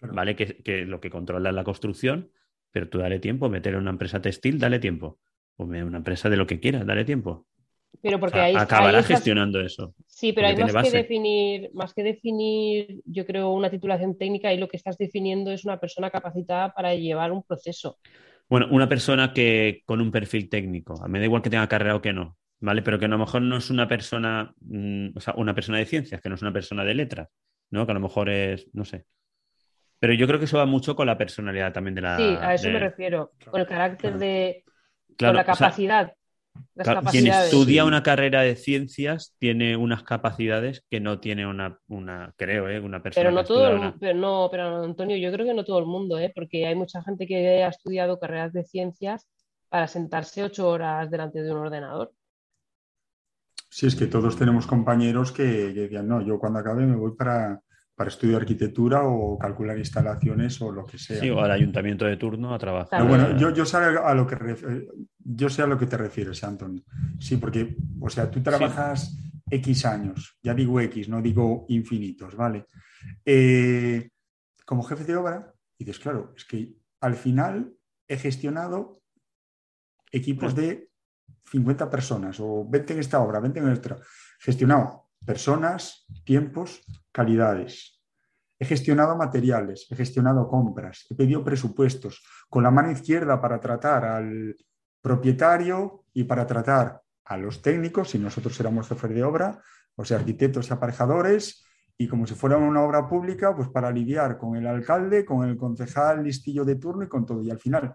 Vale 0.00 0.36
que, 0.36 0.58
que 0.62 0.84
lo 0.84 1.00
que 1.00 1.10
controla 1.10 1.48
es 1.48 1.54
la 1.54 1.64
construcción, 1.64 2.30
pero 2.70 2.88
tú 2.88 2.98
dale 2.98 3.18
tiempo. 3.18 3.48
Meter 3.48 3.74
en 3.74 3.80
una 3.80 3.90
empresa 3.90 4.20
textil, 4.20 4.58
dale 4.58 4.78
tiempo. 4.78 5.18
O 5.56 5.64
me- 5.66 5.82
una 5.82 5.96
empresa 5.98 6.28
de 6.28 6.36
lo 6.36 6.46
que 6.46 6.60
quieras, 6.60 6.86
dale 6.86 7.04
tiempo. 7.04 7.46
Pero 8.02 8.18
O 8.18 8.20
porque 8.20 8.34
sea, 8.36 8.44
ahí 8.44 8.54
acabará 8.54 8.98
ahí 8.98 9.02
estás- 9.02 9.16
gestionando 9.18 9.58
eso. 9.62 9.94
Sí, 10.06 10.34
pero 10.34 10.48
hay 10.48 10.56
más 10.56 10.84
que 10.84 10.90
definir, 10.90 11.70
más 11.72 11.94
que 11.94 12.02
definir, 12.02 13.00
yo 13.06 13.24
creo, 13.24 13.50
una 13.50 13.70
titulación 13.70 14.18
técnica, 14.18 14.52
y 14.52 14.58
lo 14.58 14.68
que 14.68 14.76
estás 14.76 14.98
definiendo 14.98 15.50
es 15.50 15.64
una 15.64 15.80
persona 15.80 16.10
capacitada 16.10 16.74
para 16.74 16.94
llevar 16.94 17.32
un 17.32 17.42
proceso. 17.42 17.98
Bueno, 18.48 18.68
una 18.70 18.88
persona 18.88 19.32
que 19.32 19.82
con 19.86 20.00
un 20.00 20.10
perfil 20.12 20.48
técnico, 20.48 21.02
a 21.02 21.06
mí 21.06 21.12
me 21.14 21.18
da 21.18 21.24
igual 21.24 21.42
que 21.42 21.50
tenga 21.50 21.68
carrera 21.68 21.96
o 21.96 22.02
que 22.02 22.12
no, 22.12 22.36
¿vale? 22.60 22.82
Pero 22.82 22.98
que 22.98 23.06
a 23.06 23.08
lo 23.08 23.18
mejor 23.18 23.42
no 23.42 23.56
es 23.56 23.70
una 23.70 23.88
persona, 23.88 24.54
mm, 24.60 25.08
o 25.16 25.20
sea, 25.20 25.34
una 25.36 25.54
persona 25.54 25.78
de 25.78 25.86
ciencias, 25.86 26.20
que 26.20 26.28
no 26.28 26.36
es 26.36 26.42
una 26.42 26.52
persona 26.52 26.84
de 26.84 26.94
letras, 26.94 27.28
¿no? 27.70 27.84
Que 27.86 27.92
a 27.92 27.94
lo 27.94 28.00
mejor 28.00 28.30
es, 28.30 28.68
no 28.72 28.84
sé. 28.84 29.04
Pero 29.98 30.12
yo 30.12 30.26
creo 30.26 30.38
que 30.38 30.44
eso 30.44 30.58
va 30.58 30.66
mucho 30.66 30.94
con 30.94 31.06
la 31.06 31.18
personalidad 31.18 31.72
también 31.72 31.94
de 31.94 32.02
la. 32.02 32.16
Sí, 32.18 32.22
a 32.22 32.54
eso 32.54 32.66
de- 32.66 32.72
me 32.74 32.78
refiero, 32.80 33.32
con 33.50 33.60
el 33.60 33.66
carácter 33.66 34.18
de, 34.18 34.64
Claro, 35.16 35.32
con 35.32 35.36
la 35.36 35.42
o 35.42 35.54
sea, 35.56 35.68
capacidad, 35.68 36.12
las 36.74 37.12
Quien 37.12 37.26
estudia 37.26 37.84
una 37.84 38.02
carrera 38.02 38.42
de 38.42 38.56
ciencias 38.56 39.34
tiene 39.38 39.76
unas 39.76 40.02
capacidades 40.02 40.84
que 40.90 41.00
no 41.00 41.20
tiene 41.20 41.46
una, 41.46 41.78
una 41.88 42.34
creo, 42.36 42.68
¿eh? 42.68 42.80
Una 42.80 43.02
persona 43.02 43.24
Pero 43.24 43.34
no 43.34 43.44
todo, 43.44 43.68
el 43.68 43.78
una- 43.78 43.96
pero 43.98 44.18
no, 44.18 44.48
pero 44.50 44.84
Antonio, 44.84 45.16
yo 45.16 45.32
creo 45.32 45.46
que 45.46 45.54
no 45.54 45.64
todo 45.64 45.78
el 45.78 45.86
mundo, 45.86 46.18
¿eh? 46.18 46.32
Porque 46.34 46.66
hay 46.66 46.74
mucha 46.74 47.02
gente 47.02 47.26
que 47.26 47.62
ha 47.64 47.68
estudiado 47.68 48.18
carreras 48.18 48.52
de 48.52 48.64
ciencias 48.64 49.26
para 49.68 49.88
sentarse 49.88 50.42
ocho 50.44 50.68
horas 50.68 51.10
delante 51.10 51.42
de 51.42 51.50
un 51.50 51.58
ordenador. 51.58 52.12
Sí, 53.68 53.86
es 53.86 53.96
que 53.96 54.06
todos 54.06 54.36
tenemos 54.36 54.66
compañeros 54.66 55.32
que, 55.32 55.72
que 55.74 55.80
decían, 55.80 56.08
no, 56.08 56.22
yo 56.22 56.38
cuando 56.38 56.60
acabe 56.60 56.86
me 56.86 56.96
voy 56.96 57.14
para, 57.14 57.60
para 57.94 58.08
estudiar 58.08 58.40
arquitectura 58.40 59.02
o 59.04 59.38
calcular 59.38 59.76
instalaciones 59.78 60.60
o 60.62 60.72
lo 60.72 60.86
que 60.86 60.98
sea. 60.98 61.20
Sí, 61.20 61.30
o 61.30 61.40
al 61.40 61.50
ayuntamiento 61.50 62.04
de 62.06 62.16
turno 62.16 62.54
a 62.54 62.58
trabajar. 62.58 62.88
Pero 62.90 63.06
bueno, 63.06 63.38
yo, 63.38 63.52
yo 63.52 63.66
sé 63.66 63.76
a 63.78 64.14
lo 64.14 64.26
que 64.26 64.36
yo 65.28 65.48
sé 65.48 65.62
a 65.62 65.66
lo 65.66 65.78
que 65.78 65.86
te 65.86 65.96
refieres, 65.96 66.44
Antonio. 66.44 66.82
Sí, 67.18 67.36
porque, 67.36 67.76
o 68.00 68.08
sea, 68.08 68.30
tú 68.30 68.42
trabajas 68.42 69.16
X 69.50 69.84
años, 69.84 70.38
ya 70.42 70.54
digo 70.54 70.80
X, 70.80 71.08
no 71.08 71.20
digo 71.20 71.66
infinitos, 71.68 72.36
¿vale? 72.36 72.66
Eh, 73.24 74.10
como 74.64 74.84
jefe 74.84 75.04
de 75.04 75.16
obra, 75.16 75.52
y 75.78 75.84
dices, 75.84 76.00
claro, 76.00 76.32
es 76.36 76.44
que 76.44 76.76
al 77.00 77.16
final 77.16 77.74
he 78.06 78.16
gestionado 78.16 79.02
equipos 80.12 80.54
de 80.54 80.90
50 81.50 81.90
personas, 81.90 82.38
o 82.40 82.64
20 82.68 82.94
en 82.94 83.00
esta 83.00 83.20
obra, 83.20 83.40
20 83.40 83.58
en 83.58 83.68
otra. 83.68 83.98
Gestionado 84.38 85.08
personas, 85.24 86.06
tiempos, 86.24 86.82
calidades. 87.10 88.00
He 88.58 88.64
gestionado 88.64 89.16
materiales, 89.16 89.86
he 89.90 89.96
gestionado 89.96 90.48
compras, 90.48 91.06
he 91.10 91.14
pedido 91.14 91.44
presupuestos 91.44 92.24
con 92.48 92.62
la 92.62 92.70
mano 92.70 92.90
izquierda 92.90 93.40
para 93.40 93.60
tratar 93.60 94.04
al 94.04 94.56
propietario 95.06 96.02
y 96.12 96.24
para 96.24 96.48
tratar 96.48 97.00
a 97.26 97.36
los 97.36 97.62
técnicos, 97.62 98.10
si 98.10 98.18
nosotros 98.18 98.58
éramos 98.58 98.88
jefes 98.88 99.14
de 99.14 99.22
obra, 99.22 99.62
o 99.94 100.04
sea, 100.04 100.18
arquitectos 100.18 100.68
y 100.68 100.72
aparejadores, 100.72 101.64
y 101.96 102.08
como 102.08 102.26
si 102.26 102.34
fuera 102.34 102.56
una 102.56 102.82
obra 102.82 103.08
pública, 103.08 103.54
pues 103.54 103.68
para 103.68 103.92
lidiar 103.92 104.36
con 104.36 104.56
el 104.56 104.66
alcalde, 104.66 105.24
con 105.24 105.48
el 105.48 105.56
concejal 105.56 106.24
listillo 106.24 106.64
de 106.64 106.74
turno 106.74 107.04
y 107.04 107.08
con 107.08 107.24
todo. 107.24 107.40
Y 107.40 107.52
al 107.52 107.60
final, 107.60 107.94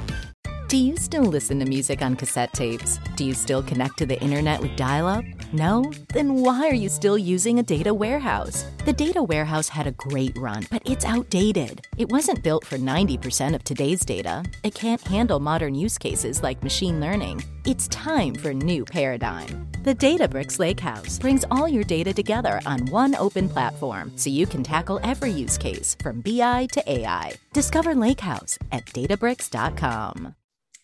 Do 0.71 0.77
you 0.77 0.95
still 0.95 1.25
listen 1.25 1.59
to 1.59 1.65
music 1.65 2.01
on 2.01 2.15
cassette 2.15 2.53
tapes? 2.53 2.97
Do 3.17 3.25
you 3.25 3.33
still 3.33 3.61
connect 3.61 3.97
to 3.97 4.05
the 4.05 4.17
internet 4.21 4.61
with 4.61 4.77
dial 4.77 5.05
up? 5.05 5.25
No? 5.51 5.91
Then 6.13 6.35
why 6.35 6.65
are 6.65 6.73
you 6.73 6.87
still 6.87 7.17
using 7.17 7.59
a 7.59 7.63
data 7.63 7.93
warehouse? 7.93 8.63
The 8.85 8.93
data 8.93 9.21
warehouse 9.21 9.67
had 9.67 9.85
a 9.85 9.91
great 9.91 10.37
run, 10.37 10.65
but 10.71 10.81
it's 10.85 11.03
outdated. 11.03 11.85
It 11.97 12.07
wasn't 12.07 12.41
built 12.41 12.65
for 12.65 12.77
90% 12.77 13.53
of 13.53 13.65
today's 13.65 14.05
data. 14.05 14.45
It 14.63 14.73
can't 14.73 15.01
handle 15.01 15.41
modern 15.41 15.75
use 15.75 15.97
cases 15.97 16.41
like 16.41 16.63
machine 16.63 17.01
learning. 17.01 17.43
It's 17.65 17.89
time 17.89 18.33
for 18.33 18.51
a 18.51 18.61
new 18.69 18.85
paradigm. 18.85 19.67
The 19.83 19.95
Databricks 19.95 20.57
Lakehouse 20.57 21.19
brings 21.19 21.43
all 21.51 21.67
your 21.67 21.83
data 21.83 22.13
together 22.13 22.61
on 22.65 22.85
one 22.85 23.13
open 23.15 23.49
platform 23.49 24.13
so 24.15 24.29
you 24.29 24.47
can 24.47 24.63
tackle 24.63 25.01
every 25.03 25.31
use 25.31 25.57
case 25.57 25.97
from 26.01 26.21
BI 26.21 26.69
to 26.71 26.81
AI. 26.89 27.33
Discover 27.51 27.95
Lakehouse 27.95 28.57
at 28.71 28.85
databricks.com. 28.85 30.35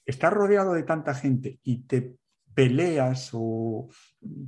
estás 0.08 0.34
rodeado 0.34 0.74
de 0.74 0.82
tanta 0.84 1.14
gente 1.14 1.60
y 1.64 1.84
te 1.84 2.16
peleas 2.56 3.30
o 3.34 3.88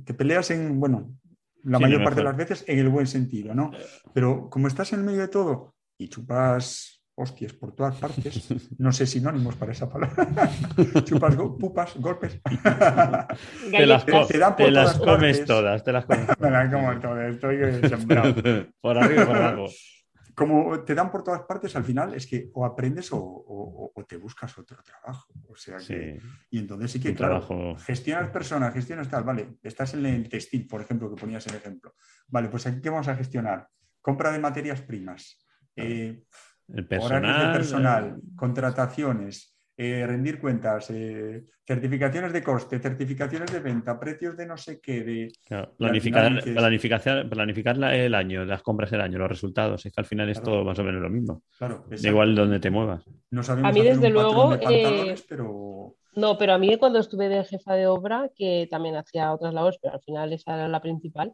te 0.04 0.14
peleas 0.14 0.50
en, 0.50 0.80
bueno, 0.80 1.16
la 1.62 1.78
Sí, 1.78 1.82
mayor 1.84 2.02
parte 2.02 2.20
de 2.20 2.24
las 2.24 2.36
veces 2.36 2.64
en 2.66 2.78
el 2.80 2.88
buen 2.88 3.06
sentido, 3.06 3.54
¿no? 3.54 3.70
Pero 4.14 4.48
como 4.50 4.66
estás 4.66 4.92
en 4.94 5.00
el 5.00 5.04
medio 5.06 5.20
de 5.20 5.28
todo 5.28 5.74
y 5.98 6.08
chupas 6.08 6.96
hostias 7.14 7.52
por 7.52 7.74
todas 7.74 7.96
partes, 7.96 8.48
no 8.78 8.90
sé 8.92 9.06
sinónimos 9.06 9.54
para 9.56 9.72
esa 9.72 9.88
palabra, 9.90 10.26
chupas 11.04 11.36
go- 11.36 11.58
pupas, 11.58 11.94
golpes, 11.98 12.40
Te 13.70 13.86
las, 13.86 14.06
te 14.06 14.38
dan 14.38 14.56
por 14.56 14.64
te 14.66 14.70
las 14.70 14.94
comes 14.98 15.38
partes. 15.38 15.44
todas, 15.46 15.84
te 15.84 15.92
las 15.92 16.04
comes. 16.06 16.26
Me 16.40 16.50
las 16.50 16.72
como 16.72 16.98
todas, 17.00 17.34
estoy 17.34 17.56
eh, 17.60 17.88
sembrado. 17.88 18.34
por 18.80 18.96
arriba 18.98 19.22
y 19.22 19.26
por 19.26 19.36
abajo. 19.36 19.66
Como 20.40 20.80
te 20.84 20.94
dan 20.94 21.10
por 21.10 21.22
todas 21.22 21.42
partes, 21.42 21.76
al 21.76 21.84
final 21.84 22.14
es 22.14 22.26
que 22.26 22.50
o 22.54 22.64
aprendes 22.64 23.12
o, 23.12 23.18
o- 23.18 23.92
o 23.94 24.04
te 24.06 24.16
buscas 24.16 24.56
otro 24.56 24.82
trabajo. 24.82 25.30
O 25.48 25.54
sea 25.54 25.76
que, 25.76 26.18
Sí. 26.18 26.26
y 26.50 26.58
entonces 26.60 26.90
sí 26.92 26.98
que, 27.00 27.10
Un 27.10 27.14
claro, 27.14 27.44
trabajo. 27.46 27.76
gestionas 27.84 28.30
personas, 28.30 28.72
gestionas 28.72 29.08
tal, 29.10 29.22
vale, 29.24 29.58
estás 29.62 29.92
en 29.92 30.06
el 30.06 30.28
textil, 30.30 30.66
por 30.66 30.80
ejemplo, 30.80 31.10
que 31.14 31.20
ponías 31.20 31.46
el 31.46 31.56
ejemplo. 31.56 31.94
Vale, 32.28 32.48
pues 32.48 32.66
aquí 32.66 32.80
qué 32.80 32.88
vamos 32.88 33.08
a 33.08 33.16
gestionar? 33.16 33.68
Compra 34.00 34.32
de 34.32 34.38
materias 34.38 34.80
primas, 34.80 35.46
eh, 35.76 36.24
El 36.68 36.84
horarios 36.84 36.88
personal. 36.88 37.46
de 37.46 37.52
personal, 37.58 38.20
contrataciones, 38.36 39.49
eh, 39.82 40.06
rendir 40.06 40.38
cuentas, 40.38 40.90
eh, 40.90 41.42
certificaciones 41.66 42.34
de 42.34 42.42
coste, 42.42 42.78
certificaciones 42.80 43.50
de 43.50 43.60
venta, 43.60 43.98
precios 43.98 44.36
de 44.36 44.44
no 44.46 44.58
sé 44.58 44.78
qué, 44.78 45.02
de 45.02 45.28
Claro, 45.46 45.72
planificar, 45.78 46.24
final 46.24 46.36
dices, 46.36 46.54
planificar, 46.54 47.28
planificar 47.30 47.76
la- 47.78 47.96
el 47.96 48.14
año, 48.14 48.44
las 48.44 48.62
compras 48.62 48.90
del 48.90 49.00
año, 49.00 49.16
los 49.18 49.30
resultados. 49.30 49.86
Es 49.86 49.94
que 49.94 50.00
al 50.02 50.04
final 50.06 50.28
es 50.28 50.42
todo 50.42 50.64
más 50.64 50.78
o 50.78 50.84
menos 50.84 51.00
lo 51.00 51.08
mismo. 51.08 51.42
Claro, 51.56 51.86
Da 51.88 52.08
igual 52.08 52.34
donde 52.34 52.60
te 52.60 52.68
muevas. 52.70 53.04
no 53.30 53.42
sabemos 53.42 53.70
A 53.70 53.72
mí, 53.72 53.82
desde 53.82 54.10
luego, 54.10 54.56
de 54.56 54.64
eh, 54.66 55.14
pero 55.26 55.94
No, 56.14 56.36
pero 56.36 56.52
a 56.52 56.58
mí 56.58 56.76
cuando 56.76 56.98
estuve 56.98 57.30
de 57.30 57.44
jefa 57.44 57.74
de 57.74 57.86
obra, 57.86 58.28
que 58.36 58.68
también 58.70 58.96
hacía 58.96 59.32
otras 59.32 59.54
labores, 59.54 59.78
pero 59.80 59.94
al 59.94 60.02
final 60.02 60.32
esa 60.34 60.56
era 60.56 60.68
la 60.68 60.82
principal, 60.82 61.32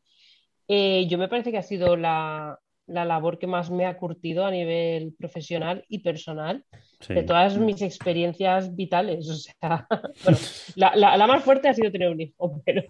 eh, 0.69 1.09
yo 1.09 1.19
me 1.19 1.27
parece 1.29 1.51
que 1.51 1.59
ha 1.59 1.63
sido 1.63 1.97
la, 1.97 2.59
la 2.87 3.05
labor 3.05 3.39
que 3.39 3.47
más 3.47 3.71
me 3.71 3.85
ha 3.87 3.97
curtido 3.97 4.45
a 4.47 4.51
nivel 4.51 5.13
profesional 5.19 5.85
y 5.89 6.01
personal 6.01 6.65
Sí. 7.01 7.13
de 7.13 7.23
todas 7.25 7.59
mis 7.59 7.83
experiencias 7.83 8.75
vitales. 8.75 9.29
O 9.29 9.35
sea, 9.35 9.87
bueno, 10.25 10.39
la, 10.77 10.97
la- 10.97 11.17
la 11.19 11.27
más 11.27 11.43
fuerte 11.45 11.69
ha 11.69 11.75
sido 11.75 11.93
tener 11.93 12.09
un 12.11 12.21
hijo, 12.21 12.63
pero 12.65 12.83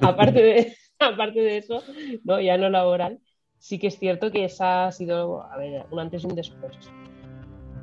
aparte 0.00 0.42
de, 0.42 0.72
aparte 0.98 1.40
de 1.40 1.58
eso, 1.58 1.82
no, 2.24 2.40
ya 2.40 2.56
no 2.58 2.68
laboral, 2.68 3.20
sí 3.58 3.78
que 3.78 3.86
es 3.86 3.98
cierto 3.98 4.32
que 4.32 4.44
esa 4.44 4.86
ha 4.86 4.92
sido, 4.92 5.42
a 5.44 5.56
ver, 5.56 5.84
un 5.90 6.00
antes 6.00 6.24
y 6.24 6.26
un 6.26 6.34
después. 6.34 6.72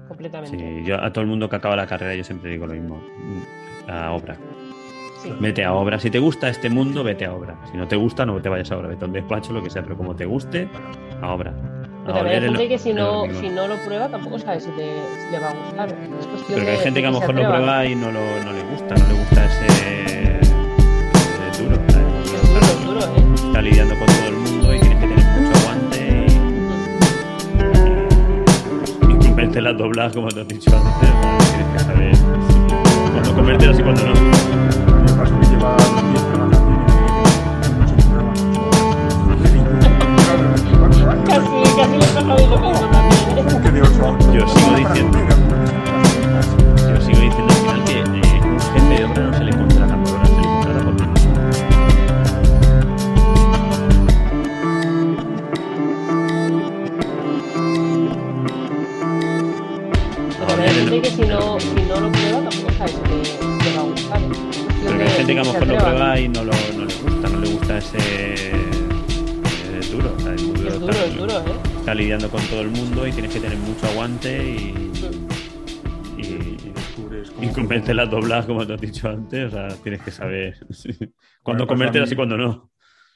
Completamente. 0.08 0.58
Sí, 0.58 0.84
yo 0.86 1.02
a 1.02 1.14
todo 1.14 1.22
el 1.22 1.30
mundo 1.30 1.48
que 1.50 1.56
acaba 1.56 1.76
la 1.78 1.88
carrera 1.88 2.16
yo 2.16 2.24
siempre 2.24 2.52
digo 2.52 2.68
lo 2.68 2.74
mismo. 2.74 2.98
mm, 2.98 3.90
A 3.90 4.12
obra. 4.12 4.38
Sí. 5.24 5.32
Vete 5.40 5.64
a 5.64 5.74
obra. 5.74 6.00
Si 6.00 6.10
te 6.10 6.20
gusta 6.20 6.50
este 6.50 6.70
mundo, 6.70 7.04
vete 7.04 7.26
a 7.26 7.34
obra. 7.34 7.58
Si 7.72 7.78
no 7.78 7.88
te 7.88 7.96
gusta, 7.96 8.26
no 8.26 8.42
te 8.42 8.50
vayas 8.50 8.72
a 8.72 8.78
obra. 8.78 8.90
Vete 8.90 9.06
a 9.06 9.08
un 9.08 9.14
despacho, 9.14 9.54
lo 9.54 9.64
que 9.64 9.70
sea, 9.70 9.84
pero 9.84 9.96
como 9.96 10.16
te 10.16 10.26
guste, 10.26 10.68
a 11.22 11.34
obra. 11.34 11.54
Pero 12.06 12.16
A 12.16 12.18
también 12.20 12.44
hay 12.44 12.50
gente 12.50 12.68
que 12.68 12.78
si 12.80 12.94
no, 12.94 13.26
si 13.40 13.50
no 13.50 13.68
lo 13.68 13.76
prueba 13.86 14.08
tampoco 14.10 14.40
sabe 14.40 14.60
si 14.60 14.70
le, 14.72 14.94
si 15.24 15.32
le 15.32 15.40
va 15.40 15.50
a 15.50 15.54
gustar. 15.54 15.90
Es 15.90 16.26
cuestión 16.28 16.54
Pero 16.60 16.66
que 16.66 16.72
hay 16.72 16.78
gente 16.80 17.00
de 17.00 17.02
que 17.02 17.08
a 17.08 17.12
lo 17.12 17.20
mejor 17.20 17.36
lo 17.36 17.42
prueba 17.48 17.86
y 17.86 17.96
no, 17.96 18.12
lo, 18.12 18.22
no 18.44 18.52
le 18.54 18.64
gusta, 18.72 18.96
no 18.96 19.08
le 19.08 19.14
gusta 19.20 19.46
ese, 19.46 19.68
ese 21.52 21.64
duro. 21.64 21.76
¿sabes? 21.90 22.34
Es 22.34 22.42
duro, 22.50 22.62
es 22.66 22.86
duro, 22.86 23.00
¿eh? 23.02 23.46
Está 23.48 23.62
lidiando 23.62 23.96
con 24.00 24.08
todo 24.08 24.28
el 24.28 24.34
mundo 24.36 24.76
y 24.76 24.80
tienes 24.80 25.00
que 25.00 25.08
tener 25.08 25.26
mucho 25.26 25.60
aguante 25.60 26.26
y, 29.08 29.12
y 29.14 29.30
comerte 29.30 29.62
las 29.62 29.78
dobladas 29.78 30.14
como 30.14 30.28
te 30.30 30.42
has 30.42 30.48
dicho 30.48 30.72
antes. 30.76 31.10
Tienes 31.52 31.68
que 31.74 31.80
saber 31.80 32.12
cuándo 33.12 33.36
comértelas 33.36 33.80
y 33.80 33.84
cuándo 33.84 34.04
no. 34.06 34.12
Yo 41.82 41.88
sigo 44.48 44.76
diciendo, 44.78 45.18
yo 46.78 47.02
sigo 47.02 47.20
diciendo 47.20 47.54
al 47.54 47.60
final 47.60 47.84
que 47.86 48.00
eh, 48.00 48.42
un 48.44 48.60
jefe 48.60 48.96
de 48.98 49.06
obra 49.06 49.24
no 49.24 49.34
se 49.34 49.44
le 49.44 49.52
contrata 49.52 49.96
por 50.04 50.14
hora, 50.14 50.26
se 50.28 50.32
le 50.32 50.42
contrata 50.44 50.80
por 50.84 50.94
minutos. 50.94 51.22
Pero 60.86 61.02
que 61.02 61.10
si 61.10 61.22
no, 61.22 61.60
si 61.60 61.82
no 61.88 62.00
lo 62.00 62.12
prueba 62.12 62.50
tampoco 62.50 62.72
sabe 62.78 62.92
si 62.92 62.98
le, 63.10 63.26
si 63.26 63.38
le 63.42 63.76
va 63.76 63.82
a 63.82 63.86
gustar. 63.86 64.22
Pero 64.84 64.98
que 64.98 65.04
hay 65.04 65.10
gente 65.10 65.34
que 65.34 65.40
a 65.40 65.44
lo 65.44 65.54
mejor 65.54 65.68
lo 65.68 65.78
prueba 65.78 66.20
y 66.20 66.30
no, 66.30 66.44
lo, 66.44 66.54
no 66.78 66.86
le 66.86 66.94
gusta, 66.96 67.30
no 67.30 67.40
le 67.40 67.50
gusta 67.50 67.78
ese. 67.80 68.52
Es 69.92 69.98
duro, 69.98 70.14
o 70.16 70.20
sea, 70.20 70.34
es 70.34 70.44
muy 70.44 70.56
duro. 70.56 70.70
Es 70.70 70.80
duro, 70.80 70.94
estar- 70.94 71.08
es 71.08 71.18
duro, 71.18 71.34
¿eh? 71.40 71.60
Está 71.80 71.94
lidiando 71.96 72.30
con 72.30 72.42
todo 72.48 72.62
el 72.62 72.70
mundo 72.70 73.08
y 73.08 73.12
tienes 73.12 73.34
que 73.34 73.40
tener 73.40 73.58
mucho 73.58 73.88
aguante 73.88 74.52
y. 74.52 74.92
Y, 76.18 76.74
y 77.42 77.50
comerte 77.54 77.94
las 77.94 78.10
dobladas, 78.10 78.46
como 78.46 78.66
te 78.66 78.74
has 78.74 78.82
dicho 78.82 79.10
antes, 79.10 79.48
o 79.48 79.50
sea, 79.52 79.68
tienes 79.82 80.02
que 80.02 80.12
saber 80.12 80.56
cuándo 81.44 81.66
Bueno, 81.66 81.68
pues 81.68 81.68
comértelas 81.68 82.12
y 82.12 82.16
cuándo 82.16 82.38
no. 82.38 82.71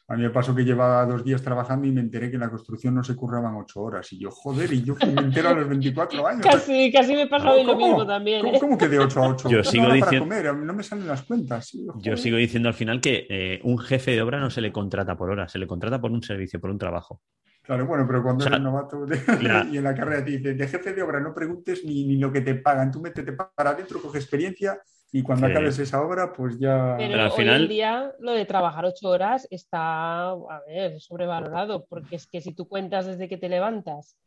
A 0.07 0.15
mí 0.15 0.21
me 0.21 0.29
pasó 0.29 0.53
que 0.53 0.63
llevaba 0.63 1.03
dos 1.05 1.23
días 1.23 1.41
trabajando 1.41 1.87
y 1.87 1.91
me 1.91 1.99
enteré 1.99 2.29
que 2.29 2.35
en 2.35 2.41
la 2.41 2.49
construcción 2.49 2.93
no 2.93 3.03
se 3.03 3.15
curraban 3.15 3.55
8 3.55 3.81
horas. 3.81 4.13
Y 4.13 4.19
yo, 4.19 4.29
joder, 4.29 4.71
y 4.71 4.83
yo 4.83 4.95
me 4.99 5.19
entero 5.19 5.49
a 5.49 5.53
los 5.53 5.67
24 5.67 6.27
años. 6.27 6.41
Casi, 6.45 6.91
casi 6.91 7.15
me 7.15 7.25
pasa 7.25 7.51
a 7.51 7.55
mí 7.55 7.63
lo 7.63 7.75
mismo 7.75 8.05
también. 8.05 8.41
¿Cómo, 8.41 8.53
¿eh? 8.55 8.59
cómo 8.59 8.77
que 8.77 8.87
de 8.87 8.99
8 8.99 9.23
a 9.23 9.29
8? 9.29 9.49
Yo 9.49 9.63
sigo 9.63 9.85
para 9.85 9.95
diciendo- 9.95 10.25
comer, 10.25 10.55
no 10.55 10.73
me 10.73 10.83
salen 10.83 11.07
las 11.07 11.23
cuentas. 11.23 11.67
sí, 11.69 11.87
Yo 12.03 12.17
sigo 12.17 12.37
diciendo 12.37 12.69
al 12.69 12.75
final 12.75 13.01
que 13.01 13.25
eh, 13.29 13.59
un 13.63 13.79
jefe 13.79 14.11
de 14.11 14.21
obra 14.21 14.39
no 14.39 14.51
se 14.51 14.61
le 14.61 14.71
contrata 14.71 15.17
por 15.17 15.31
hora, 15.31 15.47
se 15.47 15.57
le 15.57 15.65
contrata 15.65 15.99
por 15.99 16.11
un 16.11 16.21
servicio, 16.21 16.59
por 16.61 16.69
un 16.69 16.77
trabajo. 16.77 17.21
Claro, 17.65 17.85
bueno, 17.87 18.05
pero 18.07 18.21
cuando 18.21 18.43
O 18.43 18.47
sea, 18.47 18.55
eres 18.57 18.63
novato 18.63 19.05
de- 19.05 19.15
y 19.73 19.77
en 19.77 19.83
la 19.83 19.95
carrera 19.95 20.23
te 20.23 20.31
dicen, 20.31 20.57
de 20.57 20.67
jefe 20.67 20.93
de 20.93 21.01
obra 21.01 21.19
no 21.19 21.33
preguntes 21.33 21.83
ni, 21.83 22.05
ni 22.05 22.17
lo 22.17 22.31
que 22.31 22.41
te 22.41 22.55
pagan, 22.55 22.91
tú 22.91 23.01
métete 23.01 23.33
para 23.33 23.71
adentro, 23.71 24.01
coge 24.01 24.19
experiencia 24.19 24.79
y 25.11 25.23
cuando 25.23 25.47
Sí. 25.47 25.51
acabes 25.51 25.79
esa 25.79 26.01
obra, 26.01 26.31
pues 26.33 26.59
ya... 26.59 26.95
Pero, 26.97 27.11
Pero 27.13 27.23
al 27.23 27.31
hoy 27.31 27.37
final- 27.37 27.61
en 27.63 27.67
día 27.69 28.13
lo 28.19 28.33
de 28.33 28.45
trabajar 28.45 28.85
ocho 28.85 29.09
horas 29.09 29.47
está, 29.49 30.29
a 30.31 30.61
ver, 30.67 30.99
sobrevalorado, 31.01 31.85
porque 31.85 32.17
es 32.17 32.27
que 32.27 32.41
si 32.41 32.53
tú 32.53 32.67
cuentas 32.67 33.05
desde 33.05 33.27
que 33.29 33.37
te 33.37 33.49
levantas 33.49 34.17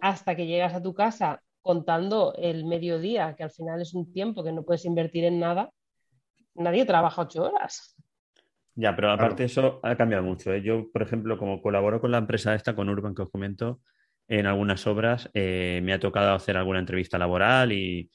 hasta 0.00 0.34
que 0.36 0.46
llegas 0.46 0.74
a 0.74 0.82
tu 0.82 0.94
casa 0.94 1.42
contando 1.60 2.32
el 2.38 2.64
mediodía, 2.64 3.34
que 3.36 3.42
al 3.42 3.50
final 3.50 3.82
es 3.82 3.92
un 3.94 4.12
tiempo 4.12 4.44
que 4.44 4.52
no 4.52 4.62
puedes 4.62 4.84
invertir 4.84 5.24
en 5.24 5.40
nada, 5.40 5.70
nadie 6.54 6.86
trabaja 6.86 7.22
ocho 7.22 7.42
horas. 7.44 7.96
Ya, 8.78 8.94
pero 8.94 9.10
aparte 9.10 9.44
eso 9.44 9.80
ha 9.82 9.96
cambiado 9.96 10.22
mucho. 10.22 10.52
¿eh? 10.52 10.62
Yo, 10.62 10.90
por 10.92 11.02
ejemplo, 11.02 11.38
como 11.38 11.62
colaboro 11.62 12.00
con 12.00 12.10
la 12.10 12.18
empresa 12.18 12.54
esta, 12.54 12.74
con 12.74 12.88
Urban, 12.90 13.14
que 13.14 13.22
os 13.22 13.30
comento, 13.30 13.80
en 14.28 14.46
algunas 14.46 14.86
obras 14.86 15.30
eh, 15.34 15.80
me 15.82 15.92
ha 15.94 16.00
tocado 16.00 16.34
hacer 16.34 16.56
alguna 16.56 16.80
entrevista 16.80 17.16
laboral 17.18 17.72
y, 17.72 18.10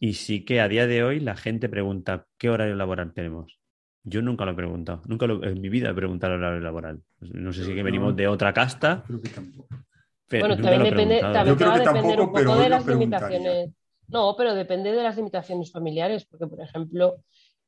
y 0.00 0.14
sí 0.14 0.44
que 0.44 0.60
a 0.60 0.68
día 0.68 0.86
de 0.86 1.04
hoy 1.04 1.20
la 1.20 1.36
gente 1.36 1.68
pregunta 1.68 2.26
¿qué 2.38 2.50
horario 2.50 2.74
laboral 2.74 3.12
tenemos? 3.12 3.60
Yo 4.02 4.22
nunca 4.22 4.44
lo 4.46 4.52
he 4.52 4.54
preguntado, 4.54 5.02
nunca 5.06 5.26
lo- 5.26 5.44
en 5.44 5.60
mi 5.60 5.68
vida 5.68 5.90
he 5.90 5.94
preguntado 5.94 6.34
el 6.34 6.40
horario 6.42 6.60
laboral. 6.60 7.02
No 7.20 7.52
sé 7.52 7.64
si 7.64 7.74
que 7.74 7.82
venimos 7.82 8.16
de 8.16 8.26
otra 8.26 8.52
casta, 8.52 9.04
Creo 9.06 9.20
que 9.20 9.28
tampoco. 9.28 9.68
pero 10.26 10.46
bueno, 10.48 10.54
nunca 10.56 10.70
también 10.70 10.78
lo 10.80 10.86
he 10.86 10.90
depende, 10.90 11.20
también 11.20 11.46
Yo 11.46 11.56
creo 11.56 11.72
depender 11.72 12.02
tampoco, 12.02 12.22
un 12.22 12.28
poco 12.28 12.38
pero 12.38 12.60
de 12.62 12.68
las 12.68 12.86
limitaciones. 12.86 13.70
No, 14.08 14.34
pero 14.36 14.54
depende 14.54 14.90
de 14.90 15.02
las 15.02 15.16
limitaciones 15.16 15.70
familiares, 15.70 16.24
porque 16.24 16.46
por 16.48 16.60
ejemplo, 16.60 17.16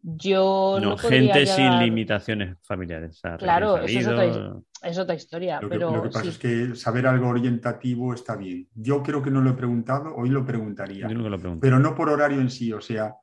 yo 0.02 0.78
no, 0.80 0.90
No, 0.90 0.96
gente 0.98 1.46
sin 1.46 1.56
llegar- 1.64 1.82
limitaciones 1.84 2.56
familiares. 2.62 3.10
o 3.16 3.20
sea, 3.20 3.36
Claro, 3.36 3.78
eso 3.78 3.98
es 4.00 4.06
otra, 4.08 4.60
es 4.82 4.98
otra 4.98 5.14
historia, 5.14 5.60
Lo 5.60 5.68
que, 5.68 5.74
pero 5.76 5.94
lo 5.94 6.02
que 6.02 6.08
pasa 6.08 6.22
sí. 6.24 6.28
es 6.30 6.38
que 6.38 6.74
saber 6.74 7.06
algo 7.06 7.28
orientativo 7.28 8.12
está 8.12 8.34
bien. 8.36 8.68
Yo 8.74 9.02
creo 9.02 9.22
que 9.22 9.30
no 9.30 9.40
lo 9.40 9.50
he 9.50 9.54
preguntado, 9.54 10.14
hoy 10.16 10.28
lo 10.30 10.44
preguntaría. 10.44 11.08
Yo 11.08 11.14
nunca 11.14 11.28
lo. 11.30 11.60
Pero 11.60 11.78
no 11.78 11.94
por 11.94 12.08
horario 12.10 12.40
en 12.40 12.50
sí, 12.50 12.72
o 12.72 12.80
sea... 12.80 13.14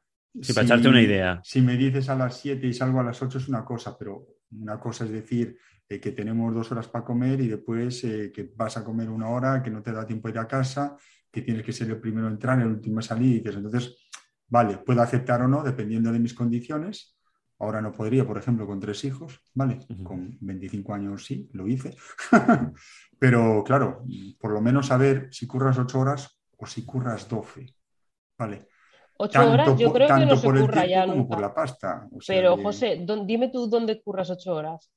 Sí, 0.41 0.53
para 0.53 0.65
echarte 0.65 0.87
una 0.87 1.01
idea. 1.01 1.41
Si 1.43 1.59
me 1.61 1.75
dices 1.75 2.07
a 2.07 2.15
las 2.15 2.37
7 2.39 2.65
y 2.67 2.73
salgo 2.73 2.99
a 2.99 3.03
las 3.03 3.21
8 3.21 3.39
es 3.39 3.49
una 3.49 3.65
cosa, 3.65 3.97
pero 3.97 4.25
una 4.51 4.79
cosa 4.79 5.03
es 5.05 5.11
decir 5.11 5.57
eh, 5.89 5.99
que 5.99 6.11
tenemos 6.11 6.53
dos 6.53 6.71
horas 6.71 6.87
para 6.87 7.03
comer 7.03 7.41
y 7.41 7.47
después 7.47 8.03
eh, 8.03 8.31
que 8.33 8.51
vas 8.55 8.77
a 8.77 8.83
comer 8.83 9.09
una 9.09 9.27
hora, 9.29 9.61
que 9.63 9.71
no 9.71 9.81
te 9.81 9.91
da 9.91 10.05
tiempo 10.05 10.27
a 10.27 10.31
ir 10.31 10.37
a 10.37 10.47
casa, 10.47 10.95
que 11.31 11.41
tienes 11.41 11.63
que 11.63 11.73
ser 11.73 11.89
el 11.89 11.99
primero 11.99 12.27
en 12.27 12.33
entrar, 12.33 12.61
el 12.61 12.67
último 12.67 12.99
en 12.99 13.03
salir. 13.03 13.37
y 13.37 13.41
que- 13.43 13.49
Entonces, 13.49 13.97
vale, 14.49 14.77
puedo 14.77 15.01
aceptar 15.01 15.41
o 15.41 15.47
no, 15.47 15.63
dependiendo 15.63 16.11
de 16.11 16.19
mis 16.19 16.33
condiciones. 16.33 17.15
Ahora 17.61 17.81
no 17.81 17.91
podría, 17.91 18.25
por 18.25 18.37
ejemplo, 18.37 18.65
con 18.65 18.79
tres 18.79 19.03
hijos, 19.03 19.41
¿vale? 19.53 19.79
Con 20.03 20.37
25 20.39 20.93
años 20.93 21.25
sí, 21.25 21.49
lo 21.53 21.67
hice. 21.67 21.95
Pero 23.19 23.63
claro, 23.65 24.03
por 24.39 24.51
lo 24.51 24.61
menos 24.61 24.87
saber 24.87 25.27
si 25.31 25.45
curras 25.45 25.77
8 25.77 25.99
horas 25.99 26.39
o 26.57 26.65
si 26.65 26.85
curras 26.85 27.27
12, 27.27 27.75
¿vale? 28.37 28.67
Ocho 29.21 29.51
horas, 29.51 29.77
yo 29.77 29.91
creo 29.91 30.07
que 30.07 30.13
no 30.13 30.19
tanto 30.19 30.37
se 30.37 30.47
el 30.47 30.59
curra 30.61 30.85
ya 30.85 31.01
como 31.01 31.15
nunca. 31.15 31.29
por 31.35 31.41
la 31.41 31.53
pasta. 31.53 32.07
O 32.13 32.21
sea 32.21 32.35
Pero 32.37 32.55
que- 32.55 32.63
José, 32.63 33.05
dime 33.25 33.49
tú 33.49 33.67
dónde 33.67 34.01
curras 34.01 34.29
ocho 34.29 34.55
horas. 34.55 34.89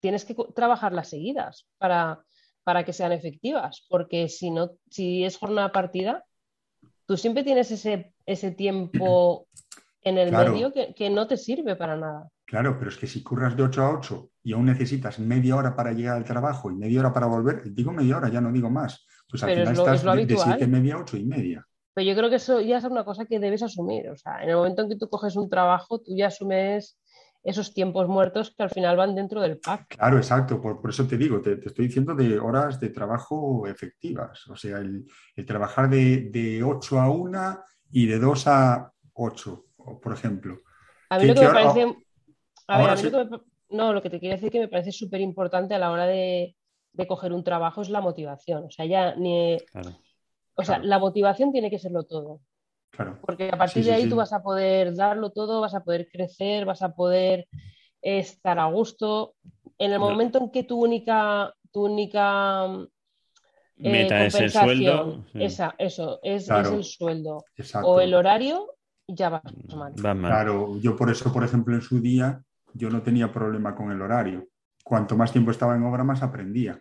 Tienes 0.00 0.24
que 0.24 0.34
trabajarlas 0.52 1.08
seguidas 1.08 1.68
para, 1.78 2.24
para 2.64 2.84
que 2.84 2.92
sean 2.92 3.12
efectivas, 3.12 3.86
porque 3.88 4.28
si 4.28 4.50
no, 4.50 4.72
si 4.90 5.24
es 5.24 5.36
jornada 5.38 5.70
partida, 5.70 6.24
tú 7.08 7.16
siempre 7.16 7.42
tienes 7.42 7.70
ese, 7.70 8.12
ese 8.26 8.50
tiempo 8.52 9.48
en 10.02 10.18
el 10.18 10.28
Claro. 10.28 10.52
medio 10.52 10.72
que, 10.72 10.94
que 10.94 11.08
no 11.10 11.26
te 11.26 11.36
sirve 11.38 11.74
para 11.74 11.96
nada. 11.96 12.28
Claro, 12.44 12.78
pero 12.78 12.90
es 12.90 12.96
que 12.96 13.06
si 13.06 13.22
curras 13.22 13.56
de 13.56 13.62
8 13.62 13.82
a 13.82 13.90
8 13.98 14.30
y 14.42 14.52
aún 14.52 14.66
necesitas 14.66 15.18
media 15.18 15.56
hora 15.56 15.74
para 15.74 15.92
llegar 15.92 16.16
al 16.16 16.24
trabajo 16.24 16.70
y 16.70 16.74
media 16.74 17.00
hora 17.00 17.12
para 17.12 17.26
volver, 17.26 17.62
digo 17.74 17.92
media 17.92 18.18
hora, 18.18 18.28
ya 18.28 18.40
no 18.40 18.52
digo 18.52 18.70
más. 18.70 19.06
Pues 19.28 19.42
al 19.42 19.48
Pero 19.50 19.60
final 19.62 19.72
es 19.72 19.78
lo- 19.78 19.84
estás 19.84 19.98
es 20.00 20.04
lo 20.04 20.14
de- 20.14 20.26
de. 20.26 20.36
7 20.36 20.64
y 20.64 20.68
media 20.68 20.94
a 20.94 20.98
8 20.98 21.16
y 21.16 21.24
media. 21.24 21.66
Pero 21.94 22.08
yo 22.10 22.16
creo 22.16 22.30
que 22.30 22.36
eso 22.36 22.60
ya 22.60 22.78
es 22.78 22.84
una 22.84 23.04
cosa 23.04 23.24
que 23.26 23.38
debes 23.40 23.62
asumir. 23.62 24.08
O 24.08 24.16
sea, 24.16 24.42
en 24.42 24.50
el 24.50 24.56
momento 24.56 24.82
en 24.82 24.88
que 24.90 24.96
tú 24.96 25.08
coges 25.08 25.34
un 25.36 25.50
trabajo, 25.50 25.98
tú 26.00 26.12
ya 26.16 26.28
asumes 26.28 26.98
esos 27.42 27.72
tiempos 27.72 28.08
muertos 28.08 28.54
que 28.54 28.62
al 28.62 28.70
final 28.70 28.96
van 28.96 29.14
dentro 29.14 29.40
del 29.40 29.58
pack. 29.58 29.96
Claro, 29.96 30.16
exacto. 30.18 30.60
Por, 30.60 30.80
por 30.80 30.90
eso 30.90 31.06
te 31.06 31.16
digo, 31.16 31.40
te, 31.40 31.56
te 31.56 31.68
estoy 31.68 31.86
diciendo 31.86 32.14
de 32.14 32.38
horas 32.38 32.78
de 32.80 32.90
trabajo 32.90 33.66
efectivas. 33.66 34.46
O 34.48 34.56
sea, 34.56 34.78
el, 34.78 35.06
el 35.36 35.46
trabajar 35.46 35.88
de, 35.88 36.28
de 36.30 36.62
8 36.62 37.00
a 37.00 37.10
1 37.10 37.60
y 37.92 38.06
de 38.06 38.18
2 38.18 38.46
a 38.48 38.92
8, 39.14 39.66
o 39.78 40.00
por 40.00 40.12
ejemplo. 40.12 40.60
A 41.10 41.18
mí 41.18 41.26
lo 41.28 41.34
que 41.34 41.40
que 41.40 41.46
me 41.46 41.52
ahora- 41.58 41.72
parece. 41.72 41.96
A 42.66 42.78
ver, 42.78 42.90
a 42.90 42.94
mí 42.94 43.00
sí- 43.00 43.10
lo 43.10 43.18
que 43.24 43.30
me- 43.30 43.42
No, 43.70 43.92
lo 43.92 44.02
que 44.02 44.10
te 44.10 44.18
quiero 44.20 44.34
decir 44.36 44.50
que 44.50 44.60
me 44.60 44.68
parece 44.68 44.92
súper 44.92 45.20
importante 45.20 45.74
a 45.74 45.78
la 45.78 45.90
hora 45.90 46.06
de, 46.06 46.54
de 46.92 47.06
coger 47.06 47.32
un 47.32 47.44
trabajo 47.44 47.80
es 47.82 47.88
la 47.90 48.00
motivación. 48.00 48.64
O 48.64 48.70
sea, 48.70 48.84
ya 48.86 49.14
ni. 49.14 49.56
O 50.54 50.64
sea, 50.64 50.78
la 50.80 50.98
motivación 50.98 51.52
tiene 51.52 51.70
que 51.70 51.78
serlo 51.78 52.02
todo. 52.04 52.40
Claro. 52.90 53.18
Porque 53.22 53.50
a 53.52 53.58
partir 53.58 53.82
Sí, 53.84 53.90
de 53.90 53.94
sí, 53.94 54.00
ahí 54.00 54.02
sí. 54.04 54.10
tú 54.10 54.16
vas 54.16 54.32
a 54.32 54.42
poder 54.42 54.94
darlo 54.94 55.30
todo, 55.30 55.60
vas 55.60 55.74
a 55.74 55.84
poder 55.84 56.08
crecer, 56.10 56.64
vas 56.64 56.82
a 56.82 56.94
poder 56.94 57.46
estar 58.02 58.58
a 58.58 58.66
gusto. 58.66 59.34
En 59.78 59.92
el 59.92 59.98
No. 60.00 60.10
momento 60.10 60.38
en 60.38 60.50
que 60.50 60.64
tu 60.64 60.82
única, 60.82 61.52
tu 61.70 61.84
única 61.84 62.66
eh, 63.76 63.90
Meta 63.90 64.24
es 64.24 64.34
el 64.34 64.50
sueldo, 64.50 65.24
sí. 65.32 65.42
esa, 65.42 65.74
eso, 65.78 66.18
es, 66.22 66.46
Claro. 66.46 66.68
es 66.70 66.74
el 66.74 66.84
sueldo. 66.84 67.44
Exacto. 67.56 67.88
O 67.88 68.00
el 68.00 68.14
horario, 68.14 68.74
ya 69.06 69.28
vas 69.28 69.42
mal. 69.76 69.92
Va 70.04 70.14
mal. 70.14 70.30
Claro, 70.32 70.78
yo 70.80 70.96
por 70.96 71.10
eso, 71.10 71.32
por 71.32 71.44
ejemplo, 71.44 71.74
en 71.74 71.82
su 71.82 72.00
día, 72.00 72.42
yo 72.74 72.90
no 72.90 73.02
tenía 73.02 73.32
problema 73.32 73.74
con 73.74 73.92
el 73.92 74.02
horario. 74.02 74.48
Cuanto 74.82 75.16
más 75.16 75.32
tiempo 75.32 75.50
estaba 75.50 75.76
en 75.76 75.82
obra, 75.84 76.02
más 76.02 76.22
aprendía. 76.22 76.80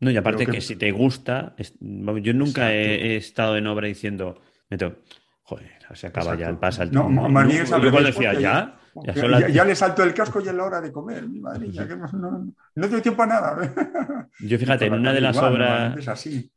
No, 0.00 0.10
y 0.10 0.16
aparte 0.16 0.46
que, 0.46 0.60
si 0.60 0.76
te 0.76 0.90
gusta, 0.90 1.54
es- 1.56 1.74
yo 1.80 2.34
nunca 2.34 2.74
he, 2.74 3.12
he 3.12 3.16
estado 3.16 3.56
en 3.56 3.66
obra 3.66 3.86
diciendo, 3.86 4.40
me 4.68 4.76
tengo, 4.76 4.96
joder, 5.44 5.70
se 5.94 6.06
acaba 6.08 6.34
ya, 6.36 6.58
pasa 6.58 6.82
el 6.82 6.92
No, 6.92 7.08
más 7.08 7.46
bien 7.46 7.62
es 7.62 7.72
al 7.72 7.82
Yo 7.82 7.90
cuando 7.90 8.08
revés, 8.08 8.16
decía, 8.16 8.32
ya, 8.34 8.40
ya 8.40 9.12
Ya, 9.14 9.14
son 9.20 9.30
las- 9.30 9.40
ya- 9.42 9.48
ya 9.48 9.64
le 9.64 9.74
saltó 9.76 10.02
el 10.02 10.14
casco 10.14 10.40
y 10.40 10.48
es 10.48 10.54
la 10.54 10.64
hora 10.64 10.80
de 10.80 10.92
comer, 10.92 11.28
mi 11.28 11.40
madre. 11.40 11.70
ya 11.70 11.86
que 11.86 11.96
no, 11.96 12.06
no, 12.12 12.52
no 12.74 12.88
tengo 12.88 13.02
tiempo 13.02 13.22
a 13.22 13.26
nada. 13.26 13.56
Yo 14.38 14.58
fíjate, 14.58 14.86
en 14.86 14.94
una 14.94 15.12
de 15.12 15.20
las 15.20 15.36
igual, 15.36 15.52
obras, 15.54 15.98
Es 15.98 16.08
así. 16.08 16.50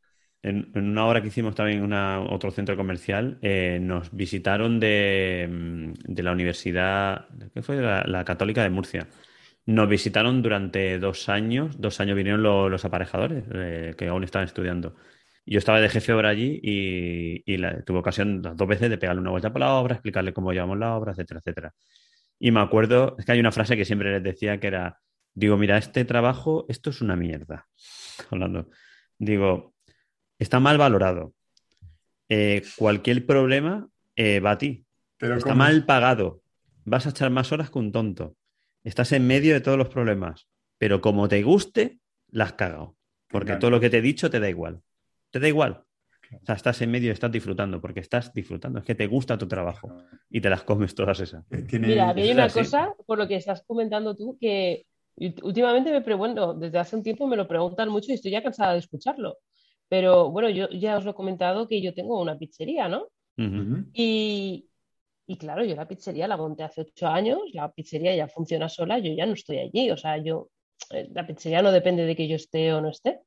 en, 0.43 0.71
en 0.75 0.89
una 0.89 1.05
obra 1.07 1.21
que 1.21 1.27
hicimos 1.29 1.55
también 1.55 1.83
en 1.83 1.93
otro 1.93 2.51
centro 2.51 2.75
comercial, 2.77 3.37
eh, 3.41 3.79
nos 3.81 4.11
visitaron 4.15 4.79
de, 4.79 5.47
mm, 5.49 6.13
de 6.13 6.23
la 6.23 6.31
Universidad, 6.31 7.27
¿qué 7.53 7.61
fue? 7.61 7.77
La, 7.77 8.03
la 8.05 8.23
Católica 8.25 8.63
de 8.63 8.69
Murcia. 8.69 9.07
Nos 9.65 9.89
visitaron 9.89 10.41
durante 10.41 10.97
dos 10.99 11.27
años, 11.29 11.79
dos 11.79 11.99
años 11.99 12.15
vinieron 12.15 12.41
lo- 12.41 12.69
los 12.69 12.85
aparejadores 12.85 13.43
eh, 13.53 13.95
que 13.97 14.07
aún 14.07 14.23
estaban 14.23 14.45
estudiando. 14.47 14.95
Yo 15.49 15.59
estaba 15.59 15.79
de 15.81 15.89
jefe 15.89 16.11
de 16.11 16.17
obra 16.17 16.29
allí 16.29 16.59
y, 16.61 17.41
y 17.45 17.57
la- 17.57 17.81
tuve 17.83 17.99
ocasión 17.99 18.41
las 18.43 18.55
dos 18.57 18.67
veces 18.67 18.89
de 18.89 18.97
pegarle 18.97 19.21
una 19.21 19.31
vuelta 19.31 19.51
por 19.51 19.61
la 19.61 19.73
obra, 19.75 19.95
explicarle 19.95 20.33
cómo 20.33 20.51
llevamos 20.51 20.77
la 20.77 20.95
obra, 20.95 21.13
etcétera, 21.13 21.39
etcétera. 21.39 21.73
Y 22.39 22.51
me 22.51 22.59
acuerdo, 22.59 23.15
es 23.17 23.25
que 23.25 23.31
hay 23.31 23.39
una 23.39 23.51
frase 23.51 23.75
que 23.77 23.85
siempre 23.85 24.11
les 24.11 24.21
decía 24.23 24.59
que 24.59 24.67
era, 24.67 24.99
digo, 25.33 25.57
mira, 25.57 25.77
este 25.77 26.05
trabajo, 26.05 26.65
esto 26.69 26.89
es 26.89 27.01
una 27.01 27.15
mierda. 27.15 27.67
Hablando, 28.31 28.69
digo, 29.17 29.73
está 30.37 30.59
mal 30.59 30.77
valorado. 30.77 31.33
Eh, 32.29 32.61
cualquier 32.75 33.25
problema 33.25 33.87
eh, 34.15 34.39
va 34.39 34.51
a 34.51 34.57
ti. 34.57 34.85
Pero 35.17 35.35
está 35.37 35.51
¿cómo? 35.51 35.59
mal 35.63 35.85
pagado. 35.85 36.41
Vas 36.85 37.05
a 37.05 37.09
echar 37.09 37.29
más 37.31 37.51
horas 37.51 37.69
que 37.71 37.79
un 37.79 37.91
tonto. 37.91 38.35
Estás 38.83 39.11
en 39.13 39.25
medio 39.27 39.53
de 39.53 39.61
todos 39.61 39.77
los 39.77 39.89
problemas. 39.89 40.47
Pero 40.77 41.01
como 41.01 41.27
te 41.27 41.41
guste, 41.41 41.99
la 42.29 42.43
has 42.45 42.53
cagado. 42.53 42.95
Porque 43.29 43.47
Claro. 43.47 43.59
todo 43.59 43.71
lo 43.71 43.79
que 43.79 43.89
te 43.89 43.97
he 43.97 44.01
dicho 44.01 44.29
te 44.29 44.39
da 44.39 44.49
igual. 44.49 44.81
Te 45.31 45.39
da 45.39 45.47
igual. 45.47 45.83
O 46.33 46.45
sea, 46.45 46.55
estás 46.55 46.81
en 46.81 46.91
medio 46.91 47.09
y 47.09 47.13
estás 47.13 47.31
disfrutando, 47.31 47.79
porque 47.79 48.01
estás 48.01 48.33
disfrutando. 48.33 48.79
Es 48.79 48.85
que 48.85 48.95
te 48.95 49.07
gusta 49.07 49.37
tu 49.37 49.47
trabajo 49.47 50.03
y 50.29 50.41
te 50.41 50.49
las 50.49 50.63
comes 50.63 50.93
todas 50.93 51.19
esas. 51.19 51.45
Mira, 51.49 52.09
a 52.09 52.13
mí 52.13 52.21
hay 52.21 52.31
una 52.31 52.49
cosa, 52.49 52.93
por 53.05 53.17
lo 53.17 53.27
que 53.27 53.35
estás 53.35 53.63
comentando 53.65 54.15
tú, 54.15 54.37
que 54.39 54.85
últimamente 55.41 55.91
me 55.91 56.01
pregunto, 56.01 56.53
desde 56.53 56.77
hace 56.77 56.95
un 56.95 57.03
tiempo 57.03 57.27
me 57.27 57.37
lo 57.37 57.47
preguntan 57.47 57.89
mucho 57.89 58.11
y 58.11 58.15
estoy 58.15 58.31
ya 58.31 58.43
cansada 58.43 58.73
de 58.73 58.79
escucharlo. 58.79 59.37
Pero 59.87 60.29
bueno, 60.31 60.49
yo 60.49 60.67
ya 60.69 60.97
os 60.97 61.05
lo 61.05 61.11
he 61.11 61.15
comentado 61.15 61.67
que 61.67 61.81
yo 61.81 61.93
tengo 61.93 62.21
una 62.21 62.37
pizzería, 62.37 62.89
¿no? 62.89 63.07
Y, 63.93 64.67
y 65.27 65.37
claro, 65.37 65.63
yo 65.63 65.75
la 65.75 65.87
pizzería 65.87 66.27
la 66.27 66.37
monté 66.37 66.63
hace 66.63 66.81
ocho 66.81 67.07
años, 67.07 67.39
la 67.53 67.71
pizzería 67.71 68.15
ya 68.15 68.27
funciona 68.27 68.67
sola, 68.67 68.97
yo 68.99 69.13
ya 69.13 69.25
no 69.25 69.33
estoy 69.33 69.59
allí, 69.59 69.91
o 69.91 69.97
sea, 69.97 70.17
yo, 70.17 70.49
eh, 70.89 71.07
la 71.13 71.25
pizzería 71.25 71.61
no 71.61 71.71
depende 71.71 72.05
de 72.05 72.15
que 72.15 72.27
yo 72.27 72.35
esté 72.35 72.73
o 72.73 72.81
no 72.81 72.89
esté. 72.89 73.21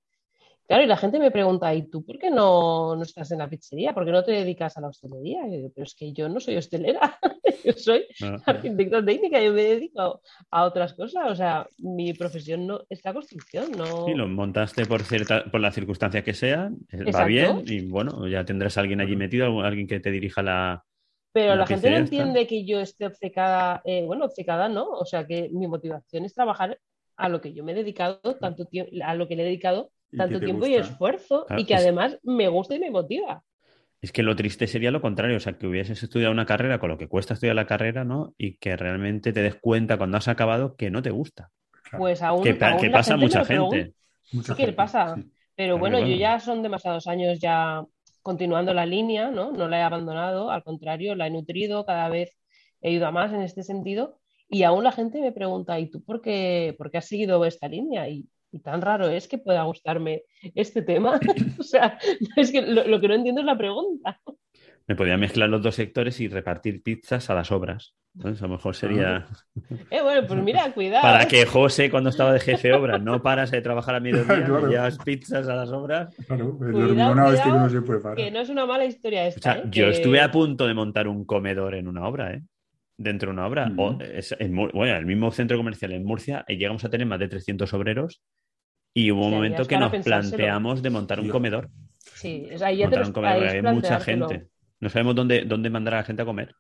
Claro, 0.71 0.85
y 0.85 0.87
la 0.87 0.97
gente 0.97 1.19
me 1.19 1.33
pregunta, 1.33 1.75
¿y 1.75 1.91
tú 1.91 2.05
por 2.07 2.17
qué 2.17 2.31
no, 2.31 2.95
no 2.95 3.03
estás 3.03 3.33
en 3.33 3.39
la 3.39 3.51
pizzería? 3.51 3.93
¿Por 3.93 4.05
qué 4.05 4.13
no 4.13 4.23
te 4.23 4.31
dedicas 4.31 4.77
a 4.77 4.81
la 4.81 4.87
hostelería? 4.87 5.45
Y 5.49 5.51
yo 5.51 5.57
digo, 5.57 5.73
pero 5.75 5.85
es 5.85 5.97
que 5.97 6.13
yo 6.13 6.29
no 6.29 6.39
soy 6.39 6.59
hostelera, 6.59 7.19
yo 7.65 7.73
soy 7.73 8.05
Ah. 8.23 8.37
arquitecto 8.47 9.05
técnica, 9.05 9.43
yo 9.43 9.53
me 9.53 9.65
dedico 9.65 10.21
a 10.49 10.63
otras 10.65 10.95
cosas, 10.95 11.29
o 11.29 11.35
sea, 11.35 11.67
mi 11.79 12.15
profesión 12.15 12.69
no 12.69 12.83
es 12.89 13.05
la 13.05 13.13
construcción, 13.13 13.73
no... 13.73 14.07
Sí, 14.07 14.15
lo 14.15 14.29
montaste 14.29 14.87
por, 14.87 15.03
cierta, 15.03 15.43
por 15.51 15.61
las 15.61 15.75
circunstancias 15.75 16.23
que 16.23 16.35
sean, 16.35 16.79
eh, 16.93 17.11
va 17.11 17.25
bien 17.25 17.65
y 17.67 17.87
bueno, 17.87 18.29
ya 18.29 18.45
tendrás 18.45 18.79
a 18.79 18.83
alguien 18.83 19.01
allí 19.01 19.17
metido, 19.17 19.63
alguien 19.63 19.89
que 19.89 19.99
te 19.99 20.13
dirija 20.13 20.41
la... 20.41 20.85
Pero 21.33 21.49
la 21.49 21.63
la 21.63 21.67
gente 21.67 21.91
no 21.91 21.97
entiende 21.97 22.47
que 22.47 22.65
yo 22.65 22.79
esté 22.79 23.07
obcecada, 23.07 23.83
eh, 23.85 24.05
bueno, 24.07 24.25
obcecada 24.27 24.69
no, 24.69 24.89
o 24.89 25.05
sea 25.05 25.27
que 25.27 25.49
mi 25.53 25.67
motivación 25.67 26.27
es 26.27 26.33
trabajar 26.33 26.79
a 27.17 27.29
lo 27.29 27.41
que 27.41 27.53
yo 27.55 27.65
me 27.65 27.73
he 27.73 27.75
dedicado 27.75 28.21
tanto 28.41 28.67
tiempo, 28.67 28.93
a 29.05 29.17
lo 29.17 29.27
que 29.27 29.35
le 29.35 29.43
he 29.43 29.47
dedicado 29.47 29.91
tanto 30.17 30.41
tiempo 30.41 30.67
y 30.67 30.75
esfuerzo 30.75 31.45
Claro, 31.47 31.63
y 31.63 31.67
que 31.67 31.75
es- 31.75 31.81
además 31.81 32.19
me 32.23 32.49
gusta 32.49 32.75
y 32.75 32.79
me 32.81 32.91
motiva. 32.91 33.43
Es 34.03 34.13
que 34.13 34.23
lo 34.23 34.35
triste 34.35 34.67
sería 34.67 34.91
lo 34.91 35.03
contrario, 35.03 35.37
o 35.37 35.41
sea, 35.41 35.59
que 35.59 35.67
hubieses 35.67 36.03
estudiado 36.03 36.33
una 36.33 36.47
carrera 36.47 36.79
con 36.79 36.89
lo 36.89 36.97
que 36.97 37.07
cuesta 37.07 37.35
estudiar 37.35 37.55
la 37.55 37.67
carrera, 37.67 38.03
¿no? 38.03 38.35
Y 38.39 38.57
que 38.57 38.75
realmente 38.77 39.33
te 39.33 39.43
des 39.43 39.57
cuenta 39.57 39.99
cuando 39.99 40.17
has 40.17 40.27
acabado 40.29 40.75
que 40.75 40.91
no 40.91 41.03
te 41.03 41.11
gusta. 41.11 41.51
Pues 41.99 42.23
aún, 42.23 42.43
Que 42.43 42.57
aún 42.65 42.79
que 42.79 42.89
la 42.89 42.99
pasa 42.99 43.15
a 43.15 43.19
gente 43.19 43.27
mucha 43.27 43.45
gente. 43.45 43.93
Mucha 44.33 44.55
Sí 44.55 44.65
que 44.65 44.73
pasa. 44.73 45.17
sí. 45.17 45.31
Pero 45.55 45.79
Claro, 45.79 45.79
bueno, 45.81 46.09
yo 46.09 46.17
ya 46.17 46.41
son 46.41 46.63
demasiados 46.63 47.07
años 47.09 47.39
ya 47.41 47.85
continuando 48.23 48.73
la 48.73 48.87
línea, 48.87 49.31
¿no? 49.31 49.53
No 49.53 49.69
la 49.69 49.81
he 49.81 49.83
abandonado, 49.83 50.51
al 50.51 50.63
contrario, 50.63 51.15
la 51.15 51.27
he 51.27 51.31
nutrido, 51.31 51.85
cada 51.85 52.09
vez 52.09 52.31
he 52.81 52.93
ido 52.93 53.07
a 53.07 53.11
más 53.11 53.33
en 53.35 53.43
este 53.43 53.63
sentido. 53.63 54.19
Y 54.49 54.63
aún 54.63 54.83
la 54.85 54.93
gente 54.93 55.21
me 55.21 55.33
pregunta, 55.33 55.79
¿y 55.79 55.91
tú 55.91 56.03
por 56.03 56.23
qué, 56.23 56.75
por 56.79 56.91
qué 56.91 56.99
has 56.99 57.07
seguido 57.07 57.45
esta 57.45 57.69
línea? 57.69 58.09
Y, 58.09 58.27
y 58.53 58.59
tan 58.61 58.81
raro 58.83 59.09
es 59.09 59.29
que 59.29 59.39
pueda 59.39 59.63
gustarme 59.63 60.23
este 60.55 60.83
tema. 60.83 61.19
o 61.59 61.63
sea, 61.63 61.99
es 62.37 62.51
que 62.53 62.63
lo, 62.63 62.87
lo 62.87 63.01
que 63.01 63.09
no 63.09 63.15
entiendo 63.15 63.41
es 63.41 63.47
la 63.47 63.57
pregunta. 63.59 64.21
Me 64.87 64.97
podía 64.97 65.17
mezclar 65.17 65.49
los 65.49 65.63
dos 65.63 65.75
sectores 65.77 66.19
y 66.21 66.29
repartir 66.29 66.83
pizzas 66.83 67.31
a 67.31 67.35
las 67.35 67.53
obras. 67.53 67.95
¿sabes? 68.21 68.43
A 68.43 68.47
lo 68.49 68.55
mejor 68.55 68.75
sería... 68.75 69.25
Eh, 69.89 70.03
bueno, 70.03 70.27
pues 70.27 70.43
mira, 70.43 70.73
cuidado. 70.75 71.03
Para 71.03 71.29
que 71.29 71.47
José, 71.47 71.91
cuando 71.93 72.11
estaba 72.11 72.33
de 72.33 72.41
jefe 72.41 72.69
de 72.69 72.75
obras, 72.75 73.01
no 73.01 73.23
paras 73.23 73.53
de 73.53 73.61
trabajar 73.61 73.95
a 73.95 74.01
mediodía, 74.01 74.25
Claro. 74.45 74.67
le 74.67 74.73
llevas 74.73 74.99
pizzas 74.99 75.47
a 75.47 75.55
las 75.55 75.71
obras. 75.71 76.13
Claro, 76.27 76.59
el 76.67 76.73
Cuidado, 76.73 77.31
este 77.31 77.43
que 77.45 77.49
cuidado, 77.51 77.61
no 77.61 77.69
se 77.71 77.83
puede 77.83 78.01
parar. 78.01 78.17
que 78.17 78.31
no 78.33 78.41
es 78.41 78.49
una 78.49 78.67
mala 78.67 78.85
historia 78.85 79.23
O 79.23 79.27
esta. 79.27 79.53
sea, 79.53 79.63
¿eh? 79.63 79.67
yo 79.71 79.85
Que- 79.85 79.91
estuve 79.93 80.21
a 80.21 80.31
punto 80.33 80.67
de 80.67 80.75
montar 80.75 81.07
un 81.07 81.25
comedor 81.25 81.77
en 81.77 81.87
una 81.87 82.09
obra, 82.09 82.33
¿eh? 82.35 82.43
Dentro 82.99 83.29
de 83.29 83.35
una 83.35 83.47
obra. 83.47 83.71
O 83.79 83.97
es- 84.01 84.35
en 84.41 84.53
Mur- 84.53 84.73
bueno, 84.75 84.97
el 84.97 85.07
mismo 85.07 85.31
centro 85.31 85.57
comercial 85.57 85.93
en 85.93 86.05
Murcia, 86.05 86.45
eh, 86.49 86.57
llegamos 86.57 86.85
a 86.85 86.91
tener 86.91 87.07
más 87.07 87.21
de 87.21 87.29
300 87.29 87.73
obreros 87.75 88.23
y 88.95 89.11
hubo 89.11 89.21
un 89.21 89.27
O 89.27 89.31
sea, 89.31 89.31
ya 89.33 89.37
momento 89.37 89.65
que 89.67 89.79
nos 89.79 89.91
pensárselo. 89.91 90.37
planteamos 90.37 90.83
de 90.83 90.91
montar 90.91 91.21
un 91.21 91.29
comedor. 91.29 91.71
Sí, 92.15 92.49
o 92.55 92.59
sea, 92.59 92.71
ya 92.73 92.89
te 92.91 92.97
Montar 92.97 93.01
lo- 93.01 93.07
un 93.07 93.13
comedor, 93.13 93.45
hay 93.49 93.63
mucha 93.63 94.01
gente. 94.01 94.49
No 94.81 94.89
sabemos 94.89 95.15
dónde, 95.15 95.45
dónde 95.45 95.71
mandar 95.71 95.95
a 95.95 95.97
la 95.99 96.05
gente 96.05 96.23
a 96.23 96.25
comer. 96.25 96.55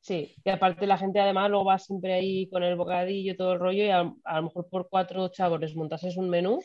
Sí, 0.00 0.34
y 0.44 0.50
aparte 0.50 0.86
la 0.86 0.98
gente 0.98 1.20
además 1.20 1.48
luego 1.48 1.66
va 1.66 1.78
siempre 1.78 2.12
ahí 2.14 2.48
con 2.50 2.62
el 2.64 2.76
bocadillo 2.76 3.32
y 3.32 3.36
todo 3.36 3.52
el 3.54 3.60
rollo 3.60 3.84
y 3.84 3.88
a, 3.90 4.12
a 4.24 4.36
lo 4.36 4.42
mejor 4.44 4.68
por 4.68 4.88
cuatro 4.90 5.28
chavos 5.28 5.60
les 5.60 5.76
montases 5.76 6.16
un 6.16 6.28
menú. 6.28 6.60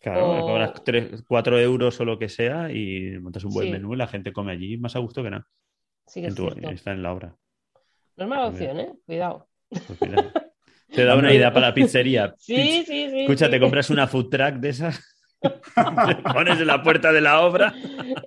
Claro, 0.00 0.30
O- 0.44 0.46
cobras 0.46 0.84
3, 0.84 1.24
4 1.26 1.58
euros 1.58 1.98
o 2.00 2.04
lo 2.04 2.18
que 2.18 2.28
sea 2.28 2.70
y 2.70 3.18
montas 3.18 3.44
un 3.44 3.52
buen 3.54 3.66
Sí. 3.68 3.72
menú 3.72 3.94
y 3.94 3.96
la 3.96 4.06
gente 4.06 4.32
come 4.32 4.52
allí 4.52 4.76
más 4.76 4.94
a 4.94 4.98
gusto 4.98 5.22
que 5.22 5.30
nada. 5.30 5.46
Sí 6.06 6.20
que 6.20 6.26
En 6.26 6.32
es 6.32 6.36
tu- 6.36 6.50
cierto. 6.50 6.70
está 6.70 6.92
en 6.92 7.02
la 7.02 7.12
obra. 7.12 7.34
No 8.18 8.24
es 8.24 8.28
mala 8.30 8.50
bien. 8.50 8.70
opción, 8.70 8.80
¿eh? 8.80 8.92
Cuidado. 9.06 9.48
Pues 9.70 10.00
mira, 10.02 10.32
te 10.92 11.04
da 11.04 11.16
una 11.16 11.32
idea 11.32 11.52
para 11.52 11.68
la 11.68 11.74
pizzería. 11.74 12.34
Sí, 12.38 12.84
sí, 12.86 13.08
sí, 13.10 13.20
Escucha, 13.22 13.46
sí. 13.46 13.50
te 13.50 13.60
compras 13.60 13.90
una 13.90 14.06
food 14.06 14.28
truck 14.30 14.54
de 14.54 14.68
esas, 14.70 15.00
pones 16.34 16.60
en 16.60 16.66
la 16.66 16.82
puerta 16.82 17.12
de 17.12 17.20
la 17.20 17.40
obra. 17.42 17.74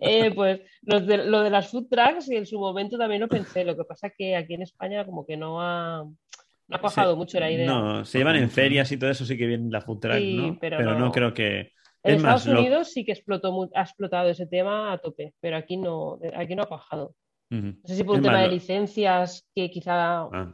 Eh, 0.02 0.32
pues 0.34 0.62
los 0.84 1.06
de- 1.06 1.26
lo 1.26 1.42
de 1.44 1.50
las 1.50 1.70
food 1.72 1.88
trucks 1.90 2.30
y 2.30 2.36
en 2.36 2.46
su 2.46 2.60
momento 2.60 2.98
también 2.98 3.22
lo 3.22 3.28
pensé. 3.28 3.64
Lo 3.64 3.76
que 3.76 3.84
pasa 3.84 4.08
es 4.08 4.14
que 4.18 4.36
aquí 4.36 4.54
en 4.54 4.62
España 4.64 5.06
como 5.06 5.26
que 5.26 5.38
no 5.38 5.62
ha, 5.62 6.04
no 6.04 6.76
ha 6.76 6.80
cuajado 6.80 7.16
mucho 7.16 7.40
la 7.40 7.52
idea. 7.52 7.66
No, 7.68 8.06
se 8.06 8.18
llevan 8.20 8.36
en 8.36 8.50
ferias 8.50 8.92
y 8.92 8.98
todo 8.98 9.10
eso, 9.10 9.26
sí 9.26 9.38
que 9.38 9.46
viene 9.48 9.70
la 9.72 9.82
food 9.82 10.00
truck, 10.00 10.18
Sí, 10.18 10.36
¿no? 10.36 10.58
pero 10.60 10.80
no. 10.82 11.00
no. 11.00 11.12
creo 11.12 11.34
que. 11.34 11.72
En 12.02 12.16
Es 12.16 12.22
más, 12.24 12.40
Estados 12.42 12.56
lo- 12.56 12.62
Unidos 12.62 12.94
sí 12.94 13.04
que 13.04 13.12
explotó, 13.12 13.70
ha 13.76 13.82
explotado 13.82 14.30
ese 14.30 14.46
tema 14.48 14.94
a 14.94 14.98
tope, 15.00 15.34
pero 15.42 15.58
aquí 15.58 15.76
no, 15.76 16.18
aquí 16.36 16.56
no 16.56 16.64
ha 16.64 16.68
cuajado. 16.68 17.14
No 17.50 17.74
sé 17.84 17.96
si 17.96 18.04
por 18.04 18.16
un 18.18 18.22
tema 18.22 18.34
más, 18.36 18.42
de 18.44 18.48
lo- 18.48 18.54
licencias 18.54 19.46
que 19.56 19.70
quizá 19.72 20.22
Ah, 20.22 20.52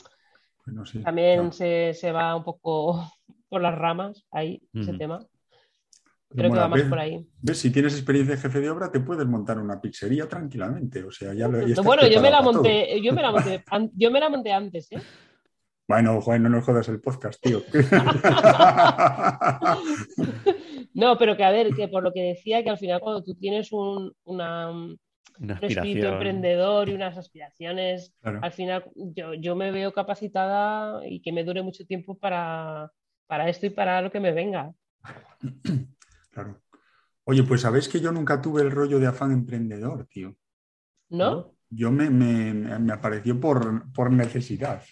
Bueno, 0.65 0.85
sí, 0.85 0.99
también 1.03 1.35
claro. 1.35 1.51
se, 1.51 1.93
se 1.93 2.11
va 2.11 2.35
un 2.35 2.43
poco 2.43 3.11
por 3.49 3.61
las 3.61 3.75
ramas 3.75 4.25
ahí, 4.31 4.61
ese 4.73 4.93
tema. 4.93 5.19
Pero 6.29 6.49
Creo 6.49 6.51
que 6.51 6.57
va 6.59 6.67
más 6.67 6.81
por 6.83 6.99
ahí. 6.99 7.25
¿Ves? 7.41 7.59
Si 7.59 7.71
tienes 7.71 7.93
experiencia 7.93 8.35
de 8.35 8.41
jefe 8.41 8.59
de 8.59 8.69
obra, 8.69 8.91
te 8.91 8.99
puedes 8.99 9.25
montar 9.25 9.57
una 9.59 9.79
pizzería 9.79 10.27
tranquilamente. 10.27 11.03
O 11.03 11.11
sea, 11.11 11.33
ya 11.33 11.47
lo, 11.47 11.59
bueno, 11.83 12.05
yo 12.07 12.19
me 12.21 12.29
la 12.31 12.41
monté, 12.41 12.99
yo 13.01 13.13
me 13.13 13.21
la 13.21 13.31
monté, 13.31 13.63
an- 13.71 13.91
yo 13.95 14.11
me 14.11 14.19
la 14.19 14.29
monté 14.29 14.51
antes, 14.51 14.91
¿eh? 14.91 15.01
Bueno, 15.87 16.19
Juan, 16.19 16.41
no 16.41 16.49
nos 16.49 16.65
jodas 16.65 16.89
el 16.89 16.99
podcast, 16.99 17.39
tío. 17.41 17.61
No, 20.93 21.17
pero 21.17 21.35
que 21.35 21.43
a 21.43 21.51
ver, 21.51 21.73
que 21.75 21.89
por 21.89 22.03
lo 22.03 22.13
que 22.13 22.21
decía, 22.21 22.63
que 22.63 22.69
al 22.69 22.77
final 22.77 23.01
cuando 23.01 23.21
tú 23.21 23.35
tienes 23.35 23.71
un, 23.73 24.13
una, 24.23 24.71
un 25.39 25.52
espíritu 25.52 26.07
emprendedor 26.07 26.89
y 26.89 26.93
unas 26.93 27.18
aspiraciones, 27.18 28.14
Claro. 28.22 28.39
al 28.41 28.52
final 28.52 28.85
yo, 28.95 29.34
yo 29.34 29.56
me 29.56 29.72
veo 29.72 29.93
capacitada 29.93 31.06
y 31.07 31.22
que 31.22 31.31
me 31.31 31.43
dure 31.43 31.61
mucho 31.61 31.85
tiempo 31.85 32.18
para, 32.18 32.91
para 33.27 33.49
esto 33.49 33.65
y 33.65 33.69
para 33.72 34.02
lo 34.02 34.11
que 34.11 34.19
me 34.19 34.31
venga. 34.31 34.72
Claro. 36.31 36.61
Oye, 37.23 37.43
pues 37.43 37.61
sabéis 37.61 37.88
que 37.88 38.02
yo 38.02 38.11
nunca 38.11 38.41
tuve 38.41 38.61
el 38.61 38.69
rollo 38.69 38.99
de 38.99 39.07
afán 39.07 39.31
emprendedor, 39.31 40.06
tío. 40.07 40.35
¿No? 41.10 41.53
Yo 41.69 41.91
me, 41.91 42.10
me- 42.10 42.53
me- 42.77 42.93
apareció 42.93 43.39
por, 43.39 43.91
por 43.93 44.11
necesidad. 44.11 44.84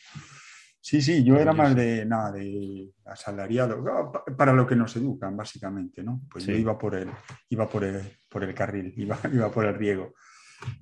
Sí, 0.80 1.01
sí, 1.01 1.23
yo 1.23 1.38
era 1.38 1.53
más 1.53 1.76
de 1.76 2.05
nada, 2.05 2.31
de 2.31 2.91
asalariado, 3.05 3.84
pa- 4.11 4.23
para 4.38 4.53
lo 4.53 4.65
que 4.65 4.76
nos 4.76 4.95
educan, 4.95 5.35
básicamente, 5.35 6.01
¿no? 6.01 6.22
Pues 6.30 6.45
yo 6.45 6.53
iba 6.53 6.77
por 6.77 6.95
el, 6.95 7.10
iba 7.49 7.68
por 7.69 7.84
el, 7.84 8.01
por 8.34 8.43
el 8.43 8.53
carril, 8.53 8.93
iba, 8.97 9.18
iba 9.31 9.51
por 9.51 9.65
el 9.65 9.76
riego. 9.76 10.14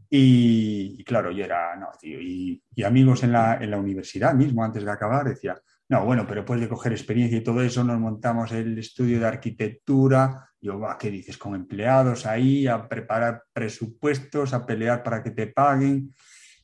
Y, 0.10 1.04
claro, 1.04 1.32
yo 1.32 1.44
era, 1.44 1.76
no, 1.76 1.90
tío, 2.00 2.20
y, 2.22 2.62
y 2.76 2.84
amigos 2.84 3.24
en 3.24 3.32
la, 3.32 3.58
en 3.58 3.72
la 3.72 3.78
universidad 3.78 4.34
mismo, 4.34 4.64
antes 4.64 4.84
de 4.84 4.92
acabar, 4.92 5.28
decía, 5.28 5.60
no, 5.92 6.06
bueno, 6.06 6.26
pero 6.26 6.42
después 6.42 6.62
de 6.62 6.70
coger 6.70 6.94
experiencia 6.94 7.38
y 7.38 7.44
todo 7.44 7.62
eso, 7.62 7.84
nos 7.84 8.00
montamos 8.00 8.50
el 8.54 8.78
estudio 8.78 9.20
de 9.20 9.28
arquitectura 9.28 10.50
Yo, 10.62 10.80
va, 10.80 10.98
¿qué 10.98 11.12
dices? 11.12 11.38
Con 11.38 11.54
empleados 11.54 12.26
ahí, 12.26 12.66
a 12.66 12.88
preparar 12.88 13.44
presupuestos, 13.52 14.54
a 14.54 14.66
pelear 14.66 15.04
para 15.04 15.22
que 15.22 15.32
te 15.32 15.48
paguen. 15.48 16.16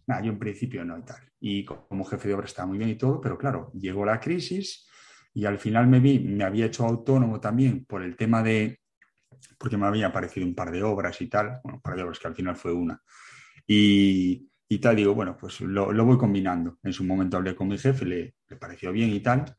Nada, 0.06 0.22
yo 0.22 0.32
en 0.32 0.40
principio 0.40 0.86
no 0.86 0.98
y 0.98 1.04
tal. 1.04 1.22
Y 1.42 1.66
como 1.66 2.06
jefe 2.06 2.30
de 2.30 2.36
obra 2.36 2.46
estaba 2.46 2.68
muy 2.68 2.78
bien 2.78 2.92
y 2.92 2.96
todo, 2.96 3.20
pero 3.20 3.38
claro, 3.38 3.70
llegó 3.74 4.06
la 4.06 4.20
crisis 4.22 4.88
y 5.34 5.44
al 5.44 5.58
final 5.58 5.88
me 5.88 6.00
vi, 6.00 6.20
me 6.20 6.46
había 6.46 6.68
hecho 6.68 6.86
autónomo 6.86 7.42
también 7.42 7.84
por 7.84 8.04
el 8.04 8.16
tema 8.16 8.42
de, 8.42 8.80
porque 9.58 9.78
me 9.78 9.88
había 9.88 10.08
aparecido 10.08 10.46
un 10.46 10.56
par 10.56 10.72
de 10.72 10.84
obras 10.84 11.22
y 11.22 11.28
tal, 11.28 11.60
bueno, 11.64 11.78
un 11.78 11.82
par 11.82 11.96
de 11.96 12.04
obras 12.04 12.20
que 12.20 12.28
al 12.28 12.36
final 12.36 12.56
fue 12.56 12.74
una. 12.74 13.02
Y, 13.66 14.50
tal, 14.82 14.96
digo, 14.96 15.14
bueno, 15.14 15.38
pues 15.38 15.62
lo, 15.62 15.92
lo, 15.92 16.06
voy 16.06 16.18
combinando. 16.18 16.78
En 16.84 16.94
su 16.94 17.04
momento 17.04 17.38
hablé 17.38 17.56
con 17.56 17.68
mi 17.68 17.78
jefe, 17.78 18.06
le, 18.06 18.36
le 18.48 18.56
pareció 18.58 18.92
bien 18.92 19.10
y 19.10 19.20
tal. 19.20 19.58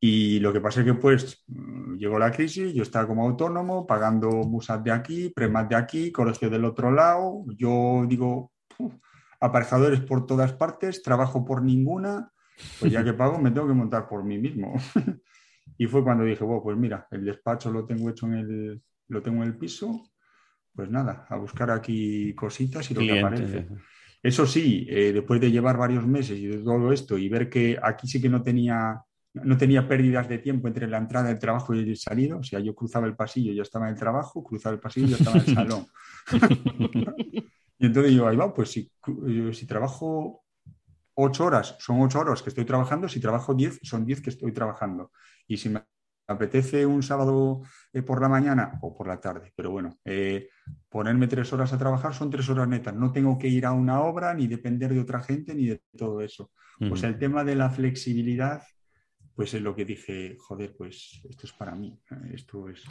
Y 0.00 0.38
lo 0.40 0.52
que 0.52 0.60
pasa 0.60 0.80
es 0.80 0.86
que 0.86 0.94
pues 0.94 1.44
mm, 1.48 1.96
llegó 1.96 2.18
la 2.18 2.30
crisis, 2.30 2.72
yo 2.72 2.82
estaba 2.82 3.06
como 3.06 3.24
autónomo, 3.24 3.86
pagando 3.86 4.30
musas 4.30 4.82
de 4.84 4.92
aquí, 4.92 5.30
premas 5.30 5.68
de 5.68 5.76
aquí, 5.76 6.12
colegio 6.12 6.50
del 6.50 6.64
otro 6.64 6.90
lado. 6.90 7.44
Yo 7.56 8.04
digo, 8.08 8.52
aparejadores 9.40 10.00
por 10.00 10.26
todas 10.26 10.52
partes, 10.52 11.02
trabajo 11.02 11.44
por 11.44 11.62
ninguna, 11.62 12.32
pues 12.80 12.92
ya 12.92 13.04
que 13.04 13.12
pago 13.12 13.38
me 13.38 13.50
tengo 13.50 13.68
que 13.68 13.74
montar 13.74 14.08
por 14.08 14.24
mí 14.24 14.38
mismo. 14.38 14.74
y 15.78 15.86
fue 15.86 16.04
cuando 16.04 16.24
dije, 16.24 16.44
bueno, 16.44 16.62
pues 16.62 16.76
mira, 16.76 17.06
el 17.10 17.24
despacho 17.24 17.70
lo 17.70 17.84
tengo 17.84 18.10
hecho 18.10 18.26
en 18.26 18.34
el, 18.34 18.82
lo 19.08 19.22
tengo 19.22 19.42
en 19.42 19.48
el 19.48 19.56
piso, 19.56 20.10
pues 20.74 20.90
nada, 20.90 21.26
a 21.28 21.36
buscar 21.36 21.70
aquí 21.70 22.34
cositas 22.34 22.90
y 22.90 22.94
lo 22.94 23.00
que 23.00 23.18
aparece. 23.18 23.66
Eso 24.22 24.46
sí, 24.46 24.86
eh, 24.88 25.12
después 25.12 25.40
de 25.40 25.50
llevar 25.50 25.76
varios 25.76 26.06
meses 26.06 26.38
y 26.38 26.46
de 26.46 26.58
todo 26.58 26.92
esto 26.92 27.16
y 27.16 27.28
ver 27.28 27.48
que 27.48 27.78
aquí 27.82 28.06
sí 28.06 28.20
que 28.20 28.28
no 28.28 28.42
tenía, 28.42 29.00
no 29.34 29.56
tenía 29.56 29.88
pérdidas 29.88 30.28
de 30.28 30.38
tiempo 30.38 30.66
entre 30.66 30.88
la 30.88 30.98
entrada 30.98 31.28
del 31.28 31.38
trabajo 31.38 31.74
y 31.74 31.80
el 31.80 31.96
salido, 31.96 32.38
o 32.38 32.42
sea, 32.42 32.60
yo 32.60 32.74
cruzaba 32.74 33.06
el 33.06 33.16
pasillo, 33.16 33.52
ya 33.52 33.62
estaba 33.62 33.86
en 33.86 33.94
el 33.94 33.98
trabajo, 33.98 34.42
cruzaba 34.42 34.74
el 34.74 34.80
pasillo, 34.80 35.08
ya 35.08 35.16
estaba 35.16 35.38
en 35.38 35.48
el 35.48 35.54
salón. 35.54 35.86
y 37.78 37.86
entonces 37.86 38.12
yo, 38.12 38.26
ahí 38.26 38.36
va, 38.36 38.52
pues 38.52 38.70
si, 38.70 38.90
si 39.52 39.66
trabajo 39.66 40.44
ocho 41.14 41.44
horas, 41.44 41.76
son 41.78 42.00
ocho 42.00 42.20
horas 42.20 42.42
que 42.42 42.50
estoy 42.50 42.64
trabajando, 42.64 43.08
si 43.08 43.20
trabajo 43.20 43.54
diez, 43.54 43.80
son 43.82 44.04
diez 44.04 44.20
que 44.20 44.30
estoy 44.30 44.52
trabajando. 44.52 45.12
Y 45.46 45.56
si 45.56 45.68
me 45.68 45.82
apetece 46.28 46.84
un 46.86 47.02
sábado 47.02 47.62
eh, 47.92 48.02
por 48.02 48.20
la 48.20 48.28
mañana 48.28 48.78
o 48.82 48.94
por 48.94 49.08
la 49.08 49.18
tarde, 49.18 49.52
pero 49.56 49.70
bueno, 49.70 49.98
eh, 50.04 50.50
ponerme 50.88 51.26
tres 51.26 51.52
horas 51.52 51.72
a 51.72 51.78
trabajar 51.78 52.14
son 52.14 52.30
tres 52.30 52.48
horas 52.50 52.68
netas. 52.68 52.94
No 52.94 53.10
tengo 53.10 53.38
que 53.38 53.48
ir 53.48 53.64
a 53.64 53.72
una 53.72 54.02
obra 54.02 54.34
ni 54.34 54.46
depender 54.46 54.92
de 54.92 55.00
otra 55.00 55.22
gente 55.22 55.54
ni 55.54 55.66
de 55.66 55.82
todo 55.96 56.20
eso. 56.20 56.52
Pues 56.78 57.02
el 57.02 57.18
tema 57.18 57.42
de 57.42 57.56
la 57.56 57.70
flexibilidad, 57.70 58.62
pues 59.34 59.52
es 59.52 59.62
lo 59.62 59.74
que 59.74 59.84
dije, 59.84 60.36
joder, 60.38 60.76
pues 60.76 61.20
esto 61.28 61.46
es 61.46 61.52
para 61.52 61.74
mí, 61.74 61.98
eh, 62.12 62.34
esto 62.34 62.68
es, 62.68 62.84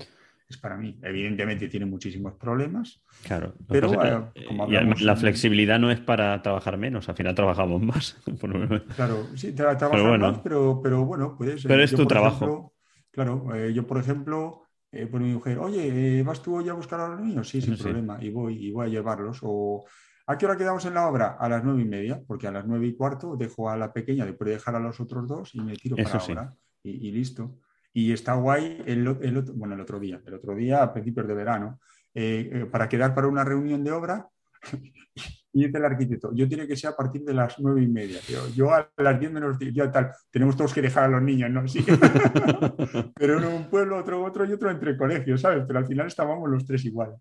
es 0.50 0.58
para 0.58 0.76
mí. 0.76 1.00
Evidentemente 1.02 1.70
tiene 1.70 1.86
muchísimos 1.86 2.34
problemas. 2.34 3.02
Claro, 3.24 3.54
pero 3.70 3.88
bueno, 3.88 4.34
como 4.46 4.64
hablamos, 4.64 5.02
la 5.02 5.16
flexibilidad 5.16 5.80
no 5.80 5.90
es 5.90 6.02
para 6.02 6.42
trabajar 6.42 6.78
menos, 6.78 7.08
al 7.08 7.16
final 7.16 7.34
trabajamos 7.34 7.82
más. 7.82 8.18
claro, 8.98 9.28
sí, 9.36 9.54
tra 9.54 9.78
trabajar 9.78 10.02
pero 10.02 10.10
bueno. 10.10 10.32
más, 10.32 10.40
pero, 10.40 10.82
pero 10.84 11.06
bueno, 11.06 11.38
puedes. 11.38 11.64
Pero 11.64 11.82
es 11.82 11.92
yo, 11.92 11.98
tu 11.98 12.08
trabajo. 12.08 12.46
Ejemplo, 12.46 12.77
Claro, 13.12 13.56
eh, 13.56 13.74
yo 13.74 13.86
por 13.88 13.98
ejemplo, 13.98 14.64
eh, 14.92 15.08
por 15.08 15.22
mi 15.22 15.34
mujer, 15.34 15.60
oye, 15.60 16.24
¿vas 16.24 16.42
tú 16.42 16.56
hoy 16.58 16.70
a 16.70 16.74
buscar 16.74 17.00
a 17.00 17.10
los 17.10 17.20
niños? 17.20 17.50
Sí, 17.50 17.62
sin 17.62 17.76
Sí. 17.78 17.84
problema, 17.84 18.18
y 18.22 18.30
voy, 18.30 18.68
y 18.68 18.72
voy 18.72 18.86
a 18.88 18.90
llevarlos. 18.90 19.40
O, 19.42 19.86
¿a 20.28 20.38
qué 20.38 20.46
hora 20.46 20.58
quedamos 20.58 20.86
en 20.86 20.94
la 20.94 21.08
obra? 21.08 21.38
A 21.40 21.50
las 21.50 21.64
nueve 21.64 21.82
y 21.82 21.86
media, 21.86 22.22
porque 22.28 22.48
a 22.48 22.52
las 22.52 22.66
nueve 22.66 22.88
y 22.88 22.96
cuarto 22.96 23.36
dejo 23.36 23.70
a 23.70 23.78
la 23.78 23.92
pequeña 23.92 24.26
después 24.26 24.48
de 24.48 24.54
dejar 24.54 24.76
a 24.76 24.80
los 24.80 25.00
otros 25.00 25.28
dos 25.28 25.56
y 25.56 25.62
me 25.62 25.76
tiro 25.76 25.96
para 25.96 26.20
sí. 26.20 26.32
ahora. 26.32 26.54
Y, 26.84 27.08
y 27.08 27.12
listo. 27.12 27.60
Y 27.94 28.12
está 28.14 28.36
guay 28.36 28.84
el, 28.86 29.08
el 29.22 29.38
otro, 29.38 29.54
bueno, 29.56 29.74
el 29.74 29.82
otro 29.82 30.00
día, 30.00 30.22
el 30.26 30.34
otro 30.36 30.54
día 30.54 30.84
a 30.84 30.94
principios 30.94 31.28
de 31.28 31.34
verano, 31.34 31.80
eh, 32.14 32.50
eh, 32.54 32.66
para 32.66 32.88
quedar 32.88 33.16
para 33.16 33.28
una 33.28 33.44
reunión 33.44 33.84
de 33.84 33.92
obra. 33.92 34.28
Y 35.54 35.66
dice 35.66 35.78
el 35.78 35.86
arquitecto, 35.86 36.32
yo 36.34 36.48
tiene 36.48 36.68
que 36.68 36.76
ser 36.76 36.92
a 36.92 36.96
partir 36.96 37.24
de 37.24 37.34
las 37.34 37.58
nueve 37.60 37.82
y 37.82 37.88
media. 37.88 38.20
Yo, 38.28 38.48
yo 38.54 38.74
a 38.74 38.90
las 38.98 39.20
diez 39.20 39.32
menos 39.32 39.58
diez, 39.58 39.74
ya 39.74 39.92
tal, 39.92 40.12
tenemos 40.30 40.56
todos 40.56 40.74
que 40.74 40.82
dejar 40.82 41.06
a 41.06 41.08
los 41.08 41.22
niños, 41.22 41.50
¿no? 41.50 41.68
Sí. 41.68 41.86
Pero 43.16 43.38
uno 43.38 43.50
en 43.50 43.56
un 43.56 43.70
pueblo, 43.70 43.98
otro 43.98 44.24
otro 44.24 44.46
y 44.46 44.52
otro 44.52 44.70
entre 44.70 44.98
colegios, 44.98 45.42
¿sabes? 45.42 45.64
Pero 45.66 45.80
al 45.80 45.88
final 45.88 46.08
estábamos 46.08 46.50
los 46.50 46.66
tres 46.66 46.84
igual. 46.86 47.16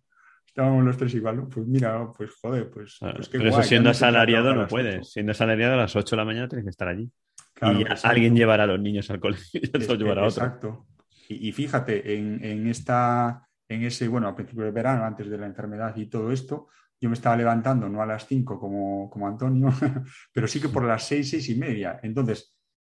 Estábamos 0.47 0.85
los 0.85 0.97
tres 0.97 1.15
igual. 1.15 1.37
¿no? 1.37 1.49
Pues 1.49 1.67
mira, 1.67 2.11
pues 2.17 2.31
joder, 2.41 2.71
pues, 2.71 2.99
pues 2.99 3.29
qué 3.29 3.39
Pero 3.39 3.51
eso 3.51 3.63
siendo 3.63 3.91
asalariado 3.91 4.55
no 4.55 4.67
puedes. 4.67 5.13
Siendo 5.13 5.33
asalariado 5.33 5.75
a 5.75 5.77
las 5.77 5.95
8 5.95 6.17
de 6.17 6.17
la 6.17 6.25
mañana 6.25 6.49
tienes 6.49 6.65
que 6.65 6.71
estar 6.71 6.89
allí. 6.89 7.11
Claro, 7.55 7.79
y 7.79 7.83
exacto. 7.83 8.09
alguien 8.09 8.35
llevará 8.35 8.65
a 8.65 8.67
los 8.67 8.81
niños 8.81 9.11
al 9.11 9.21
colegio 9.21 9.61
y 9.63 9.69
otro 9.69 9.95
llevará 9.95 10.23
a 10.23 10.27
otro. 10.27 10.45
Exacto. 10.45 10.87
Y, 11.29 11.49
y 11.49 11.53
fíjate, 11.53 12.17
en, 12.17 12.45
en 12.45 12.67
esta, 12.69 13.47
en 13.69 13.83
ese, 13.83 14.09
bueno, 14.09 14.29
a 14.29 14.35
principio 14.35 14.65
de 14.65 14.71
verano, 14.71 15.05
antes 15.05 15.29
de 15.29 15.39
la 15.39 15.47
enfermedad 15.47 15.97
y 15.97 16.07
todo 16.07 16.33
esto, 16.33 16.69
yo 17.07 17.11
me 17.11 17.15
estaba 17.15 17.37
levantando 17.37 17.89
no 17.89 18.03
a 18.03 18.07
las 18.07 18.27
5 18.27 18.59
como, 18.59 19.09
como 19.09 19.29
Antonio, 19.29 19.69
pero 20.33 20.49
sí 20.49 20.61
que 20.61 20.69
por 20.69 20.85
las 20.85 21.05
6, 21.07 21.31
6 21.31 21.49
y 21.51 21.55
media. 21.55 22.01
Entonces, 22.03 22.53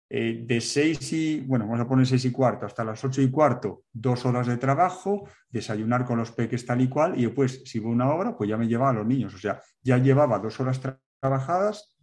eh, 0.10 0.44
de 0.48 0.60
6 0.60 1.14
y, 1.14 1.42
bueno, 1.42 1.66
vamos 1.66 1.82
a 1.82 1.88
poner 1.88 2.08
6 2.08 2.26
y 2.26 2.32
cuarto 2.32 2.66
hasta 2.66 2.84
las 2.84 3.04
8 3.06 3.22
y 3.22 3.30
cuarto, 3.30 3.84
dos 3.94 4.26
horas 4.26 4.48
de 4.48 4.58
trabajo, 4.58 5.30
desayunar 5.50 6.04
con 6.06 6.18
los 6.18 6.32
peques 6.32 6.66
tal 6.66 6.82
y 6.82 6.90
cual, 6.90 7.18
y 7.20 7.26
después, 7.26 7.62
si 7.66 7.78
voy 7.80 7.92
a 7.92 7.94
una 7.96 8.14
hora, 8.14 8.36
pues 8.36 8.50
ya 8.50 8.58
me 8.58 8.68
llevaba 8.68 8.90
a 8.90 8.94
los 8.94 9.06
niños. 9.06 9.34
O 9.36 9.38
sea, 9.38 9.62
ya 9.84 9.98
llevaba 10.00 10.40
dos 10.40 10.60
horas 10.60 10.82
tra- 10.82 11.00
trabajadas, 11.20 11.96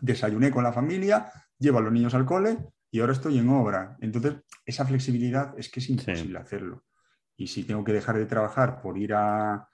desayuné 0.00 0.50
con 0.50 0.62
la 0.62 0.72
familia, 0.72 1.32
llevo 1.58 1.78
a 1.78 1.82
los 1.82 1.92
niños 1.92 2.14
al 2.14 2.26
cole 2.26 2.58
y 2.90 3.00
ahora 3.00 3.12
estoy 3.14 3.38
en 3.38 3.48
obra. 3.48 3.96
Entonces, 4.00 4.34
esa 4.66 4.84
flexibilidad 4.84 5.54
es 5.58 5.70
que 5.70 5.80
es 5.80 5.88
imposible 5.88 6.38
hacerlo. 6.38 6.84
Y 7.36 7.46
si 7.46 7.64
tengo 7.64 7.82
que 7.82 7.92
dejar 7.92 8.16
de 8.18 8.26
trabajar 8.26 8.80
por 8.80 8.98
ir 8.98 9.14
a 9.14 9.66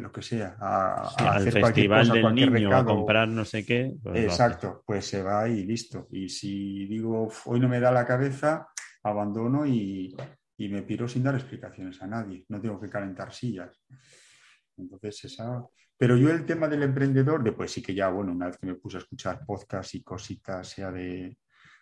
lo 0.00 0.10
que 0.12 0.22
sea, 0.22 0.56
a, 0.60 1.08
Sí, 1.16 1.24
a 1.24 1.30
al 1.32 1.36
hacer 1.38 1.52
festival 1.62 2.00
cosa, 2.08 2.14
del 2.14 2.34
niño, 2.34 2.76
a 2.76 2.84
comprar 2.84 3.28
no 3.28 3.44
sé 3.44 3.64
qué. 3.64 3.94
pues. 4.02 4.24
Exacto, 4.24 4.82
pues 4.86 5.06
se 5.06 5.22
va 5.22 5.48
y 5.48 5.64
listo. 5.64 6.08
Y 6.10 6.28
si 6.28 6.86
digo, 6.86 7.22
"Uf, 7.24 7.46
hoy 7.46 7.60
no 7.60 7.68
me 7.68 7.80
da 7.80 7.90
la 7.92 8.04
cabeza, 8.04 8.68
abandono 9.02 9.64
y, 9.66 10.16
y 10.56 10.68
me 10.68 10.82
piro 10.82 11.06
sin 11.08 11.22
dar 11.22 11.34
explicaciones 11.36 12.02
a 12.02 12.06
nadie. 12.06 12.44
No 12.48 12.60
tengo 12.60 12.80
que 12.80 12.88
calentar 12.88 13.32
sillas. 13.32 13.80
Entonces, 14.76 15.24
esa. 15.24 15.62
Pero 15.96 16.16
yo 16.16 16.30
el 16.30 16.44
tema 16.46 16.68
del 16.68 16.82
emprendedor, 16.84 17.42
después 17.42 17.70
sí 17.72 17.82
que 17.82 17.94
ya, 17.94 18.08
bueno, 18.08 18.32
una 18.32 18.46
vez 18.46 18.58
que 18.58 18.66
me 18.66 18.74
puse 18.74 18.98
a 18.98 19.00
escuchar 19.00 19.44
podcast 19.44 19.94
y 19.94 20.02
cositas, 20.02 20.68
sea 20.68 20.92
de, 20.92 21.38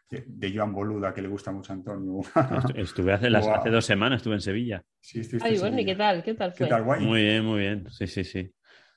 de, 0.09 0.25
de 0.27 0.53
Joan 0.55 0.73
Boluda, 0.73 1.13
que 1.13 1.23
le 1.23 1.29
gusta 1.29 1.53
mucho 1.53 1.73
a 1.73 1.77
Antonio. 1.77 2.21
Estu- 2.35 2.77
Estuve 2.77 3.13
hace, 3.13 3.31
las- 3.31 3.47
hace 3.47 3.71
dos 3.71 3.85
semanas, 3.85 4.19
estuve 4.19 4.35
en 4.35 4.41
Sevilla. 4.41 4.83
Sí, 5.01 5.21
estuviste 5.21 5.49
Ay, 5.49 5.55
en 5.55 5.61
bueno, 5.61 5.77
¿y 5.77 5.81
Sevilla. 5.81 5.93
qué 5.95 5.99
tal? 5.99 6.23
¿Qué 6.25 6.35
tal 6.35 6.55
¿Qué 6.55 6.67
tal, 6.67 6.83
guay? 6.85 7.05
Muy 7.05 7.23
bien, 7.23 7.45
muy 7.45 7.61
bien. 7.61 7.91
Sí, 7.91 8.07
sí, 8.07 8.25
sí. 8.25 8.51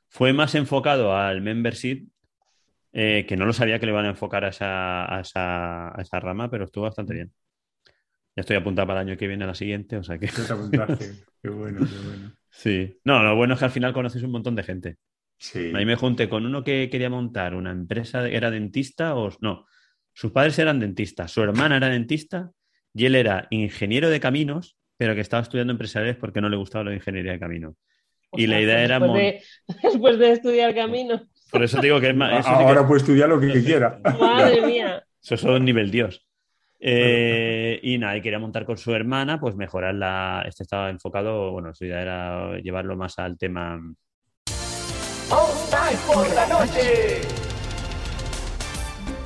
Fue 0.09 0.33
más 0.33 0.55
enfocado 0.55 1.15
al 1.15 1.41
membership, 1.41 2.07
eh, 2.93 3.25
que 3.27 3.37
no 3.37 3.45
lo 3.45 3.53
sabía 3.53 3.79
que 3.79 3.85
le 3.85 3.91
iban 3.91 4.05
a 4.05 4.09
enfocar 4.09 4.45
a 4.45 4.49
esa, 4.49 5.13
a 5.15 5.21
esa, 5.21 5.89
a 5.97 6.01
esa 6.01 6.19
rama, 6.19 6.49
pero 6.49 6.65
estuvo 6.65 6.85
bastante 6.85 7.13
bien. 7.13 7.31
Ya 8.35 8.41
estoy 8.41 8.55
apuntado 8.55 8.87
para 8.87 9.01
el 9.01 9.09
año 9.09 9.17
que 9.17 9.27
viene, 9.27 9.43
a 9.43 9.47
la 9.47 9.53
siguiente, 9.55 9.97
o 9.97 10.03
sea 10.03 10.17
que. 10.17 10.27
Ya 10.27 10.45
te 10.47 10.53
apuntaste. 10.53 11.11
Qué 11.41 11.49
bueno, 11.49 11.79
qué 11.79 12.07
bueno. 12.07 12.33
Sí. 12.49 12.99
No, 13.05 13.23
lo 13.23 13.35
bueno 13.35 13.53
es 13.53 13.59
que 13.59 13.65
al 13.65 13.71
final 13.71 13.93
conoces 13.93 14.23
un 14.23 14.31
montón 14.31 14.55
de 14.55 14.63
gente. 14.63 14.97
Sí. 15.37 15.71
Ahí 15.73 15.85
me 15.85 15.95
junté 15.95 16.27
con 16.27 16.45
uno 16.45 16.63
que 16.65 16.89
quería 16.89 17.09
montar 17.09 17.55
una 17.55 17.71
empresa, 17.71 18.21
de- 18.21 18.35
era 18.35 18.51
dentista 18.51 19.15
o 19.15 19.29
no, 19.39 19.65
sus 20.19 20.33
padres 20.33 20.59
eran 20.59 20.81
dentistas, 20.81 21.31
su 21.31 21.41
hermana 21.41 21.77
era 21.77 21.87
dentista 21.87 22.51
y 22.93 23.05
él 23.05 23.15
era 23.15 23.47
ingeniero 23.51 24.09
de 24.09 24.19
caminos, 24.19 24.75
pero 24.97 25.15
que 25.15 25.21
estaba 25.21 25.41
estudiando 25.41 25.71
empresariales 25.71 26.17
porque 26.17 26.41
no 26.41 26.49
le 26.49 26.57
gustaba 26.57 26.83
la 26.83 26.93
ingeniería 26.93 27.31
de 27.31 27.39
caminos. 27.39 27.75
Y 28.33 28.45
la 28.47 28.59
idea 28.59 28.83
era 28.83 28.99
después 28.99 29.09
mon- 29.11 29.17
de, 29.17 29.41
después 29.81 30.19
de 30.19 30.31
estudiar 30.33 30.75
camino. 30.75 31.21
por 31.49 31.63
eso 31.63 31.79
digo 31.79 32.01
que 32.01 32.09
es 32.09 32.15
más, 32.17 32.33
eso 32.41 32.49
sí 32.49 32.57
que- 32.57 32.63
Ahora 32.65 32.85
puede 32.85 32.99
estudiar 32.99 33.29
lo 33.29 33.39
que, 33.39 33.63
quiera. 33.63 34.01
Madre 34.19 34.61
mía. 34.67 35.01
Eso 35.23 35.35
es 35.35 35.43
un 35.45 35.63
nivel 35.63 35.89
Dios. 35.89 36.27
Eh, 36.81 37.79
y 37.81 37.97
nada, 37.97 38.17
y 38.17 38.21
quería 38.21 38.39
montar 38.39 38.65
con 38.65 38.77
su 38.77 38.93
hermana, 38.93 39.39
pues 39.39 39.55
mejorar 39.55 39.95
la. 39.95 40.43
Este 40.45 40.63
estaba 40.63 40.89
enfocado, 40.89 41.53
bueno, 41.53 41.73
su 41.73 41.85
idea 41.85 42.01
era 42.01 42.59
llevarlo 42.59 42.97
más 42.97 43.17
al 43.19 43.37
tema. 43.37 43.79
Time 44.45 45.99
por 46.07 46.33
la 46.35 46.45
noche. 46.47 47.21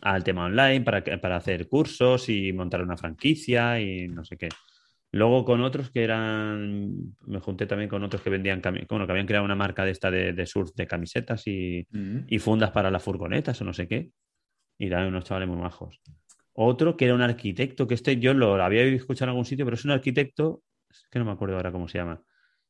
Al 0.00 0.24
tema 0.24 0.46
online 0.46 0.80
para, 0.80 1.04
para 1.20 1.36
hacer 1.36 1.68
cursos 1.68 2.28
y 2.28 2.52
montar 2.52 2.82
una 2.82 2.96
franquicia 2.96 3.80
y 3.80 4.08
no 4.08 4.24
sé 4.24 4.36
qué. 4.36 4.48
Luego 5.12 5.44
con 5.44 5.60
otros 5.60 5.90
que 5.90 6.02
eran, 6.02 7.14
me 7.26 7.38
junté 7.40 7.66
también 7.66 7.90
con 7.90 8.02
otros 8.02 8.22
que 8.22 8.30
vendían, 8.30 8.62
bueno, 8.88 9.06
que 9.06 9.12
habían 9.12 9.26
creado 9.26 9.44
una 9.44 9.54
marca 9.54 9.84
de 9.84 9.90
esta 9.90 10.10
de, 10.10 10.32
de 10.32 10.46
surf 10.46 10.72
de 10.74 10.86
camisetas 10.86 11.46
y, 11.46 11.86
Mm. 11.90 12.20
y 12.28 12.38
fundas 12.38 12.70
para 12.70 12.90
las 12.90 13.02
furgonetas 13.02 13.60
o 13.60 13.64
no 13.64 13.74
sé 13.74 13.86
qué. 13.86 14.10
Y 14.78 14.86
eran 14.86 15.06
unos 15.06 15.24
chavales 15.24 15.48
muy 15.48 15.58
majos. 15.58 16.00
Otro 16.54 16.96
que 16.96 17.04
era 17.04 17.14
un 17.14 17.20
arquitecto, 17.20 17.86
que 17.86 17.94
este 17.94 18.16
yo 18.18 18.32
lo 18.34 18.62
había 18.62 18.82
escuchado 18.84 19.26
en 19.26 19.30
algún 19.30 19.44
sitio, 19.44 19.64
pero 19.66 19.74
es 19.74 19.84
un 19.84 19.90
arquitecto, 19.90 20.62
es 20.90 21.06
que 21.10 21.18
no 21.18 21.26
me 21.26 21.32
acuerdo 21.32 21.56
ahora 21.56 21.72
cómo 21.72 21.88
se 21.88 21.98
llama, 21.98 22.22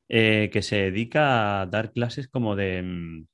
eh, 0.08 0.50
que 0.52 0.62
se 0.62 0.76
dedica 0.76 1.62
a 1.62 1.66
dar 1.66 1.92
clases 1.92 2.28
como 2.28 2.56
de, 2.56 2.82
mm, 2.82 3.26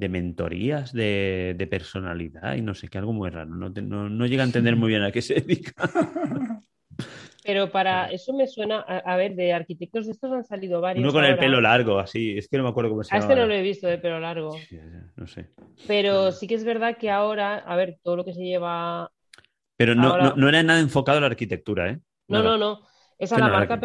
de 0.00 0.08
mentorías 0.08 0.92
de, 0.92 1.54
de 1.56 1.66
personalidad 1.68 2.56
y 2.56 2.62
no 2.62 2.74
sé 2.74 2.88
qué, 2.88 2.98
algo 2.98 3.12
muy 3.12 3.30
raro. 3.30 3.54
No, 3.54 3.72
te- 3.72 3.82
no- 3.82 4.08
no 4.08 4.26
llega 4.26 4.42
a 4.42 4.46
entender 4.46 4.74
muy 4.76 4.88
bien 4.88 5.02
a 5.02 5.12
qué 5.12 5.22
se 5.22 5.34
dedica. 5.34 5.72
Pero 7.42 7.70
para 7.72 8.10
eso 8.10 8.34
me 8.34 8.46
suena, 8.46 8.84
a, 8.86 8.98
a 8.98 9.16
ver, 9.16 9.34
de 9.34 9.52
arquitectos 9.54 10.04
de 10.06 10.12
estos 10.12 10.30
han 10.30 10.44
salido 10.44 10.80
varios. 10.82 11.02
Uno 11.02 11.12
con 11.12 11.24
el 11.24 11.38
pelo 11.38 11.60
largo, 11.60 11.98
así, 11.98 12.36
es 12.36 12.48
que 12.48 12.58
no 12.58 12.64
me 12.64 12.68
acuerdo 12.68 12.90
cómo 12.90 13.02
se 13.02 13.14
A 13.14 13.18
llama. 13.18 13.32
este 13.32 13.40
no 13.40 13.46
lo 13.46 13.54
he 13.54 13.62
visto 13.62 13.86
de 13.86 13.96
pelo 13.98 14.20
largo. 14.20 14.56
No 15.16 15.26
sé. 15.26 15.50
Pero 15.86 16.32
sí 16.32 16.46
que 16.46 16.54
es 16.54 16.64
verdad 16.64 16.98
que 16.98 17.10
ahora, 17.10 17.56
a 17.58 17.76
ver, 17.76 17.98
todo 18.02 18.16
lo 18.16 18.24
que 18.26 18.34
se 18.34 18.42
lleva. 18.42 19.10
Pero 19.76 19.94
no, 19.94 20.08
Ahora- 20.10 20.24
no, 20.24 20.36
no 20.36 20.48
era 20.50 20.62
nada 20.62 20.80
enfocado 20.80 21.16
a 21.18 21.20
la 21.22 21.28
arquitectura, 21.28 21.88
¿eh? 21.90 21.98
No, 22.28 22.42
Nada. 22.42 22.50
no, 22.50 22.58
no. 22.58 22.80
Es 23.18 23.32
a 23.32 23.38
la 23.38 23.46
no 23.48 23.52
marca 23.54 23.80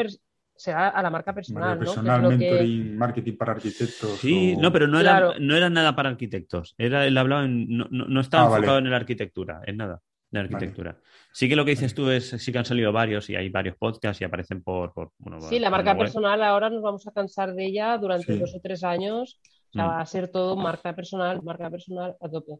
será 0.55 0.89
a 0.89 1.01
la 1.03 1.09
marca 1.09 1.33
personal, 1.33 1.77
Marca 1.77 1.79
personal, 1.85 2.21
que- 2.21 2.37
mentoring, 2.37 2.97
marketing 2.97 3.37
para 3.37 3.51
arquitectos. 3.53 4.19
Sí, 4.19 4.55
o- 4.57 4.61
no, 4.61 4.71
pero 4.71 4.87
no 4.87 4.99
era, 4.99 5.33
no 5.39 5.55
era 5.55 5.69
nada 5.69 5.95
para 5.95 6.09
arquitectos. 6.09 6.75
Era, 6.77 7.05
él 7.05 7.17
hablaba 7.17 7.45
en- 7.45 7.67
no, 7.77 7.87
no, 7.91 8.05
no 8.05 8.21
estaba 8.21 8.43
Ah, 8.43 8.47
vale. 8.49 8.57
enfocado 8.59 8.77
en 8.79 8.89
la 8.89 8.95
arquitectura, 8.97 9.61
en 9.65 9.77
nada, 9.77 10.01
en 10.31 10.37
la 10.37 10.39
arquitectura. 10.41 10.97
Sí 11.33 11.49
que 11.49 11.55
lo 11.57 11.65
que 11.65 11.71
dices 11.71 11.93
tú 11.93 12.09
es, 12.09 12.29
sí 12.29 12.51
que 12.51 12.57
han 12.57 12.65
salido 12.65 12.91
varios 12.93 13.29
y 13.29 13.35
hay 13.35 13.49
varios 13.49 13.75
podcasts 13.77 14.21
y 14.21 14.23
aparecen 14.25 14.63
por, 14.63 14.93
por 14.93 15.11
bueno, 15.17 15.41
Sí, 15.41 15.59
la 15.59 15.69
marca 15.69 15.91
web. 15.91 15.99
personal 15.99 16.41
ahora 16.43 16.69
nos 16.69 16.81
vamos 16.81 17.05
a 17.07 17.11
cansar 17.11 17.53
de 17.53 17.65
ella 17.65 17.97
durante 17.97 18.33
Sí. 18.33 18.39
dos 18.39 18.55
o 18.55 18.59
tres 18.61 18.83
años. 18.83 19.39
O 19.69 19.73
sea, 19.73 19.85
Mm. 19.85 19.89
va 19.89 19.99
a 20.01 20.05
ser 20.05 20.29
todo 20.29 20.55
marca 20.55 20.95
personal, 20.95 21.41
marca 21.43 21.69
personal 21.69 22.15
a 22.21 22.29
tope. 22.29 22.53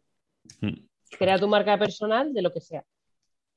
Mm. 0.59 0.85
Crea 1.17 1.39
tu 1.39 1.47
marca 1.47 1.77
personal 1.77 2.34
de 2.34 2.41
lo 2.41 2.51
que 2.51 2.59
sea. 2.59 2.84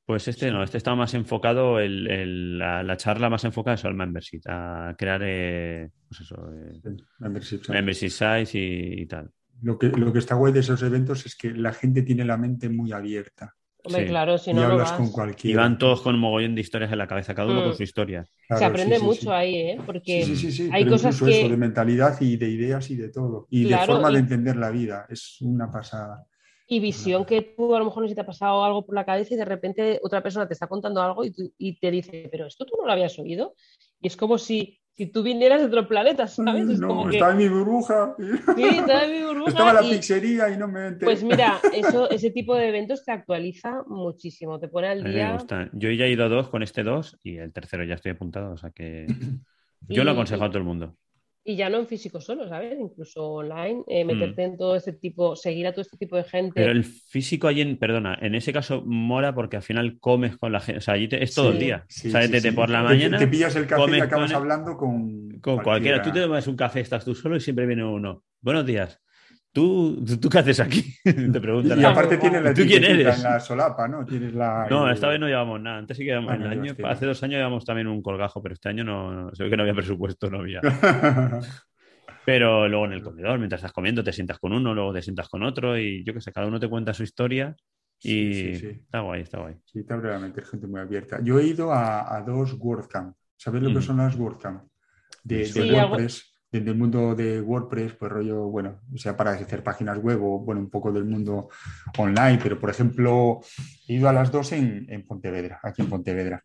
Pues 0.09 0.27
este 0.27 0.51
no, 0.51 0.63
este 0.63 0.79
estaba 0.79 0.97
más 0.97 1.13
enfocado, 1.13 1.79
el, 1.79 2.11
el- 2.11 2.59
la, 2.59 2.83
la 2.83 2.97
charla 2.97 3.29
más 3.29 3.45
enfocada 3.45 3.75
es 3.75 3.85
al 3.85 3.93
membership, 3.95 4.41
a 4.49 4.95
crear 4.97 5.21
eh, 5.23 5.91
pues 6.09 6.23
eso, 6.23 6.37
eh, 6.51 6.81
membership 7.19 8.09
sites 8.09 8.55
y, 8.55 9.03
y 9.03 9.07
tal. 9.07 9.31
Lo 9.61 9.79
que, 9.79 9.89
lo 9.89 10.11
que 10.11 10.21
está 10.21 10.35
guay 10.35 10.53
de 10.55 10.61
esos 10.61 10.83
eventos 10.83 11.27
es 11.27 11.37
que 11.37 11.51
la 11.51 11.75
gente 11.75 12.01
tiene 12.03 12.25
la 12.25 12.39
mente 12.39 12.71
muy 12.71 12.91
abierta. 12.93 13.55
Hombre, 13.85 14.03
Sí. 14.05 14.09
claro, 14.09 14.39
si 14.39 14.51
y 14.51 14.55
no, 14.55 14.63
no 14.63 14.67
hablas 14.73 14.91
vas. 14.93 14.99
con 14.99 15.07
Y 15.07 15.11
cualquiera. 15.13 15.63
van 15.63 15.77
todos 15.79 16.01
con 16.01 16.15
un 16.15 16.21
mogollón 16.23 16.55
de 16.55 16.61
historias 16.63 16.91
en 16.93 16.99
la 16.99 17.07
cabeza, 17.07 17.35
cada 17.35 17.51
uno 17.51 17.61
Mm. 17.61 17.65
con 17.65 17.75
su 17.77 17.83
historia. 17.83 18.25
Claro, 18.47 18.59
Se 18.61 18.65
aprende 18.65 18.95
sí, 18.97 19.01
sí, 19.01 19.07
mucho 19.07 19.21
sí. 19.21 19.29
ahí, 19.31 19.57
¿eh? 19.57 19.81
Porque 19.85 20.25
Sí, 20.25 20.37
sí, 20.37 20.53
sí, 20.53 20.71
hay 20.73 20.85
pero 20.85 20.97
cosas 20.97 21.21
que... 21.23 21.41
eso, 21.41 21.49
de 21.51 21.57
mentalidad 21.57 22.19
y 22.21 22.37
de 22.39 22.49
ideas 22.49 22.91
y 22.91 22.97
de 22.97 23.11
todo. 23.11 23.47
Y 23.51 23.67
Claro, 23.67 23.81
de 23.83 23.87
forma 23.87 24.11
y- 24.11 24.15
de 24.15 24.19
entender 24.21 24.57
la 24.57 24.71
vida. 24.71 25.07
Es 25.11 25.39
una 25.43 25.71
pasada. 25.71 26.25
Y 26.71 26.81
visión 26.81 27.25
que 27.25 27.41
tú 27.57 27.75
a 27.75 27.79
lo 27.79 27.87
mejor 27.87 28.03
no 28.03 28.09
sé 28.09 28.13
si 28.13 28.15
te 28.15 28.21
ha 28.21 28.27
pasado 28.27 28.63
algo 28.63 28.85
por 28.85 28.95
la 28.95 29.05
cabeza 29.07 29.33
y 29.35 29.39
de 29.39 29.45
repente 29.47 29.99
otra 30.03 30.23
persona 30.23 30.47
te 30.47 30.53
está 30.53 30.67
contando 30.67 31.01
algo 31.03 31.25
y, 31.25 31.31
tú- 31.33 31.51
y 31.57 31.79
te 31.81 31.91
dice, 31.91 32.29
pero 32.31 32.47
esto 32.47 32.67
tú 32.67 32.75
no 32.79 32.87
lo 32.87 32.93
habías 32.93 33.19
oído. 33.19 33.55
Y 34.01 34.09
es 34.09 34.17
como 34.17 34.37
si, 34.37 34.79
si 34.93 35.07
tú 35.07 35.23
vinieras 35.23 35.61
de 35.63 35.67
otro 35.69 35.89
planeta, 35.89 36.27
¿sabes? 36.27 36.69
Es 36.69 36.81
No, 36.81 36.89
como 36.89 37.09
que, 37.09 37.17
estaba 37.17 37.33
en 37.33 37.39
mi 37.39 37.49
burbuja. 37.49 38.15
sí, 38.19 38.63
estaba 38.67 39.05
en 39.05 39.13
mi 39.13 39.25
burbuja 39.27 39.49
Estaba 39.51 39.71
en 39.71 39.77
la 39.77 39.83
y- 39.83 39.97
pizzería 39.97 40.51
y 40.51 40.57
no 40.59 40.69
me 40.69 40.89
enteré. 40.89 41.07
Pues 41.07 41.25
mira, 41.25 41.59
eso, 41.73 42.11
ese 42.11 42.31
tipo 42.31 42.55
de 42.55 42.69
eventos 42.69 43.03
te 43.05 43.13
actualiza 43.13 43.83
muchísimo, 43.87 44.59
te 44.61 44.69
pone 44.69 44.89
A 44.89 44.91
al 44.91 44.99
mí 45.05 45.11
me 45.11 45.15
día. 45.15 45.33
gusta. 45.33 45.71
Yo 45.73 45.91
ya 45.91 46.05
he 46.05 46.11
ido 46.11 46.25
a 46.25 46.29
dos 46.29 46.51
con 46.51 46.63
este 46.63 46.83
dos 46.83 47.17
y 47.23 47.39
el 47.39 47.53
tercero 47.53 47.85
ya 47.85 47.95
estoy 47.95 48.13
apuntado, 48.13 48.53
o 48.53 48.57
sea 48.59 48.71
que 48.73 49.07
yo 49.89 50.05
lo 50.05 50.11
aconsejo 50.11 50.45
a 50.45 50.49
todo 50.49 50.59
el 50.59 50.65
mundo. 50.65 50.97
Y 51.51 51.57
ya 51.57 51.71
no 51.71 51.79
en 51.79 51.87
físico 51.87 52.21
solo, 52.21 52.47
¿sabes? 52.47 52.77
Incluso 52.79 53.27
online, 53.27 53.83
eh, 53.89 54.05
Mm. 54.05 54.07
meterte 54.07 54.43
en 54.43 54.59
todo 54.59 54.77
este 54.77 54.93
tipo, 54.93 55.35
seguir 55.35 55.67
a 55.67 55.73
todo 55.73 55.81
este 55.81 55.97
tipo 55.97 56.15
de 56.17 56.25
gente. 56.25 56.53
Pero 56.55 56.73
el 56.73 56.85
físico 56.85 57.49
allí, 57.49 57.63
en, 57.63 57.79
perdona, 57.79 58.19
en 58.21 58.35
ese 58.35 58.53
caso 58.53 58.83
mola 58.85 59.35
porque 59.35 59.57
al 59.57 59.63
final 59.63 59.99
comes 59.99 60.37
con 60.37 60.53
la 60.53 60.61
gente, 60.61 60.79
o 60.79 60.81
sea, 60.83 60.93
allí 60.95 61.09
te- 61.09 61.23
es 61.25 61.35
todo 61.35 61.47
Sí, 61.51 61.53
el 61.57 61.59
día. 61.65 61.85
Sí, 61.89 62.09
o 62.09 62.11
sea, 62.11 62.23
sí, 62.25 62.33
desde 62.33 62.51
sí. 62.51 62.55
por 62.55 62.69
la 62.69 62.81
Te- 62.83 62.85
mañana 62.85 63.17
Te, 63.19 63.27
pillas 63.29 63.57
el 63.57 63.67
café 63.67 63.97
y 63.97 64.01
acabas 64.01 64.31
con- 64.31 64.43
hablando 64.43 64.77
con, 64.77 65.31
con 65.41 65.63
cualquiera. 65.63 66.03
Tú 66.03 66.13
te 66.13 66.21
tomas 66.21 66.47
un 66.47 66.57
café, 66.57 66.81
estás 66.81 67.03
tú 67.05 67.15
solo 67.15 67.37
y 67.37 67.41
siempre 67.41 67.65
viene 67.65 67.83
uno. 67.83 68.25
Buenos 68.43 68.67
días. 68.67 69.01
¿Tú, 69.59 70.05
tú, 70.07 70.17
tú 70.19 70.29
qué 70.29 70.39
haces 70.39 70.61
aquí? 70.61 70.95
te 71.05 71.41
preguntan. 71.41 71.79
Y, 71.79 71.83
y 71.83 71.85
aparte 71.85 72.17
tienes 72.19 72.43
la 72.43 72.51
¿Tú 72.55 72.63
quién 72.63 72.85
etiquetita 72.85 73.09
eres? 73.11 73.17
en 73.17 73.23
la 73.25 73.41
solapa, 73.41 73.89
¿no? 73.89 74.05
Tienes 74.05 74.33
la, 74.35 74.67
No, 74.71 74.87
el- 74.87 74.95
esta 74.95 75.09
vez 75.09 75.19
no 75.19 75.27
llevamos 75.27 75.61
nada. 75.61 75.79
Antes 75.79 75.97
sí 75.97 76.05
que 76.05 76.11
llevamos 76.11 76.31
Ah, 76.33 76.35
el 76.37 76.43
no 76.43 76.49
año, 76.51 76.75
hace 76.85 77.07
dos 77.07 77.23
años 77.25 77.39
llevamos 77.39 77.65
también 77.65 77.89
un 77.89 78.01
colgajo, 78.03 78.41
pero 78.43 78.53
este 78.55 78.69
año 78.69 78.85
no, 78.85 79.13
no- 79.13 79.35
se 79.35 79.43
ve 79.43 79.51
que 79.51 79.57
no 79.57 79.63
había 79.65 79.75
presupuesto, 79.75 80.31
no 80.31 80.39
había. 80.41 80.61
Pero 82.25 82.69
luego 82.69 82.85
en 82.85 82.93
el 82.93 83.03
comedor, 83.03 83.39
mientras 83.39 83.61
estás 83.61 83.73
comiendo, 83.73 84.05
te 84.05 84.13
sientas 84.13 84.39
con 84.39 84.53
uno, 84.53 84.75
luego 84.75 84.93
te 84.93 85.01
sientas 85.03 85.29
con 85.29 85.43
otro 85.43 85.79
y 85.79 86.05
yo 86.05 86.13
qué 86.13 86.21
sé, 86.21 86.31
cada 86.31 86.47
uno 86.47 86.61
te 86.61 86.69
cuenta 86.69 86.93
su 86.93 87.03
historia 87.03 87.57
y 88.01 88.35
Sí, 88.35 88.35
sí, 88.35 88.57
sí. 88.57 88.67
está 88.85 89.01
guay, 89.01 89.23
está 89.23 89.39
guay. 89.39 89.55
Sí, 89.65 89.83
te 89.85 89.95
abre 89.95 90.11
la 90.11 90.19
mente, 90.19 90.43
gente 90.45 90.67
muy 90.67 90.81
abierta. 90.81 91.21
Yo 91.23 91.39
he 91.39 91.45
ido 91.47 91.73
a, 91.73 92.15
a 92.17 92.21
dos 92.23 92.55
WordCamp. 92.59 93.17
¿Sabéis 93.37 93.65
lo 93.65 93.71
que 93.71 93.79
Mm. 93.79 93.83
son 93.83 93.97
las 93.97 94.15
WordCamp? 94.17 94.63
De, 95.25 95.39
de 95.39 95.45
Sí, 95.47 95.61
algo- 95.61 95.79
WordPress. 95.93 96.35
Desde 96.51 96.71
el 96.71 96.77
mundo 96.77 97.15
de 97.15 97.41
WordPress, 97.43 97.93
pues 97.95 98.11
rollo, 98.11 98.45
bueno, 98.45 98.81
o 98.93 98.97
sea, 98.97 99.17
para 99.17 99.33
hacer 99.33 99.63
páginas 99.63 99.99
web 99.99 100.23
o, 100.23 100.39
bueno, 100.39 100.61
un 100.63 100.71
poco 100.71 100.91
del 100.91 101.05
mundo 101.05 101.49
online, 101.99 102.39
pero 102.43 102.59
por 102.59 102.71
ejemplo, 102.71 103.41
he 103.87 103.95
ido 103.95 104.09
a 104.09 104.13
las 104.13 104.33
dos 104.33 104.53
en, 104.53 104.87
en 104.89 105.07
Pontevedra, 105.07 105.61
aquí 105.63 105.83
en 105.83 105.91
Pontevedra. 105.91 106.43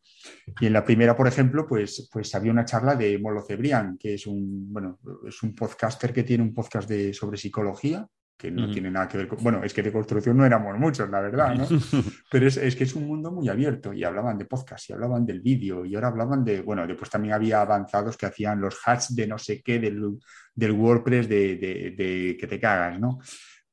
Y 0.59 0.65
en 0.65 0.73
la 0.73 0.83
primera, 0.83 1.15
por 1.15 1.27
ejemplo, 1.27 1.65
pues, 1.65 2.09
pues 2.11 2.35
había 2.35 2.51
una 2.51 2.65
charla 2.65 2.95
de 2.95 3.17
Molo 3.17 3.41
Cebrián, 3.41 3.97
que 3.97 4.15
es 4.15 4.27
un, 4.27 4.73
bueno, 4.73 4.99
es 5.25 5.41
un 5.41 5.55
podcaster 5.55 6.11
que 6.11 6.23
tiene 6.23 6.43
un 6.43 6.53
podcast 6.53 6.89
de, 6.89 7.13
sobre 7.13 7.37
psicología, 7.37 8.05
que 8.37 8.51
no 8.51 8.69
tiene 8.71 8.91
nada 8.91 9.07
que 9.07 9.17
ver 9.17 9.27
con, 9.27 9.41
bueno, 9.41 9.63
es 9.63 9.73
que 9.73 9.81
de 9.83 9.91
construcción 9.91 10.35
no 10.35 10.45
éramos 10.45 10.77
muchos, 10.77 11.09
la 11.09 11.21
verdad, 11.21 11.55
¿no? 11.55 11.65
Pero 12.31 12.47
es, 12.47 12.57
es 12.57 12.75
que 12.75 12.83
es 12.83 12.93
un 12.95 13.07
mundo 13.07 13.31
muy 13.31 13.47
abierto 13.47 13.93
y 13.93 14.03
hablaban 14.03 14.37
de 14.37 14.45
podcast 14.45 14.89
y 14.89 14.93
hablaban 14.93 15.25
del 15.25 15.39
vídeo 15.39 15.85
y 15.85 15.95
ahora 15.95 16.09
hablaban 16.09 16.43
de, 16.43 16.61
bueno, 16.61 16.85
después 16.85 17.09
también 17.09 17.33
había 17.35 17.61
avanzados 17.61 18.17
que 18.17 18.25
hacían 18.25 18.59
los 18.59 18.79
hats 18.85 19.15
de 19.15 19.27
no 19.27 19.37
sé 19.37 19.61
qué 19.61 19.79
del, 19.79 20.17
del 20.53 20.71
WordPress 20.71 21.29
de, 21.29 21.55
de- 21.55 21.93
de 21.97 22.37
que 22.37 22.47
te 22.47 22.59
cagas, 22.59 22.99
¿no? 22.99 23.19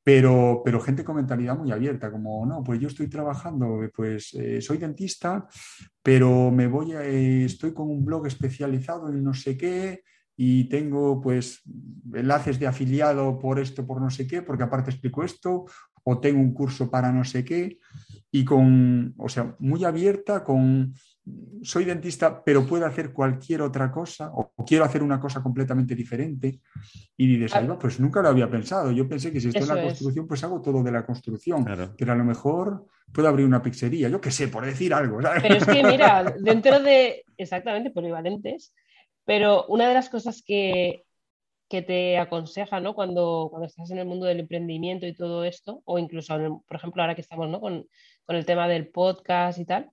Pero, 0.03 0.61
pero 0.65 0.79
gente 0.79 1.03
con 1.03 1.17
mentalidad 1.17 1.55
muy 1.57 1.71
abierta, 1.71 2.09
como, 2.09 2.43
no, 2.45 2.63
pues 2.63 2.79
yo 2.79 2.87
estoy 2.87 3.07
trabajando, 3.07 3.81
pues 3.95 4.33
eh, 4.33 4.59
soy 4.59 4.77
dentista, 4.79 5.47
pero 6.01 6.49
me 6.49 6.65
voy 6.67 6.93
a, 6.93 7.03
eh, 7.03 7.45
estoy 7.45 7.71
con 7.73 7.87
un 7.89 8.03
blog 8.03 8.25
especializado 8.25 9.09
en 9.09 9.23
no 9.23 9.33
sé 9.33 9.55
qué 9.57 10.01
y 10.43 10.63
tengo 10.63 11.21
pues 11.21 11.61
enlaces 12.15 12.57
de 12.57 12.65
afiliado 12.65 13.37
por 13.37 13.59
esto, 13.59 13.85
por 13.85 14.01
no 14.01 14.09
sé 14.09 14.25
qué, 14.25 14.41
porque 14.41 14.63
aparte 14.63 14.89
explico 14.89 15.23
esto, 15.23 15.65
o 16.03 16.19
tengo 16.19 16.39
un 16.39 16.51
curso 16.51 16.89
para 16.89 17.11
no 17.11 17.23
sé 17.23 17.45
qué, 17.45 17.77
y 18.31 18.43
con, 18.43 19.13
o 19.19 19.29
sea, 19.29 19.55
muy 19.59 19.85
abierta, 19.85 20.43
con, 20.43 20.95
soy 21.61 21.85
dentista, 21.85 22.43
pero 22.43 22.65
puedo 22.65 22.87
hacer 22.87 23.13
cualquier 23.13 23.61
otra 23.61 23.91
cosa, 23.91 24.31
o, 24.33 24.51
o 24.55 24.65
quiero 24.65 24.83
hacer 24.83 25.03
una 25.03 25.19
cosa 25.19 25.43
completamente 25.43 25.93
diferente, 25.93 26.59
y 27.15 27.27
dices, 27.27 27.55
"Ahí 27.55 27.67
va, 27.67 27.77
pues 27.77 27.99
nunca 27.99 28.23
lo 28.23 28.29
había 28.29 28.49
pensado, 28.49 28.89
yo 28.91 29.07
pensé 29.07 29.31
que 29.31 29.39
si 29.39 29.49
estoy 29.49 29.59
en 29.61 29.63
Eso 29.65 29.75
la 29.75 29.81
es. 29.81 29.87
construcción, 29.89 30.27
pues 30.27 30.43
hago 30.43 30.59
todo 30.59 30.81
de 30.81 30.91
la 30.91 31.05
construcción, 31.05 31.63
Claro. 31.65 31.93
pero 31.95 32.13
a 32.13 32.15
lo 32.15 32.23
mejor 32.23 32.87
puedo 33.13 33.27
abrir 33.27 33.45
una 33.45 33.61
pizzería, 33.61 34.09
yo 34.09 34.19
qué 34.19 34.31
sé, 34.31 34.47
por 34.47 34.65
decir 34.65 34.91
algo, 34.91 35.21
¿sabes? 35.21 35.43
Pero 35.43 35.53
es 35.53 35.65
que, 35.67 35.83
mira, 35.83 36.23
dentro 36.39 36.79
de, 36.79 37.25
exactamente, 37.37 37.91
polivalentes, 37.91 38.73
pero 39.31 39.65
una 39.67 39.87
de 39.87 39.93
las 39.93 40.09
cosas 40.09 40.43
que, 40.45 41.05
que 41.69 41.81
te 41.81 42.17
aconseja, 42.17 42.81
¿no? 42.81 42.93
Cuando, 42.93 43.47
cuando 43.49 43.65
estás 43.65 43.89
en 43.89 43.97
el 43.99 44.05
mundo 44.05 44.25
del 44.25 44.41
emprendimiento 44.41 45.07
y 45.07 45.15
todo 45.15 45.45
esto, 45.45 45.81
o 45.85 45.97
incluso, 45.97 46.35
el- 46.35 46.57
por 46.67 46.75
ejemplo, 46.75 47.01
ahora 47.01 47.15
que 47.15 47.21
estamos, 47.21 47.47
¿no? 47.47 47.61
Con, 47.61 47.87
con 48.25 48.35
el 48.35 48.45
tema 48.45 48.67
del 48.67 48.89
podcast 48.89 49.57
y 49.57 49.63
tal, 49.65 49.89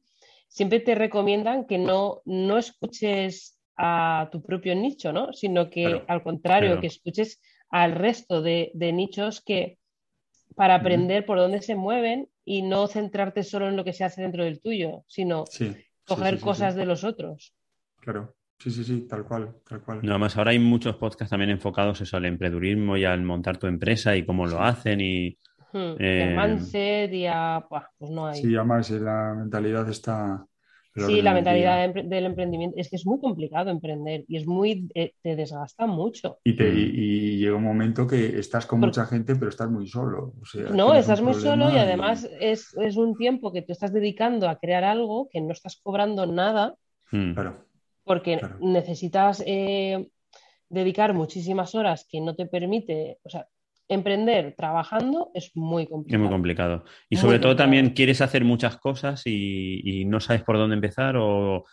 siempre 0.48 0.80
te 0.80 0.96
recomiendan 0.96 1.66
que 1.66 1.78
no, 1.78 2.20
no 2.24 2.58
escuches 2.58 3.60
a 3.76 4.28
tu 4.32 4.42
propio 4.42 4.74
nicho, 4.74 5.12
¿no? 5.12 5.32
Sino 5.32 5.70
que 5.70 5.82
Claro, 5.84 6.04
al 6.08 6.22
contrario, 6.24 6.68
claro. 6.70 6.80
que 6.80 6.88
escuches 6.88 7.40
al 7.70 7.92
resto 7.92 8.42
de, 8.42 8.72
de 8.74 8.92
nichos 8.92 9.40
que 9.40 9.78
para 10.56 10.74
aprender 10.74 11.24
por 11.24 11.38
dónde 11.38 11.62
se 11.62 11.76
mueven 11.76 12.28
y 12.44 12.62
no 12.62 12.88
centrarte 12.88 13.44
solo 13.44 13.68
en 13.68 13.76
lo 13.76 13.84
que 13.84 13.92
se 13.92 14.02
hace 14.02 14.20
dentro 14.20 14.42
del 14.42 14.60
tuyo, 14.60 15.04
sino 15.06 15.44
Sí, 15.46 15.76
coger 16.04 16.34
sí, 16.34 16.38
sí, 16.40 16.44
cosas 16.44 16.74
de 16.74 16.86
los 16.86 17.04
otros. 17.04 17.54
Claro, 18.00 18.34
sí, 18.58 18.70
sí, 18.70 18.84
sí, 18.84 19.06
tal 19.08 19.24
cual, 19.24 19.54
tal 19.68 19.80
cual. 19.82 20.02
Nada 20.02 20.18
más, 20.18 20.36
ahora 20.36 20.50
hay 20.52 20.58
muchos 20.58 20.96
podcasts 20.96 21.30
también 21.30 21.50
enfocados 21.50 22.00
eso, 22.00 22.16
al 22.16 22.24
emprendedurismo 22.26 22.96
y 22.96 23.04
al 23.04 23.22
montar 23.22 23.58
tu 23.58 23.66
empresa 23.66 24.16
y 24.16 24.24
cómo 24.24 24.46
lo 24.46 24.62
hacen 24.62 25.00
y... 25.00 25.36
Hmm, 25.72 25.94
y 25.96 26.00
Eh, 26.00 26.34
mindset 26.36 27.12
y 27.12 27.26
a... 27.26 27.64
buah, 27.68 27.86
pues 27.98 28.10
no 28.10 28.26
hay. 28.26 28.42
Sí, 28.42 28.54
además 28.56 28.90
eh, 28.90 29.00
la 29.00 29.34
mentalidad 29.34 29.88
está... 29.88 30.44
Sí, 30.94 31.22
la 31.22 31.32
mentalidad 31.32 31.94
de 31.94 32.02
del 32.02 32.24
emprendimiento 32.26 32.76
es 32.78 32.90
que 32.90 32.96
es 32.96 33.06
muy 33.06 33.20
complicado 33.20 33.70
emprender 33.70 34.24
y 34.28 34.36
es 34.36 34.46
muy 34.46 34.88
eh, 34.94 35.12
te 35.22 35.36
desgasta 35.36 35.86
mucho. 35.86 36.38
Y, 36.44 36.56
te- 36.56 36.68
y- 36.74 37.34
y 37.34 37.38
llega 37.38 37.56
un 37.56 37.64
momento 37.64 38.06
que 38.06 38.38
estás 38.38 38.66
con 38.66 38.80
mucha 38.80 39.06
gente, 39.06 39.36
pero 39.36 39.48
estás 39.50 39.70
muy 39.70 39.86
solo. 39.86 40.34
O 40.40 40.44
sea, 40.44 40.70
No, 40.70 40.94
estás 40.94 41.20
muy 41.22 41.34
solo 41.34 41.70
y 41.70 41.76
y- 41.76 41.78
además 41.78 42.28
es, 42.40 42.74
es 42.80 42.96
un 42.96 43.16
tiempo 43.16 43.52
que 43.52 43.62
tú 43.62 43.72
estás 43.72 43.92
dedicando 43.92 44.48
a 44.48 44.58
crear 44.58 44.84
algo 44.84 45.28
que 45.30 45.40
no 45.40 45.52
estás 45.52 45.80
cobrando 45.82 46.26
nada 46.26 46.74
Mm. 47.12 47.34
Claro, 47.34 47.67
porque 48.08 48.38
Claro. 48.38 48.56
necesitas 48.60 49.40
eh, 49.46 50.08
dedicar 50.68 51.14
muchísimas 51.14 51.76
horas 51.76 52.04
que 52.10 52.20
no 52.20 52.34
te 52.34 52.46
permite, 52.46 53.18
o 53.22 53.30
sea, 53.30 53.46
emprender 53.88 54.54
trabajando 54.56 55.30
es 55.34 55.52
muy 55.54 55.84
Es 55.84 55.88
complicado. 55.90 56.22
muy 56.24 56.30
complicado. 56.32 56.84
Y 57.08 57.14
Muy 57.16 57.22
sobre 57.22 57.38
todo 57.38 57.54
también 57.56 57.90
quieres 57.90 58.20
hacer 58.20 58.44
muchas 58.44 58.76
cosas 58.78 59.22
y, 59.26 59.80
y 59.84 60.04
no 60.04 60.18
sabes 60.20 60.42
por 60.42 60.56
dónde 60.58 60.74
empezar 60.74 61.16
o, 61.16 61.64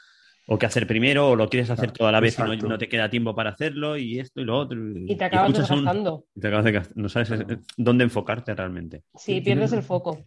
o 0.48 0.57
qué 0.60 0.66
hacer 0.66 0.88
primero 0.88 1.30
o 1.32 1.36
lo 1.36 1.49
quieres 1.49 1.70
hacer 1.72 1.91
toda 1.91 2.12
la 2.14 2.22
vez 2.22 2.38
y 2.40 2.41
no, 2.44 2.56
no 2.56 2.78
te 2.78 2.88
queda 2.88 3.10
tiempo 3.10 3.36
para 3.36 3.49
hacerlo 3.49 3.98
y 3.98 4.20
esto 4.20 4.40
y 4.40 4.45
lo 4.45 4.57
otro. 4.57 4.80
Y 4.95 5.16
te 5.18 5.26
acabas 5.26 5.49
un- 5.49 5.56
desgastando. 5.57 6.26
y 6.36 6.40
te 6.40 6.48
acabas 6.48 6.66
de- 6.66 6.82
no 6.95 7.10
sabes 7.10 7.32
dónde 7.76 8.03
enfocarte 8.06 8.53
realmente. 8.56 9.03
Sí, 9.16 9.41
pierdes 9.41 9.74
el 9.74 9.84
foco. 9.84 10.18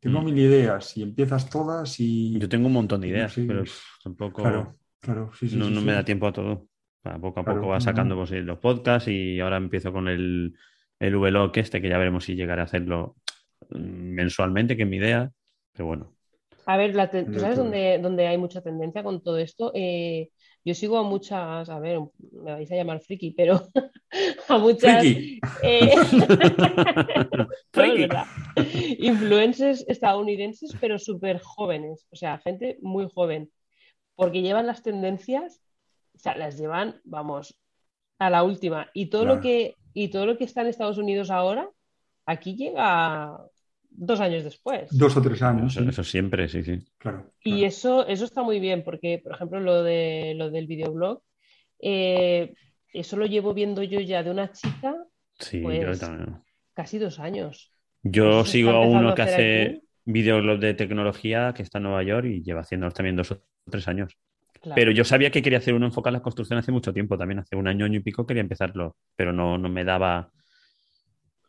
Tengo 0.00 0.20
mil 0.20 0.36
ideas 0.38 0.94
y 0.98 1.02
empiezas 1.02 1.48
todas 1.48 1.98
y... 1.98 2.38
Yo 2.38 2.46
tengo 2.50 2.66
un 2.66 2.74
montón 2.74 3.00
de 3.00 3.06
no 3.06 3.14
ideas, 3.14 3.32
pero 3.34 3.64
tampoco 4.02 4.42
Claro, 4.42 4.76
claro, 5.04 5.30
sí, 5.34 5.48
sí, 5.48 5.62
no, 5.62 5.64
sí, 5.64 5.74
no 5.74 5.80
sí. 5.80 5.82
me 5.82 5.92
da 5.92 6.04
tiempo 6.04 6.26
a 6.26 6.32
todo. 6.32 6.68
Poco 7.20 7.40
a 7.40 7.44
Claro, 7.44 7.46
poco 7.46 7.68
va 7.68 7.80
sacando 7.80 8.16
no. 8.16 8.16
pues, 8.16 8.30
los 8.32 8.58
podcasts 8.58 9.08
y 9.08 9.38
ahora 9.40 9.58
empiezo 9.58 9.92
con 9.92 10.08
el, 10.08 10.54
el 10.98 11.16
vlog 11.18 11.52
este, 11.58 11.82
que 11.82 11.88
ya 11.90 11.98
veremos 11.98 12.24
si 12.24 12.34
llegaré 12.34 12.62
a 12.62 12.64
hacerlo 12.64 13.16
mm, 13.70 13.76
mensualmente, 14.14 14.76
que 14.76 14.84
es 14.84 14.88
mi 14.88 14.96
idea. 14.98 15.30
Pero 15.72 15.86
bueno, 15.86 16.16
A 16.66 16.76
ver, 16.78 16.94
la 16.94 17.10
¿tú 17.10 17.38
sabes 17.40 17.58
dónde, 17.58 17.98
dónde 18.02 18.26
hay 18.26 18.38
mucha 18.38 18.62
tendencia 18.62 19.02
con 19.02 19.22
todo 19.22 19.36
esto? 19.38 19.70
Eh, 19.74 20.30
yo 20.64 20.74
sigo 20.74 20.96
a 20.96 21.02
muchas, 21.02 21.68
a 21.68 21.78
ver, 21.78 21.98
me 22.32 22.52
vais 22.52 22.72
a 22.72 22.76
llamar 22.76 23.00
friki, 23.02 23.32
pero 23.32 23.60
a 24.48 24.58
muchas 24.58 25.06
Friki. 25.06 25.40
eh, 25.60 25.94
Friki. 27.74 28.08
influencers 28.98 29.84
estadounidenses, 29.88 30.76
pero 30.80 30.98
súper 30.98 31.40
jóvenes, 31.40 32.06
o 32.10 32.16
sea, 32.16 32.38
gente 32.38 32.78
muy 32.82 33.08
joven, 33.14 33.50
porque 34.16 34.42
llevan 34.42 34.66
las 34.66 34.82
tendencias, 34.82 35.60
o 36.14 36.18
sea, 36.18 36.36
las 36.36 36.58
llevan, 36.58 37.00
vamos, 37.04 37.56
a 38.18 38.30
la 38.30 38.42
última. 38.42 38.88
Y 38.94 39.06
todo 39.06 39.24
lo 39.24 39.40
que, 39.40 39.74
y 39.92 40.08
todo 40.08 40.26
lo 40.26 40.36
que 40.36 40.44
está 40.44 40.62
en 40.62 40.68
Estados 40.68 40.98
Unidos 40.98 41.30
ahora, 41.30 41.68
aquí 42.26 42.56
llega 42.56 43.38
dos 43.90 44.20
años 44.20 44.44
después. 44.44 44.96
Dos 44.96 45.16
o 45.16 45.22
tres 45.22 45.42
años, 45.42 45.72
eso, 45.72 45.82
sí, 45.82 45.88
eso 45.88 46.04
siempre, 46.04 46.48
sí, 46.48 46.62
sí. 46.62 46.84
claro. 46.98 47.32
Y 47.42 47.64
eso, 47.64 48.06
eso 48.06 48.24
está 48.24 48.42
muy 48.42 48.60
bien, 48.60 48.82
porque, 48.84 49.20
por 49.22 49.32
ejemplo, 49.34 49.60
lo 49.60 49.82
de 49.82 50.34
lo 50.36 50.50
del 50.50 50.66
videoblog, 50.66 51.22
eh, 51.80 52.54
eso 52.92 53.16
lo 53.16 53.26
llevo 53.26 53.54
viendo 53.54 53.82
yo 53.82 54.00
ya 54.00 54.22
de 54.22 54.30
una 54.30 54.52
chica 54.52 54.96
Sí, 55.38 55.58
yo 55.60 55.64
Pues, 55.64 56.00
también. 56.00 56.42
casi 56.74 56.98
dos 56.98 57.18
años. 57.18 57.72
Yo 58.02 58.40
Eso 58.40 58.44
sigo 58.44 58.70
a 58.70 58.80
uno 58.86 59.14
que 59.14 59.22
hace 59.22 59.82
videoblog 60.04 60.58
de 60.60 60.74
tecnología 60.74 61.52
que 61.54 61.62
está 61.62 61.78
en 61.78 61.84
Nueva 61.84 62.02
York 62.02 62.26
y 62.26 62.42
lleva 62.42 62.60
haciéndolos 62.60 62.94
también 62.94 63.16
dos 63.16 63.32
o 63.32 63.42
tres 63.70 63.88
años. 63.88 64.16
Claro. 64.60 64.74
Pero 64.76 64.90
yo 64.92 65.04
sabía 65.04 65.30
que 65.30 65.42
quería 65.42 65.58
hacer 65.58 65.74
uno 65.74 65.86
enfocado 65.86 66.14
en 66.14 66.20
la 66.20 66.22
construcción 66.22 66.58
hace 66.58 66.72
mucho 66.72 66.92
tiempo 66.92 67.18
también, 67.18 67.40
hace 67.40 67.54
un 67.56 67.68
año, 67.68 67.84
año 67.84 67.98
y 67.98 68.02
pico 68.02 68.26
quería 68.26 68.40
empezarlo, 68.40 68.96
pero 69.16 69.32
no, 69.32 69.58
no 69.58 69.68
me 69.68 69.84
daba, 69.84 70.30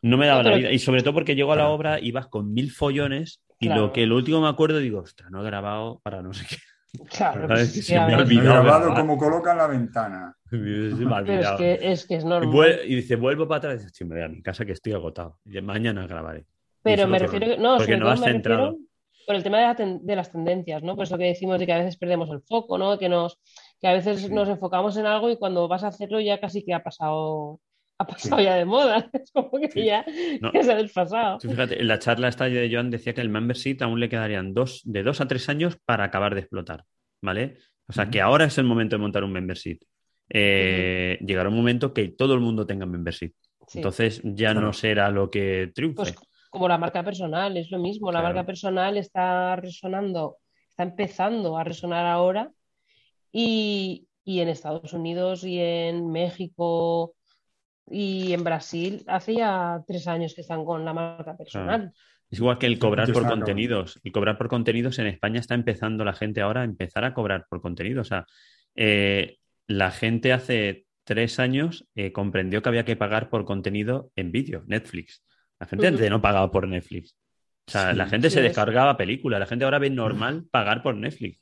no 0.02 0.16
me 0.16 0.26
daba 0.26 0.42
No, 0.42 0.50
la 0.50 0.56
vida. 0.56 0.72
Y 0.72 0.78
sobre 0.78 1.02
todo 1.02 1.14
porque 1.14 1.34
llego 1.34 1.52
a 1.52 1.56
la 1.56 1.62
Claro. 1.62 1.74
obra 1.74 2.00
y 2.00 2.12
vas 2.12 2.26
con 2.28 2.52
mil 2.52 2.70
follones 2.70 3.40
y 3.58 3.66
Claro. 3.66 3.82
lo 3.86 3.92
que 3.92 4.06
lo 4.06 4.16
último 4.16 4.40
me 4.42 4.48
acuerdo 4.48 4.78
digo, 4.78 5.00
ostras, 5.00 5.30
no 5.30 5.40
he 5.40 5.44
grabado 5.46 6.00
para 6.02 6.22
no 6.22 6.32
sé 6.34 6.46
qué. 6.48 6.56
Claro, 7.10 7.46
pues 7.46 7.72
Que 7.74 7.82
se 7.82 7.94
me 7.94 8.14
ha 8.14 8.18
olvidado 8.18 8.62
grabado 8.62 8.94
como 8.94 9.18
coloca 9.18 9.52
en 9.52 9.58
la 9.58 9.66
ventana. 9.66 10.34
Se 10.48 10.56
me 10.56 11.14
ha 11.14 11.24
pero 11.24 11.40
es 11.40 11.46
olvidado. 11.46 11.58
que 11.58 11.78
es, 11.82 12.06
que 12.06 12.16
es 12.16 12.24
Y, 12.24 12.26
normal. 12.26 12.54
vuel- 12.54 12.80
y 12.86 12.94
dice, 12.96 13.16
vuelvo 13.16 13.46
para 13.48 13.58
atrás 13.58 13.74
y 13.74 13.78
dice, 13.78 13.90
"Sí, 13.94 14.04
me 14.04 14.14
voy 14.14 14.24
a 14.24 14.28
mi 14.28 14.42
casa 14.42 14.64
que 14.64 14.72
estoy 14.72 14.92
agotado. 14.94 15.38
Y 15.44 15.60
mañana 15.60 16.06
grabaré. 16.06 16.46
Pero 16.82 17.06
me 17.08 17.18
refiero, 17.18 17.46
que- 17.46 17.58
no, 17.58 17.76
porque 17.78 17.96
no 17.96 18.08
has 18.08 18.20
centrado. 18.22 18.70
refiero 18.70 18.85
por 19.26 19.34
el 19.34 19.42
tema 19.42 19.58
de, 19.58 19.64
la 19.64 19.74
ten- 19.76 20.00
de 20.06 20.16
las 20.16 20.30
tendencias, 20.30 20.82
¿no? 20.82 20.94
Por 20.96 21.04
eso 21.04 21.18
que 21.18 21.24
decimos 21.24 21.58
de 21.58 21.66
que 21.66 21.72
a 21.72 21.78
veces 21.78 21.96
perdemos 21.96 22.30
el 22.30 22.40
foco, 22.42 22.78
¿no? 22.78 22.98
Que 22.98 23.08
nos, 23.08 23.40
que 23.80 23.88
a 23.88 23.92
veces 23.92 24.20
Sí. 24.22 24.32
nos 24.32 24.48
enfocamos 24.48 24.96
en 24.96 25.06
algo 25.06 25.28
y 25.30 25.36
cuando 25.36 25.66
vas 25.68 25.84
a 25.84 25.88
hacerlo 25.88 26.20
ya 26.20 26.38
casi 26.40 26.64
que 26.64 26.72
ha 26.74 26.82
pasado, 26.82 27.60
ha 27.98 28.06
pasado 28.06 28.38
Sí. 28.38 28.44
ya 28.44 28.54
de 28.54 28.64
moda. 28.64 29.10
Es 29.12 29.32
como 29.32 29.50
que 29.60 29.70
Sí. 29.70 29.84
ya, 29.84 30.04
No. 30.40 30.52
ya 30.52 30.62
se 30.62 30.72
ha 30.72 30.76
desfasado. 30.76 31.40
Fíjate, 31.40 31.80
en 31.80 31.88
la 31.88 31.98
charla 31.98 32.28
esta 32.28 32.44
de 32.44 32.70
Joan 32.72 32.90
decía 32.90 33.14
que 33.14 33.20
el 33.20 33.28
membership 33.28 33.78
aún 33.80 33.98
le 34.00 34.08
quedarían 34.08 34.54
dos, 34.54 34.82
de 34.84 35.02
dos 35.02 35.20
a 35.20 35.26
tres 35.28 35.48
años 35.48 35.76
para 35.84 36.04
acabar 36.04 36.34
de 36.34 36.40
explotar, 36.42 36.84
¿vale? 37.20 37.56
O 37.88 37.92
sea, 37.92 38.08
que 38.10 38.20
ahora 38.20 38.44
es 38.46 38.58
el 38.58 38.64
momento 38.64 38.96
de 38.96 39.02
montar 39.02 39.24
un 39.24 39.32
membership. 39.32 39.78
Eh, 40.28 41.18
Llegará 41.24 41.48
un 41.48 41.56
momento 41.56 41.92
que 41.94 42.08
todo 42.08 42.34
el 42.34 42.40
mundo 42.40 42.66
tenga 42.66 42.84
membership. 42.86 43.32
Entonces 43.74 44.20
ya 44.24 44.52
Claro. 44.52 44.60
no 44.68 44.72
será 44.72 45.10
lo 45.10 45.30
que 45.30 45.70
triunfe. 45.74 45.96
Pues 45.96 46.14
como 46.56 46.68
la 46.68 46.78
marca 46.78 47.04
personal, 47.04 47.56
es 47.56 47.70
lo 47.70 47.78
mismo. 47.78 48.10
La 48.10 48.20
Claro. 48.20 48.34
marca 48.34 48.46
personal 48.46 48.96
está 48.96 49.56
resonando, 49.56 50.38
está 50.70 50.84
empezando 50.84 51.58
a 51.58 51.64
resonar 51.64 52.06
ahora 52.06 52.50
y, 53.30 54.06
y 54.24 54.40
en 54.40 54.48
Estados 54.48 54.92
Unidos 54.94 55.44
y 55.44 55.60
en 55.60 56.10
México 56.10 57.14
y 57.88 58.32
en 58.32 58.42
Brasil 58.42 59.04
hace 59.06 59.34
ya 59.34 59.82
tres 59.86 60.08
años 60.08 60.34
que 60.34 60.40
están 60.40 60.64
con 60.64 60.84
la 60.84 60.92
marca 60.92 61.36
personal. 61.36 61.92
Es 62.30 62.38
igual 62.38 62.58
que 62.58 62.66
el 62.66 62.78
cobrar 62.78 63.12
por 63.12 63.26
contenidos. 63.28 64.00
El 64.02 64.10
cobrar 64.12 64.36
por 64.38 64.48
contenidos 64.48 64.98
en 64.98 65.06
España 65.06 65.38
está 65.40 65.54
empezando 65.54 66.04
la 66.04 66.12
gente 66.14 66.40
ahora 66.40 66.62
a 66.62 66.64
empezar 66.64 67.04
a 67.04 67.14
cobrar 67.14 67.46
por 67.48 67.60
contenido. 67.60 68.00
O 68.00 68.04
sea, 68.04 68.26
eh, 68.74 69.36
la 69.68 69.90
gente 69.92 70.32
hace 70.32 70.86
tres 71.04 71.38
años 71.38 71.86
eh, 71.94 72.10
comprendió 72.12 72.62
que 72.62 72.68
había 72.68 72.84
que 72.84 72.96
pagar 72.96 73.28
por 73.30 73.44
contenido 73.44 74.10
en 74.16 74.32
vídeo, 74.32 74.64
Netflix. 74.66 75.22
La 75.58 75.66
gente 75.66 75.86
antes 75.86 76.10
no 76.10 76.20
pagaba 76.20 76.50
por 76.50 76.68
Netflix. 76.68 77.16
O 77.66 77.70
sea, 77.70 77.90
Sí, 77.92 77.96
la 77.96 78.06
gente 78.06 78.30
sí, 78.30 78.34
se 78.34 78.42
descargaba 78.42 78.96
películas. 78.96 79.40
La 79.40 79.46
gente 79.46 79.64
ahora 79.64 79.78
ve 79.78 79.90
normal 79.90 80.44
pagar 80.50 80.82
por 80.82 80.94
Netflix. 80.96 81.40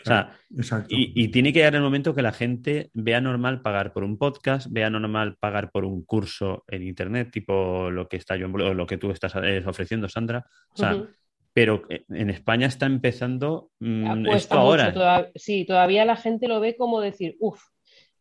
O 0.00 0.04
sea, 0.04 0.36
Claro, 0.68 0.86
y, 0.88 1.12
y 1.14 1.28
tiene 1.28 1.52
que 1.52 1.60
llegar 1.60 1.76
el 1.76 1.80
momento 1.82 2.12
que 2.14 2.22
la 2.22 2.32
gente 2.32 2.90
vea 2.92 3.20
normal 3.20 3.62
pagar 3.62 3.92
por 3.92 4.02
un 4.02 4.18
podcast, 4.18 4.66
vea 4.70 4.90
normal 4.90 5.36
pagar 5.38 5.70
por 5.70 5.84
un 5.84 6.04
curso 6.04 6.64
en 6.66 6.82
internet, 6.82 7.30
tipo 7.30 7.88
lo 7.90 8.08
que 8.08 8.16
está 8.16 8.36
yo 8.36 8.48
lo 8.48 8.86
que 8.86 8.98
tú 8.98 9.12
estás 9.12 9.32
eh, 9.36 9.62
ofreciendo, 9.64 10.08
Sandra. 10.08 10.44
O 10.74 10.76
sea, 10.76 11.04
pero 11.52 11.84
eh, 11.88 12.04
en 12.08 12.30
España 12.30 12.66
está 12.66 12.86
empezando 12.86 13.70
mm, 13.78 14.26
esto 14.28 14.58
ahora. 14.58 14.92
toda- 14.92 15.30
sí, 15.36 15.64
todavía 15.64 16.04
la 16.04 16.16
gente 16.16 16.48
lo 16.48 16.58
ve 16.60 16.76
como 16.76 17.00
decir, 17.00 17.36
uff, 17.38 17.62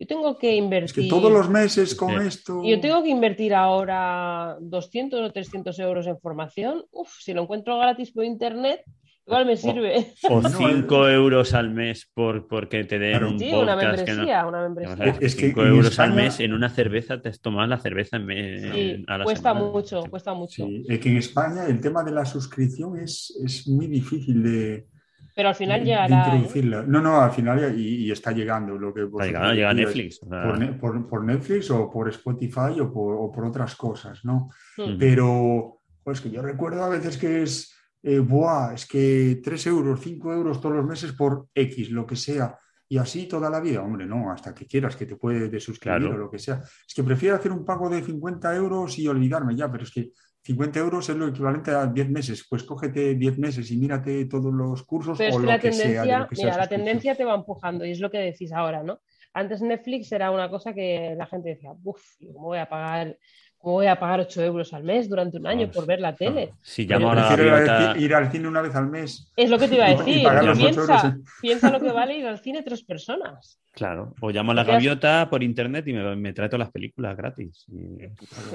yo 0.01 0.07
tengo 0.07 0.37
que 0.37 0.51
Es 0.53 0.57
invertir. 0.57 1.03
que 1.03 1.09
todos 1.09 1.31
los 1.31 1.47
meses 1.49 1.93
con 1.95 2.09
Sí. 2.21 2.27
esto... 2.27 2.63
Yo 2.63 2.79
tengo 2.81 3.03
que 3.03 3.09
invertir 3.09 3.53
ahora 3.53 4.57
200 4.59 5.21
o 5.21 5.31
300 5.31 5.77
euros 5.79 6.07
en 6.07 6.17
formación. 6.19 6.83
Uf, 6.91 7.09
si 7.19 7.33
lo 7.33 7.43
encuentro 7.43 7.77
gratis 7.77 8.11
por 8.11 8.25
internet, 8.25 8.81
igual 9.27 9.45
me 9.45 9.55
sirve. 9.55 10.07
O 10.27 10.41
No, 10.41 10.49
5 10.49 11.07
euros 11.09 11.53
al 11.53 11.69
mes 11.69 12.09
por 12.15 12.47
porque 12.47 12.83
te 12.83 12.97
den 12.97 13.11
Claro. 13.11 13.29
un 13.29 13.39
Sí, 13.39 13.53
una 13.53 13.75
podcast 13.75 13.79
que 13.79 13.85
no- 13.85 14.17
membresía, 14.17 14.47
una 14.47 14.57
Vamos 14.61 14.75
membresía. 14.75 15.05
ver, 15.05 15.23
Es 15.23 15.35
que 15.35 15.45
5 15.47 15.61
en 15.61 15.67
euros 15.67 15.85
al 15.85 15.91
España- 16.09 16.15
mes 16.15 16.39
en 16.39 16.53
una 16.53 16.69
cerveza, 16.69 17.21
te 17.21 17.29
has 17.29 17.39
tomado 17.39 17.67
la 17.67 17.77
cerveza 17.77 18.17
en 18.17 18.25
me- 18.25 18.71
Sí, 18.73 19.05
a 19.07 19.17
la 19.19 19.23
cuesta 19.23 19.53
semana. 19.53 19.71
mucho, 19.71 20.03
cuesta 20.09 20.33
mucho. 20.33 20.65
Sí, 20.65 20.83
es 20.89 20.99
que 20.99 21.09
en 21.09 21.17
España 21.17 21.65
el 21.67 21.79
tema 21.79 22.03
de 22.03 22.11
la 22.11 22.25
suscripción 22.25 22.97
es, 22.97 23.39
es 23.45 23.67
muy 23.67 23.85
difícil 23.85 24.41
de, 24.41 24.87
Pero 25.35 25.49
al 25.49 25.55
final 25.55 25.83
llegará. 25.83 26.07
de 26.07 26.13
¿eh? 26.13 26.35
introducirla. 26.35 26.83
No, 26.83 27.01
no, 27.01 27.21
al 27.21 27.31
final 27.31 27.59
ya- 27.59 27.69
y, 27.69 28.05
y 28.05 28.11
está 28.11 28.31
llegando 28.31 28.77
lo 28.77 28.93
que 28.93 29.03
Está 29.03 29.25
llegando, 29.25 29.53
llega 29.53 29.73
Netflix. 29.73 30.19
Por, 30.19 30.77
por- 30.79 31.07
por 31.07 31.23
Netflix 31.23 31.71
o 31.71 31.89
por 31.89 32.09
Spotify 32.09 32.79
o 32.81 32.91
por, 32.91 33.15
o 33.15 33.31
por 33.31 33.45
otras 33.45 33.75
cosas, 33.75 34.23
¿no? 34.25 34.49
Mm. 34.77 34.97
Pero 34.97 35.79
pues 36.03 36.19
que 36.21 36.31
yo 36.31 36.41
recuerdo 36.41 36.83
a 36.83 36.89
veces 36.89 37.17
que 37.17 37.43
es, 37.43 37.73
eh, 38.03 38.19
buah, 38.19 38.73
es 38.73 38.85
que 38.87 39.39
3 39.43 39.67
euros, 39.67 39.99
5 40.01 40.33
euros 40.33 40.59
todos 40.59 40.75
los 40.75 40.85
meses 40.85 41.11
por 41.13 41.47
X, 41.53 41.91
lo 41.91 42.05
que 42.05 42.15
sea. 42.15 42.57
Y 42.89 42.97
así 42.97 43.25
toda 43.25 43.49
la 43.49 43.61
vida, 43.61 43.81
hombre, 43.81 44.05
no, 44.05 44.31
hasta 44.33 44.53
que 44.53 44.65
quieras, 44.65 44.97
que 44.97 45.05
te 45.05 45.15
puede 45.15 45.47
desuscribir 45.47 45.99
Claro. 46.01 46.15
o 46.15 46.17
lo 46.17 46.29
que 46.29 46.39
sea. 46.39 46.59
Es 46.85 46.93
que 46.93 47.03
prefiero 47.03 47.37
hacer 47.37 47.51
un 47.53 47.63
pago 47.63 47.89
de 47.89 48.01
50 48.01 48.53
euros 48.53 48.99
y 48.99 49.07
olvidarme 49.07 49.55
ya, 49.55 49.71
pero 49.71 49.83
es 49.85 49.91
que 49.91 50.11
50 50.43 50.79
euros 50.79 51.07
es 51.09 51.15
lo 51.15 51.27
equivalente 51.27 51.71
a 51.71 51.85
10 51.85 52.09
meses. 52.09 52.45
Pues 52.49 52.63
cógete 52.63 53.15
10 53.15 53.37
meses 53.37 53.69
y 53.71 53.77
mírate 53.77 54.25
todos 54.25 54.53
los 54.53 54.83
cursos 54.83 55.17
Pero 55.17 55.29
es 55.29 55.35
o 55.35 55.39
que 55.39 55.45
lo 55.45 55.51
la 55.51 55.59
que 55.59 55.71
sea. 55.71 56.03
de 56.03 56.17
lo 56.19 56.27
que 56.27 56.35
sea 56.35 56.45
mira, 56.45 56.57
la 56.57 56.67
tendencia 56.67 57.15
te 57.15 57.25
va 57.25 57.35
empujando 57.35 57.85
y 57.85 57.91
es 57.91 57.99
lo 57.99 58.09
que 58.09 58.17
decís 58.19 58.51
ahora, 58.51 58.83
¿no? 58.83 58.99
antes 59.33 59.61
Netflix 59.61 60.11
era 60.11 60.31
una 60.31 60.49
cosa 60.49 60.73
que 60.73 61.15
la 61.17 61.25
gente 61.25 61.49
decía, 61.49 61.71
uff, 61.83 62.01
¿cómo 62.33 62.47
voy 62.47 62.59
a 62.59 62.67
pagar? 62.69 63.17
¿Cómo 63.61 63.75
voy 63.75 63.85
a 63.87 63.99
pagar 63.99 64.19
8 64.21 64.43
euros 64.43 64.73
al 64.73 64.83
mes 64.83 65.07
durante 65.07 65.37
un 65.37 65.45
año 65.45 65.69
por 65.69 65.85
ver 65.85 65.99
la 65.99 66.15
tele? 66.15 66.49
Si 66.63 66.85
Pero- 66.85 66.99
llamo 66.99 67.09
ahora 67.09 67.21
a 67.21 67.29
la 67.29 67.35
Prefiero 67.35 67.57
ir 67.59 67.67
gaviota- 67.67 67.91
al- 67.91 68.01
ir 68.01 68.15
al 68.15 68.31
cine 68.31 68.47
una 68.47 68.61
vez 68.61 68.75
al 68.75 68.87
mes. 68.87 69.31
Es 69.35 69.49
lo 69.51 69.59
que 69.59 69.67
te 69.67 69.75
iba 69.75 69.85
a 69.85 69.89
Y- 69.89 69.93
y 69.93 69.97
decir. 69.97 70.27
piensa, 70.57 70.81
euros, 70.81 71.03
¿eh? 71.05 71.17
piensa 71.41 71.71
lo 71.71 71.79
que 71.79 71.91
vale 71.91 72.17
ir 72.17 72.25
al 72.25 72.39
cine 72.39 72.63
tres 72.63 72.83
personas. 72.83 73.59
Claro, 73.73 74.15
o 74.19 74.31
llamo 74.31 74.51
a 74.51 74.55
la 74.55 74.63
gaviota 74.63 75.29
por 75.29 75.43
internet 75.43 75.87
y 75.87 75.93
me, 75.93 76.15
me 76.15 76.33
trae 76.33 76.49
todas 76.49 76.59
las 76.65 76.71
películas 76.71 77.15
gratis. 77.15 77.65
Y- 77.69 78.03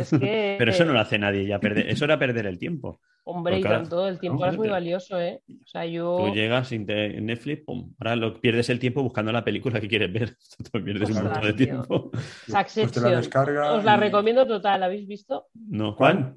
Es 0.01 0.11
que- 0.11 0.57
Pero 0.59 0.71
eso 0.73 0.85
no 0.85 0.93
lo 0.93 1.01
hace 1.01 1.19
nadie 1.19 1.47
ya. 1.47 1.61
perder- 1.61 1.87
eso 1.89 2.05
era 2.05 2.19
perder 2.19 2.47
el 2.47 2.59
tiempo. 2.59 3.01
Hombre, 3.29 3.59
y 3.59 3.63
ahora- 3.65 3.79
tanto, 3.81 4.07
el 4.07 4.21
tiempo 4.21 4.39
ahora 4.45 4.53
es 4.53 4.59
muy 4.59 4.69
valioso, 4.69 5.21
¿eh? 5.21 5.43
O 5.49 5.67
sea, 5.67 5.85
yo... 5.85 6.17
Tú 6.29 6.33
llegas 6.35 6.71
en 6.71 6.87
Netflix, 7.27 7.65
pum, 7.65 7.93
ahora 7.99 8.15
lo, 8.15 8.41
pierdes 8.41 8.71
el 8.71 8.79
tiempo 8.79 9.03
buscando 9.03 9.33
la 9.33 9.43
película 9.45 9.81
que 9.81 9.89
quieres 9.89 10.13
ver. 10.13 10.37
Te 10.73 10.81
pierdes 10.81 11.11
un 11.11 11.25
montón 11.25 11.43
de 11.43 11.53
tío. 11.55 11.67
tiempo. 11.67 12.11
Succession. 12.47 13.17
descarga 13.17 13.73
Os 13.73 13.85
la 13.85 13.97
y- 13.97 14.01
recomiendo 14.01 14.47
total, 14.47 14.79
¿la 14.79 14.87
habéis 14.87 15.09
visto? 15.09 15.47
No, 15.55 15.97
¿cuál? 15.97 16.37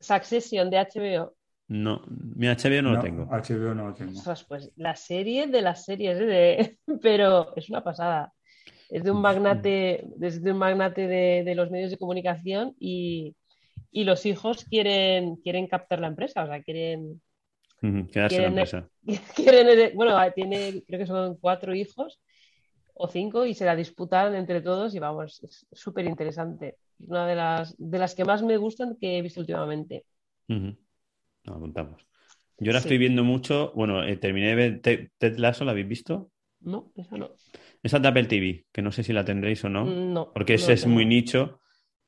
Succession 0.00 0.70
de 0.70 0.78
HBO. 0.78 1.34
No, 1.68 2.02
mi 2.08 2.46
HBO 2.48 2.82
no, 2.82 2.92
lo 2.94 3.00
tengo. 3.00 3.24
HBO 3.26 3.74
no 3.74 3.88
lo 3.88 3.94
tengo. 3.94 4.18
Ostras, 4.18 4.44
pues 4.44 4.72
la 4.76 4.96
serie 4.96 5.46
de 5.46 5.62
las 5.62 5.84
series, 5.84 6.18
¿eh? 6.20 6.24
de- 6.26 6.78
pero 7.00 7.54
es 7.56 7.70
una 7.70 7.82
pasada. 7.84 8.32
Es 8.90 9.02
de 9.04 9.10
un 9.12 9.20
magnate, 9.22 10.04
es 10.20 10.42
de 10.42 10.50
un 10.52 10.58
magnate 10.58 11.06
de, 11.06 11.42
de 11.44 11.54
los 11.54 11.70
medios 11.70 11.90
de 11.90 11.96
comunicación 11.96 12.74
y, 12.78 13.34
y 13.94 14.04
los 14.04 14.26
hijos 14.26 14.64
quieren, 14.66 15.36
quieren 15.36 15.68
captar 15.68 16.00
la 16.00 16.08
empresa, 16.08 16.44
o 16.44 16.48
sea, 16.48 16.62
quieren, 16.64 17.22
Quedarse 18.12 18.36
en 18.38 18.42
la 18.42 18.48
quieren, 18.48 18.48
empresa. 18.48 18.88
quieren 19.36 19.68
hered- 19.68 19.94
bueno, 19.94 20.16
tiene, 20.34 20.82
creo 20.86 20.98
que 21.00 21.06
son 21.06 21.36
cuatro 21.38 21.74
hijos 21.74 22.20
o 22.94 23.08
cinco 23.08 23.46
y 23.46 23.54
se 23.54 23.64
la 23.66 23.76
disputan 23.76 24.34
entre 24.34 24.60
todos 24.62 24.94
y 24.94 24.98
vamos, 24.98 25.42
es 25.44 25.66
súper 25.72 26.06
interesante. 26.06 26.76
Una 27.06 27.26
de 27.26 27.36
las, 27.36 27.74
de 27.78 27.98
las 27.98 28.14
que 28.14 28.24
más 28.24 28.42
me 28.42 28.56
gustan 28.56 28.96
que 29.00 29.18
he 29.18 29.22
visto 29.22 29.40
últimamente. 29.40 30.04
Lo 31.44 31.54
apuntamos. 31.54 32.06
Yo 32.58 32.70
ahora 32.70 32.78
Sí. 32.80 32.84
estoy 32.84 32.98
viendo 32.98 33.24
mucho. 33.24 33.72
Bueno, 33.74 34.04
eh, 34.04 34.16
terminé 34.16 34.48
de 34.48 34.54
ver 34.54 34.80
Ted, 34.80 35.08
Ted 35.18 35.36
Lasso, 35.38 35.64
¿la 35.64 35.72
habéis 35.72 35.88
visto? 35.88 36.30
No, 36.60 36.90
esa 36.96 37.16
no. 37.16 37.30
Esa 37.82 37.98
de 37.98 38.08
Apple 38.08 38.24
TV, 38.24 38.66
que 38.72 38.82
no 38.82 38.92
sé 38.92 39.02
si 39.02 39.12
la 39.12 39.24
tendréis 39.24 39.62
o 39.64 39.68
no. 39.68 39.84
Mm, 39.86 40.12
No, 40.14 40.30
Porque 40.32 40.54
no 40.54 40.58
ese 40.58 40.72
la 40.72 40.74
es 40.74 40.86
muy 40.86 41.04
nicho. 41.04 41.60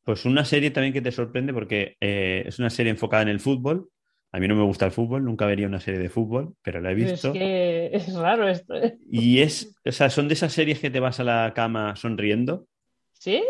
Pues 0.07 0.25
una 0.25 0.45
serie 0.45 0.71
también 0.71 0.93
que 0.95 1.03
te 1.03 1.11
sorprende 1.11 1.53
porque 1.53 1.97
eh, 2.01 2.45
es 2.47 2.61
una 2.61 2.71
serie 2.71 2.93
enfocada 2.93 3.23
en 3.25 3.29
el 3.29 3.41
fútbol. 3.41 3.91
A 4.31 4.39
mí 4.39 4.47
no 4.47 4.55
me 4.55 4.63
gusta 4.63 4.87
el 4.87 4.93
fútbol, 4.93 5.25
nunca 5.25 5.47
vería 5.47 5.67
una 5.67 5.81
serie 5.81 5.99
de 6.01 6.09
fútbol, 6.09 6.55
pero 6.63 6.81
la 6.81 6.93
he 6.93 6.95
visto. 6.95 7.33
Es 7.33 7.35
que 7.35 7.87
es 7.93 8.15
raro 8.15 8.49
esto. 8.49 8.77
¿eh? 8.77 8.97
Y 9.11 9.41
es, 9.41 9.77
o 9.85 9.91
sea, 9.93 10.09
son 10.11 10.29
de 10.29 10.35
esas 10.35 10.53
series 10.53 10.79
que 10.79 10.91
te 10.91 11.01
vas 11.01 11.19
a 11.19 11.25
la 11.25 11.53
cama 11.57 11.97
sonriendo. 11.97 12.69
¿Sí? 13.15 13.43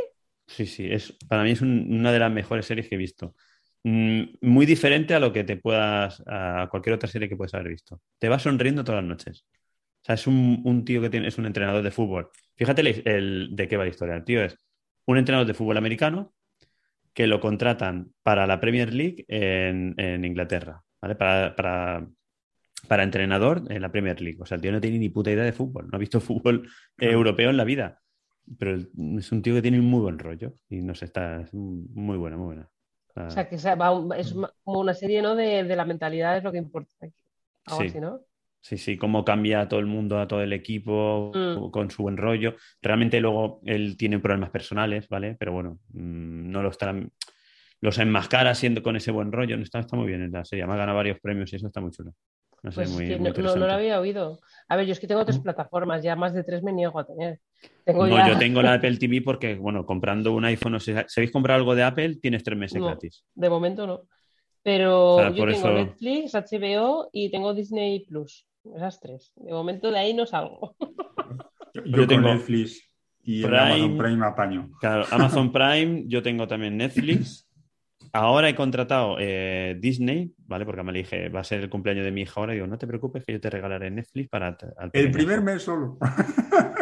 Sí, 0.46 0.66
sí, 0.66 0.88
es, 0.90 1.12
para 1.28 1.42
mí 1.42 1.50
es 1.50 1.60
un- 1.60 1.88
una 1.92 2.10
de 2.12 2.20
las 2.20 2.32
mejores 2.32 2.66
series 2.66 2.88
que 2.88 2.94
he 2.94 2.98
visto. 2.98 3.34
Mm, 3.84 4.22
muy 4.42 4.64
diferente 4.66 5.14
a 5.14 5.20
lo 5.20 5.32
que 5.32 5.44
te 5.44 5.56
puedas, 5.58 6.22
a 6.26 6.68
cualquier 6.70 6.94
otra 6.94 7.08
serie 7.08 7.28
que 7.28 7.36
puedes 7.36 7.54
haber 7.54 7.68
visto. 7.68 8.00
Te 8.18 8.28
vas 8.30 8.42
sonriendo 8.42 8.82
todas 8.84 9.02
las 9.02 9.08
noches. 9.08 9.44
O 10.02 10.06
sea, 10.06 10.14
es 10.14 10.26
un, 10.26 10.62
un 10.64 10.84
tío 10.84 11.02
que 11.02 11.10
tiene, 11.10 11.28
es 11.28 11.38
un 11.38 11.46
entrenador 11.46 11.82
de 11.82 11.90
fútbol. 11.90 12.30
Fíjate 12.56 12.80
el, 12.82 13.02
el- 13.08 13.48
de 13.56 13.68
qué 13.68 13.76
va 13.76 13.84
la 13.84 13.90
historia. 13.90 14.16
El 14.16 14.24
tío 14.24 14.42
es 14.44 14.56
un 15.06 15.18
entrenador 15.18 15.46
de 15.48 15.54
fútbol 15.54 15.76
americano 15.78 16.34
que 17.16 17.26
lo 17.26 17.40
contratan 17.40 18.12
para 18.22 18.46
la 18.46 18.60
Premier 18.60 18.92
League 18.94 19.24
en, 19.28 19.94
en 19.98 20.24
Inglaterra, 20.24 20.84
¿vale? 21.02 21.16
Para, 21.16 21.56
para, 21.56 22.06
para 22.88 23.02
entrenador 23.02 23.62
en 23.70 23.82
la 23.82 23.90
Premier 23.90 24.20
League. 24.20 24.38
O 24.40 24.46
sea, 24.46 24.56
el 24.56 24.62
tío 24.62 24.72
no 24.72 24.80
tiene 24.82 24.98
ni 24.98 25.08
puta 25.08 25.30
idea 25.32 25.44
de 25.44 25.52
fútbol, 25.54 25.88
no 25.90 25.96
ha 25.96 26.00
visto 26.00 26.20
fútbol 26.30 26.68
eh, 26.98 27.10
europeo 27.10 27.50
en 27.50 27.56
la 27.56 27.64
vida. 27.64 28.00
Pero 28.58 28.76
es 29.18 29.32
un 29.32 29.42
tío 29.42 29.54
que 29.54 29.62
tiene 29.62 29.80
un 29.80 29.86
muy 29.86 30.00
buen 30.00 30.18
rollo 30.20 30.54
y 30.68 30.82
no 30.82 30.94
sé, 30.94 31.06
está 31.06 31.40
es 31.40 31.52
muy 31.54 32.18
buena, 32.18 32.36
muy 32.36 32.46
buena. 32.46 32.70
O 33.16 33.30
sea, 33.30 33.48
que 33.48 33.56
es 33.56 34.34
ma- 34.36 34.52
como 34.62 34.80
una 34.80 34.94
serie, 34.94 35.22
¿no? 35.22 35.34
De, 35.34 35.64
de 35.64 35.76
la 35.76 35.86
mentalidad 35.86 36.36
es 36.36 36.44
lo 36.44 36.52
que 36.52 36.58
importa. 36.58 36.92
Algo 37.64 37.80
Sí. 37.80 37.88
así, 37.88 38.00
¿no? 38.00 38.20
Sí, 38.66 38.78
sí, 38.78 38.96
cómo 38.96 39.24
cambia 39.24 39.60
a 39.60 39.68
todo 39.68 39.78
el 39.78 39.86
mundo, 39.86 40.18
a 40.18 40.26
todo 40.26 40.42
el 40.42 40.52
equipo, 40.52 41.30
Mm. 41.32 41.70
con 41.70 41.88
su 41.88 42.02
buen 42.02 42.16
rollo. 42.16 42.56
Realmente 42.82 43.20
luego 43.20 43.60
él 43.64 43.96
tiene 43.96 44.18
problemas 44.18 44.50
personales, 44.50 45.08
¿vale? 45.08 45.36
Pero 45.38 45.52
bueno, 45.52 45.78
mm, 45.92 46.50
no 46.50 46.62
lo 46.64 46.70
están, 46.70 47.12
los 47.80 47.96
enmascara 48.00 48.56
siendo 48.56 48.82
con 48.82 48.96
ese 48.96 49.12
buen 49.12 49.30
rollo. 49.30 49.54
Está, 49.58 49.78
está 49.78 49.96
muy 49.96 50.08
bien 50.08 50.22
en 50.22 50.32
la 50.32 50.44
serie. 50.44 50.64
Además 50.64 50.78
gana 50.78 50.92
varios 50.94 51.20
premios 51.20 51.52
y 51.52 51.56
eso 51.56 51.68
está 51.68 51.80
muy 51.80 51.92
chulo. 51.92 52.12
Una 52.64 52.72
Pues 52.72 52.88
serie 52.90 52.94
muy, 52.94 53.04
es 53.04 53.10
que 53.10 53.22
muy 53.22 53.30
no, 53.44 53.54
no, 53.54 53.60
no 53.60 53.66
lo 53.68 53.72
había 53.72 54.00
oído. 54.00 54.40
A 54.68 54.74
ver, 54.74 54.84
yo 54.86 54.92
es 54.94 54.98
que 54.98 55.06
tengo 55.06 55.24
tres 55.24 55.38
plataformas, 55.38 56.02
ya 56.02 56.16
más 56.16 56.34
de 56.34 56.42
tres 56.42 56.64
me 56.64 56.72
niego 56.72 56.98
a 56.98 57.06
tener. 57.06 57.38
Tengo 57.84 58.04
No, 58.08 58.16
ya- 58.16 58.32
yo 58.32 58.38
tengo 58.38 58.62
la 58.62 58.72
Apple 58.74 58.96
TV 58.96 59.22
porque, 59.22 59.54
bueno, 59.54 59.86
comprando 59.86 60.32
un 60.32 60.44
iPhone, 60.44 60.74
o 60.74 60.80
sea, 60.80 61.04
si 61.06 61.20
habéis 61.20 61.30
comprado 61.30 61.60
algo 61.60 61.76
de 61.76 61.84
Apple, 61.84 62.16
tienes 62.16 62.42
tres 62.42 62.58
meses 62.58 62.80
No, 62.80 62.86
gratis. 62.88 63.22
de 63.32 63.48
momento 63.48 63.86
no. 63.86 64.00
Pero 64.64 65.14
O 65.14 65.18
sea, 65.20 65.28
yo 65.30 65.44
tengo 65.44 65.50
eso- 65.52 65.72
Netflix, 65.72 66.34
HBO 66.34 67.08
y 67.12 67.30
tengo 67.30 67.54
Disney 67.54 68.04
Plus. 68.04 68.48
Esas 68.74 69.00
tres. 69.00 69.32
De 69.36 69.52
momento 69.52 69.90
de 69.90 69.98
ahí 69.98 70.14
no 70.14 70.26
salgo. 70.26 70.74
Yo, 71.74 71.82
Yo 71.84 71.96
con 71.98 72.06
tengo 72.08 72.28
Netflix 72.34 72.90
y 73.22 73.42
Prime. 73.42 73.58
Amazon 73.58 73.98
Prime 73.98 74.26
apaño. 74.26 74.70
Claro, 74.80 75.04
Amazon 75.10 75.52
Prime, 75.52 76.04
yo 76.06 76.22
tengo 76.22 76.48
también 76.48 76.76
Netflix. 76.78 77.46
Ahora 78.12 78.48
he 78.48 78.54
contratado 78.54 79.16
eh, 79.18 79.76
Disney, 79.78 80.32
¿vale? 80.46 80.64
Porque 80.64 80.82
me 80.82 80.92
dije, 80.92 81.28
va 81.28 81.40
a 81.40 81.44
ser 81.44 81.60
el 81.60 81.68
cumpleaños 81.68 82.04
de 82.04 82.12
mi 82.12 82.22
hija 82.22 82.32
ahora. 82.40 82.52
Y 82.54 82.56
digo, 82.56 82.66
no 82.66 82.78
te 82.78 82.86
preocupes, 82.86 83.24
que 83.26 83.32
yo 83.34 83.40
te 83.40 83.50
regalaré 83.50 83.90
Netflix 83.90 84.28
para. 84.30 84.46
al 84.48 84.56
El 84.86 84.90
pequeñajo". 84.90 85.12
primer 85.18 85.42
mes 85.42 85.62
solo. 85.62 85.98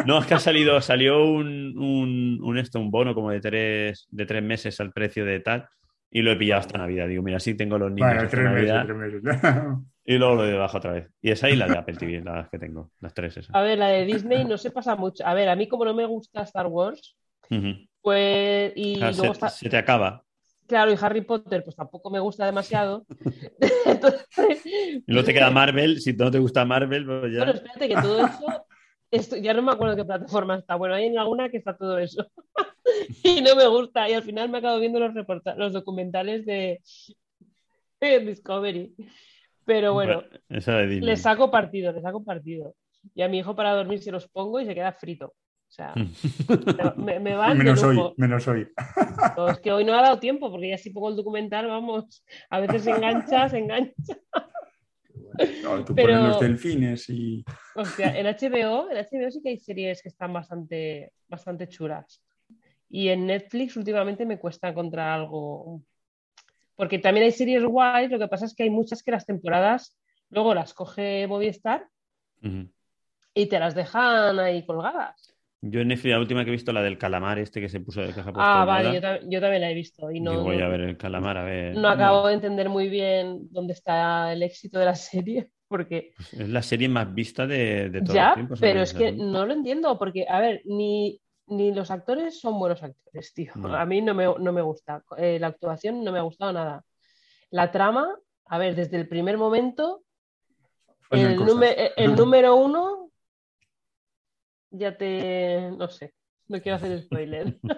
No, 0.05 0.19
es 0.19 0.25
que 0.27 0.35
ha 0.35 0.39
salido, 0.39 0.79
salió 0.81 1.25
un, 1.25 1.77
un, 1.77 2.39
un 2.41 2.57
esto, 2.57 2.79
un 2.79 2.89
bono 2.89 3.13
como 3.13 3.31
de 3.31 3.41
tres, 3.41 4.07
de 4.11 4.25
tres 4.25 4.43
meses 4.43 4.79
al 4.79 4.93
precio 4.93 5.25
de 5.25 5.41
tal. 5.41 5.67
Y 6.09 6.21
lo 6.21 6.31
he 6.31 6.37
pillado 6.37 6.61
hasta 6.61 6.77
Navidad. 6.77 7.09
Digo, 7.09 7.21
mira, 7.23 7.39
sí 7.41 7.55
tengo 7.55 7.77
los 7.77 7.91
niños 7.91 8.07
Bueno, 8.07 8.21
hasta 8.21 8.31
tres 8.37 8.51
meses, 8.51 8.83
tres 8.85 8.97
meses. 8.97 9.21
Y 10.05 10.17
luego 10.17 10.35
lo 10.35 10.43
de 10.43 10.53
bajo 10.53 10.77
otra 10.77 10.91
vez. 10.91 11.09
Y 11.21 11.31
esa 11.31 11.49
y 11.49 11.55
la 11.55 11.67
de 11.67 11.77
Apple 11.77 11.97
TV, 11.97 12.21
las 12.23 12.47
que 12.49 12.59
tengo, 12.59 12.91
las 12.99 13.13
tres 13.13 13.37
esas. 13.37 13.55
A 13.55 13.61
ver, 13.61 13.79
la 13.79 13.87
de 13.87 14.05
Disney 14.05 14.45
no 14.45 14.57
se 14.57 14.69
pasa 14.69 14.95
mucho. 14.95 15.25
A 15.25 15.33
ver, 15.33 15.49
a 15.49 15.55
mí 15.55 15.67
como 15.67 15.83
no 15.83 15.95
me 15.95 16.05
gusta 16.05 16.43
Star 16.43 16.67
Wars, 16.67 17.17
pues... 18.01 18.71
Y 18.75 18.97
luego 18.97 19.13
se, 19.13 19.27
está... 19.27 19.49
se 19.49 19.69
te 19.69 19.77
acaba. 19.77 20.23
Claro, 20.67 20.91
y 20.91 20.97
Harry 20.99 21.21
Potter 21.21 21.63
pues 21.63 21.75
tampoco 21.75 22.09
me 22.09 22.19
gusta 22.19 22.45
demasiado. 22.45 23.05
Y 25.07 25.11
luego 25.11 25.25
te 25.25 25.33
queda 25.33 25.51
Marvel. 25.51 26.01
Si 26.01 26.13
no 26.13 26.31
te 26.31 26.39
gusta 26.39 26.65
Marvel, 26.65 27.05
pues 27.05 27.33
ya. 27.33 27.39
Bueno, 27.39 27.53
espérate 27.53 27.87
que 27.87 27.95
todo 27.95 28.25
eso, 28.25 28.65
esto, 29.11 29.37
ya 29.37 29.53
no 29.53 29.61
me 29.61 29.71
acuerdo 29.71 29.95
qué 29.95 30.03
plataforma 30.03 30.57
está. 30.57 30.75
Bueno, 30.75 30.95
hay 30.95 31.05
en 31.05 31.17
alguna 31.17 31.49
que 31.49 31.57
está 31.57 31.77
todo 31.77 31.97
eso. 31.99 32.25
y 33.23 33.41
no 33.41 33.55
me 33.55 33.67
gusta. 33.67 34.09
Y 34.09 34.13
al 34.13 34.23
final 34.23 34.49
me 34.49 34.57
acabo 34.57 34.79
viendo 34.79 34.99
los, 34.99 35.13
los 35.57 35.73
documentales 35.73 36.45
de, 36.45 36.81
de 38.01 38.19
Discovery. 38.19 38.95
Pero 39.65 39.93
bueno, 39.93 40.23
de 40.49 40.57
Disney. 40.87 41.01
le 41.01 41.17
saco 41.17 41.49
partido, 41.51 41.91
le 41.91 42.01
saco 42.01 42.23
partido. 42.23 42.75
Y 43.13 43.21
a 43.21 43.27
mi 43.27 43.39
hijo 43.39 43.55
para 43.55 43.73
dormir 43.73 43.99
se 43.99 44.11
los 44.11 44.27
pongo 44.27 44.59
y 44.59 44.65
se 44.65 44.73
queda 44.75 44.91
frito. 44.91 45.27
O 45.67 45.71
sea, 45.75 45.93
me, 46.97 47.19
me 47.19 47.35
van 47.35 47.57
de 47.57 47.63
menos 47.63 47.83
hoy, 47.83 47.95
lujo. 47.95 48.13
menos 48.17 48.47
hoy. 48.47 48.67
No, 49.35 49.49
es 49.49 49.59
que 49.59 49.71
hoy 49.71 49.83
no 49.83 49.93
ha 49.93 50.01
dado 50.01 50.19
tiempo, 50.19 50.49
porque 50.51 50.69
ya 50.69 50.77
si 50.77 50.91
pongo 50.91 51.09
el 51.09 51.15
documental, 51.15 51.67
vamos, 51.67 52.23
a 52.49 52.59
veces 52.59 52.83
se 52.83 52.91
engancha, 52.91 53.49
se 53.49 53.57
engancha. 53.57 54.15
No, 55.63 55.83
tú 55.83 55.93
Pero- 55.95 56.13
pones 56.13 56.27
los 56.29 56.39
delfines 56.39 57.09
y. 57.09 57.43
Hostia, 57.75 58.17
en 58.17 58.25
HBO, 58.27 58.89
en 58.89 58.97
HBO 58.97 59.31
sí 59.31 59.41
que 59.41 59.49
hay 59.49 59.57
series 59.57 60.01
que 60.01 60.09
están 60.09 60.31
bastante, 60.31 61.11
bastante 61.27 61.67
chulas. 61.67 62.21
Y 62.89 63.09
en 63.09 63.25
Netflix 63.25 63.75
últimamente 63.75 64.25
me 64.25 64.39
cuesta 64.39 64.69
encontrar 64.69 65.09
algo. 65.09 65.81
Porque 66.75 66.99
también 66.99 67.25
hay 67.25 67.31
series 67.31 67.63
guays, 67.63 68.09
lo 68.11 68.19
que 68.19 68.27
pasa 68.27 68.45
es 68.45 68.53
que 68.55 68.63
hay 68.63 68.69
muchas 68.69 69.01
que 69.03 69.11
las 69.11 69.25
temporadas 69.25 69.97
luego 70.29 70.53
las 70.53 70.73
coge 70.73 71.27
Movistar 71.27 71.87
Ujú. 72.43 72.69
y 73.33 73.45
te 73.47 73.59
las 73.59 73.75
dejan 73.75 74.39
ahí 74.39 74.65
colgadas. 74.65 75.31
Yo 75.61 75.79
en 75.81 75.87
Netflix, 75.87 76.11
la 76.11 76.19
última 76.19 76.43
que 76.43 76.49
he 76.49 76.51
visto, 76.51 76.71
la 76.73 76.83
del 76.83 76.97
calamar 76.97 77.39
este 77.39 77.59
que 77.59 77.69
se 77.69 77.79
puso 77.79 78.01
ha 78.01 78.05
puesto 78.05 78.33
Ah, 78.39 78.61
de 78.61 78.65
vale, 78.67 78.93
yo, 78.95 79.01
ta- 79.01 79.19
yo 79.27 79.41
también 79.41 79.61
la 79.61 79.71
he 79.71 79.73
visto 79.73 80.11
y 80.11 80.19
no, 80.19 80.43
voy 80.43 80.57
no- 80.57 80.65
a 80.65 80.67
ver 80.67 80.81
el 80.81 80.97
calamar, 80.97 81.37
a 81.37 81.43
ver. 81.43 81.75
no 81.75 81.87
acabo 81.87 82.27
de 82.27 82.33
entender 82.35 82.69
muy 82.69 82.87
bien 82.89 83.47
dónde 83.51 83.73
está 83.73 84.31
el 84.33 84.43
éxito 84.43 84.77
de 84.77 84.85
la 84.85 84.95
serie, 84.95 85.49
porque 85.67 86.11
Es 86.37 86.49
la 86.49 86.61
serie 86.61 86.87
más 86.87 87.13
vista 87.13 87.47
de, 87.47 87.89
de 87.89 88.01
todos 88.01 88.07
los 88.09 88.15
Ya, 88.15 88.33
tiempos. 88.35 88.59
pero 88.59 88.81
es 88.81 88.93
que 88.93 89.11
no 89.13 89.45
lo 89.45 89.53
entiendo, 89.53 89.97
porque, 89.97 90.25
a 90.29 90.39
ver, 90.39 90.61
ni, 90.65 91.19
ni 91.47 91.73
los 91.73 91.91
actores 91.91 92.39
son 92.39 92.57
buenos 92.59 92.81
actores, 92.83 93.33
tío. 93.33 93.51
No. 93.55 93.75
A 93.75 93.85
mí 93.85 94.01
no 94.01 94.13
me, 94.13 94.25
no 94.25 94.51
me 94.51 94.61
gusta. 94.61 95.03
Eh, 95.17 95.37
la 95.39 95.47
actuación 95.47 96.03
no 96.03 96.11
me 96.11 96.19
ha 96.19 96.23
gustado 96.23 96.51
nada. 96.53 96.83
La 97.51 97.71
trama, 97.71 98.15
a 98.47 98.57
ver, 98.57 98.75
desde 98.75 98.97
el 98.97 99.07
primer 99.07 99.37
momento, 99.37 100.01
el, 101.11 101.37
nume- 101.37 101.75
eh, 101.77 101.91
el 101.97 102.15
número 102.15 102.55
uno, 102.55 103.09
ya 104.71 104.97
te. 104.97 105.71
No 105.77 105.87
sé, 105.87 106.13
no 106.47 106.59
quiero 106.61 106.75
hacer 106.77 107.01
spoiler. 107.03 107.57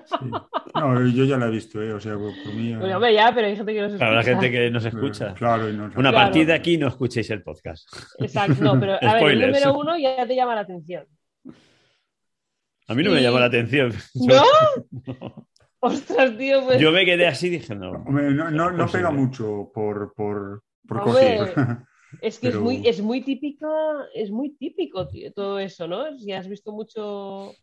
No, 0.76 1.08
yo 1.08 1.24
ya 1.24 1.38
la 1.38 1.48
he 1.48 1.50
visto, 1.50 1.82
¿eh? 1.82 1.92
O 1.92 2.00
sea, 2.00 2.14
por 2.14 2.32
por 2.44 2.54
mí. 2.54 2.76
Bueno, 2.76 2.98
hombre, 2.98 3.12
ya, 3.12 3.32
pero 3.34 3.48
hay 3.48 3.56
gente 3.56 3.74
que 3.74 3.82
no 3.82 3.90
se 3.90 3.96
Habrá 3.96 4.20
escucha. 4.20 4.40
gente 4.42 4.52
que 4.52 4.70
nos 4.70 4.86
escucha. 4.86 5.34
Claro, 5.34 5.70
y 5.70 5.74
no- 5.76 5.86
Una 5.86 5.94
Claro. 5.96 6.14
partida 6.14 6.46
de 6.48 6.54
aquí 6.54 6.78
no 6.78 6.88
escuchéis 6.90 7.28
el 7.32 7.42
podcast. 7.42 7.90
Exacto, 8.20 8.64
no, 8.64 8.80
pero 8.80 8.94
a 9.02 9.14
ver, 9.16 9.24
el 9.24 9.42
número 9.42 9.74
uno 9.76 9.98
ya 9.98 10.28
te 10.28 10.36
llama 10.36 10.54
la 10.54 10.62
atención. 10.62 11.08
A 12.88 12.96
mí 12.96 13.04
no 13.04 13.12
me 13.12 13.22
llamó 13.22 13.40
la 13.40 13.46
atención. 13.46 13.94
¿No? 14.16 15.48
Ostras, 15.80 16.38
tío, 16.38 16.64
pues. 16.66 16.80
Yo 16.80 16.92
me 16.92 17.06
quedé 17.06 17.28
así 17.28 17.48
y 17.48 17.52
dije, 17.52 17.76
no. 17.76 17.92
Hombre, 17.92 18.32
no, 18.32 18.72
no, 18.72 18.88
pega 18.88 19.12
mucho 19.12 19.72
por, 19.74 20.14
por, 20.16 20.64
por 20.88 21.02
Hombre, 21.02 21.38
cosas. 21.38 21.78
Es 22.22 22.40
que 22.40 22.48
es 22.48 22.56
muy, 22.56 22.88
es 22.88 23.02
muy 23.02 23.22
típica, 23.22 23.68
es 24.16 24.32
muy 24.32 24.56
típico, 24.56 25.10
tío, 25.10 25.34
todo 25.34 25.60
eso, 25.60 25.90
¿no? 25.90 26.18
Si 26.18 26.32
has 26.32 26.48
visto 26.48 26.72
mucho. 26.72 27.54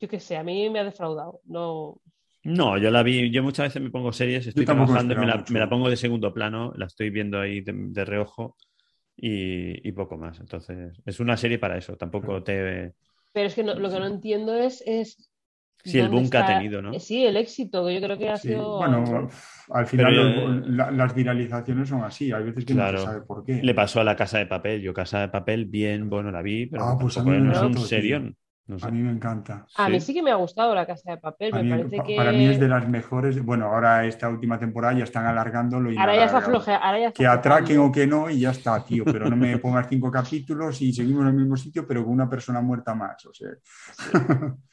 Yo 0.00 0.08
qué 0.08 0.18
sé, 0.18 0.38
a 0.38 0.42
mí 0.42 0.70
me 0.70 0.80
ha 0.80 0.84
defraudado. 0.84 1.42
No. 1.44 2.00
No, 2.44 2.78
yo 2.78 2.90
la 2.90 3.02
vi, 3.02 3.30
yo 3.30 3.42
muchas 3.42 3.66
veces 3.66 3.82
me 3.82 3.90
pongo 3.90 4.10
series, 4.14 4.46
estoy 4.46 4.64
trabajando 4.64 5.14
me 5.14 5.26
la, 5.26 5.36
mucho. 5.36 5.52
me 5.52 5.60
la 5.60 5.68
pongo 5.68 5.90
de 5.90 5.96
segundo 5.98 6.32
plano, 6.32 6.72
la 6.76 6.86
estoy 6.86 7.10
viendo 7.10 7.38
ahí 7.38 7.60
de, 7.60 7.74
de 7.74 8.04
reojo 8.06 8.56
y, 9.14 9.86
y 9.86 9.92
poco 9.92 10.16
más. 10.16 10.40
Entonces, 10.40 10.98
es 11.04 11.20
una 11.20 11.36
serie 11.36 11.58
para 11.58 11.76
eso, 11.76 11.98
tampoco 11.98 12.42
te... 12.42 12.94
Pero 13.32 13.46
es 13.46 13.54
que 13.54 13.62
no- 13.62 13.74
lo 13.74 13.90
que 13.90 13.98
no 14.00 14.06
entiendo 14.06 14.54
es. 14.54 14.82
es 14.86 15.30
Sí, 15.82 15.98
el 15.98 16.10
boom 16.10 16.28
que 16.28 16.36
ha 16.36 16.46
tenido, 16.46 16.82
¿no? 16.82 16.98
Sí, 16.98 17.24
el 17.24 17.36
éxito, 17.38 17.86
que 17.86 17.94
yo 17.94 18.00
creo 18.02 18.18
que 18.18 18.28
ha 18.28 18.36
Sí, 18.36 18.48
sido. 18.48 18.78
Bueno, 18.78 19.28
al 19.70 19.86
final 19.86 20.14
Pero, 20.14 20.48
los- 20.48 20.68
la- 20.68 20.90
las 20.90 21.14
viralizaciones 21.14 21.88
son 21.88 22.04
así. 22.04 22.32
Hay 22.32 22.44
veces 22.44 22.66
que 22.66 22.74
no 22.74 22.86
se 22.90 22.98
sabe 22.98 23.22
por 23.22 23.44
qué. 23.44 23.62
le 23.62 23.74
pasó 23.74 24.00
a 24.00 24.04
la 24.04 24.14
Casa 24.16 24.38
de 24.38 24.46
Papel. 24.46 24.82
Yo 24.82 24.92
Casa 24.92 25.20
de 25.20 25.28
Papel, 25.28 25.64
bien, 25.66 26.10
bueno, 26.10 26.30
la 26.30 26.42
vi, 26.42 26.66
pero 26.66 26.84
Ah, 26.84 26.96
pues 27.00 27.14
tampoco 27.14 27.34
no 27.38 27.52
es 27.52 27.62
un 27.62 27.78
serión. 27.78 28.36
No 28.70 28.78
sé. 28.78 28.86
A 28.86 28.90
mí 28.92 29.02
me 29.02 29.10
encanta. 29.10 29.66
A 29.76 29.88
mí 29.88 30.00
sí 30.00 30.14
que 30.14 30.22
me 30.22 30.30
ha 30.30 30.36
gustado 30.36 30.76
la 30.76 30.86
casa 30.86 31.10
de 31.10 31.16
papel, 31.16 31.52
A 31.52 31.56
me 31.56 31.62
mí- 31.64 31.70
parece 31.70 31.96
pa- 31.96 32.04
que. 32.04 32.14
Para 32.16 32.30
mí 32.30 32.46
es 32.46 32.60
de 32.60 32.68
las 32.68 32.88
mejores. 32.88 33.44
Bueno, 33.44 33.66
ahora 33.66 34.06
esta 34.06 34.28
última 34.28 34.60
temporada 34.60 34.94
ya 34.96 35.02
están 35.02 35.26
alargándolo 35.26 35.90
y 35.90 35.98
Ahora 35.98 36.14
ya 36.14 36.24
está 36.26 36.38
ahora 36.38 36.98
ya 37.00 37.08
está 37.08 37.18
Que 37.18 37.26
atraquen 37.26 37.78
o 37.80 37.90
que 37.90 38.06
no 38.06 38.30
y 38.30 38.38
ya 38.40 38.50
está, 38.52 38.84
tío. 38.84 39.02
Pero 39.04 39.28
no 39.28 39.36
me 39.36 39.58
pongas 39.58 39.88
cinco 39.88 40.08
capítulos 40.08 40.80
y 40.82 40.92
seguimos 40.92 41.22
en 41.22 41.28
el 41.30 41.34
mismo 41.34 41.56
sitio, 41.56 41.84
pero 41.84 42.04
con 42.04 42.12
una 42.12 42.30
persona 42.30 42.60
muerta 42.60 42.94
más. 42.94 43.26
O 43.26 43.34
sea, 43.34 43.48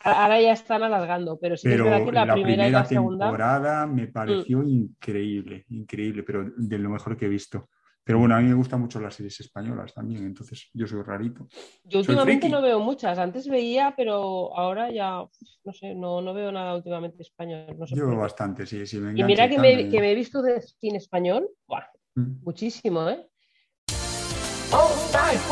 Ahora 0.03 0.39
ya 0.39 0.51
están 0.53 0.83
alargando, 0.83 1.39
pero 1.41 1.57
sí 1.57 1.67
que 1.67 1.75
es 1.75 1.81
que 1.81 1.89
la, 1.89 1.97
la 1.99 2.03
primera, 2.05 2.33
primera, 2.35 2.67
y 2.67 2.71
la 2.71 2.85
segunda. 2.85 3.25
Mm. 3.25 3.29
temporada 3.29 3.87
me 3.87 4.07
pareció 4.07 4.61
increíble, 4.63 5.65
increíble, 5.69 6.21
pero 6.23 6.45
de 6.55 6.77
lo 6.77 6.89
mejor 6.91 7.17
que 7.17 7.25
he 7.25 7.29
visto. 7.29 7.67
Pero 8.07 8.19
bueno, 8.19 8.35
a 8.35 8.39
mí 8.39 8.47
me 8.47 8.53
gustan 8.53 8.79
mucho 8.79 9.01
las 9.01 9.15
series 9.15 9.37
españolas 9.41 9.93
también, 9.93 10.23
entonces 10.23 10.69
yo 10.73 10.87
soy 10.87 11.01
rarito. 11.01 11.45
Yo 11.83 12.01
Soy 12.01 12.15
últimamente 12.15 12.47
friki. 12.47 12.53
no 12.53 12.61
veo 12.61 12.79
muchas, 12.79 13.17
antes 13.17 13.49
veía, 13.49 13.93
pero 13.97 14.57
ahora 14.57 14.89
ya, 14.89 15.25
no 15.65 15.73
sé, 15.73 15.93
no, 15.93 16.21
no 16.21 16.33
veo 16.33 16.49
nada 16.49 16.73
últimamente 16.73 17.21
español. 17.21 17.75
No 17.77 17.85
sé 17.85 17.95
Yo 17.95 18.07
veo 18.07 18.17
bastante, 18.17 18.65
sí, 18.65 18.87
sí, 18.87 18.99
me 18.99 19.11
Y 19.11 19.23
mira 19.25 19.49
que 19.49 19.59
me, 19.59 19.89
que 19.89 19.99
me 19.99 20.13
he 20.13 20.15
visto 20.15 20.41
de 20.41 20.61
cine 20.61 20.99
español, 20.99 21.49
¡buah! 21.67 21.83
Mm. 22.15 22.43
muchísimo, 22.43 23.09
¿eh? 23.09 23.27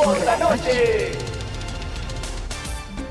Por 0.02 0.24
la 0.24 0.38
noche. 0.38 1.35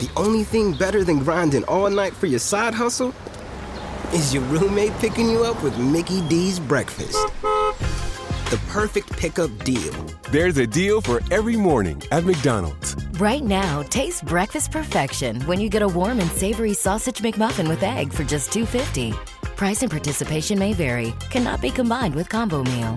The 0.00 0.08
only 0.16 0.44
thing 0.44 0.72
better 0.72 1.04
than 1.04 1.18
grinding 1.18 1.64
all 1.64 1.90
night 1.90 2.14
for 2.14 2.24
your 2.24 2.38
side 2.38 2.72
hustle 2.72 3.12
is 4.14 4.32
your 4.32 4.42
roommate 4.44 4.94
picking 4.94 5.28
you 5.28 5.44
up 5.44 5.62
with 5.62 5.76
Mickey 5.76 6.26
D's 6.26 6.58
breakfast. 6.58 7.18
The 7.42 8.58
perfect 8.68 9.12
pickup 9.12 9.50
deal. 9.62 9.92
There's 10.30 10.56
a 10.56 10.66
deal 10.66 11.02
for 11.02 11.20
every 11.30 11.54
morning 11.54 12.02
at 12.12 12.24
McDonald's. 12.24 12.96
Right 13.18 13.44
now, 13.44 13.82
taste 13.82 14.24
breakfast 14.24 14.70
perfection 14.70 15.42
when 15.42 15.60
you 15.60 15.68
get 15.68 15.82
a 15.82 15.88
warm 15.88 16.18
and 16.18 16.30
savory 16.30 16.72
sausage 16.72 17.18
McMuffin 17.18 17.68
with 17.68 17.82
egg 17.82 18.10
for 18.10 18.24
just 18.24 18.50
$2.50. 18.52 19.12
Price 19.54 19.82
and 19.82 19.90
participation 19.90 20.58
may 20.58 20.72
vary. 20.72 21.12
Cannot 21.28 21.60
be 21.60 21.70
combined 21.70 22.14
with 22.14 22.30
combo 22.30 22.64
meal. 22.64 22.96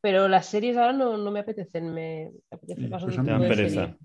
Pero 0.00 0.28
las 0.28 0.46
series 0.46 0.76
ahora 0.76 0.92
no, 0.92 1.16
no 1.18 1.30
me 1.30 1.40
apetecen, 1.40 1.92
me 1.92 2.30
apetece 2.50 2.88
más 2.88 3.02
pues 3.04 3.18
otro 3.18 3.24
tipo 3.24 3.38
de 3.42 3.48
dan 3.48 3.56
serie. 3.56 3.74
pereza. 3.74 3.96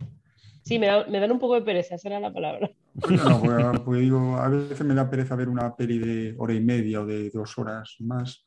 Sí, 0.63 0.79
me, 0.79 0.87
da- 0.87 1.05
me 1.05 1.19
dan 1.19 1.31
un 1.31 1.37
poco 1.39 1.53
de 1.55 1.61
pereza, 1.61 1.93
esa 1.95 2.07
era 2.09 2.19
la 2.19 2.33
palabra. 2.33 2.69
No, 3.07 3.39
porque, 3.39 3.79
porque 3.85 4.01
digo, 4.01 4.35
a 4.37 4.49
veces 4.49 4.81
me 4.83 4.95
da 4.95 5.07
pereza 5.07 5.35
ver 5.35 5.47
una 5.47 5.75
peli 5.75 5.99
de 5.99 6.33
hora 6.39 6.53
y 6.55 6.59
media 6.59 7.01
o 7.01 7.05
de 7.05 7.29
dos 7.29 7.55
horas 7.59 7.95
más. 7.99 8.45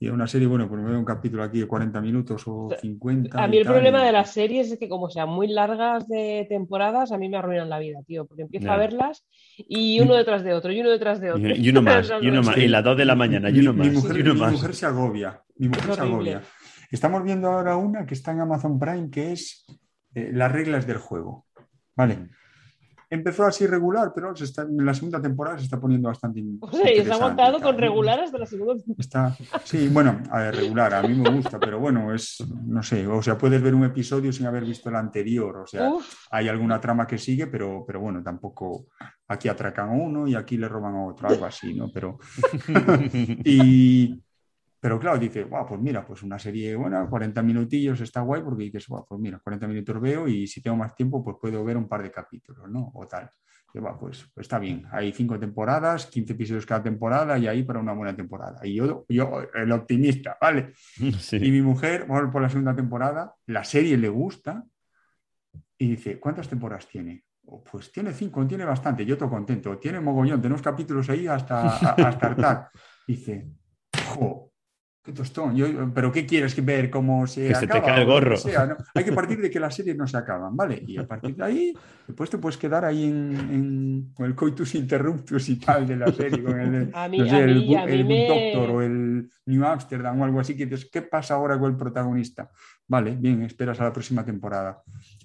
Y 0.00 0.08
una 0.08 0.26
serie, 0.26 0.46
bueno, 0.46 0.66
pues 0.66 0.80
me 0.80 0.88
veo 0.88 0.98
un 0.98 1.04
capítulo 1.04 1.42
aquí 1.42 1.58
de 1.60 1.66
40 1.66 2.00
minutos 2.00 2.42
o 2.46 2.70
50. 2.80 3.42
A 3.44 3.46
mí 3.48 3.58
el 3.58 3.64
tal, 3.64 3.74
problema 3.74 4.02
y- 4.02 4.06
de 4.06 4.12
las 4.12 4.32
series 4.32 4.72
es 4.72 4.78
que 4.78 4.88
como 4.88 5.10
sean 5.10 5.28
muy 5.28 5.48
largas 5.48 6.08
de 6.08 6.46
temporadas, 6.48 7.12
a 7.12 7.18
mí 7.18 7.28
me 7.28 7.36
arruinan 7.36 7.68
la 7.68 7.78
vida, 7.80 7.98
tío, 8.06 8.24
porque 8.24 8.42
empiezo 8.44 8.72
a 8.72 8.76
verlas 8.78 9.26
y 9.58 10.00
uno 10.00 10.14
detrás 10.14 10.42
de 10.44 10.54
otro, 10.54 10.72
y 10.72 10.80
uno 10.80 10.88
detrás 10.88 11.20
de 11.20 11.32
otro. 11.32 11.46
Y, 11.48 11.52
y 11.66 11.68
uno 11.68 11.82
más, 11.82 12.10
y 12.22 12.28
uno 12.28 12.42
más. 12.42 12.56
Y 12.56 12.66
las 12.68 12.82
dos 12.84 12.96
de 12.96 13.04
la 13.04 13.14
mañana, 13.14 13.50
y 13.50 13.54
Mi- 13.54 13.58
uno 13.60 13.72
mi 13.74 13.78
más, 13.90 13.92
mujer, 13.94 14.16
y 14.16 14.20
uno 14.22 14.34
mi 14.34 14.40
más. 14.40 14.52
mujer 14.52 14.74
se 14.74 14.86
agobia. 14.86 15.42
Mi 15.56 15.68
mujer 15.68 15.94
se 15.94 16.00
agobia. 16.00 16.42
Estamos 16.90 17.22
viendo 17.22 17.48
ahora 17.48 17.76
una 17.76 18.06
que 18.06 18.14
está 18.14 18.32
en 18.32 18.40
Amazon 18.40 18.78
Prime 18.78 19.10
que 19.10 19.32
es 19.32 19.64
eh, 20.14 20.30
Las 20.32 20.50
reglas 20.50 20.86
del 20.86 20.98
juego. 20.98 21.46
Vale. 21.94 22.30
Empezó 23.10 23.46
así 23.46 23.66
regular, 23.66 24.12
pero 24.14 24.36
se 24.36 24.44
está- 24.44 24.62
en 24.62 24.84
la 24.84 24.92
segunda 24.92 25.20
temporada 25.20 25.56
se 25.58 25.64
está 25.64 25.80
poniendo 25.80 26.08
bastante. 26.08 26.44
O 26.60 26.70
sea, 26.70 26.92
y 26.92 27.02
se 27.02 27.10
ha 27.10 27.14
aguantado 27.14 27.58
con 27.58 27.78
regular 27.78 28.20
hasta 28.20 28.36
la 28.36 28.44
segunda. 28.44 28.74
Está, 28.98 29.34
sí, 29.64 29.88
bueno, 29.88 30.20
a 30.30 30.40
ver, 30.40 30.56
regular, 30.56 30.92
a 30.92 31.02
mí 31.02 31.14
me 31.14 31.30
gusta, 31.30 31.58
pero 31.58 31.78
bueno, 31.78 32.14
es, 32.14 32.36
no 32.66 32.82
sé, 32.82 33.06
o 33.06 33.22
sea, 33.22 33.38
puedes 33.38 33.62
ver 33.62 33.74
un 33.74 33.84
episodio 33.84 34.30
sin 34.30 34.44
haber 34.44 34.66
visto 34.66 34.90
el 34.90 34.96
anterior, 34.96 35.56
o 35.56 35.66
sea, 35.66 35.88
Uf. 35.88 36.26
hay 36.30 36.48
alguna 36.48 36.78
trama 36.80 37.06
que 37.06 37.16
sigue, 37.16 37.46
pero, 37.46 37.82
pero 37.86 37.98
bueno, 38.00 38.22
tampoco, 38.22 38.88
aquí 39.26 39.48
atracan 39.48 39.88
a 39.88 39.92
uno 39.92 40.28
y 40.28 40.34
aquí 40.34 40.58
le 40.58 40.68
roban 40.68 40.94
a 40.94 41.06
otro, 41.06 41.28
algo 41.28 41.46
así, 41.46 41.72
¿no? 41.72 41.90
Pero, 41.90 42.18
y, 43.44 44.22
pero 44.80 44.98
claro, 44.98 45.18
dice, 45.18 45.44
"Guau, 45.44 45.66
pues 45.66 45.80
mira, 45.80 46.06
pues 46.06 46.22
una 46.22 46.38
serie 46.38 46.74
buena, 46.76 47.06
40 47.08 47.42
minutillos 47.42 48.00
está 48.00 48.20
guay, 48.20 48.42
porque 48.42 48.64
dices, 48.64 48.86
"Guau, 48.88 49.04
pues 49.08 49.20
mira, 49.20 49.38
40 49.38 49.66
minutos 49.66 50.00
veo 50.00 50.28
y 50.28 50.46
si 50.46 50.60
tengo 50.62 50.76
más 50.76 50.94
tiempo, 50.94 51.22
pues 51.24 51.36
puedo 51.40 51.64
ver 51.64 51.76
un 51.76 51.88
par 51.88 52.02
de 52.02 52.10
capítulos, 52.10 52.68
¿no? 52.70 52.90
O 52.94 53.06
tal. 53.06 53.30
Y 53.74 53.80
va, 53.80 53.98
pues, 53.98 54.24
pues 54.34 54.46
está 54.46 54.58
bien, 54.58 54.86
hay 54.90 55.12
cinco 55.12 55.38
temporadas, 55.38 56.06
15 56.06 56.32
episodios 56.32 56.64
cada 56.64 56.82
temporada 56.82 57.36
y 57.36 57.46
ahí 57.46 57.64
para 57.64 57.78
una 57.80 57.92
buena 57.92 58.16
temporada. 58.16 58.58
Y 58.66 58.74
yo, 58.76 59.04
yo 59.10 59.42
el 59.54 59.70
optimista, 59.72 60.38
¿vale? 60.40 60.72
Y 61.46 61.50
mi 61.50 61.60
mujer, 61.60 62.06
vamos 62.08 62.32
por 62.32 62.40
la 62.40 62.48
segunda 62.48 62.74
temporada, 62.74 63.34
la 63.46 63.64
serie 63.64 63.98
le 63.98 64.08
gusta 64.08 64.64
y 65.76 65.90
dice, 65.90 66.18
¿cuántas 66.18 66.48
temporadas 66.48 66.88
tiene? 66.88 67.24
"Oh, 67.46 67.62
Pues 67.62 67.92
tiene 67.92 68.12
cinco, 68.12 68.46
tiene 68.46 68.64
bastante, 68.64 69.04
yo 69.04 69.14
estoy 69.14 69.28
contento, 69.28 69.78
tiene 69.78 70.00
mogollón, 70.00 70.40
tenemos 70.40 70.62
capítulos 70.62 71.08
ahí 71.10 71.26
hasta, 71.26 71.60
hasta 72.08 72.26
hartar. 72.26 72.70
Dice, 73.06 73.48
jo, 74.14 74.47
qué 75.08 75.14
tostón, 75.14 75.56
yo, 75.56 75.66
pero 75.94 76.12
¿qué 76.12 76.26
quieres 76.26 76.54
que 76.54 76.60
ver 76.60 76.90
cómo 76.90 77.26
se 77.26 77.48
Que 77.48 77.54
se 77.54 77.66
te 77.66 77.78
acaba 77.78 77.94
cae 77.94 78.00
el 78.02 78.06
gorro. 78.06 78.36
sea, 78.36 78.66
¿no? 78.66 78.76
Hay 78.94 79.04
que 79.04 79.12
partir 79.12 79.40
de 79.40 79.50
que 79.50 79.58
las 79.58 79.74
series 79.74 79.96
no 79.96 80.06
se 80.06 80.18
acaban, 80.18 80.54
¿vale? 80.54 80.82
Y 80.86 80.98
a 80.98 81.06
partir 81.06 81.34
de 81.34 81.44
ahí, 81.44 81.72
después 82.06 82.28
te 82.28 82.36
puedes 82.36 82.58
quedar 82.58 82.84
ahí 82.84 83.04
en, 83.04 83.34
en- 83.50 84.12
con 84.12 84.26
el 84.26 84.34
coitus 84.34 84.74
interruptus 84.74 85.48
y 85.48 85.56
tal 85.56 85.86
de 85.86 85.96
la 85.96 86.12
serie, 86.12 86.42
con 86.42 86.60
el, 86.60 86.90
A 86.92 87.08
mí- 87.08 87.18
no 87.18 87.24
sé, 87.24 87.30
a 87.36 87.38
el, 87.44 87.54
mí- 87.54 87.66
Good- 87.68 87.76
a 87.78 87.86
mí 87.86 87.92
el 87.92 88.04
Good 88.04 88.12
me- 88.12 88.26
Doctor 88.26 88.70
o 88.70 88.82
el 88.82 89.30
New 89.46 89.64
Amsterdam 89.64 90.20
o 90.20 90.24
algo 90.26 90.40
así, 90.40 90.54
que 90.54 90.66
dices, 90.66 90.90
¿qué 90.92 91.00
pasa 91.00 91.34
ahora 91.34 91.58
con 91.58 91.70
el 91.70 91.76
protagonista? 91.78 92.50
Vale, 92.86 93.16
bien, 93.16 93.42
esperas 93.44 93.80
a 93.80 93.84
la 93.84 93.92
próxima 93.94 94.22
temporada. 94.26 94.82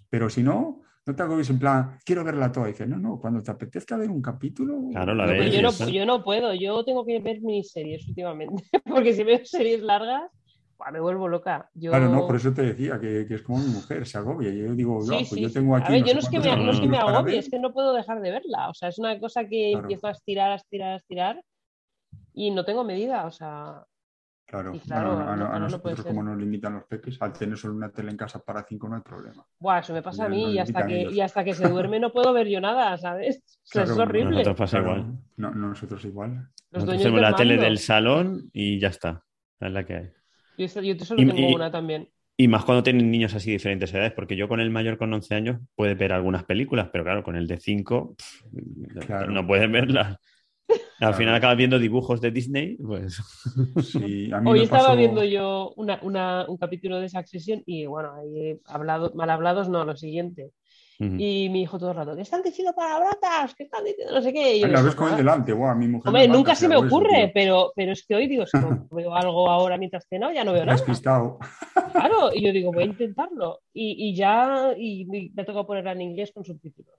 Pero 0.10 0.30
si 0.30 0.43
no, 0.43 0.80
no 1.06 1.16
te 1.16 1.24
agobies 1.24 1.50
en 1.50 1.60
plan, 1.60 1.98
quiero 2.06 2.24
verla 2.24 2.52
toda. 2.52 2.68
Y 2.70 2.72
dices, 2.72 2.88
no, 2.88 2.98
no, 2.98 3.20
cuando 3.20 3.42
te 3.44 3.52
apetezca 3.52 3.98
ver 3.98 4.10
un 4.10 4.22
capítulo. 4.22 4.80
Claro, 4.92 5.14
la 5.16 5.26
No, 5.26 5.32
pero 5.32 5.44
ves. 5.44 5.54
yo, 5.56 5.62
no, 5.62 5.92
yo 5.92 6.06
no 6.06 6.24
puedo, 6.24 6.54
yo 6.54 6.84
tengo 6.86 7.06
que 7.06 7.20
ver 7.20 7.42
miniseries 7.42 8.08
últimamente, 8.08 8.64
porque 8.86 9.14
si 9.14 9.24
veo 9.24 9.40
series 9.44 9.82
largas, 9.82 10.32
buah, 10.78 10.92
me 10.92 11.00
vuelvo 11.02 11.28
loca. 11.28 11.70
Yo... 11.74 11.92
Claro, 11.92 12.10
no, 12.10 12.26
por 12.26 12.36
eso 12.38 12.54
te 12.54 12.62
decía 12.64 13.00
que, 13.00 13.26
que 13.28 13.36
es 13.36 13.42
como 13.42 13.60
mi 13.60 13.68
mujer, 13.70 14.06
se 14.08 14.18
agobia. 14.18 14.50
Y 14.50 14.60
yo 14.60 14.74
digo, 14.74 15.02
Sí, 15.02 15.10
"Ya, 15.12 15.18
pues 15.18 15.30
sí, 15.30 15.42
yo 15.42 15.52
tengo 15.52 15.76
aquí. 15.76 15.88
A 15.88 15.92
ver, 15.92 16.02
no 16.02 16.08
yo 16.08 16.14
no 16.14 16.20
es 16.20 16.30
que 16.30 16.40
me, 16.40 16.56
no 16.58 16.72
es 16.72 16.80
que 16.80 16.88
me 16.88 16.98
agobie, 16.98 17.24
ver". 17.36 17.40
es 17.40 17.50
que 17.50 17.60
no 17.60 17.74
puedo 17.74 17.94
dejar 17.94 18.22
de 18.22 18.32
verla. 18.32 18.70
O 18.70 18.74
sea, 18.74 18.90
es 18.90 18.98
una 19.00 19.20
cosa 19.20 19.46
que 19.48 19.72
Claro. 19.72 19.84
empiezo 19.84 20.08
a 20.08 20.12
estirar, 20.12 20.52
a 20.52 20.56
estirar, 20.56 20.94
a 20.94 20.96
estirar 20.98 21.44
y 22.34 22.52
no 22.52 22.64
tengo 22.66 22.84
medida. 22.84 23.26
O 23.26 23.32
sea, 23.32 23.84
Claro, 24.54 24.72
claro, 24.86 25.16
bueno, 25.16 25.46
a, 25.46 25.48
a- 25.48 25.54
a 25.54 25.56
a- 25.56 25.60
no 25.60 25.68
puede 25.82 25.96
nosotros 25.96 26.06
como 26.06 26.22
nos 26.24 26.38
limitan 26.38 26.74
los 26.74 26.84
peques, 26.84 27.20
al 27.22 27.34
tener 27.34 27.58
solo 27.58 27.74
una 27.74 27.90
tele 27.92 28.12
en 28.12 28.18
casa 28.18 28.40
para 28.40 28.64
cinco 28.64 28.88
no 28.88 28.98
hay 28.98 29.02
problema. 29.02 29.44
buah, 29.60 29.80
eso 29.80 29.94
me 29.94 30.04
pasa 30.04 30.26
a 30.26 30.30
mí 30.30 30.52
y 30.54 30.60
hasta, 30.60 30.86
que, 30.86 31.02
ellos. 31.02 31.14
y 31.14 31.22
hasta 31.22 31.44
que 31.44 31.56
se 31.56 31.68
duerme 31.68 32.00
no 32.00 32.12
puedo 32.12 32.32
ver 32.34 32.48
yo 32.48 32.62
nada, 32.62 32.96
¿sabes? 32.98 33.42
O 33.64 33.66
sea, 33.74 33.84
es 33.84 33.90
horrible. 33.92 34.30
Nosotros 34.32 34.56
pasa 34.58 34.80
Claro, 34.82 34.98
igual. 35.00 35.18
no- 35.38 35.52
nosotros 35.56 36.06
igual. 36.06 36.30
Los 36.70 36.84
Nosotros 36.86 37.04
del 37.14 37.22
la 37.22 37.36
tele 37.36 37.58
del 37.58 37.78
salón 37.80 38.50
y 38.54 38.80
ya 38.80 38.90
está. 38.90 39.24
Es 39.60 39.72
la 39.72 39.84
que 39.86 39.96
hay. 39.96 40.10
Yo, 40.58 40.82
yo 40.82 41.06
solo 41.06 41.22
Y- 41.22 41.26
tengo 41.28 41.50
y- 41.50 41.56
una 41.56 41.72
también. 41.72 42.10
Y 42.38 42.48
más 42.48 42.66
cuando 42.66 42.84
tienen 42.84 43.10
niños 43.12 43.34
así 43.36 43.52
diferentes 43.52 43.94
edades, 43.94 44.12
porque 44.12 44.36
yo 44.36 44.48
con 44.48 44.60
el 44.60 44.70
mayor 44.72 44.98
con 44.98 45.14
11 45.14 45.34
años 45.36 45.60
puedes 45.76 45.98
ver 45.98 46.12
algunas 46.14 46.44
películas, 46.46 46.90
pero 46.92 47.04
claro, 47.04 47.24
con 47.24 47.36
el 47.36 47.48
de 47.48 47.58
5 47.60 48.16
Claro. 49.06 49.32
no 49.32 49.46
puedes 49.46 49.72
verlas. 49.72 50.18
Al 50.99 51.14
final 51.15 51.36
acabas 51.36 51.57
viendo 51.57 51.80
dibujos 51.80 52.22
de 52.22 52.32
Disney, 52.32 52.76
pues... 52.78 53.18
Sí, 53.84 54.32
a 54.34 54.40
mí 54.41 54.52
Hoy 54.52 54.60
me 54.60 54.64
estaba 54.65 54.84
pasó- 54.90 54.98
viendo 54.98 55.24
yo 55.24 55.74
una- 55.76 55.99
una- 56.02 56.45
un 56.48 56.57
capítulo 56.57 56.99
de 56.99 57.10
Succession 57.10 57.61
y 57.65 57.86
bueno, 57.86 58.14
ahí 58.15 58.60
hablado, 58.65 59.11
mal 59.15 59.30
hablados, 59.30 59.70
no, 59.70 59.84
lo 59.86 59.95
siguiente. 59.95 60.52
Ujú. 60.99 61.15
Y 61.18 61.49
mi 61.49 61.64
hijo 61.64 61.80
todo 61.80 61.90
el 61.90 61.95
rato, 61.98 62.15
¿qué 62.15 62.22
están 62.22 62.44
diciendo 62.44 62.72
palabrotas? 62.76 63.56
¿Qué 63.56 63.64
están 63.64 63.84
diciendo? 63.84 64.14
No 64.14 64.22
sé 64.22 64.32
qué. 64.32 64.57
Y 64.57 64.64
Ay, 64.64 64.70
la 64.72 64.78
digo, 64.78 64.84
ves 64.84 64.95
con 64.95 65.10
el 65.10 65.18
delante, 65.18 65.52
guau, 65.52 65.76
mi 65.76 65.88
mujer. 65.88 66.07
Hombre, 66.10 66.28
nunca 66.28 66.53
se 66.53 66.68
me 66.68 66.76
eso, 66.76 66.86
ocurre, 66.86 67.32
pero, 67.34 67.74
pero 67.76 67.91
es 67.94 68.06
que 68.06 68.14
hoy 68.15 68.28
digo, 68.28 68.45
si 68.45 68.57
no 68.60 68.88
veo 68.91 69.14
algo 69.15 69.49
ahora 69.49 69.78
mientras 69.78 70.06
ceno, 70.07 70.32
ya 70.32 70.44
no 70.44 70.53
veo 70.53 70.64
nada. 70.65 70.78
Despistado. 70.78 71.40
Claro, 71.91 72.30
y 72.34 72.45
yo 72.45 72.52
digo, 72.53 72.72
voy 72.72 72.84
a 72.84 72.86
intentarlo. 72.94 73.61
Y, 73.74 74.10
y 74.10 74.15
ya, 74.15 74.74
y 74.78 75.06
me 75.06 75.44
tocado 75.44 75.65
ponerla 75.65 75.94
en 75.94 76.02
inglés 76.02 76.32
con 76.32 76.45
subtítulos. 76.45 76.94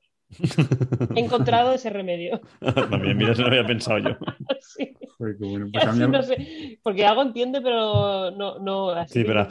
He 1.15 1.21
encontrado 1.21 1.73
ese 1.73 1.91
remedio. 1.91 2.41
También, 2.91 3.17
mira, 3.17 3.33
eso 3.33 3.43
no 3.43 3.49
había 3.49 3.67
pensado 3.67 3.99
yo. 3.99 4.11
Sí. 4.61 4.93
Bueno. 5.19 5.69
Pues 5.73 5.97
no 6.09 6.23
sé, 6.23 6.79
porque 6.83 7.07
algo 7.07 7.23
entiende, 7.23 7.61
pero 7.61 8.31
no, 8.33 8.59
no 8.59 8.91
así 8.91 9.21
Sí, 9.21 9.25
pero 9.25 9.35
las 9.35 9.49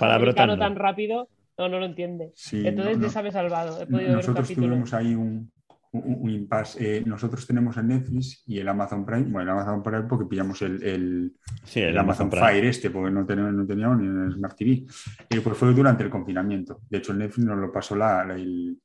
no. 0.57 0.57
tan 0.57 0.75
rápido, 0.75 1.29
no, 1.57 1.69
no 1.69 1.79
lo 1.79 1.85
entiende. 1.85 2.31
Sí, 2.35 2.57
Entonces 2.67 2.97
no, 2.97 3.07
no. 3.07 3.23
me 3.23 3.29
he 3.29 3.31
salvado. 3.31 3.81
He 3.81 3.85
podido 3.85 3.99
ver 3.99 4.09
un 4.09 4.15
Nosotros 4.17 4.45
capítulo. 4.47 4.67
tuvimos 4.67 4.93
ahí 4.93 5.15
un, 5.15 5.49
un, 5.93 6.17
un 6.21 6.29
impasse. 6.29 6.97
Eh, 6.97 7.03
nosotros 7.05 7.47
tenemos 7.47 7.77
el 7.77 7.87
Netflix 7.87 8.43
y 8.45 8.59
el 8.59 8.67
Amazon 8.67 9.05
Prime. 9.05 9.23
Bueno, 9.29 9.51
el 9.53 9.57
Amazon 9.57 9.81
Prime 9.83 10.03
porque 10.03 10.25
pillamos 10.25 10.61
el, 10.63 10.83
el, 10.83 11.31
Sí, 11.63 11.79
el 11.79 11.89
el 11.89 11.97
Amazon. 11.97 12.29
Fire 12.29 12.65
este, 12.65 12.89
porque 12.89 13.11
no 13.11 13.25
teníamos, 13.25 13.53
no 13.53 13.65
teníamos 13.65 13.99
ni 13.99 14.07
el 14.07 14.33
Smart 14.33 14.57
TV. 14.57 14.83
Eh, 15.29 15.41
pues 15.41 15.57
fue 15.57 15.73
durante 15.73 16.03
el 16.03 16.09
confinamiento. 16.09 16.81
De 16.89 16.97
hecho, 16.97 17.13
el 17.13 17.19
Netflix 17.19 17.47
nos 17.47 17.57
lo 17.57 17.71
pasó 17.71 17.95
la, 17.95 18.25
la- 18.25 18.35
el, 18.35 18.77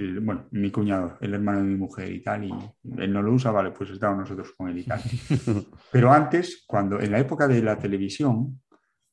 el- 0.00 0.20
bueno, 0.20 0.46
mi 0.52 0.70
cuñado, 0.70 1.16
el 1.20 1.34
hermano 1.34 1.58
de 1.58 1.64
mi 1.64 1.76
mujer 1.76 2.10
y 2.12 2.22
tal, 2.22 2.44
y 2.44 2.52
él 2.98 3.12
no 3.12 3.22
lo 3.22 3.32
usa, 3.32 3.50
vale, 3.50 3.70
pues 3.70 3.90
estábamos 3.90 4.22
nosotros 4.22 4.52
con 4.56 4.68
él 4.68 4.78
y 4.78 4.84
tal. 4.84 5.00
Pero 5.92 6.12
antes, 6.12 6.64
cuando 6.66 7.00
en 7.00 7.10
la 7.10 7.18
época 7.18 7.46
de 7.48 7.62
la 7.62 7.76
televisión, 7.78 8.60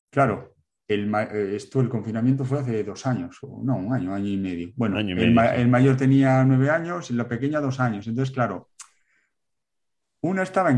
claro, 0.09 0.55
el, 0.87 1.13
eh, 1.13 1.55
esto, 1.55 1.81
el 1.81 1.89
confinamiento 1.89 2.45
fue 2.45 2.59
hace 2.59 2.83
dos 2.83 3.05
años, 3.05 3.37
o 3.41 3.61
no, 3.63 3.75
un 3.75 3.93
año, 3.93 4.13
año 4.13 4.27
y 4.27 4.37
medio. 4.37 4.71
Bueno, 4.75 4.99
y 5.01 5.09
el, 5.11 5.15
medio, 5.15 5.33
ma- 5.33 5.49
sí. 5.49 5.61
el 5.61 5.67
mayor 5.67 5.97
tenía 5.97 6.43
nueve 6.45 6.69
años 6.69 7.11
y 7.11 7.13
la 7.13 7.27
pequeña 7.27 7.59
dos 7.59 7.79
años. 7.79 8.07
Entonces, 8.07 8.33
claro, 8.33 8.69
uno 10.21 10.41
estaba 10.41 10.71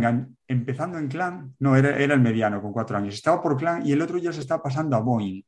empezando 0.48 0.98
en 0.98 1.08
clan, 1.08 1.56
no, 1.60 1.76
era, 1.76 1.98
era 1.98 2.14
el 2.14 2.22
mediano 2.22 2.62
con 2.62 2.74
cuatro 2.74 2.98
años, 2.98 3.14
estaba 3.16 3.42
por 3.42 3.56
clan 3.58 3.86
y 3.86 3.92
el 3.92 4.02
otro 4.02 4.18
ya 4.18 4.34
se 4.34 4.42
estaba 4.42 4.62
pasando 4.64 4.96
a 4.96 5.00
Boeing. 5.00 5.44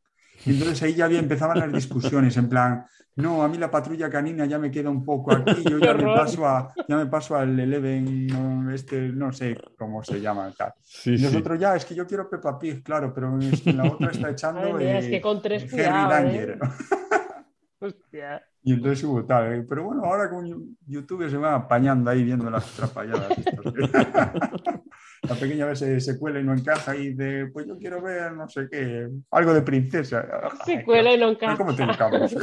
Y 0.45 0.51
entonces 0.51 0.81
ahí 0.83 0.95
ya 0.95 1.05
había, 1.05 1.19
empezaban 1.19 1.59
las 1.59 1.71
discusiones 1.71 2.35
en 2.37 2.49
plan, 2.49 2.85
no, 3.15 3.43
a 3.43 3.47
mí 3.49 3.57
la 3.57 3.69
patrulla 3.69 4.09
canina 4.09 4.45
ya 4.45 4.57
me 4.57 4.71
queda 4.71 4.89
un 4.89 5.03
poco 5.03 5.33
aquí, 5.33 5.63
yo 5.69 5.79
¡Qué 5.79 5.85
ya 5.85 5.93
me 5.93 6.03
paso, 6.05 6.47
a, 6.47 6.73
ya 6.87 6.95
me 6.95 7.05
paso 7.07 7.35
al 7.35 7.59
Eleven, 7.59 8.27
no, 8.27 8.71
este, 8.71 9.09
no 9.09 9.33
sé 9.33 9.57
cómo 9.77 10.01
se 10.03 10.21
llama. 10.21 10.51
Tal. 10.57 10.73
Sí, 10.81 11.13
y 11.13 11.17
sí. 11.17 11.23
nosotros 11.25 11.59
ya, 11.59 11.75
es 11.75 11.83
que 11.85 11.93
yo 11.93 12.07
quiero 12.07 12.29
Peppa 12.29 12.57
Pig, 12.57 12.81
claro, 12.81 13.13
pero 13.13 13.37
es 13.39 13.61
que 13.61 13.73
la 13.73 13.83
otra 13.83 14.11
está 14.11 14.29
echando 14.31 14.73
mía, 14.77 14.99
es 14.99 15.05
eh, 15.05 15.09
que 15.11 15.21
con 15.21 15.41
tres 15.41 15.63
Henry 15.63 15.75
cuidado, 15.75 16.09
Danger. 16.09 16.49
¿eh? 16.51 16.59
Hostia. 17.79 18.43
Y 18.63 18.73
entonces 18.73 19.03
hubo 19.03 19.25
tal. 19.25 19.53
eh, 19.53 19.65
Pero 19.67 19.83
bueno, 19.85 20.05
ahora 20.05 20.29
con 20.29 20.77
YouTube 20.85 21.29
se 21.29 21.37
va 21.37 21.55
apañando 21.55 22.11
ahí 22.11 22.23
viendo 22.23 22.49
las 22.49 22.65
trapalladas. 22.73 23.33
La 25.23 25.35
pequeña 25.35 25.65
vez 25.67 25.79
se, 25.79 25.99
se 25.99 26.17
cuela 26.17 26.39
y 26.39 26.43
no 26.43 26.53
encaja 26.53 26.95
y 26.95 27.13
de, 27.13 27.47
pues 27.53 27.67
yo 27.67 27.77
quiero 27.77 28.01
ver 28.01 28.33
no 28.33 28.49
sé 28.49 28.67
qué, 28.69 29.07
algo 29.31 29.53
de 29.53 29.61
princesa. 29.61 30.27
Se 30.65 30.83
cuela 30.83 31.13
y 31.13 31.17
no 31.19 31.29
encaja. 31.29 31.57
¿Cómo 31.57 31.75
te 31.75 31.83
encamos? 31.83 32.35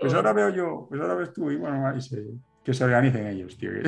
Pues 0.00 0.14
ahora 0.14 0.32
veo 0.32 0.48
yo, 0.48 0.86
pues 0.88 0.98
ahora 1.00 1.14
ves 1.14 1.32
tú 1.32 1.50
y 1.50 1.56
bueno, 1.56 1.86
ahí 1.86 2.00
se, 2.00 2.24
que 2.64 2.74
se 2.74 2.84
organicen 2.84 3.26
ellos, 3.26 3.56
tío. 3.56 3.70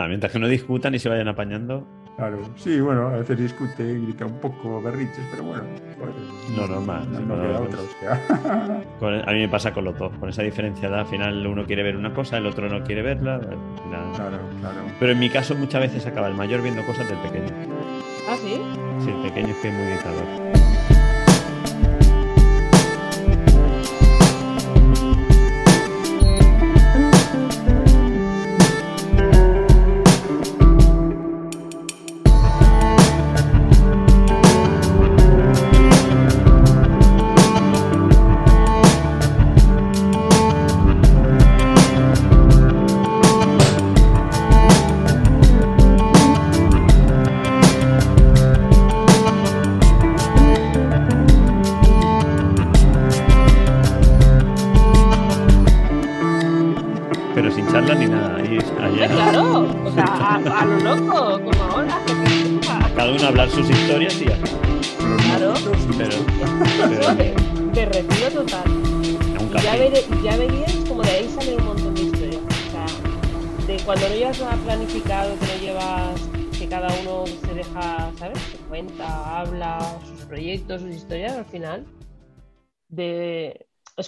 Ah, 0.00 0.06
mientras 0.06 0.30
que 0.32 0.38
no 0.38 0.46
discutan 0.46 0.94
y 0.94 0.98
se 1.00 1.08
vayan 1.08 1.26
apañando, 1.28 1.84
Claro, 2.16 2.38
sí, 2.56 2.80
bueno, 2.80 3.08
a 3.08 3.16
veces 3.18 3.38
discute, 3.38 3.94
grita 4.00 4.26
un 4.26 4.38
poco 4.40 4.80
berriches, 4.82 5.24
pero 5.30 5.42
bueno. 5.44 5.62
joder, 5.98 6.14
No, 6.56 6.66
normal, 6.66 7.08
No, 7.12 7.20
no 7.20 7.36
no, 7.36 7.42
queda 7.42 7.60
otra, 7.60 7.78
pues- 7.78 7.80
hostia. 7.90 8.84
con- 8.98 9.28
a 9.28 9.32
mí 9.32 9.38
me 9.40 9.48
pasa 9.48 9.72
con 9.72 9.84
los 9.84 9.96
dos. 9.98 10.12
Con 10.18 10.28
esa 10.28 10.42
diferencia 10.42 10.88
al 10.88 11.06
final 11.06 11.46
uno 11.46 11.64
quiere 11.64 11.82
ver 11.84 11.96
una 11.96 12.12
cosa, 12.14 12.38
el 12.38 12.46
otro 12.46 12.68
no 12.68 12.82
quiere 12.84 13.02
verla. 13.02 13.38
final- 13.40 14.12
Claro, 14.14 14.38
claro. 14.60 14.76
Pero 14.98 15.12
en 15.12 15.18
mi 15.20 15.28
caso 15.30 15.54
muchas 15.56 15.80
veces 15.80 16.06
acaba 16.06 16.26
el 16.28 16.34
mayor 16.34 16.60
viendo 16.62 16.82
cosas 16.86 17.08
del 17.08 17.18
pequeño. 17.18 17.52
Ah, 18.28 18.36
sí. 18.36 18.60
Sí, 19.04 19.10
el 19.10 19.22
pequeño 19.22 19.48
es 19.48 19.56
que 19.56 19.68
es 19.68 19.74
muy 19.74 19.86
dictador. 19.86 20.57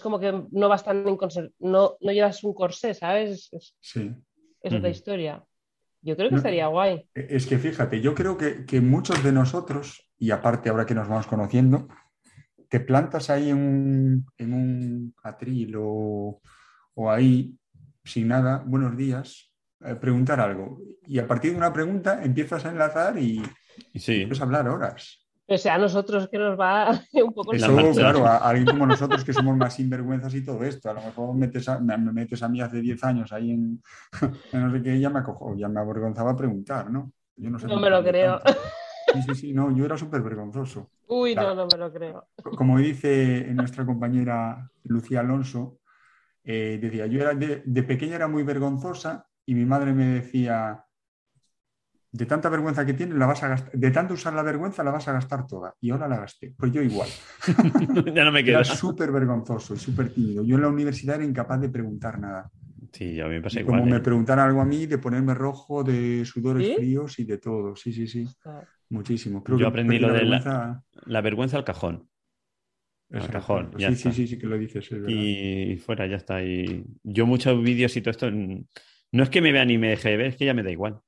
Es 0.01 0.03
como 0.03 0.19
que 0.19 0.33
no 0.51 0.69
vas 0.71 0.83
tan 0.83 1.07
en 1.07 1.17
conser- 1.19 1.53
no, 1.59 1.97
no 2.01 2.11
llevas 2.13 2.43
un 2.43 2.55
corsé, 2.55 2.95
¿sabes? 2.95 3.51
Es, 3.53 3.77
Sí. 3.81 4.11
es 4.63 4.73
otra 4.73 4.89
Ujú. 4.89 4.97
historia. 4.97 5.45
Yo 6.01 6.17
creo 6.17 6.29
que 6.31 6.37
No. 6.37 6.39
estaría 6.39 6.67
guay. 6.69 7.07
Es 7.15 7.47
que 7.47 7.59
fíjate, 7.59 8.01
yo 8.01 8.15
creo 8.15 8.39
que, 8.39 8.65
que 8.65 8.81
muchos 8.81 9.23
de 9.23 9.31
nosotros, 9.33 10.09
y 10.19 10.31
aparte 10.31 10.71
ahora 10.71 10.87
que 10.87 10.95
nos 10.95 11.07
vamos 11.07 11.27
conociendo, 11.27 11.87
te 12.71 12.81
plantas 12.81 13.29
ahí 13.29 13.51
en 13.51 13.57
un, 13.59 14.27
en 14.39 14.55
un 14.55 15.15
atril 15.23 15.75
o, 15.77 16.41
o 16.95 17.11
ahí 17.11 17.55
sin 18.03 18.29
nada, 18.29 18.63
buenos 18.67 18.97
días, 18.97 19.53
eh, 19.85 19.97
preguntar 19.97 20.41
algo. 20.41 20.81
Y 21.07 21.19
a 21.19 21.27
partir 21.27 21.51
de 21.51 21.59
una 21.59 21.73
pregunta 21.75 22.25
empiezas 22.25 22.65
a 22.65 22.71
enlazar 22.71 23.19
y 23.19 23.43
Sí. 23.95 24.23
empiezas 24.23 24.41
a 24.41 24.45
hablar 24.45 24.67
horas. 24.69 25.27
O 25.51 25.59
sea, 25.59 25.75
a 25.75 25.79
nosotros 25.79 26.29
que 26.31 26.39
nos 26.39 26.59
va 26.59 26.91
un 27.13 27.35
poco 27.35 27.53
Eso, 27.53 27.75
claro, 27.93 28.25
a, 28.25 28.37
alguien 28.37 28.69
como 28.69 28.87
nosotros 28.87 29.25
que 29.25 29.33
somos 29.33 29.57
más 29.57 29.75
sinvergüenzas 29.75 30.33
y 30.35 30.45
todo 30.45 30.63
esto. 30.63 30.89
A 30.91 30.95
lo 30.95 31.03
mejor 31.03 31.35
metes 31.37 31.69
a- 31.69 31.81
me, 31.81 31.99
me 31.99 32.13
metes 32.13 32.41
a 32.45 32.49
mí 32.49 32.61
hace 32.61 32.81
10 32.81 33.03
años 33.03 33.33
ahí 33.33 33.51
en, 33.51 33.83
en 34.53 34.63
no 34.63 34.71
sé 34.73 34.83
qué, 34.83 35.01
ya 35.01 35.11
me 35.11 35.19
acojo, 35.19 35.57
ya 35.57 35.69
me 35.69 35.81
avergonzaba 35.81 36.37
preguntar, 36.37 36.91
¿no? 36.91 37.13
Yo 37.37 37.51
no, 37.51 37.59
sé 37.59 37.67
No 37.67 37.81
me 37.81 37.91
lo 37.91 38.03
creo. 38.03 38.41
Sí, 39.13 39.23
sí, 39.23 39.35
sí, 39.35 39.53
no, 39.53 39.77
yo 39.77 39.85
era 39.85 39.99
súper 39.99 40.23
vergonzoso. 40.23 40.93
Uy, 41.09 41.35
Claro. 41.35 41.57
no, 41.57 41.65
no 41.65 41.69
me 41.73 41.79
lo 41.79 41.93
creo. 41.93 42.29
Como 42.57 42.79
dice 42.79 43.49
nuestra 43.53 43.85
compañera 43.85 44.71
Lucía 44.85 45.19
Alonso, 45.21 45.81
eh, 46.45 46.79
decía, 46.81 47.07
yo 47.07 47.21
era 47.21 47.35
de, 47.35 47.63
de 47.65 47.83
pequeña 47.83 48.15
era 48.15 48.29
muy 48.29 48.45
vergonzosa 48.45 49.27
y 49.45 49.55
mi 49.57 49.65
madre 49.65 49.93
me 49.93 50.07
decía, 50.07 50.85
de 52.13 52.27
tanta 52.27 52.49
vergüenza 52.49 52.85
que 52.85 52.95
tienes, 52.95 53.17
la 53.17 53.27
vas 53.27 53.43
a 53.43 53.49
gastar, 53.49 53.73
de 53.73 53.91
tanto 53.91 54.15
usar 54.15 54.33
la 54.35 54.43
vergüenza, 54.43 54.83
la 54.83 54.91
vas 54.91 55.07
a 55.09 55.13
gastar 55.13 55.47
toda. 55.47 55.75
Y 55.81 55.91
ahora 55.91 56.09
la 56.09 56.19
gasté. 56.19 56.53
Pues 56.57 56.73
yo 56.73 56.83
igual. 56.83 57.09
ya 58.15 58.25
no 58.25 58.33
me 58.33 58.43
queda. 58.43 58.61
Era 58.61 58.65
súper 58.65 59.13
vergonzoso 59.13 59.75
y 59.75 59.79
súper 59.79 60.13
tímido. 60.13 60.45
Yo 60.45 60.57
en 60.57 60.63
la 60.63 60.69
universidad 60.69 61.17
era 61.17 61.25
incapaz 61.25 61.61
de 61.61 61.69
preguntar 61.69 62.19
nada. 62.19 62.51
Sí, 62.93 63.21
a 63.21 63.27
mí 63.27 63.35
me 63.35 63.41
pasa 63.43 63.59
Y 63.61 63.63
igual. 63.63 63.81
como 63.81 63.91
me 63.91 63.99
¿eh? 63.99 64.01
preguntaran 64.01 64.49
algo 64.49 64.61
a 64.61 64.65
mí, 64.65 64.87
de 64.87 64.99
ponerme 64.99 65.35
rojo, 65.35 65.85
de 65.85 66.25
sudores 66.25 66.67
¿Sí? 66.67 66.75
fríos 66.77 67.19
y 67.21 67.25
de 67.25 67.39
todo. 67.39 67.77
Sí, 67.77 67.93
sí, 67.93 68.09
sí. 68.09 68.27
Muchísimo. 68.89 69.45
Creo 69.45 69.59
Yo 69.59 69.65
que 69.67 69.69
aprendí 69.69 69.99
lo 70.01 70.13
de 70.13 70.25
la 70.25 70.39
vergüenza- 70.41 70.83
la 71.07 71.21
vergüenza 71.21 71.57
al 71.59 71.65
cajón. 71.65 72.09
Al 73.13 73.29
cajón. 73.29 73.71
Sí, 73.77 73.81
ya 73.81 73.89
sí, 73.89 73.95
está. 73.95 74.13
sí, 74.13 74.27
sí 74.27 74.39
que 74.39 74.47
lo 74.47 74.59
dices. 74.59 74.89
Y 75.09 75.77
fuera, 75.77 76.07
ya 76.07 76.17
está. 76.17 76.43
Y 76.43 76.85
yo 77.05 77.27
muchos 77.27 77.61
vídeos 77.63 77.97
y 77.97 78.01
todo 78.01 78.11
esto, 78.11 78.31
no 78.31 79.23
es 79.23 79.31
que 79.31 79.41
me 79.41 79.53
vea 79.53 79.65
ni 79.65 79.79
me 79.79 79.91
deje 79.91 80.11
de 80.11 80.17
ver, 80.17 80.27
es 80.29 80.37
que 80.37 80.45
ya 80.47 80.55
me 80.55 80.63
da 80.63 80.71
igual. 80.71 81.01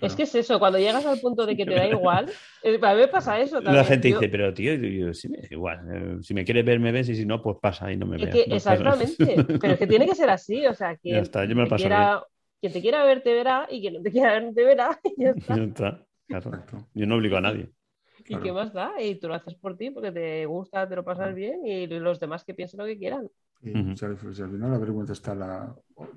Es 0.00 0.14
que 0.14 0.24
es 0.24 0.34
eso, 0.34 0.58
cuando 0.58 0.78
llegas 0.78 1.04
al 1.06 1.18
punto 1.20 1.46
de 1.46 1.56
que 1.56 1.64
te 1.66 1.74
da 1.74 1.86
igual, 1.88 2.30
eh, 2.62 2.78
a 2.82 2.94
mí 2.94 3.00
me 3.00 3.08
pasa 3.08 3.40
eso 3.40 3.56
también. 3.62 3.74
La 3.74 3.84
gente 3.84 4.08
Yo- 4.08 4.18
dice, 4.18 4.28
pero 4.28 4.52
tío, 4.52 4.74
yo, 4.74 4.88
yo, 4.88 5.14
sí 5.14 5.28
me 5.28 5.38
igual. 5.50 5.80
eh, 5.92 6.22
Si 6.22 6.34
me 6.34 6.44
quieres 6.44 6.64
ver, 6.64 6.80
me 6.80 6.92
ves 6.92 7.08
y 7.08 7.16
si 7.16 7.24
no, 7.24 7.42
pues 7.42 7.56
pasa 7.60 7.90
y 7.92 7.96
no 7.96 8.06
me 8.06 8.18
veas. 8.18 8.36
no 8.48 8.56
pasa 8.56 8.74
exactamente, 8.74 9.44
pero 9.60 9.72
es 9.74 9.78
que 9.78 9.86
tiene 9.86 10.06
que 10.06 10.14
ser 10.14 10.30
así, 10.30 10.66
o 10.66 10.74
sea, 10.74 10.96
que 10.96 11.10
Ya 11.12 11.20
está, 11.20 11.44
yo 11.44 11.54
me 11.56 11.62
lo 11.62 11.68
te 11.68 11.70
paso 11.70 11.88
quiera, 11.88 12.22
quien 12.60 12.72
te 12.72 12.80
quiera 12.80 13.04
ver 13.04 13.22
te 13.22 13.32
verá 13.34 13.66
y 13.70 13.80
quien 13.80 13.94
no 13.94 14.02
te 14.02 14.10
quiera 14.10 14.32
ver 14.32 14.44
no 14.44 14.52
te 14.54 14.64
verá 14.64 15.00
y 15.04 15.22
ya 15.22 15.30
está. 15.30 15.54
Ya 15.56 15.62
está, 15.64 16.06
claro. 16.28 16.50
Yo 16.94 17.06
no 17.06 17.16
obligo 17.16 17.36
a 17.36 17.40
nadie. 17.40 17.70
¿Y 18.26 18.40
qué 18.40 18.52
más 18.52 18.72
da? 18.72 18.92
Y 19.00 19.16
tú 19.16 19.28
lo 19.28 19.34
haces 19.34 19.54
por 19.56 19.76
ti 19.76 19.90
porque 19.90 20.12
te 20.12 20.46
gusta, 20.46 20.88
te 20.88 20.96
lo 20.96 21.04
pasas 21.04 21.34
bien 21.34 21.66
y 21.66 21.86
los 21.86 22.20
demás 22.20 22.44
que 22.44 22.54
piensen 22.54 22.78
lo 22.80 22.86
que 22.86 22.98
quieran. 22.98 23.28
Y, 23.62 23.96
si 23.96 24.04
al- 24.04 24.18
final 24.18 24.70
la 24.70 24.78
vergüenza 24.78 25.12
está 25.14 25.34
la... 25.34 25.74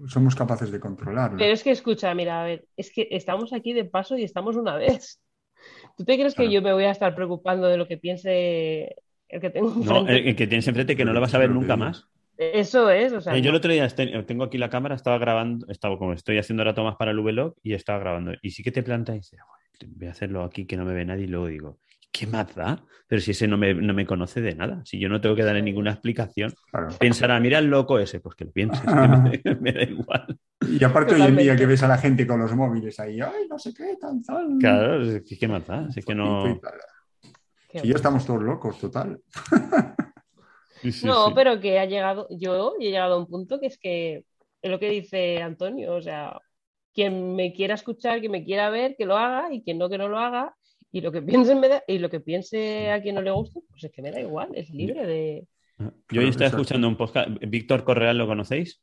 Somos 0.07 0.35
capaces 0.35 0.71
de 0.71 0.79
controlarla. 0.79 1.37
Pero 1.37 1.53
es 1.53 1.63
que 1.63 1.71
escucha, 1.71 2.13
mira, 2.13 2.41
a 2.41 2.45
ver, 2.45 2.65
es 2.75 2.91
que 2.91 3.07
estamos 3.11 3.53
aquí 3.53 3.73
de 3.73 3.85
paso 3.85 4.17
y 4.17 4.23
estamos 4.23 4.55
una 4.55 4.75
vez. 4.75 5.21
¿Tú 5.97 6.03
te 6.05 6.15
crees 6.15 6.35
que 6.35 6.51
yo 6.51 6.61
me 6.61 6.73
voy 6.73 6.85
a 6.85 6.91
estar 6.91 7.15
preocupando 7.15 7.67
de 7.67 7.77
lo 7.77 7.87
que 7.87 7.97
piense 7.97 8.95
el 9.29 9.41
que 9.41 9.49
tengo 9.49 9.69
No, 9.69 9.99
enfrente? 9.99 10.13
el, 10.13 10.27
el 10.29 10.35
que 10.35 10.47
tienes 10.47 10.67
enfrente 10.67 10.95
que 10.95 11.05
no 11.05 11.13
lo 11.13 11.21
vas 11.21 11.33
a 11.33 11.37
ver 11.37 11.49
nunca 11.49 11.75
más. 11.75 12.05
Eso 12.37 12.89
es, 12.91 13.13
o 13.13 13.21
sea, 13.21 13.35
Eh, 13.35 13.41
yo 13.41 13.47
el 13.47 13.53
no. 13.53 13.57
otro 13.57 13.71
día 13.71 13.85
este- 13.85 14.23
tengo 14.23 14.43
aquí 14.43 14.57
la 14.59 14.69
cámara, 14.69 14.95
estaba 14.95 15.17
grabando, 15.17 15.65
estaba 15.69 15.97
como 15.97 16.13
estoy 16.13 16.37
haciendo 16.37 16.61
ahora 16.63 16.75
tomas 16.75 16.95
para 16.97 17.11
el 17.11 17.19
vlog 17.19 17.55
y 17.63 17.73
estaba 17.73 17.99
grabando. 17.99 18.33
Y 18.43 18.51
sí 18.51 18.61
que 18.63 18.71
te 18.71 18.83
plantas 18.83 19.15
y 19.15 19.19
dices, 19.19 19.39
"Joder, 19.41 19.89
voy 19.97 20.07
a 20.07 20.11
hacerlo 20.11 20.43
aquí 20.43 20.65
que 20.67 20.77
no 20.77 20.85
me 20.85 20.93
ve 20.93 21.03
nadie 21.05 21.23
y 21.23 21.27
luego 21.27 21.47
digo, 21.47 21.79
¿qué 22.17 22.27
más 22.27 22.53
da? 22.55 22.83
Pero 23.07 23.21
si 23.21 23.31
ese 23.31 23.47
no 23.47 23.57
me, 23.57 23.73
no 23.73 23.93
me 23.93 24.05
conoce 24.05 24.41
de 24.41 24.55
nada, 24.55 24.81
si 24.85 24.99
yo 24.99 25.09
no 25.09 25.21
tengo 25.21 25.35
que 25.35 25.43
darle 25.43 25.61
ninguna 25.61 25.91
explicación, 25.91 26.53
pensará, 26.99 27.39
mira 27.39 27.59
el 27.59 27.67
loco 27.67 27.99
ese, 27.99 28.19
pues 28.19 28.35
que 28.35 28.45
lo 28.45 28.51
pienses, 28.51 28.81
que 28.81 28.93
me, 28.93 29.55
me 29.61 29.71
da 29.71 29.83
igual. 29.83 30.39
Y 30.67 30.83
aparte 30.83 31.15
hoy 31.15 31.21
en 31.21 31.37
día 31.37 31.55
que 31.55 31.65
ves 31.65 31.83
a 31.83 31.87
la 31.87 31.97
gente 31.97 32.27
con 32.27 32.39
los 32.39 32.53
móviles 32.55 32.99
ahí, 32.99 33.21
ay, 33.21 33.47
no 33.49 33.57
sé 33.57 33.73
qué, 33.73 33.95
tan, 33.99 34.21
tan. 34.23 34.57
Claro, 34.59 35.03
es 35.03 35.23
que 35.23 35.37
¿qué 35.37 35.47
más 35.47 35.65
da? 35.65 35.89
Si 35.91 35.99
es 35.99 36.05
que 36.05 36.15
no... 36.15 36.59
Si 37.71 37.87
ya 37.87 37.95
estamos 37.95 38.25
todos 38.25 38.43
locos, 38.43 38.79
total. 38.79 39.19
No, 41.03 41.33
pero 41.33 41.59
que 41.59 41.79
ha 41.79 41.85
llegado, 41.85 42.27
yo 42.29 42.75
he 42.79 42.83
llegado 42.83 43.15
a 43.15 43.17
un 43.17 43.27
punto 43.27 43.59
que 43.59 43.65
es 43.67 43.77
que 43.77 44.25
es 44.61 44.71
lo 44.71 44.79
que 44.79 44.89
dice 44.89 45.41
Antonio, 45.41 45.95
o 45.95 46.01
sea, 46.01 46.39
quien 46.93 47.35
me 47.35 47.53
quiera 47.53 47.75
escuchar, 47.75 48.19
quien 48.19 48.31
me 48.31 48.43
quiera 48.43 48.69
ver, 48.69 48.95
que 48.95 49.05
lo 49.05 49.17
haga 49.17 49.53
y 49.53 49.63
quien 49.63 49.77
no, 49.77 49.89
que 49.89 49.97
no 49.97 50.07
lo 50.07 50.19
haga. 50.19 50.55
Y 50.91 51.01
lo 51.01 51.11
que 51.11 51.21
piense 51.21 51.53
me 51.55 51.67
da- 51.69 51.83
y 51.87 51.99
lo 51.99 52.09
que 52.09 52.19
piense 52.19 52.91
a 52.91 53.01
quien 53.01 53.15
no 53.15 53.21
le 53.21 53.31
guste, 53.31 53.59
pues 53.69 53.83
es 53.83 53.91
que 53.91 54.01
me 54.01 54.11
da 54.11 54.19
igual, 54.21 54.49
es 54.53 54.69
libre 54.69 55.05
de. 55.05 55.47
Yo 56.11 56.21
hoy 56.21 56.29
estaba 56.29 56.49
escuchando 56.49 56.87
un 56.87 56.95
podcast, 56.95 57.29
Víctor 57.47 57.83
Correal, 57.83 58.17
¿lo 58.17 58.25
conocéis? 58.27 58.81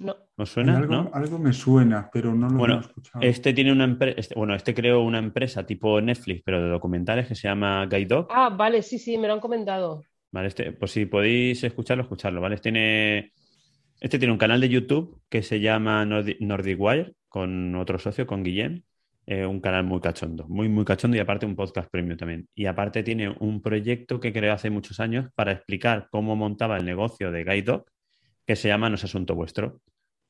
No. 0.00 0.16
¿Os 0.36 0.48
suena? 0.50 0.78
algo, 0.78 0.92
¿No? 0.92 1.10
algo 1.12 1.38
me 1.38 1.52
suena, 1.52 2.08
pero 2.12 2.34
no 2.34 2.48
lo 2.48 2.56
Bueno, 2.58 2.76
he 2.76 2.80
escuchado. 2.80 3.22
este 3.24 3.52
tiene 3.52 3.70
una 3.70 3.84
empresa, 3.84 4.34
bueno, 4.34 4.54
este 4.54 4.74
creó 4.74 5.02
una 5.02 5.18
empresa 5.18 5.64
tipo 5.64 6.00
Netflix, 6.00 6.42
pero 6.44 6.60
de 6.62 6.68
documentales 6.70 7.28
que 7.28 7.34
se 7.36 7.46
llama 7.46 7.86
Guide 7.86 8.06
Dog. 8.06 8.26
Ah, 8.30 8.48
vale, 8.48 8.82
sí, 8.82 8.98
sí, 8.98 9.18
me 9.18 9.28
lo 9.28 9.34
han 9.34 9.40
comentado. 9.40 10.02
¿vale? 10.32 10.48
Este, 10.48 10.72
pues 10.72 10.90
si 10.90 11.06
podéis 11.06 11.62
escucharlo, 11.62 12.02
escucharlo, 12.02 12.40
¿vale? 12.40 12.56
Este 12.56 12.70
tiene, 12.72 13.32
este 14.00 14.18
tiene 14.18 14.32
un 14.32 14.38
canal 14.38 14.60
de 14.60 14.68
YouTube 14.70 15.20
que 15.28 15.42
se 15.42 15.60
llama 15.60 16.04
Nordi- 16.04 16.38
Nordic 16.40 16.80
Wire, 16.80 17.12
con 17.28 17.76
otro 17.76 18.00
socio, 18.00 18.26
con 18.26 18.42
Guillem. 18.42 18.82
Eh, 19.26 19.46
un 19.46 19.60
canal 19.60 19.84
muy 19.84 20.00
cachondo, 20.00 20.46
muy, 20.48 20.68
muy 20.68 20.84
cachondo 20.84 21.16
y 21.16 21.20
aparte 21.20 21.46
un 21.46 21.56
podcast 21.56 21.90
premium 21.90 22.18
también. 22.18 22.48
Y 22.54 22.66
aparte 22.66 23.02
tiene 23.02 23.34
un 23.40 23.62
proyecto 23.62 24.20
que 24.20 24.32
creó 24.32 24.52
hace 24.52 24.68
muchos 24.68 25.00
años 25.00 25.30
para 25.34 25.52
explicar 25.52 26.08
cómo 26.10 26.36
montaba 26.36 26.76
el 26.76 26.84
negocio 26.84 27.32
de 27.32 27.44
Guide 27.44 27.62
Dog, 27.62 27.86
que 28.46 28.56
se 28.56 28.68
llama 28.68 28.90
No 28.90 28.96
es 28.96 29.04
asunto 29.04 29.34
vuestro. 29.34 29.80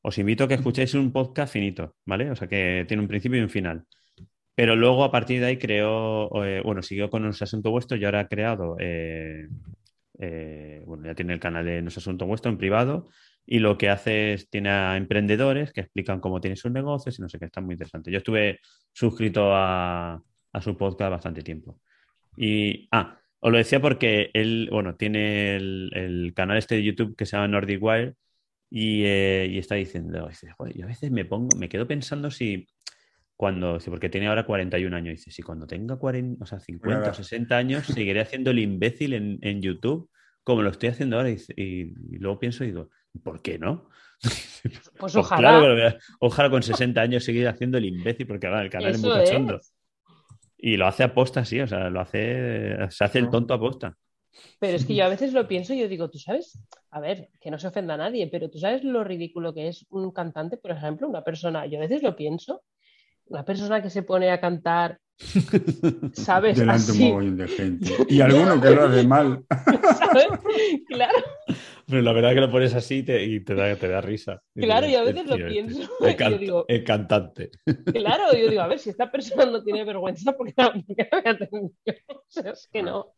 Os 0.02 0.18
invito 0.18 0.44
a 0.44 0.48
que 0.48 0.54
escuchéis 0.54 0.94
un 0.94 1.12
podcast 1.12 1.52
finito, 1.52 1.96
¿vale? 2.04 2.30
O 2.30 2.36
sea 2.36 2.46
que 2.46 2.84
tiene 2.86 3.02
un 3.02 3.08
principio 3.08 3.38
y 3.40 3.42
un 3.42 3.50
final. 3.50 3.84
Pero 4.54 4.76
luego 4.76 5.02
a 5.02 5.10
partir 5.10 5.40
de 5.40 5.46
ahí 5.46 5.58
creó, 5.58 6.44
eh, 6.44 6.62
bueno, 6.64 6.82
siguió 6.82 7.10
con 7.10 7.22
No 7.22 7.30
es 7.30 7.42
asunto 7.42 7.70
vuestro 7.70 7.96
y 7.96 8.04
ahora 8.04 8.20
ha 8.20 8.28
creado, 8.28 8.76
eh, 8.78 9.48
bueno, 10.86 11.04
ya 11.06 11.14
tiene 11.14 11.32
el 11.32 11.40
canal 11.40 11.64
de 11.64 11.82
No 11.82 11.88
es 11.88 11.96
asunto 11.96 12.26
vuestro 12.26 12.52
en 12.52 12.58
privado 12.58 13.08
y 13.46 13.58
lo 13.58 13.76
que 13.76 13.90
hace 13.90 14.34
es, 14.34 14.48
tiene 14.48 14.70
a 14.70 14.96
emprendedores 14.96 15.72
que 15.72 15.82
explican 15.82 16.20
cómo 16.20 16.40
tienen 16.40 16.56
sus 16.56 16.72
negocios 16.72 17.18
y 17.18 17.22
no 17.22 17.28
sé 17.28 17.38
qué, 17.38 17.44
está 17.46 17.60
muy 17.60 17.74
interesante. 17.74 18.10
Yo 18.10 18.18
estuve 18.18 18.60
suscrito 18.92 19.54
a, 19.54 20.22
a 20.52 20.60
su 20.62 20.76
podcast 20.76 21.10
bastante 21.10 21.42
tiempo. 21.42 21.80
Y, 22.36 22.88
ah, 22.92 23.18
os 23.40 23.52
lo 23.52 23.58
decía 23.58 23.80
porque 23.80 24.30
él, 24.32 24.68
bueno, 24.72 24.96
tiene 24.96 25.56
el, 25.56 25.90
el 25.94 26.32
canal 26.34 26.56
este 26.56 26.76
de 26.76 26.84
YouTube 26.84 27.14
que 27.16 27.26
se 27.26 27.36
llama 27.36 27.48
Nordic 27.48 27.82
Wire 27.82 28.14
y, 28.70 29.04
eh, 29.04 29.46
y 29.50 29.58
está 29.58 29.74
diciendo, 29.74 30.26
dice, 30.28 30.50
"Joder, 30.52 30.74
yo 30.76 30.84
a 30.84 30.88
veces 30.88 31.10
me 31.10 31.24
pongo, 31.26 31.56
me 31.58 31.68
quedo 31.68 31.86
pensando 31.86 32.30
si 32.30 32.66
cuando, 33.36 33.78
porque 33.86 34.08
tiene 34.08 34.28
ahora 34.28 34.46
41 34.46 34.96
años, 34.96 35.16
dice, 35.16 35.30
si 35.30 35.42
cuando 35.42 35.66
tenga 35.66 35.96
40, 35.96 36.42
o 36.42 36.46
sea, 36.46 36.60
50 36.60 36.98
o 36.98 37.02
Claro. 37.02 37.14
60 37.14 37.56
años 37.56 37.86
seguiré 37.86 38.20
haciendo 38.20 38.50
el 38.52 38.60
imbécil 38.60 39.12
en, 39.12 39.38
en 39.42 39.60
YouTube 39.60 40.08
como 40.44 40.62
lo 40.62 40.70
estoy 40.70 40.90
haciendo 40.90 41.16
ahora 41.16 41.30
y, 41.30 41.32
dice- 41.34 41.54
y- 41.56 41.82
y 42.14 42.18
luego 42.18 42.38
pienso 42.38 42.64
y 42.64 42.68
digo, 42.68 42.90
¿por 43.22 43.42
qué 43.42 43.58
no? 43.58 43.88
Pues 44.62 44.90
Pues 44.98 45.16
ojalá. 45.16 45.60
claro 45.60 45.98
ojalá 46.20 46.50
con 46.50 46.62
60 46.62 47.00
años 47.02 47.24
seguir 47.24 47.48
haciendo 47.48 47.78
el 47.78 47.84
imbécil 47.86 48.26
porque 48.26 48.46
ahora 48.46 48.62
el 48.62 48.70
canal 48.70 48.94
es 48.94 49.00
muy 49.00 49.10
Eso 49.10 49.20
es. 49.20 49.28
cachondo. 49.30 49.60
Y 50.56 50.76
lo 50.78 50.86
hace 50.86 51.02
aposta, 51.02 51.44
sí, 51.44 51.60
o 51.60 51.66
sea, 51.66 51.90
lo 51.90 52.00
hace, 52.00 52.76
se 52.90 53.04
hace 53.04 53.18
el 53.18 53.28
tonto 53.28 53.52
aposta. 53.52 53.96
Pero 54.58 54.76
es 54.76 54.84
que 54.86 54.94
yo 54.94 55.04
a 55.04 55.08
veces 55.08 55.32
lo 55.32 55.46
pienso 55.46 55.74
y 55.74 55.80
yo 55.80 55.88
digo, 55.88 56.08
tú 56.10 56.18
sabes, 56.18 56.58
a 56.90 57.00
ver, 57.00 57.28
que 57.40 57.50
no 57.50 57.58
se 57.58 57.66
ofenda 57.68 57.94
a 57.94 57.98
nadie, 57.98 58.28
pero 58.28 58.48
tú 58.50 58.58
sabes 58.58 58.82
lo 58.82 59.04
ridículo 59.04 59.52
que 59.52 59.68
es 59.68 59.84
un 59.90 60.10
cantante, 60.10 60.56
por 60.56 60.70
ejemplo, 60.70 61.06
una 61.08 61.22
persona, 61.22 61.66
yo 61.66 61.78
a 61.78 61.82
veces 61.82 62.02
lo 62.02 62.16
pienso, 62.16 62.62
una 63.26 63.44
persona 63.44 63.82
que 63.82 63.90
se 63.90 64.02
pone 64.02 64.30
a 64.30 64.40
cantar, 64.40 64.98
¿sabes? 66.12 66.59
Delante 66.59 66.93
de 66.93 66.99
un 66.99 67.03
Así, 67.03 67.05
mogollón 67.05 67.36
de 67.36 67.49
gente. 67.49 67.91
Y 68.09 68.20
alguno 68.20 68.61
que 68.61 68.70
lo 68.70 68.85
hace 68.85 69.07
mal. 69.07 69.45
¿sabes? 69.99 70.27
Claro, 70.89 71.19
Pero 71.86 72.03
la 72.03 72.12
verdad 72.12 72.35
que 72.35 72.41
lo 72.41 72.51
pones 72.51 72.74
así 72.74 72.97
y 72.99 73.03
te, 73.03 73.24
y 73.24 73.41
te 73.45 73.55
da, 73.55 73.77
te 73.77 73.89
da 73.89 74.01
risa. 74.01 74.41
Claro, 74.55 74.86
yo 74.89 75.01
a 75.01 75.05
veces 75.05 75.27
lo 75.27 75.36
"Tío, 75.36 75.47
este, 75.47 75.49
pienso. 75.49 75.91
El, 76.01 76.16
Yo 76.31 76.39
digo- 76.39 76.65
el 76.69 76.85
cantante. 76.85 77.51
claro, 77.93 78.32
yo 78.36 78.49
digo, 78.51 78.62
a 78.62 78.66
ver, 78.69 78.78
si 78.78 78.91
esta 78.91 79.11
persona 79.11 79.47
no 79.47 79.62
tiene 79.62 79.85
vergüenza, 79.85 80.32
¿por 80.36 80.47
qué 80.47 80.55
no, 80.62 80.73
por 80.73 80.97
qué 80.97 81.09
no 81.12 81.23
me 81.23 81.31
atendí 81.31 81.74
yo? 81.86 81.93
O 82.16 82.24
sea, 82.28 82.53
es 82.53 82.69
que 82.73 82.82
no, 82.82 83.12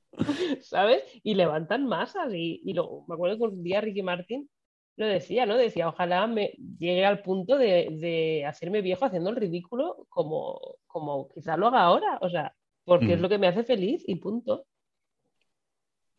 ¿sabes? 0.62 1.02
Y 1.22 1.34
levantan 1.34 1.86
masas 1.86 2.32
y, 2.34 2.60
y 2.64 2.74
lo, 2.74 3.04
me 3.08 3.14
acuerdo 3.14 3.36
que 3.38 3.44
un 3.44 3.62
día 3.62 3.80
Ricky 3.80 4.02
Martin 4.02 4.48
lo 4.96 5.06
decía, 5.06 5.46
¿no? 5.46 5.56
Decía, 5.56 5.88
ojalá 5.88 6.26
me 6.26 6.52
llegue 6.78 7.04
al 7.06 7.22
punto 7.22 7.58
de, 7.58 7.88
de 8.00 8.44
hacerme 8.46 8.82
viejo 8.82 9.04
haciendo 9.04 9.30
el 9.30 9.36
ridículo 9.36 10.06
como, 10.08 10.58
como 10.86 11.28
quizá 11.30 11.56
lo 11.56 11.68
haga 11.68 11.82
ahora, 11.82 12.18
o 12.22 12.28
sea, 12.30 12.54
porque 12.84 13.14
es 13.14 13.20
Mm. 13.20 13.20
lo 13.20 13.28
que 13.28 13.38
me 13.38 13.48
hace 13.48 13.64
feliz 13.64 14.02
y 14.06 14.16
punto, 14.16 14.66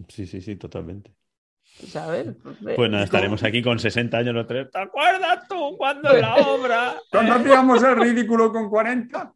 Sí, 0.09 0.25
sí, 0.27 0.41
sí, 0.41 0.55
totalmente. 0.57 1.13
¿Sabes? 1.85 2.27
Pues 2.75 2.89
nada, 2.89 3.03
estaremos 3.03 3.43
aquí 3.43 3.61
con 3.61 3.79
60 3.79 4.17
años 4.17 4.33
los 4.33 4.47
tres. 4.47 4.69
¿Te 4.71 4.79
acuerdas 4.79 5.47
tú 5.47 5.75
cuando 5.77 6.11
en 6.13 6.21
la 6.21 6.35
obra? 6.35 6.95
Cuando 7.11 7.33
hacíamos 7.35 7.83
el 7.83 7.95
ridículo 7.97 8.51
con 8.51 8.69
40. 8.69 9.33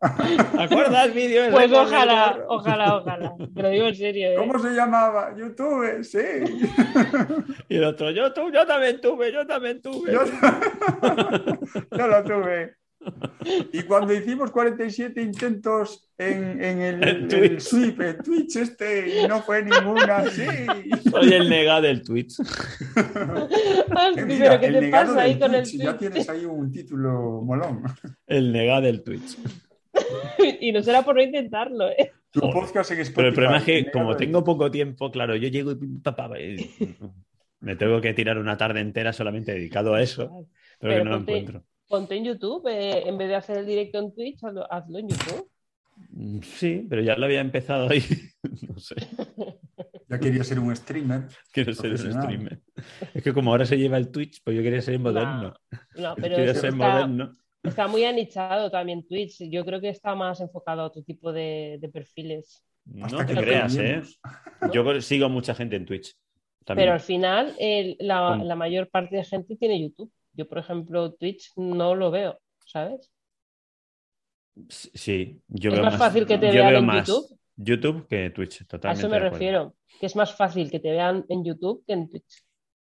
¿Te 0.51 0.61
acuerdas 0.63 1.05
el 1.05 1.11
vídeo 1.11 1.43
ese 1.43 1.51
Pues 1.51 1.71
ojalá, 1.71 2.39
ojalá, 2.47 2.97
ojalá. 2.97 3.33
Te 3.53 3.61
lo 3.61 3.69
digo 3.69 3.87
en 3.87 3.95
serio, 3.95 4.31
¿eh? 4.31 4.35
¿Cómo 4.35 4.57
se 4.59 4.69
llamaba? 4.71 5.35
YouTube, 5.37 6.03
sí. 6.03 6.19
Y 7.69 7.77
el 7.77 7.83
otro, 7.85 8.11
yo, 8.11 8.33
tú, 8.33 8.51
yo 8.51 8.65
también 8.65 8.99
tuve, 8.99 9.31
yo 9.31 9.45
también 9.45 9.81
tuve. 9.81 10.11
Yo, 10.11 10.23
yo 11.97 12.07
lo 12.07 12.23
tuve. 12.23 12.80
Y 13.73 13.81
cuando 13.83 14.13
hicimos 14.13 14.51
47 14.51 15.21
intentos 15.21 16.07
en, 16.17 16.63
en 16.63 16.81
el, 16.81 16.95
En 17.03 17.03
el 17.03 17.27
Twitch. 17.27 17.59
sweep, 17.61 17.99
en 18.01 18.17
Twitch 18.19 18.55
este, 18.57 19.21
y 19.23 19.27
no 19.27 19.41
fue 19.41 19.63
ninguna, 19.63 20.25
sí. 20.29 20.43
Soy 21.09 21.33
el 21.33 21.49
negado 21.49 21.81
del 21.81 22.03
Twitch. 22.03 22.39
Hostia, 23.19 24.25
Mira, 24.25 24.45
pero 24.49 24.59
¿qué 24.59 24.65
el 24.67 24.73
te 24.73 24.81
negado 24.81 25.07
pasa 25.07 25.21
ahí 25.21 25.39
con 25.39 25.55
el 25.55 25.63
Twitch, 25.63 25.81
ya 25.81 25.97
tienes 25.97 26.29
ahí 26.29 26.45
un 26.45 26.71
título 26.71 27.41
molón. 27.43 27.83
El 28.27 28.51
negado 28.51 28.81
del 28.81 29.03
Twitch. 29.03 29.37
Y 30.61 30.71
no 30.71 30.81
será 30.81 31.01
por 31.03 31.15
no 31.15 31.21
intentarlo, 31.21 31.89
¿eh? 31.89 32.11
Tu 32.31 32.39
podcast 32.39 32.91
en 32.91 32.99
Spotify. 33.01 33.13
Pero 33.15 33.27
el 33.27 33.33
problema 33.33 33.57
es 33.57 33.63
que, 33.63 33.77
el 33.79 33.91
como 33.91 34.09
del- 34.09 34.17
tengo 34.17 34.43
poco 34.43 34.71
tiempo, 34.71 35.11
claro, 35.11 35.35
yo 35.35 35.49
llego 35.49 35.71
y 35.71 35.75
pim, 35.75 36.01
pa, 36.01 36.15
pa, 36.15 36.39
y- 36.39 36.69
me 37.59 37.75
tengo 37.75 37.99
que 37.99 38.13
tirar 38.13 38.37
una 38.37 38.55
tarde 38.57 38.79
entera 38.79 39.11
solamente 39.11 39.51
dedicado 39.51 39.93
a 39.93 40.01
eso, 40.01 40.47
pero, 40.79 40.93
que 40.95 41.03
no 41.03 41.09
lo 41.11 41.17
encuentro. 41.17 41.63
Ponte 41.91 42.15
en 42.15 42.25
YouTube, 42.25 42.67
eh, 42.69 43.03
en 43.07 43.17
vez 43.19 43.27
de 43.29 43.35
hacer 43.35 43.57
el 43.59 43.67
directo 43.67 43.99
en 43.99 44.15
Twitch, 44.15 44.43
hazlo, 44.43 44.65
hazlo 44.73 44.97
en 44.99 45.09
YouTube. 45.09 45.51
Mm, 46.09 46.39
Sí, 46.41 46.87
pero 46.89 47.03
ya 47.03 47.15
lo 47.17 47.25
había 47.25 47.41
empezado 47.41 47.89
ahí. 47.89 48.01
No 48.67 48.79
sé, 48.79 48.95
Ya 50.09 50.19
quería 50.19 50.43
ser 50.43 50.59
un 50.59 50.75
streamer. 50.75 51.27
quiero 51.53 51.73
ser 51.73 51.91
un 51.91 51.97
streamer. 51.97 52.59
Es 53.13 53.23
que 53.23 53.33
como 53.33 53.51
ahora 53.51 53.65
se 53.65 53.77
lleva 53.77 53.97
el 53.97 54.09
Twitch, 54.11 54.41
pues 54.43 54.57
yo 54.57 54.63
quería 54.63 54.81
ser 54.81 54.97
moderno. 54.99 55.53
No, 55.95 56.15
pero 56.21 56.35
Quería 56.37 56.55
ser 56.55 56.71
está, 56.73 56.75
moderno. 56.75 57.37
está 57.63 57.87
muy 57.87 58.03
anichado 58.05 58.71
también 58.71 59.07
Twitch. 59.07 59.43
Yo 59.49 59.63
creo 59.63 59.79
que 59.79 59.89
está 59.89 60.15
más 60.15 60.41
enfocado 60.41 60.81
a 60.81 60.85
otro 60.85 61.03
tipo 61.03 61.31
de, 61.31 61.77
de 61.79 61.89
perfiles. 61.89 62.63
No 62.85 63.05
Hasta 63.05 63.25
te 63.25 63.35
que 63.35 63.41
creas, 63.41 63.75
¿eh? 63.77 64.01
Yo 64.73 65.01
sigo 65.01 65.27
a 65.27 65.29
mucha 65.29 65.53
gente 65.53 65.75
en 65.75 65.85
Twitch. 65.85 66.15
También. 66.65 66.85
Pero 66.87 66.93
al 66.93 66.99
final, 66.99 67.55
el- 67.59 67.95
la, 67.99 68.35
la 68.37 68.55
mayor 68.55 68.89
parte 68.89 69.15
de 69.15 69.23
gente 69.23 69.55
tiene 69.55 69.79
YouTube. 69.81 70.11
Yo, 70.33 70.47
por 70.47 70.57
ejemplo, 70.59 71.13
Twitch 71.13 71.51
no 71.57 71.95
lo 71.95 72.11
veo, 72.11 72.39
¿sabes? 72.65 73.11
Sí, 74.69 75.41
yo 75.47 75.71
¿Es 75.71 75.77
veo 75.77 75.85
más 75.85 75.97
fácil 75.97 76.25
que 76.25 76.37
te 76.37 76.47
yo 76.47 76.53
vean 76.53 76.69
veo 76.69 76.79
en 76.79 76.85
más 76.85 77.07
YouTube? 77.07 77.39
YouTube 77.55 78.07
que 78.07 78.29
Twitch, 78.31 78.61
A 78.61 78.65
totalmente. 78.65 78.99
eso 78.99 79.09
me 79.09 79.19
refiero. 79.19 79.75
Que 79.99 80.05
es 80.07 80.15
más 80.15 80.35
fácil 80.35 80.69
que 80.71 80.79
te 80.79 80.91
vean 80.91 81.25
en 81.29 81.43
YouTube 81.43 81.83
que 81.85 81.93
en 81.93 82.09
Twitch. 82.09 82.43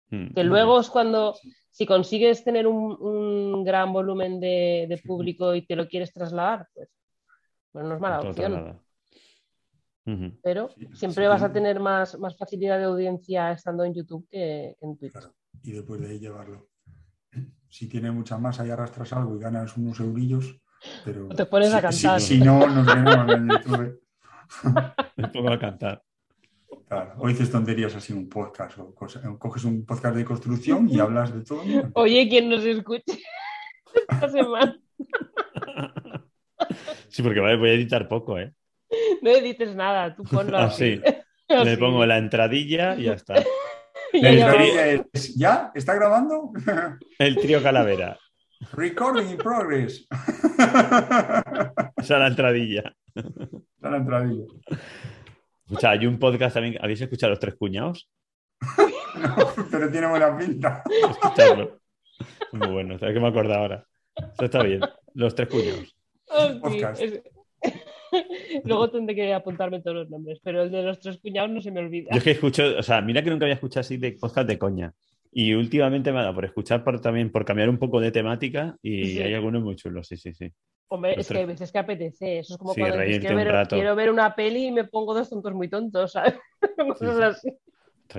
Mm. 0.09 0.33
Que 0.33 0.43
luego 0.43 0.79
es 0.79 0.89
cuando, 0.89 1.35
si 1.71 1.85
consigues 1.85 2.43
tener 2.43 2.67
un, 2.67 2.95
un 3.01 3.63
gran 3.63 3.91
volumen 3.93 4.39
de, 4.39 4.85
de 4.87 4.97
público 4.97 5.53
y 5.55 5.65
te 5.65 5.75
lo 5.75 5.87
quieres 5.87 6.13
trasladar, 6.13 6.67
pues, 6.73 6.89
pues 7.71 7.85
no 7.85 7.95
es 7.95 8.01
mala 8.01 8.19
Todo 8.19 8.29
opción. 8.29 8.81
Pero 10.41 10.69
siempre 10.93 11.25
sí, 11.25 11.29
vas 11.29 11.43
a 11.43 11.53
tener 11.53 11.79
más, 11.79 12.17
más 12.17 12.35
facilidad 12.35 12.79
de 12.79 12.85
audiencia 12.85 13.51
estando 13.51 13.83
en 13.83 13.93
YouTube 13.93 14.27
que, 14.29 14.75
en 14.81 14.97
Twitch. 14.97 15.13
y 15.61 15.71
después 15.71 16.01
de 16.01 16.09
ahí 16.09 16.19
llevarlo. 16.19 16.68
Si 17.69 17.87
tiene 17.87 18.11
mucha 18.11 18.37
masa 18.37 18.65
y 18.65 18.69
arrastras 18.71 19.13
algo 19.13 19.35
y 19.37 19.39
ganas 19.39 19.77
unos 19.77 19.99
eurillos, 19.99 20.59
pero 21.05 21.27
O 21.27 21.35
te 21.35 21.45
pones 21.45 21.71
a 21.73 21.91
si- 21.91 22.03
cantar. 22.03 22.21
Si, 22.21 22.37
si 22.37 22.43
no, 22.43 22.65
nos 22.67 22.85
veremos 22.85 23.29
en 23.35 23.49
YouTube. 23.49 24.01
Me 25.15 25.27
pongo 25.27 25.51
a 25.51 25.59
cantar. 25.59 26.03
Claro, 26.87 27.13
o 27.19 27.27
dices 27.27 27.51
tonterías 27.51 27.95
así 27.95 28.13
en 28.13 28.19
un 28.19 28.29
podcast, 28.29 28.79
o 28.79 28.95
cosa- 28.95 29.21
coges 29.37 29.63
un 29.65 29.85
podcast 29.85 30.15
de 30.15 30.25
construcción 30.25 30.89
y 30.89 30.99
hablas 30.99 31.31
de 31.33 31.41
todo. 31.43 31.63
¿no? 31.63 31.91
Oye, 31.93 32.27
¿quién 32.27 32.49
nos 32.49 32.63
escuche 32.65 33.19
esta 34.09 34.29
semana? 34.29 34.79
Sí, 37.09 37.21
porque 37.23 37.39
vale, 37.39 37.57
voy 37.57 37.69
a 37.69 37.73
editar 37.73 38.07
poco, 38.07 38.37
¿eh? 38.39 38.53
No 39.21 39.29
edites 39.29 39.75
nada, 39.75 40.15
tú 40.15 40.23
ponlo 40.23 40.57
Así. 40.57 40.99
así. 41.47 41.65
Le 41.65 41.77
pongo 41.77 42.05
la 42.05 42.17
entradilla 42.17 42.95
y 42.95 43.03
ya 43.03 43.13
está. 43.13 43.35
Es, 45.13 45.35
¿Ya? 45.35 45.71
¿Está 45.73 45.93
grabando? 45.95 46.51
El 47.19 47.35
trío 47.37 47.61
Calavera. 47.61 48.17
Recording 48.73 49.29
in 49.29 49.37
progress. 49.37 50.05
Esa 50.57 51.83
es 51.97 52.09
la 52.09 52.27
entradilla. 52.27 52.93
Está 53.15 53.89
la 53.89 53.97
entradilla. 53.97 54.43
O 55.69 55.79
sea, 55.79 55.91
hay 55.91 56.05
un 56.05 56.19
podcast 56.19 56.55
también. 56.55 56.77
¿Habéis 56.81 57.01
escuchado 57.01 57.31
Los 57.31 57.39
Tres 57.39 57.55
Cuñados? 57.55 58.09
Pero 59.71 59.89
tiene 59.89 60.07
buena 60.07 60.37
pinta. 60.37 60.83
Escuchadlo. 61.09 61.79
Muy 62.51 62.67
bueno, 62.67 62.99
¿sabes 62.99 63.13
que 63.13 63.21
me 63.21 63.29
acuerdo 63.29 63.53
ahora? 63.53 63.85
Eso 64.15 64.45
está 64.45 64.63
bien. 64.63 64.81
Los 65.13 65.35
Tres 65.35 65.47
Cuñados. 65.47 65.95
Oh, 66.27 66.59
Podcast. 66.61 67.01
Luego 68.65 68.89
tendré 68.89 69.15
que 69.15 69.33
apuntarme 69.33 69.81
todos 69.81 69.97
los 69.97 70.09
nombres, 70.09 70.39
pero 70.43 70.63
el 70.63 70.71
de 70.71 70.83
los 70.83 70.99
tres 70.99 71.17
cuñados 71.19 71.49
no 71.51 71.61
se 71.61 71.71
me 71.71 71.79
olvida. 71.79 72.09
Yo 72.11 72.17
es 72.17 72.23
que 72.23 72.31
escucho, 72.31 72.63
o 72.77 72.83
sea, 72.83 73.01
mira 73.01 73.23
que 73.23 73.29
nunca 73.29 73.45
había 73.45 73.55
escuchado 73.55 73.81
así 73.81 73.97
de 73.97 74.13
podcast 74.13 74.47
de 74.47 74.57
coña. 74.57 74.93
Y 75.31 75.53
últimamente 75.53 76.11
me 76.11 76.19
ha 76.19 76.23
dado 76.23 76.33
por 76.35 76.45
escuchar 76.45 76.83
por, 76.83 76.99
también 77.01 77.31
por 77.31 77.45
cambiar 77.45 77.69
un 77.69 77.77
poco 77.77 77.99
de 77.99 78.11
temática 78.11 78.75
y 78.81 79.05
Sí. 79.13 79.21
hay 79.21 79.33
algunos 79.35 79.61
muy 79.63 79.75
chulos, 79.75 80.07
sí, 80.07 80.17
sí, 80.17 80.33
sí. 80.33 80.51
Hombre, 80.87 81.15
Los 81.15 81.27
es 81.27 81.31
que 81.31 81.37
hay 81.37 81.45
veces 81.45 81.71
que 81.71 81.77
apetece. 81.77 82.39
Eso 82.39 82.53
es 82.55 82.57
como 82.57 82.73
Sí, 82.73 82.81
cuando 82.81 82.97
dices, 83.01 83.19
quiero 83.19 83.35
ver, 83.35 83.47
rato. 83.47 83.75
quiero 83.75 83.95
ver 83.95 84.09
una 84.09 84.33
peli 84.35 84.65
y 84.67 84.71
me 84.71 84.85
pongo 84.85 85.13
dos 85.13 85.29
tontos 85.29 85.53
muy 85.53 85.67
tontos, 85.69 86.13
¿sabes? 86.13 86.33
Cosas 86.97 87.19
así. 87.37 87.49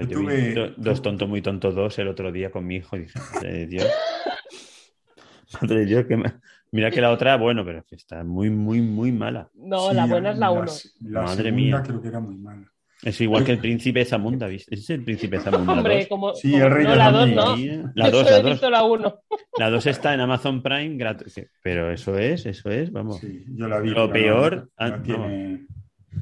Yo 0.08 0.20
vi 0.24 0.52
do- 0.54 0.70
dos 0.76 1.02
tontos 1.02 1.28
muy 1.28 1.42
tontos 1.42 1.74
dos 1.74 1.98
el 1.98 2.06
otro 2.06 2.30
día 2.30 2.52
con 2.52 2.64
mi 2.64 2.76
hijo 2.76 2.96
y 2.96 3.00
dije, 3.00 3.18
madre 3.34 3.52
de 3.54 3.66
Dios. 3.66 3.86
Madre 5.60 5.80
de 5.80 5.86
Dios, 5.86 6.06
que 6.06 6.16
me- 6.16 6.32
mira 6.72 6.90
que 6.90 7.00
la 7.00 7.10
otra, 7.10 7.36
bueno, 7.36 7.64
pero 7.64 7.78
es 7.78 7.84
que 7.84 7.96
está 7.96 8.22
muy, 8.24 8.50
muy, 8.50 8.80
muy 8.80 9.12
mala. 9.12 9.48
No, 9.54 9.90
Sí, 9.90 9.96
la 9.96 10.06
buena 10.06 10.30
es 10.32 10.38
la 10.38 10.50
uno. 10.50 10.70
La 11.02 11.22
Madre 11.22 11.36
segunda 11.44 11.56
mía. 11.56 11.82
creo 11.84 12.00
que 12.02 12.08
era 12.08 12.20
muy 12.20 12.36
mala. 12.36 12.66
Es 13.02 13.18
igual 13.22 13.44
que 13.44 13.52
el 13.52 13.58
príncipe 13.58 14.04
Zamunda, 14.04 14.46
¿viste? 14.46 14.74
Ese 14.74 14.82
es 14.84 14.90
el 14.90 15.04
príncipe 15.04 15.40
Zamunda. 15.40 15.72
Hombre, 15.72 15.96
2. 16.00 16.06
como, 16.08 16.34
Sí, 16.34 16.52
como- 16.52 16.64
el 16.66 16.70
rey 16.70 16.84
no, 16.84 16.90
de 16.90 16.96
la 16.98 17.10
los 17.10 17.20
dos 17.20 17.28
niños. 17.28 17.44
no. 17.46 17.56
Sí, 17.86 17.90
La 17.94 18.04
Yo 18.06 18.10
2, 18.10 18.20
solo 18.20 18.30
la 18.30 18.36
he 18.36 18.42
2. 18.42 18.50
visto 18.52 18.70
la 18.70 18.84
uno. 18.84 19.14
La 19.58 19.70
2 19.70 19.86
está 19.86 20.12
en 20.14 20.20
Amazon 20.20 20.62
Prime 20.62 20.96
gratis. 20.96 21.40
Pero 21.62 21.90
eso 21.90 22.18
es, 22.18 22.44
eso 22.44 22.70
es, 22.70 22.92
vamos. 22.92 23.18
Sí, 23.20 23.42
yo 23.56 23.68
la 23.68 23.80
vi. 23.80 23.88
Lo 23.88 24.12
peor, 24.12 24.56
No, 24.56 24.68
ah, 24.76 24.88
no. 24.90 25.02
tiene, 25.02 25.66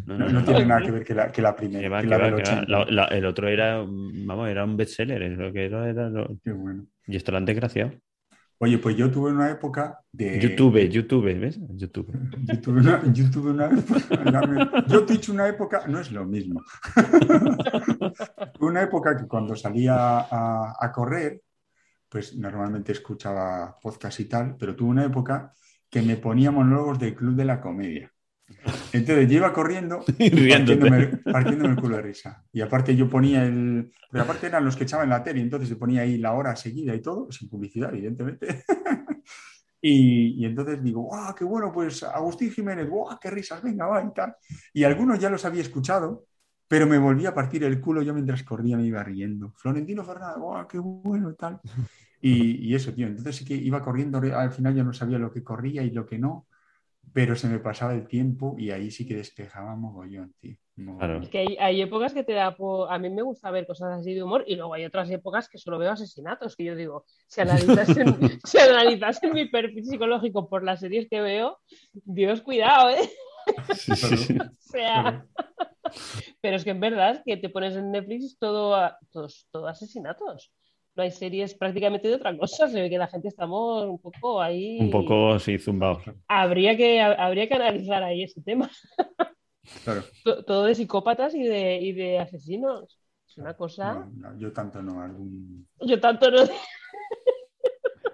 No, 0.07 0.19
no, 0.19 0.19
no, 0.19 0.27
no 0.27 0.41
no. 0.41 0.45
tiene 0.45 0.67
nada 0.67 0.81
que 0.83 0.91
ver 0.93 1.05
que 1.05 1.15
la, 1.15 1.33
que 1.33 1.43
la 1.43 1.57
primera. 1.57 1.81
Que 1.81 1.89
va, 1.89 1.99
que 1.99 2.05
que 2.05 2.11
la 2.11 2.19
va, 2.19 2.25
del 2.31 2.35
que 2.37 2.43
va. 2.43 2.49
80. 2.59 2.71
La- 2.71 2.85
la- 2.91 3.05
el 3.07 3.25
otro 3.27 3.49
era, 3.49 3.79
vamos, 3.85 4.49
era 4.49 4.65
un 4.65 4.77
bestseller, 4.77 5.21
es 5.23 5.37
lo 5.37 5.53
que 5.53 5.65
era, 5.65 5.89
era 5.91 6.09
lo- 6.09 6.29
Qué 6.45 6.53
bueno. 6.53 6.87
Y 7.09 7.17
esto 7.17 7.33
lo 7.33 7.39
han 7.39 7.45
desgraciado. 7.45 7.91
Oye, 8.61 8.79
pues 8.79 8.97
yo 8.97 9.11
tuve 9.11 9.31
una 9.31 9.51
época 9.51 10.01
de. 10.11 10.41
YouTube, 10.41 10.79
YouTube, 10.89 11.39
¿ves? 11.39 11.61
YouTube. 11.71 12.13
Yo 12.43 12.61
tuve 12.61 12.81
una, 12.81 13.13
yo 13.13 13.31
tuve 13.31 13.51
una 13.53 13.67
época. 13.67 14.85
Yo 14.89 15.07
Twitch 15.07 15.29
una 15.29 15.49
época. 15.49 15.85
No 15.87 16.01
es 16.01 16.11
lo 16.11 16.25
mismo. 16.25 16.63
Tuve 18.55 18.67
una 18.67 18.83
época 18.83 19.17
que 19.17 19.29
cuando 19.29 19.55
salía 19.55 19.95
a, 19.97 20.75
a 20.79 20.93
correr, 20.93 21.43
pues 22.09 22.37
normalmente 22.37 22.93
escuchaba 22.93 23.79
podcast 23.81 24.19
y 24.19 24.25
tal, 24.25 24.57
pero 24.59 24.75
tuve 24.75 24.91
una 24.91 25.05
época 25.05 25.53
que 25.89 26.03
me 26.03 26.17
ponía 26.17 26.51
monólogos 26.51 26.99
del 26.99 27.15
Club 27.15 27.37
de 27.37 27.45
la 27.45 27.61
Comedia. 27.61 28.13
Entonces 28.93 29.29
yo 29.29 29.37
iba 29.37 29.53
corriendo 29.53 30.05
partiéndome, 30.07 31.07
partiéndome 31.19 31.71
el 31.71 31.81
culo 31.81 31.97
de 31.97 32.03
risa. 32.03 32.45
Y 32.53 32.61
aparte 32.61 32.97
yo 32.97 33.09
ponía 33.09 33.45
el... 33.45 33.93
Pero 34.11 34.25
aparte 34.25 34.47
eran 34.47 34.65
los 34.65 34.77
que 34.77 34.85
echaban 34.85 35.09
la 35.09 35.23
tele, 35.23 35.41
entonces 35.41 35.69
se 35.69 35.77
ponía 35.77 36.03
ahí 36.03 36.17
la 36.17 36.33
hora 36.33 36.57
seguida 36.57 36.95
y 36.95 37.03
todo, 37.03 37.31
sin 37.31 37.49
publicidad, 37.49 37.91
evidentemente. 37.93 38.65
Y, 39.81 40.43
y 40.43 40.45
entonces 40.45 40.83
digo, 40.83 41.03
¡guau, 41.03 41.33
qué 41.37 41.45
bueno! 41.45 41.73
Pues 41.73 42.03
Agustín 42.03 42.51
Jiménez, 42.51 42.89
¡guau, 42.89 43.17
qué 43.21 43.31
risas! 43.31 43.63
Venga, 43.63 43.87
va 43.87 44.03
y 44.03 44.13
tal. 44.13 44.35
Y 44.73 44.83
algunos 44.83 45.21
ya 45.21 45.31
los 45.31 45.45
había 45.45 45.63
escuchado, 45.63 46.27
pero 46.67 46.87
me 46.87 46.99
volví 46.99 47.27
a 47.27 47.35
partir 47.35 47.63
el 47.63 47.81
culo 47.81 48.03
yo 48.03 48.13
mientras 48.13 48.43
corría 48.43 48.77
me 48.77 48.85
iba 48.85 49.03
riendo. 49.05 49.53
Florentino 49.57 50.05
Fernández, 50.05 50.39
¡guau, 50.39 50.67
qué 50.67 50.79
bueno! 50.79 51.31
y 51.31 51.37
tal. 51.37 51.61
Y, 52.21 52.69
y 52.69 52.75
eso, 52.75 52.93
tío. 52.93 53.07
Entonces 53.07 53.37
sí 53.37 53.45
que 53.45 53.55
iba 53.55 53.81
corriendo, 53.81 54.19
al 54.19 54.51
final 54.51 54.75
ya 54.75 54.83
no 54.83 54.93
sabía 54.93 55.19
lo 55.19 55.31
que 55.31 55.45
corría 55.45 55.85
y 55.85 55.93
lo 55.93 56.05
que 56.05 56.19
no, 56.19 56.49
pero 57.13 57.35
se 57.37 57.49
me 57.49 57.59
pasaba 57.59 57.95
el 57.95 58.07
tiempo 58.07 58.55
y 58.59 58.71
ahí 58.71 58.91
sí 58.91 59.07
que 59.07 59.15
despejaba 59.17 59.75
mogollón, 59.77 60.35
tío. 60.41 60.57
Mogollón. 60.77 60.99
Claro. 60.99 61.23
Es 61.23 61.29
que 61.29 61.39
hay, 61.39 61.57
hay 61.59 61.83
épocas 61.83 62.13
que 62.15 62.23
te 62.25 62.33
da 62.33 62.57
por... 62.57 62.93
A 62.93 62.99
mí 62.99 63.11
me 63.11 63.23
gusta 63.23 63.51
ver 63.51 63.67
cosas 63.67 63.99
así 64.01 64.15
de 64.15 64.23
humor 64.23 64.45
y 64.47 64.55
luego 64.57 64.75
hay 64.75 64.85
otras 64.85 65.11
épocas 65.11 65.49
que 65.49 65.59
solo 65.59 65.79
veo 65.79 65.91
asesinatos, 65.91 66.55
que 66.57 66.65
yo 66.65 66.77
digo, 66.77 67.05
si 67.27 67.41
analizasen, 67.41 68.17
si 68.45 68.59
analizasen 68.59 69.33
mi 69.33 69.47
perfil 69.49 69.85
psicológico 69.85 70.49
por 70.49 70.63
las 70.65 70.81
series 70.81 71.09
que 71.09 71.21
veo, 71.21 71.59
Dios, 71.93 72.43
cuidado, 72.43 72.91
¿eh? 72.91 73.11
Sí, 73.75 73.95
sí, 73.97 74.17
sí. 74.17 74.39
O 74.69 74.71
sea... 74.71 75.25
Pero 76.43 76.57
es 76.57 76.65
que 76.65 76.71
en 76.71 76.81
verdad 76.81 77.13
es 77.13 77.23
que 77.25 77.39
te 77.39 77.49
pones 77.49 77.75
en 77.75 77.91
Netflix 77.91 78.37
todo, 78.39 78.75
a- 78.75 78.99
todos- 79.11 79.49
todo 79.51 79.67
asesinatos. 79.69 80.53
No 80.99 81.05
hay 81.05 81.13
series 81.13 81.55
prácticamente 81.55 82.09
de 82.09 82.17
otra 82.17 82.37
cosa. 82.37 82.67
Se 82.69 82.83
ve 82.83 82.91
que 82.91 82.99
la 82.99 83.07
gente 83.07 83.29
estamos 83.29 83.85
un 83.85 84.01
poco 84.01 84.43
ahí. 84.43 84.79
Un 84.81 84.91
poco, 84.91 85.39
sí, 85.39 85.57
zumbado. 85.57 86.03
Habría 86.27 86.77
que, 86.77 87.01
habría 87.01 87.49
que 87.49 87.55
analizar 87.55 88.03
ahí 88.03 88.25
ese 88.25 88.43
tema. 88.43 88.69
Claro. 89.85 90.03
To- 90.25 90.45
Todo 90.45 90.65
de 90.65 90.75
psicópatas 90.75 91.37
y 91.37 91.45
de, 91.45 91.77
y 91.77 91.93
de 91.93 92.19
asesinos. 92.19 92.99
Es 93.29 93.39
una 93.39 93.55
cosa. 93.55 93.95
No, 93.95 94.33
no, 94.33 94.39
yo 94.41 94.53
tanto 94.53 94.83
no, 94.83 95.01
algún... 95.01 95.69
Yo 95.83 96.01
tanto 96.01 96.33
no. 96.33 96.39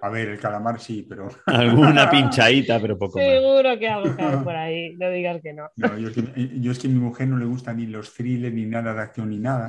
A 0.01 0.09
ver, 0.09 0.29
el 0.29 0.39
calamar 0.39 0.79
sí, 0.79 1.03
pero... 1.09 1.29
Alguna 1.47 2.07
pinchadita, 2.07 2.79
pero 2.79 2.99
poco 2.99 3.17
más. 3.17 3.27
Seguro 3.27 3.79
que 3.79 3.87
algo 3.89 4.15
cae 4.15 4.37
por 4.37 4.55
ahí. 4.55 4.95
No 4.97 5.09
digas 5.09 5.41
que 5.41 5.53
no. 5.53 5.71
No, 5.77 5.97
yo, 5.97 6.09
es 6.09 6.13
que, 6.13 6.59
yo 6.59 6.71
es 6.71 6.77
que 6.77 6.85
a 6.85 6.91
mi 6.91 6.99
mujer 6.99 7.27
no 7.29 7.37
le 7.37 7.45
gusta 7.45 7.73
ni 7.73 7.87
los 7.87 8.13
thrillers, 8.13 8.53
ni 8.53 8.65
nada 8.65 8.93
de 8.93 9.01
acción, 9.01 9.31
ni 9.31 9.39
nada. 9.39 9.65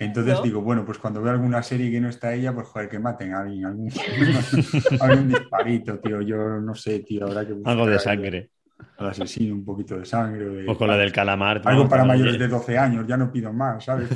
Entonces 0.00 0.34
¿No? 0.34 0.42
digo, 0.42 0.60
bueno, 0.62 0.84
pues 0.84 0.98
cuando 0.98 1.20
veo 1.20 1.32
alguna 1.32 1.62
serie 1.62 1.90
que 1.90 2.00
no 2.00 2.08
está 2.08 2.32
ella, 2.32 2.54
pues 2.54 2.68
joder, 2.68 2.88
que 2.88 2.98
maten 3.00 3.34
a 3.34 3.40
alguien, 3.40 3.64
algún, 3.66 3.90
algún 5.00 5.28
disparito, 5.28 5.98
tío. 5.98 6.20
Yo 6.22 6.36
no 6.60 6.74
sé, 6.74 7.00
tío, 7.00 7.26
habrá 7.26 7.44
que 7.46 7.52
buscar 7.54 7.72
Algo 7.72 7.86
de 7.86 7.98
sangre. 7.98 8.50
Al 8.98 9.08
asesino, 9.08 9.54
un 9.56 9.64
poquito 9.64 9.98
de 9.98 10.04
sangre. 10.04 10.46
o 10.46 10.52
de- 10.52 10.76
con 10.76 10.86
la 10.86 10.96
del 10.96 11.10
calamar. 11.12 11.60
Algo 11.64 11.84
¿no? 11.84 11.88
para 11.90 12.04
mayores 12.04 12.38
de 12.38 12.46
12 12.46 12.78
años, 12.78 13.06
ya 13.08 13.16
no 13.16 13.32
pido 13.32 13.52
más, 13.52 13.84
¿sabes? 13.84 14.08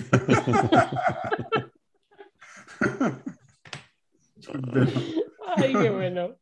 Pero- 4.53 4.87
Ay, 5.57 5.73
qué 5.73 5.91
bueno. 5.91 6.37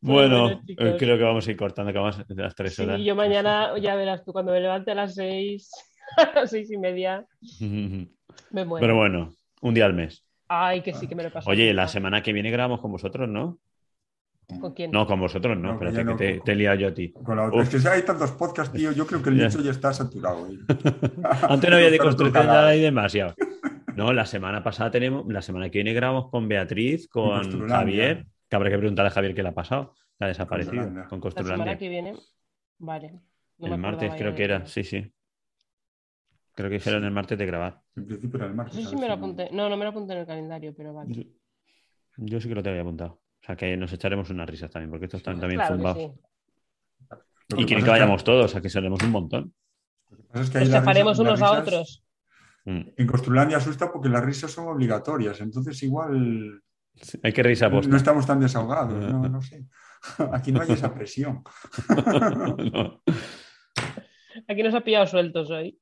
Bueno, 0.00 0.60
chicos. 0.64 0.86
eh, 0.86 0.96
creo 0.98 1.16
que 1.18 1.24
vamos 1.24 1.46
a 1.46 1.50
ir 1.50 1.56
cortando, 1.56 1.92
que 1.92 1.98
vamos 1.98 2.18
a 2.18 2.24
las 2.28 2.54
tres 2.54 2.74
Sí, 2.74 2.82
horas. 2.82 3.00
yo 3.02 3.16
mañana, 3.16 3.76
ya 3.80 3.96
verás 3.96 4.24
tú, 4.24 4.32
cuando 4.32 4.52
me 4.52 4.60
levante 4.60 4.92
a 4.92 4.94
las 4.94 5.14
seis, 5.14 5.70
a 6.16 6.32
las 6.34 6.50
seis 6.50 6.70
y 6.70 6.76
media, 6.78 7.26
me 7.60 8.64
muero. 8.64 8.80
Pero 8.80 8.96
bueno, 8.96 9.32
un 9.62 9.74
día 9.74 9.86
al 9.86 9.94
mes. 9.94 10.24
Ay, 10.48 10.80
que 10.82 10.94
sí 10.94 11.06
que 11.06 11.14
me 11.14 11.22
lo 11.22 11.30
paso. 11.30 11.50
Oye, 11.50 11.72
la 11.74 11.88
semana 11.88 12.22
que 12.22 12.32
viene 12.32 12.50
grabamos 12.50 12.80
con 12.80 12.90
vosotros, 12.92 13.28
¿no? 13.28 13.58
¿Con 14.60 14.72
quién? 14.72 14.90
No, 14.90 15.06
con 15.06 15.20
vosotros 15.20 15.58
no, 15.58 15.74
No, 15.74 15.78
que 15.78 15.84
espérate, 15.88 15.96
ya 15.96 16.00
que 16.00 16.10
no, 16.10 16.16
te, 16.16 16.36
con- 16.38 16.44
te 16.46 16.52
he 16.52 16.56
liado 16.56 16.76
yo 16.78 16.88
a 16.88 16.94
ti. 16.94 17.12
con 17.12 17.36
la 17.36 17.44
otra. 17.48 17.62
Es 17.62 17.68
que 17.68 17.86
hay 17.88 18.02
tantos 18.02 18.32
podcasts, 18.32 18.72
tío. 18.74 18.92
Yo 18.92 19.06
creo 19.06 19.22
que 19.22 19.28
el 19.28 19.36
Ya. 19.38 19.44
nicho 19.48 19.60
ya 19.60 19.70
está 19.72 19.92
saturado. 19.92 20.46
¿eh? 20.48 20.58
Antes 21.48 21.68
no 21.68 21.76
había 21.76 21.90
de 21.90 21.98
construcción, 21.98 22.46
la- 22.46 22.52
ya 22.54 22.66
hay 22.68 22.80
demasiado. 22.80 23.34
No, 23.94 24.12
la 24.14 24.24
semana 24.24 24.62
pasada 24.62 24.90
tenemos, 24.90 25.26
la 25.30 25.42
semana 25.42 25.68
que 25.68 25.78
viene 25.78 25.92
grabamos 25.92 26.30
con 26.30 26.48
Beatriz, 26.48 27.08
con. 27.08 27.68
Javier, 27.68 28.24
que 28.48 28.56
habrá 28.56 28.70
que 28.70 28.78
preguntarle 28.78 29.08
a 29.08 29.12
Javier 29.12 29.34
qué 29.34 29.42
le 29.42 29.48
ha 29.50 29.54
pasado, 29.54 29.92
la 30.18 30.26
ha 30.26 30.28
desaparecido, 30.28 30.76
Construlandia. 30.76 31.08
con 31.10 31.18
La 31.18 31.22
Construlandia. 31.22 31.64
semana 31.64 31.78
que 31.78 31.88
viene. 31.90 32.14
Vale. 32.78 33.20
No 33.58 33.74
el 33.74 33.78
martes 33.78 34.14
creo 34.16 34.34
que 34.34 34.44
era, 34.44 34.64
sí, 34.66 34.82
sí. 34.84 35.12
Creo 36.58 36.70
que 36.70 36.74
dijeron 36.78 37.04
el 37.04 37.12
martes 37.12 37.38
de 37.38 37.46
grabar. 37.46 37.80
En 37.94 38.04
principio 38.04 38.36
era 38.38 38.46
el 38.48 38.54
martes. 38.54 38.74
No 38.82 38.90
si 38.90 38.96
ver 38.96 39.00
me 39.02 39.06
lo 39.06 39.14
apunté. 39.14 39.48
No, 39.52 39.68
no 39.68 39.76
me 39.76 39.84
lo 39.84 39.90
apunté 39.90 40.14
en 40.14 40.18
el 40.18 40.26
calendario, 40.26 40.74
pero 40.76 40.92
vale. 40.92 41.14
Yo, 41.14 41.22
yo 42.16 42.40
sí 42.40 42.48
que 42.48 42.54
lo 42.56 42.64
te 42.64 42.70
había 42.70 42.80
apuntado. 42.80 43.12
O 43.40 43.46
sea 43.46 43.54
que 43.54 43.76
nos 43.76 43.92
echaremos 43.92 44.28
unas 44.30 44.50
risas 44.50 44.68
también, 44.68 44.90
porque 44.90 45.04
estos 45.04 45.18
están 45.20 45.38
también 45.38 45.60
Claro 45.60 45.76
que 45.76 45.78
zumbados. 45.78 46.02
sí. 46.02 47.56
Y 47.58 47.64
quieren 47.64 47.84
que 47.84 47.90
vayamos 47.92 48.24
todos, 48.24 48.56
a 48.56 48.60
que 48.60 48.68
seremos 48.70 49.00
un 49.04 49.10
montón. 49.12 49.54
Es 50.10 50.18
que 50.18 50.34
Nos 50.38 50.56
ahí 50.56 50.64
las 50.64 50.70
chafaremos 50.80 51.16
risas- 51.16 51.20
unos 51.20 51.40
las 51.40 51.48
a 51.48 51.60
otros. 51.60 52.04
En 52.64 53.06
Costrulandia 53.06 53.58
asusta 53.58 53.92
porque 53.92 54.08
las 54.08 54.24
risas 54.24 54.50
son 54.50 54.66
obligatorias, 54.66 55.40
entonces 55.40 55.80
igual 55.84 56.60
Hay 57.22 57.32
que 57.32 57.42
reírse 57.44 57.66
a 57.66 57.70
posta. 57.70 57.88
no 57.88 57.96
estamos 57.96 58.26
tan 58.26 58.40
desahogados, 58.40 58.98
no, 59.12 59.28
no 59.28 59.40
sé. 59.40 59.64
Aquí 60.32 60.50
no 60.50 60.60
hay 60.62 60.72
esa 60.72 60.92
presión. 60.92 61.44
Aquí 64.46 64.62
nos 64.62 64.74
ha 64.74 64.80
pillado 64.82 65.06
sueltos 65.06 65.50
hoy. 65.50 65.78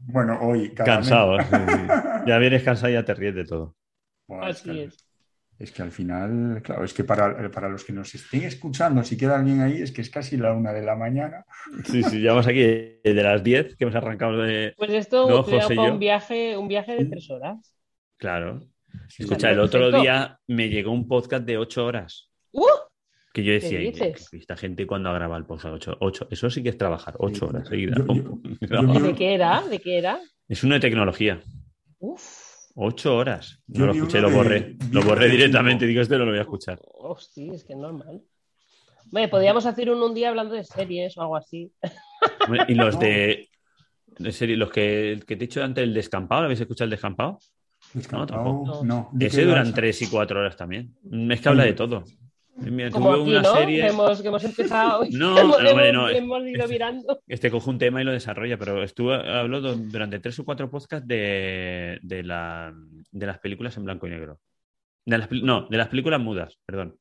Bueno, 0.00 0.38
hoy 0.42 0.72
Cansados. 0.74 1.38
mes. 1.50 1.60
sí, 1.66 1.72
sí. 1.76 1.86
Ya 2.26 2.38
vienes 2.38 2.62
cansado 2.62 2.90
y 2.90 2.94
ya 2.94 3.04
te 3.04 3.14
ríes 3.14 3.34
de 3.34 3.44
todo. 3.44 3.76
Buah, 4.26 4.50
es, 4.50 4.56
Así 4.60 4.70
que, 4.70 4.84
es. 4.84 5.08
es 5.58 5.72
que 5.72 5.82
al 5.82 5.90
final, 5.90 6.60
claro, 6.62 6.84
es 6.84 6.92
que 6.94 7.04
para, 7.04 7.50
para 7.50 7.68
los 7.68 7.84
que 7.84 7.92
nos 7.92 8.14
estén 8.14 8.42
escuchando, 8.44 9.02
si 9.02 9.16
queda 9.16 9.38
alguien 9.38 9.60
ahí, 9.60 9.80
es 9.82 9.92
que 9.92 10.00
es 10.02 10.10
casi 10.10 10.36
la 10.36 10.52
una 10.52 10.72
de 10.72 10.82
la 10.82 10.96
mañana. 10.96 11.44
Sí, 11.84 12.02
sí, 12.02 12.20
llevamos 12.20 12.46
aquí 12.46 12.60
de 12.60 13.22
las 13.22 13.42
10 13.42 13.76
que 13.76 13.84
hemos 13.84 13.94
arrancado 13.96 14.36
de. 14.38 14.74
Pues 14.76 14.90
esto 14.92 15.28
No, 15.28 15.42
José 15.42 15.74
para 15.74 15.92
un 15.92 15.98
viaje, 15.98 16.56
un 16.56 16.68
viaje 16.68 16.96
de 16.96 17.04
tres 17.06 17.30
horas. 17.30 17.76
Claro. 18.16 18.60
Sí, 19.08 19.22
Escucha, 19.22 19.50
el 19.50 19.60
otro 19.60 19.80
Perfecto. 19.80 20.02
día 20.02 20.40
me 20.48 20.68
llegó 20.68 20.90
un 20.92 21.06
podcast 21.06 21.44
de 21.44 21.56
8 21.58 21.84
horas. 21.86 22.30
¡Uh! 22.52 22.66
Que 23.32 23.42
yo 23.44 23.50
¿Qué 23.50 23.52
decía, 23.60 23.80
"Y- 23.80 23.92
dices? 23.92 24.28
que 24.30 24.36
esta 24.38 24.56
gente 24.56 24.86
cuando 24.86 25.12
graba 25.12 25.36
el 25.36 25.44
podcast 25.44 25.74
8, 25.74 25.96
8, 26.00 26.28
eso 26.30 26.50
sí 26.50 26.62
que 26.62 26.70
es 26.70 26.78
trabajar, 26.78 27.14
8 27.18 27.46
horas 27.46 27.68
seguidas. 27.68 27.98
Yo- 27.98 28.14
yo- 28.14 28.40
yo 28.60 28.82
No. 28.82 29.00
¿De 29.00 29.14
qué 29.14 29.34
era? 29.34 29.62
¿De 29.62 29.78
qué 29.78 29.98
era? 29.98 30.18
Es 30.48 30.64
una 30.64 30.74
de 30.74 30.80
tecnología. 30.80 31.40
Uf, 32.00 32.22
8 32.74 33.16
horas. 33.16 33.62
Yo 33.68 33.80
No 33.80 33.86
lo 33.86 33.92
escuché, 33.92 34.18
uno 34.18 34.28
lo 34.30 34.34
borré. 34.36 34.76
Lo 34.90 35.00
uno 35.00 35.08
borré 35.10 35.28
directamente. 35.28 35.86
Digo, 35.86 36.00
este 36.02 36.18
no 36.18 36.24
lo 36.24 36.30
voy 36.32 36.38
a 36.38 36.42
escuchar. 36.42 36.80
hostia, 36.82 37.52
es 37.54 37.62
que 37.64 37.74
es 37.74 37.78
normal. 37.78 38.20
Bueno, 39.12 39.28
podríamos 39.28 39.64
hacer 39.66 39.90
un, 39.90 40.02
un 40.02 40.14
día 40.14 40.28
hablando 40.30 40.54
de 40.54 40.64
series 40.64 41.16
o 41.16 41.22
algo 41.22 41.36
así. 41.36 41.72
Y 42.68 42.74
los 42.74 42.98
de. 42.98 43.48
de 44.18 44.32
serie, 44.32 44.56
los 44.56 44.70
que, 44.70 45.20
que 45.26 45.36
te 45.36 45.44
he 45.44 45.46
dicho 45.46 45.62
antes, 45.62 45.82
el 45.84 45.94
descampado, 45.94 46.42
¿lo 46.42 46.44
habéis 46.46 46.60
escuchado 46.60 46.84
el 46.86 46.90
descampado? 46.90 47.38
Descampado, 47.94 48.26
tampoco. 48.26 48.84
no. 48.84 49.08
¿De 49.12 49.26
Ese 49.26 49.44
duran? 49.44 49.72
3 49.72 50.02
y 50.02 50.06
4 50.08 50.40
horas 50.40 50.56
también. 50.56 50.94
Es 51.30 51.40
que 51.40 51.48
habla 51.48 51.64
de 51.64 51.72
todo. 51.72 52.04
Mira, 52.60 52.90
Como 52.90 53.14
tuve 53.14 53.22
aquí, 53.22 53.30
una 53.30 53.42
¿no? 53.42 53.54
serie. 53.56 53.80
Que, 53.82 53.86
hemos, 53.88 54.22
que 54.22 54.28
hemos 54.28 54.44
empezado. 54.44 55.02
No, 55.10 55.38
hemos, 55.38 55.62
no, 55.62 55.70
hombre, 55.70 55.88
hemos- 55.90 55.92
no. 55.94 56.08
hemos 56.10 56.46
ido 56.48 56.68
mirando. 56.68 57.20
Este 57.26 57.50
coge 57.50 57.70
un 57.70 57.78
tema 57.78 58.00
y 58.00 58.04
lo 58.04 58.12
desarrolla, 58.12 58.58
pero 58.58 58.82
estuvo, 58.82 59.12
habló 59.12 59.60
du- 59.60 59.88
durante 59.90 60.18
tres 60.20 60.38
o 60.38 60.44
cuatro 60.44 60.70
podcasts 60.70 61.06
de, 61.08 61.98
de, 62.02 62.22
la- 62.22 62.72
de 63.10 63.26
las 63.26 63.38
películas 63.38 63.76
en 63.76 63.84
blanco 63.84 64.06
y 64.06 64.10
negro. 64.10 64.40
De 65.06 65.16
las, 65.18 65.28
pel- 65.30 65.42
no, 65.42 65.66
de 65.68 65.76
las 65.78 65.88
películas 65.88 66.20
mudas, 66.20 66.58
perdón. 66.66 66.96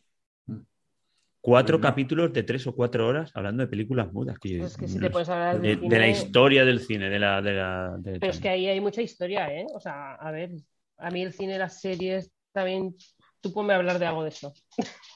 Cuatro 1.41 1.77
Pues 1.77 1.84
no. 1.84 1.90
capítulos 1.90 2.34
de 2.34 2.44
tres 2.44 2.68
o 2.68 2.76
cuatro 2.76 3.07
horas 3.07 3.31
hablando 3.34 3.64
de 3.64 3.68
películas 3.69 4.11
mudas. 4.11 4.38
que- 4.40 4.60
Es 4.60 4.76
que 4.76 4.88
si 4.88 4.99
te 4.99 5.10
puedes 5.10 5.30
hablar 5.30 5.61
de, 5.61 5.76
la 5.77 6.07
historia 6.07 6.65
del 6.65 6.81
cine, 6.81 7.10
de 7.10 7.19
la... 7.19 7.41
De 7.41 7.53
la 7.53 7.95
de- 7.98 8.19
Pero 8.19 8.31
es 8.31 8.40
que 8.40 8.49
ahí 8.49 8.68
hay 8.68 8.81
mucha 8.81 9.02
historia, 9.02 9.48
¿eh? 9.53 9.65
O 9.73 9.80
sea, 9.80 10.15
a 10.15 10.31
ver, 10.31 10.52
a 10.98 11.10
mí 11.11 11.22
el 11.22 11.31
cine, 11.31 11.57
las 11.57 11.80
series, 11.80 12.30
también, 12.52 12.94
tú 13.41 13.53
ponme 13.53 13.74
a 13.74 13.78
hablar 13.78 13.99
de 13.99 14.06
algo 14.06 14.24
de 14.24 14.30
eso. 14.30 14.53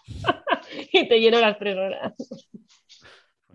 y 0.91 1.07
te 1.07 1.19
lleno 1.19 1.39
las 1.39 1.57
tres 1.57 1.77
horas. 1.77 2.13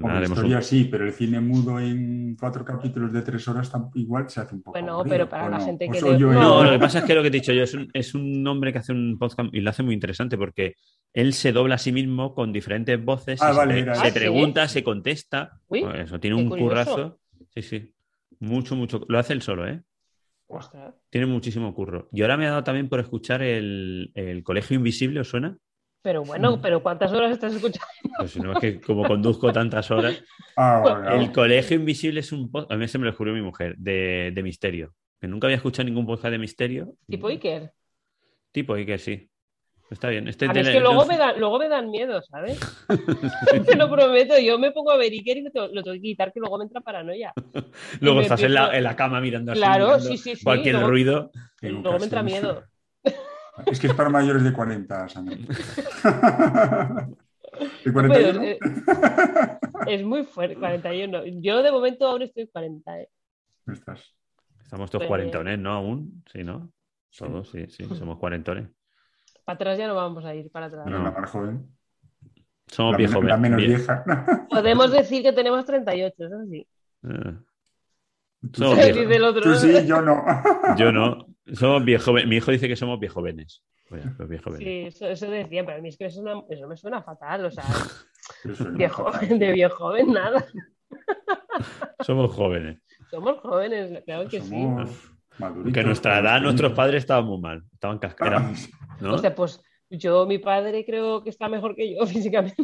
Haremos 0.01 0.31
historia 0.31 0.59
un- 0.59 0.63
sí, 0.63 0.85
pero 0.85 1.07
el 1.07 1.13
cine 1.13 1.41
mudo 1.41 1.81
en 1.81 2.37
cuatro 2.39 2.65
capítulos 2.65 3.13
de 3.13 3.23
tres 3.23 3.49
horas 3.49 3.69
igual 3.95 4.31
se 4.31 4.41
hace 4.41 4.55
un 4.55 4.63
poco 4.63 4.79
Bueno, 4.79 4.93
aburrido, 4.95 5.13
pero 5.17 5.29
para 5.29 5.47
¿o 5.47 5.51
la 5.51 5.59
no? 5.59 5.65
gente 5.65 5.87
¿O 5.89 5.93
que 5.93 6.01
yo 6.01 6.33
No, 6.33 6.63
lo 6.63 6.71
que 6.71 6.79
pasa 6.79 6.99
es 7.01 7.05
que 7.05 7.15
lo 7.17 7.23
que 7.25 7.31
te 7.33 7.39
he 7.39 7.41
dicho 7.41 7.53
yo 7.53 7.65
es 7.65 7.75
un, 7.75 7.89
es 7.93 8.15
un 8.15 8.47
hombre 8.47 8.73
que 8.73 8.79
hace 8.79 8.93
un 8.93 9.19
podcast 9.19 9.49
y 9.53 9.61
lo 9.61 9.71
hace 9.71 9.83
muy 9.83 9.95
interesante 9.95 10.39
porque 10.39 10.75
él 11.13 11.33
se 11.33 11.51
dobla 11.51 11.75
a 11.75 11.79
sí 11.79 11.91
mismo 11.91 12.33
con 12.33 12.53
diferentes 12.53 13.05
voces, 13.05 13.43
Ah, 13.43 13.53
y 13.53 13.57
vale, 13.57 13.75
se, 13.75 13.81
era 13.81 13.95
se 13.97 14.07
eso. 14.07 14.15
pregunta, 14.15 14.69
se 14.69 14.85
contesta. 14.85 15.61
Uy, 15.67 15.81
Pues 15.81 16.01
eso, 16.05 16.21
tiene 16.21 16.37
un 16.37 16.49
curioso. 16.49 16.69
currazo. 16.69 17.21
Sí, 17.55 17.63
sí. 17.63 17.95
Mucho, 18.39 18.77
mucho. 18.77 19.05
Lo 19.09 19.19
hace 19.19 19.33
él 19.33 19.43
solo, 19.43 19.67
¿eh? 19.67 19.83
Ostras. 20.49 20.95
Tiene 21.11 21.27
muchísimo 21.27 21.75
curro. 21.75 22.09
Y 22.11 22.23
ahora 22.23 22.37
me 22.37 22.47
ha 22.47 22.51
dado 22.51 22.65
también 22.65 22.89
por 22.89 23.01
escuchar 23.01 23.43
el, 23.43 24.11
el 24.15 24.43
Colegio 24.43 24.77
Invisible, 24.77 25.21
¿os 25.21 25.29
suena? 25.29 25.59
Pero 26.03 26.25
bueno, 26.25 26.61
pero 26.61 26.83
¿cuántas 26.83 27.13
horas 27.13 27.33
estás 27.33 27.55
escuchando? 27.55 27.87
Pues 28.19 28.33
si 28.33 28.41
no 28.41 28.53
es 28.53 28.59
que 28.59 28.81
como 28.81 29.07
conduzco 29.07 29.53
tantas 29.53 29.91
horas. 29.93 30.21
Ah. 30.57 31.13
El 31.13 31.31
Colegio 31.31 31.77
Invisible 31.77 32.21
es 32.21 32.33
un 32.33 32.51
podcast, 32.51 32.73
a 32.73 32.77
mí 32.77 32.89
se 32.89 32.99
me 32.99 33.05
lo 33.05 33.11
descubrió 33.13 33.33
mi 33.33 33.43
mujer, 33.43 33.77
de, 33.77 34.33
de 34.35 34.43
misterio. 34.43 34.95
Que 35.21 35.29
nunca 35.29 35.47
había 35.47 35.57
escuchado 35.57 35.87
ningún 35.87 36.07
podcast 36.07 36.33
de 36.33 36.39
misterio. 36.39 36.95
Tipo 37.07 37.29
Iker. 37.29 37.73
Tipo 38.51 38.75
que 38.75 38.99
sí. 38.99 39.31
Está 39.91 40.09
bien. 40.11 40.29
Este 40.29 40.45
A 40.47 40.53
es 40.53 40.69
que 40.69 40.81
luego 40.81 41.07
me, 41.07 41.17
dan, 41.17 41.41
luego 41.41 41.59
me 41.59 41.69
dan 41.69 41.91
miedo, 41.91 42.21
¿sabes? 42.23 42.61
Te 43.67 43.75
lo 43.77 43.91
prometo, 43.91 44.39
yo 44.39 44.59
me 44.59 44.71
pongo 44.71 44.91
a 44.91 44.97
ver 44.99 45.13
Iker 45.13 45.39
y 45.39 45.43
me 45.43 45.51
lo 45.55 45.83
tengo 45.83 45.95
que 45.95 46.01
quitar, 46.03 46.31
que 46.33 46.41
luego 46.41 46.59
me 46.59 46.65
entra 46.65 46.81
paranoia. 46.83 47.33
Luego 48.01 48.21
estás 48.21 48.43
en 48.43 48.53
la, 48.55 48.77
en 48.77 48.85
la 48.85 48.95
cama 48.97 49.21
mirando 49.21 49.53
así, 49.53 49.61
Claro, 49.61 49.85
mirando 49.87 50.05
sí, 50.07 50.19
sí, 50.19 50.37
sí, 50.37 50.45
cualquier 50.45 50.75
luego- 50.75 50.91
ruido. 50.91 51.31
Luego 51.63 51.99
me 51.99 52.05
entra 52.05 52.23
miedo. 52.23 52.65
Es 53.67 53.81
que 53.81 53.89
es 53.89 53.95
para 53.95 54.09
mayores 54.09 54.45
de 54.45 54.53
40, 54.53 55.09
Sandra. 55.09 55.37
¿De 57.85 57.93
Pero 57.93 57.93
41? 57.93 58.43
es, 58.43 58.59
es 59.89 60.05
muy 60.05 60.23
fuerte, 60.25 60.55
41. 60.55 61.25
Yo 61.41 61.61
de 61.65 61.73
momento 61.73 62.07
aún 62.07 62.23
estoy 62.23 62.45
en 62.45 62.49
40, 62.51 63.01
¿eh? 63.01 63.09
Estás. 63.67 64.15
Estamos 64.63 64.91
todos 64.91 65.01
Pues- 65.03 65.09
cuarentones, 65.09 65.59
¿no? 65.59 65.73
Aún, 65.73 66.23
sí, 66.33 66.45
¿no? 66.45 66.71
Todos, 67.17 67.51
sí, 67.51 67.67
sí, 67.69 67.85
somos 67.97 68.19
cuarentones. 68.19 68.69
Para 69.49 69.55
atrás 69.57 69.79
ya 69.79 69.87
no 69.89 69.95
vamos 69.95 70.27
a 70.27 70.35
ir, 70.35 70.51
para 70.51 70.67
atrás. 70.67 70.85
No, 70.85 71.03
la 71.03 71.11
más 71.11 71.31
joven. 71.31 71.67
Somos 72.67 72.93
La, 72.93 72.99
viejos. 72.99 73.17
men- 73.21 73.29
la 73.29 73.37
menos 73.39 73.59
vie- 73.63 73.67
vieja. 73.69 74.05
Podemos 74.51 74.93
decir 74.93 75.23
que 75.23 75.33
tenemos 75.33 75.65
38, 75.65 76.15
eso 76.27 76.45
sí. 76.51 76.69
Eh, 77.05 77.35
somos 78.53 78.79
Sí, 78.79 78.93
viejos. 78.93 79.09
del 79.09 79.25
otro. 79.25 79.41
Tú 79.45 79.55
sí, 79.55 79.87
yo 79.87 80.03
no. 80.03 80.23
Yo 80.77 80.93
no. 80.93 81.27
Somos 81.55 81.83
viejo. 81.83 82.13
Mi 82.13 82.37
hijo 82.37 82.51
dice 82.51 82.69
que 82.69 82.77
somos 82.77 83.01
viejovenes. 83.01 83.63
Oye, 83.91 84.03
los 84.19 84.29
viejovenes. 84.29 84.59
Sí, 84.69 84.81
eso, 84.87 85.09
eso 85.09 85.31
decía, 85.31 85.65
pero 85.65 85.79
a 85.79 85.81
mí 85.81 85.89
es 85.89 85.97
que 85.97 86.05
eso, 86.05 86.23
no- 86.23 86.45
eso 86.51 86.69
me 86.69 86.77
suena 86.77 87.03
fatal, 87.03 87.47
o 87.47 87.51
sea, 87.51 87.65
Pero 88.43 88.73
viejo, 88.73 89.11
fatal. 89.11 89.39
de 89.39 89.53
viejo 89.53 89.77
joven 89.77 90.13
nada. 90.13 90.45
Somos 92.01 92.35
jóvenes. 92.35 92.83
Somos 93.11 93.39
jóvenes, 93.41 94.03
claro 94.05 94.29
que 94.29 94.43
sí. 94.43 94.67
Somos 95.39 95.51
maduritos, 95.55 95.73
Que 95.73 95.81
a 95.81 95.83
nuestra 95.85 96.19
edad, 96.19 96.41
nuestros 96.41 96.73
padres 96.73 97.03
estaban 97.03 97.25
muy 97.27 97.39
mal. 97.41 97.63
Estaban 97.73 97.99
cascados. 97.99 98.69
¿no? 99.01 99.15
O 99.15 99.19
sea, 99.19 99.35
pues 99.35 99.63
yo, 99.91 100.27
mi 100.27 100.39
padre 100.39 100.85
creo 100.85 101.23
que 101.23 101.31
está 101.31 101.49
mejor 101.49 101.75
que 101.75 101.95
yo 101.95 102.07
físicamente. 102.07 102.57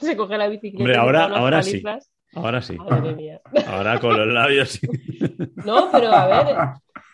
Se 0.00 0.16
coge 0.16 0.38
la 0.38 0.48
bicicleta. 0.48 0.82
Hombre, 0.82 0.96
ahora, 0.96 1.24
ahora 1.26 1.62
sí. 1.62 1.82
Ahora 2.34 2.62
sí. 2.62 2.76
Madre 2.76 3.14
mía. 3.14 3.40
Ahora 3.68 3.98
con 3.98 4.16
los 4.16 4.26
labios 4.32 4.68
sí. 4.70 4.86
No, 5.64 5.88
pero 5.90 6.12
a 6.12 6.26
ver, 6.26 6.56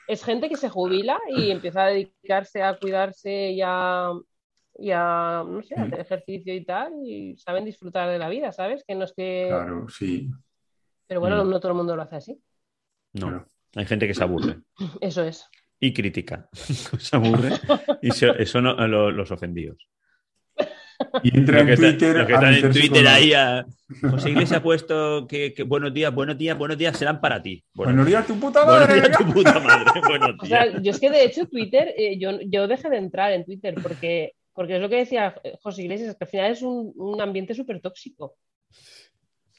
es 0.09 0.25
gente 0.25 0.49
que 0.49 0.57
se 0.57 0.69
jubila 0.69 1.19
y 1.37 1.51
empieza 1.51 1.85
a 1.85 1.87
dedicarse 1.89 2.63
a 2.63 2.77
cuidarse 2.77 3.51
y 3.53 3.61
a, 3.65 4.11
y 4.79 4.91
a, 4.91 5.45
no 5.47 5.63
sé, 5.63 5.77
a 5.79 5.83
hacer 5.85 6.01
ejercicio 6.01 6.53
y 6.55 6.65
tal, 6.65 6.93
y 7.05 7.37
saben 7.39 7.65
disfrutar 7.65 8.11
de 8.11 8.19
la 8.19 8.29
vida, 8.29 8.51
¿sabes? 8.53 8.85
Que 8.87 8.95
no 8.97 9.05
es 9.05 9.13
que... 9.17 9.47
Claro, 9.49 9.89
sí. 9.89 10.29
Pero 11.07 11.21
bueno, 11.21 11.45
Mm. 11.45 11.51
no 11.51 11.61
todo 11.61 11.73
el 11.73 11.79
mundo 11.79 11.97
lo 11.97 12.03
hace 12.03 12.17
así. 12.17 12.39
No. 13.15 13.47
Hay 13.75 13.87
gente 13.87 14.07
que 14.07 14.15
se 14.15 14.23
aburre. 14.23 14.59
Eso 15.01 15.25
es. 15.25 15.49
Y 15.81 15.93
critica. 15.93 16.49
se 16.53 17.17
aburre. 17.17 17.51
Y 18.03 18.11
se- 18.13 18.41
eso 18.43 18.61
no, 18.61 18.71
a 18.71 18.87
lo- 18.87 19.11
los 19.11 19.31
ofendidos. 19.31 19.77
Y 21.25 21.37
entra 21.37 21.61
en 21.61 21.75
Twitter. 21.75 22.17
los 22.17 22.27
que 22.27 22.33
están 22.35 22.55
en 22.55 22.73
Twitter 22.73 23.07
ahí 23.09 23.33
a... 23.33 23.67
José 24.11 24.31
Iglesias 24.31 24.61
ha 24.61 24.63
puesto 24.63 25.27
que, 25.27 25.53
que 25.53 25.65
buenos 25.65 25.93
días, 25.93 26.15
buenos 26.15 26.39
días, 26.39 26.57
buenos 26.57 26.79
días 26.79 26.97
serán 26.97 27.21
para 27.21 27.43
ti. 27.43 27.63
Buenos 27.75 28.07
días, 28.07 28.25
tu 28.27 28.39
puta 28.39 28.65
Buenos 28.65 28.89
madre. 28.89 29.01
días, 29.03 29.19
tu 29.19 29.33
puta 29.33 29.59
madre. 29.61 30.01
Buenos 30.09 30.37
O 30.41 30.47
sea, 30.47 30.81
yo 30.81 30.91
es 30.93 31.01
que 31.01 31.11
de 31.11 31.25
hecho 31.25 31.47
Twitter, 31.49 31.93
eh, 31.99 32.17
yo, 32.19 32.39
yo 32.47 32.69
dejé 32.69 32.89
de 32.89 32.99
entrar 32.99 33.33
en 33.33 33.45
Twitter 33.45 33.75
porque, 33.83 34.35
porque 34.55 34.77
es 34.77 34.81
lo 34.81 34.89
que 34.89 34.97
decía 34.97 35.35
José 35.63 35.83
Iglesias, 35.83 36.17
que 36.17 36.25
al 36.25 36.31
final 36.31 36.53
es 36.53 36.63
un, 36.63 36.93
un 36.97 37.21
ambiente 37.21 37.55
súper 37.55 37.81
tóxico. 37.81 38.37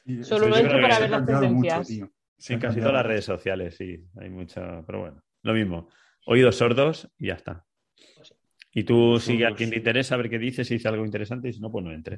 Sí, 0.05 0.23
Solo 0.23 0.55
entro 0.55 0.79
para 0.81 0.99
ver 0.99 1.09
las 1.09 1.21
mucho, 1.21 1.39
tendencias. 1.41 2.09
Sí, 2.37 2.53
casi 2.55 2.59
cambiado 2.67 2.89
todas 2.89 2.93
las 2.93 3.05
redes 3.05 3.25
sociales, 3.25 3.75
sí. 3.75 4.03
Hay 4.19 4.29
mucha. 4.29 4.81
Pero 4.85 4.99
bueno, 5.01 5.23
lo 5.43 5.53
mismo. 5.53 5.89
Oídos 6.25 6.55
sordos 6.55 7.09
y 7.17 7.27
ya 7.27 7.33
está. 7.35 7.65
Y 8.77 8.83
tú 8.83 9.19
sigue 9.19 9.45
a 9.45 9.53
quien 9.53 9.69
te 9.69 9.77
interesa 9.77 10.15
a 10.15 10.17
ver 10.17 10.29
qué 10.29 10.37
dice, 10.37 10.65
si 10.65 10.73
dice 10.73 10.89
algo 10.89 11.05
interesante 11.05 11.47
y 11.47 11.53
si 11.53 11.61
no, 11.61 11.71
pues 11.71 11.85
no 11.85 11.91
entre. 11.93 12.17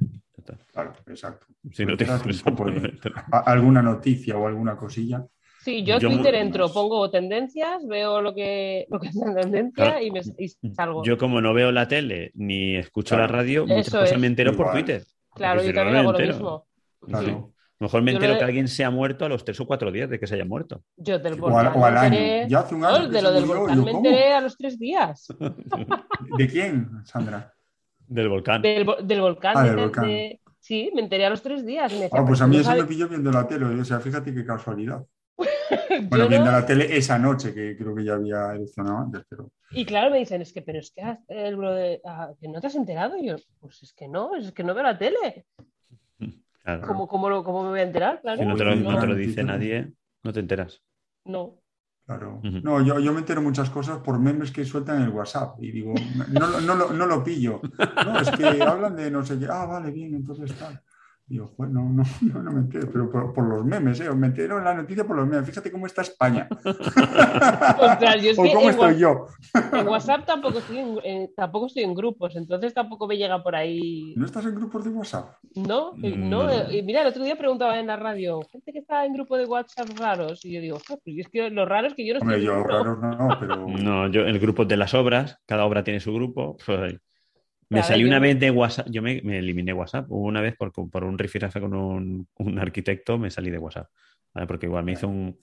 Claro, 0.73 0.94
exacto. 1.07 1.45
Si 1.72 1.85
no 1.85 1.95
te 1.95 2.06
un 2.06 2.10
interesa, 2.11 2.44
poco 2.45 2.64
pues 2.64 2.76
no 2.76 2.81
de- 2.81 2.88
entre. 2.89 3.11
alguna 3.45 3.81
noticia 3.84 4.35
o 4.38 4.48
alguna 4.48 4.76
cosilla. 4.76 5.23
Sí, 5.61 5.84
yo 5.84 5.99
Yo 5.99 6.10
Twitter 6.10 6.34
muy- 6.34 6.41
entro, 6.41 6.72
pongo 6.73 7.10
tendencias, 7.11 7.85
veo 7.85 8.22
lo 8.22 8.34
que, 8.34 8.88
lo 8.89 8.99
que 8.99 9.10
está 9.10 9.27
en 9.27 9.35
tendencia 9.35 9.85
Claro. 9.85 10.02
y, 10.06 10.11
me, 10.11 10.22
y 10.39 10.48
salgo. 10.73 11.03
Yo, 11.03 11.18
como 11.18 11.41
no 11.41 11.53
veo 11.53 11.72
la 11.72 11.88
tele 11.88 12.31
ni 12.35 12.76
escucho 12.77 13.15
Claro. 13.15 13.31
la 13.34 13.38
radio, 13.39 13.68
muchas 13.68 13.88
Eso 13.89 13.99
cosas 13.99 14.14
es. 14.14 14.19
me 14.19 14.27
entero 14.27 14.56
por. 14.56 14.72
Twitter. 14.72 15.03
claro, 15.35 15.61
yo 15.61 15.68
si 15.68 15.73
también 15.76 15.94
no 15.94 15.99
hago 16.10 16.11
lo 16.14 16.19
mismo. 16.26 16.68
Claro. 17.02 17.26
Sí. 17.27 17.56
Mejor 17.79 18.01
me 18.01 18.11
Yo 18.11 18.17
entero 18.17 18.33
lo- 18.33 18.39
que 18.39 18.45
alguien 18.45 18.67
se 18.67 18.83
ha 18.83 18.89
muerto 18.89 19.25
a 19.25 19.29
los 19.29 19.45
tres 19.45 19.59
o 19.59 19.67
cuatro 19.67 19.91
días 19.91 20.09
de 20.09 20.19
que 20.19 20.25
se 20.25 20.33
haya 20.35 20.45
muerto. 20.45 20.81
Yo 20.95 21.19
del 21.19 21.33
O 21.39 21.47
al- 21.47 21.65
volcán 21.67 21.73
o 21.81 21.85
al 21.85 21.93
me 21.93 21.99
año. 21.99 22.17
enteré- 22.17 22.49
Ya 22.49 22.59
hace 22.59 22.75
un 22.75 22.81
No, 22.81 22.87
año 22.87 23.09
que 23.09 23.15
de 23.15 23.21
lo 23.21 23.31
del 23.31 23.45
volcán 23.45 23.75
yo, 23.77 23.83
me 23.85 23.91
¿cómo? 23.91 24.05
enteré 24.07 24.33
a 24.33 24.41
los 24.41 24.57
tres 24.57 24.79
días. 24.79 25.27
¿De 26.37 26.47
quién, 26.47 26.89
Sandra? 27.05 27.53
Del 28.07 28.29
volcán. 28.29 28.61
Del, 28.61 28.85
vo- 28.85 29.01
del 29.01 29.21
volcán. 29.21 29.53
Ah, 29.57 29.63
de- 29.63 29.69
del 29.69 29.79
volcán. 29.79 30.07
de- 30.07 30.41
Sí, 30.59 30.91
me 30.93 31.01
enteré 31.01 31.25
a 31.25 31.29
los 31.29 31.41
tres 31.41 31.65
días. 31.65 31.91
me 31.93 31.99
decía, 31.99 32.19
Ah, 32.19 32.25
pues 32.25 32.39
"Pero 32.39 32.45
a 32.45 32.47
mí 32.47 32.55
no 32.55 32.61
eso 32.61 32.71
me 32.71 32.77
sabes-". 32.77 32.89
pilló 32.89 33.07
viendo 33.07 33.31
la 33.31 33.47
tele, 33.47 33.65
o 33.65 33.85
sea, 33.85 33.99
fíjate 33.99 34.33
qué 34.33 34.43
casualidad. 34.45 35.05
Yo 35.89 36.01
Bueno, 36.09 36.27
viendo 36.27 36.47
no- 36.51 36.57
la 36.57 36.65
tele 36.65 36.97
esa 36.97 37.19
noche, 37.19 37.53
que 37.53 37.77
creo 37.77 37.93
que 37.95 38.03
ya 38.03 38.13
había 38.15 38.53
erupcionado 38.53 38.97
antes, 38.97 39.21
pero... 39.29 39.51
Y 39.71 39.85
claro, 39.85 40.09
me 40.09 40.17
dicen, 40.17 40.41
es 40.41 40.51
que, 40.51 40.61
pero 40.61 40.79
es 40.79 40.91
que, 40.91 41.01
has- 41.03 41.19
el 41.29 41.55
bro 41.55 41.73
de- 41.73 42.01
ah, 42.05 42.31
que 42.41 42.47
no 42.47 42.59
te 42.59 42.67
has 42.67 42.75
enterado. 42.75 43.17
Y 43.17 43.27
yo, 43.27 43.35
pues 43.61 43.83
es 43.83 43.93
que 43.93 44.07
no, 44.07 44.35
es 44.35 44.51
que 44.51 44.63
no 44.63 44.73
veo 44.73 44.83
la 44.83 44.97
tele. 44.97 45.45
Claro. 46.68 46.85
¿Cómo, 46.85 47.07
cómo, 47.07 47.30
lo- 47.30 47.45
cómo 47.45 47.64
me 47.64 47.69
voy 47.69 47.80
a 47.80 47.84
enterar? 47.84 48.19
Claro. 48.19 48.39
Si 48.39 48.45
no 48.45 48.56
te 48.57 48.65
lo, 48.65 48.76
no 48.76 48.99
te 48.99 49.07
lo 49.07 49.14
No. 49.14 49.15
dice 49.15 49.41
nadie, 49.41 49.94
no 50.23 50.34
te 50.34 50.41
enteras. 50.41 50.84
No. 51.23 51.61
Claro. 52.06 52.41
No, 52.44 52.81
yo, 52.81 52.99
yo 52.99 53.14
me 53.14 53.19
entero 53.19 53.41
muchas 53.41 53.69
cosas 53.69 53.99
por 53.99 54.19
memes 54.19 54.52
que 54.52 54.65
sueltan 54.65 54.98
en 54.98 55.03
el 55.03 55.10
WhatsApp 55.11 55.56
y 55.64 55.72
digo, 55.72 55.94
no, 56.30 56.45
lo- 56.48 56.60
no, 56.60 56.76
lo- 56.76 56.91
no 56.91 57.06
lo 57.06 57.23
pillo. 57.23 57.61
No, 58.06 58.19
es 58.19 58.30
que 58.31 58.61
hablan 58.61 58.98
de 58.98 59.10
no 59.10 59.23
sé 59.23 59.39
qué. 59.39 59.48
Ah, 59.49 59.65
vale, 59.65 59.91
bien, 59.91 60.14
entonces 60.14 60.53
tal. 60.57 60.81
Digo, 61.29 61.47
"Joder, 61.57 61.73
no, 61.73 61.81
no, 61.89 62.03
no, 62.21 62.41
no 62.43 62.51
me 62.53 62.59
entero, 62.61 62.87
pero 62.91 63.09
por, 63.11 63.33
por 63.33 63.43
los 63.45 63.65
memes, 63.65 63.99
¿eh? 63.99 64.09
Me 64.15 64.27
entero 64.27 64.59
en 64.59 64.63
la 64.63 64.73
noticia 64.73 65.05
por 65.05 65.17
los 65.17 65.27
memes. 65.27 65.45
Fíjate 65.45 65.69
cómo 65.71 65.85
está 65.85 66.01
España. 66.01 66.47
Ostras, 67.79 68.21
yo 68.21 68.31
es 68.31 68.39
o 68.39 68.43
que 68.43 68.53
cómo 68.53 68.61
en 68.61 68.69
estoy 68.69 68.97
yo. 68.97 69.27
En 69.73 69.87
WhatsApp 69.87 70.25
tampoco 70.25 70.59
estoy 70.59 70.77
en, 70.77 70.97
en- 71.03 71.35
tampoco 71.35 71.67
estoy 71.67 71.83
en 71.83 71.93
grupos, 71.93 72.35
entonces 72.35 72.73
tampoco 72.73 73.07
me 73.07 73.17
llega 73.17 73.43
por 73.43 73.55
ahí. 73.55 74.13
¿No 74.15 74.25
estás 74.25 74.45
en 74.45 74.55
grupos 74.55 74.83
de 74.85 74.89
WhatsApp? 74.91 75.35
No, 75.55 75.93
eh, 76.01 76.15
Mm, 76.15 76.29
no. 76.29 76.43
no. 76.43 76.49
eh, 76.49 76.77
y 76.77 76.83
mira, 76.83 77.01
el 77.01 77.07
otro 77.07 77.23
día 77.23 77.37
preguntaba 77.37 77.77
en 77.79 77.87
la 77.87 77.97
radio, 77.97 78.39
gente 78.51 78.71
que 78.71 78.79
está 78.79 79.05
en 79.05 79.13
grupo 79.13 79.37
de 79.37 79.45
WhatsApp 79.45 79.89
raros, 79.99 80.45
y 80.45 80.53
yo 80.53 80.61
digo, 80.61 80.77
"Jo, 80.87 80.97
pues 81.03 81.17
es 81.17 81.27
que 81.29 81.49
lo 81.49 81.65
raro 81.65 81.87
es 81.87 81.93
que 81.93 82.05
yo 82.07 82.13
no 82.13 82.19
estoy 82.19 82.35
Hombre, 82.35 82.39
en 82.39 82.45
yo 82.45 82.55
ninguno". 82.55 82.95
raros 82.95 82.99
no, 83.19 83.37
pero... 83.39 83.55
No, 83.67 84.07
yo 84.09 84.21
el 84.21 84.39
grupo 84.39 84.63
de 84.65 84.77
las 84.77 84.93
obras, 84.93 85.39
cada 85.45 85.65
obra 85.65 85.83
tiene 85.83 85.99
su 85.99 86.13
grupo. 86.13 86.55
pues, 86.65 86.79
ahí. 86.79 86.97
Me 87.69 87.81
yo- 87.84 88.07
una 88.07 88.19
vez 88.19 88.39
de 88.39 88.52
WhatsApp, 88.52 88.88
yo 88.89 89.02
me, 89.02 89.22
me 89.23 89.39
eliminé 89.39 89.73
WhatsApp. 89.73 90.06
Hubo 90.11 90.26
una 90.27 90.41
vez 90.41 90.56
por, 90.57 90.72
por 90.73 91.03
un 91.03 91.18
rifirrafe 91.18 91.60
con 91.61 91.73
un, 91.73 92.27
un 92.35 92.60
arquitecto, 92.60 93.18
me 93.18 93.30
salí 93.31 93.49
de 93.52 93.57
WhatsApp. 93.57 93.89
¿vale? 94.34 94.48
Porque 94.48 94.65
igual 94.68 94.84
me 94.85 94.94
hizo 94.94 95.07
un, 95.07 95.38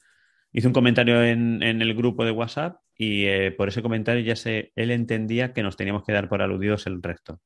hizo 0.52 0.68
un 0.68 0.74
comentario 0.74 1.22
en, 1.24 1.62
en 1.62 1.82
el 1.82 1.94
grupo 1.94 2.24
de 2.24 2.32
WhatsApp 2.32 2.78
y 2.96 3.26
eh, 3.26 3.52
por 3.52 3.68
ese 3.68 3.82
comentario 3.82 4.22
ya 4.24 4.36
se, 4.36 4.72
él 4.76 4.90
entendía 4.92 5.52
que 5.52 5.62
nos 5.62 5.76
teníamos 5.76 6.04
que 6.04 6.12
dar 6.12 6.28
por 6.28 6.42
aludidos 6.42 6.86
el 6.86 7.02
resto. 7.02 7.40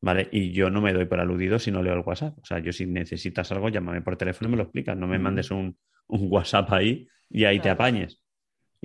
¿Vale? 0.00 0.28
Y 0.30 0.52
yo 0.52 0.70
no 0.70 0.80
me 0.82 0.92
doy 0.92 1.06
por 1.06 1.20
aludido 1.20 1.58
si 1.58 1.70
no 1.70 1.82
leo 1.82 1.94
el 1.94 2.00
WhatsApp. 2.00 2.38
O 2.38 2.44
sea, 2.44 2.58
yo 2.60 2.72
si 2.72 2.86
necesitas 2.86 3.50
algo, 3.52 3.68
llámame 3.68 4.02
por 4.02 4.16
teléfono 4.16 4.48
y 4.48 4.50
me 4.52 4.56
lo 4.58 4.64
explicas. 4.64 4.96
No 4.96 5.06
me 5.08 5.18
mandes 5.18 5.50
un, 5.50 5.78
un 6.08 6.28
WhatsApp 6.30 6.72
ahí 6.72 7.08
y 7.30 7.44
ahí 7.44 7.60
te 7.60 7.70
apañes. 7.70 8.22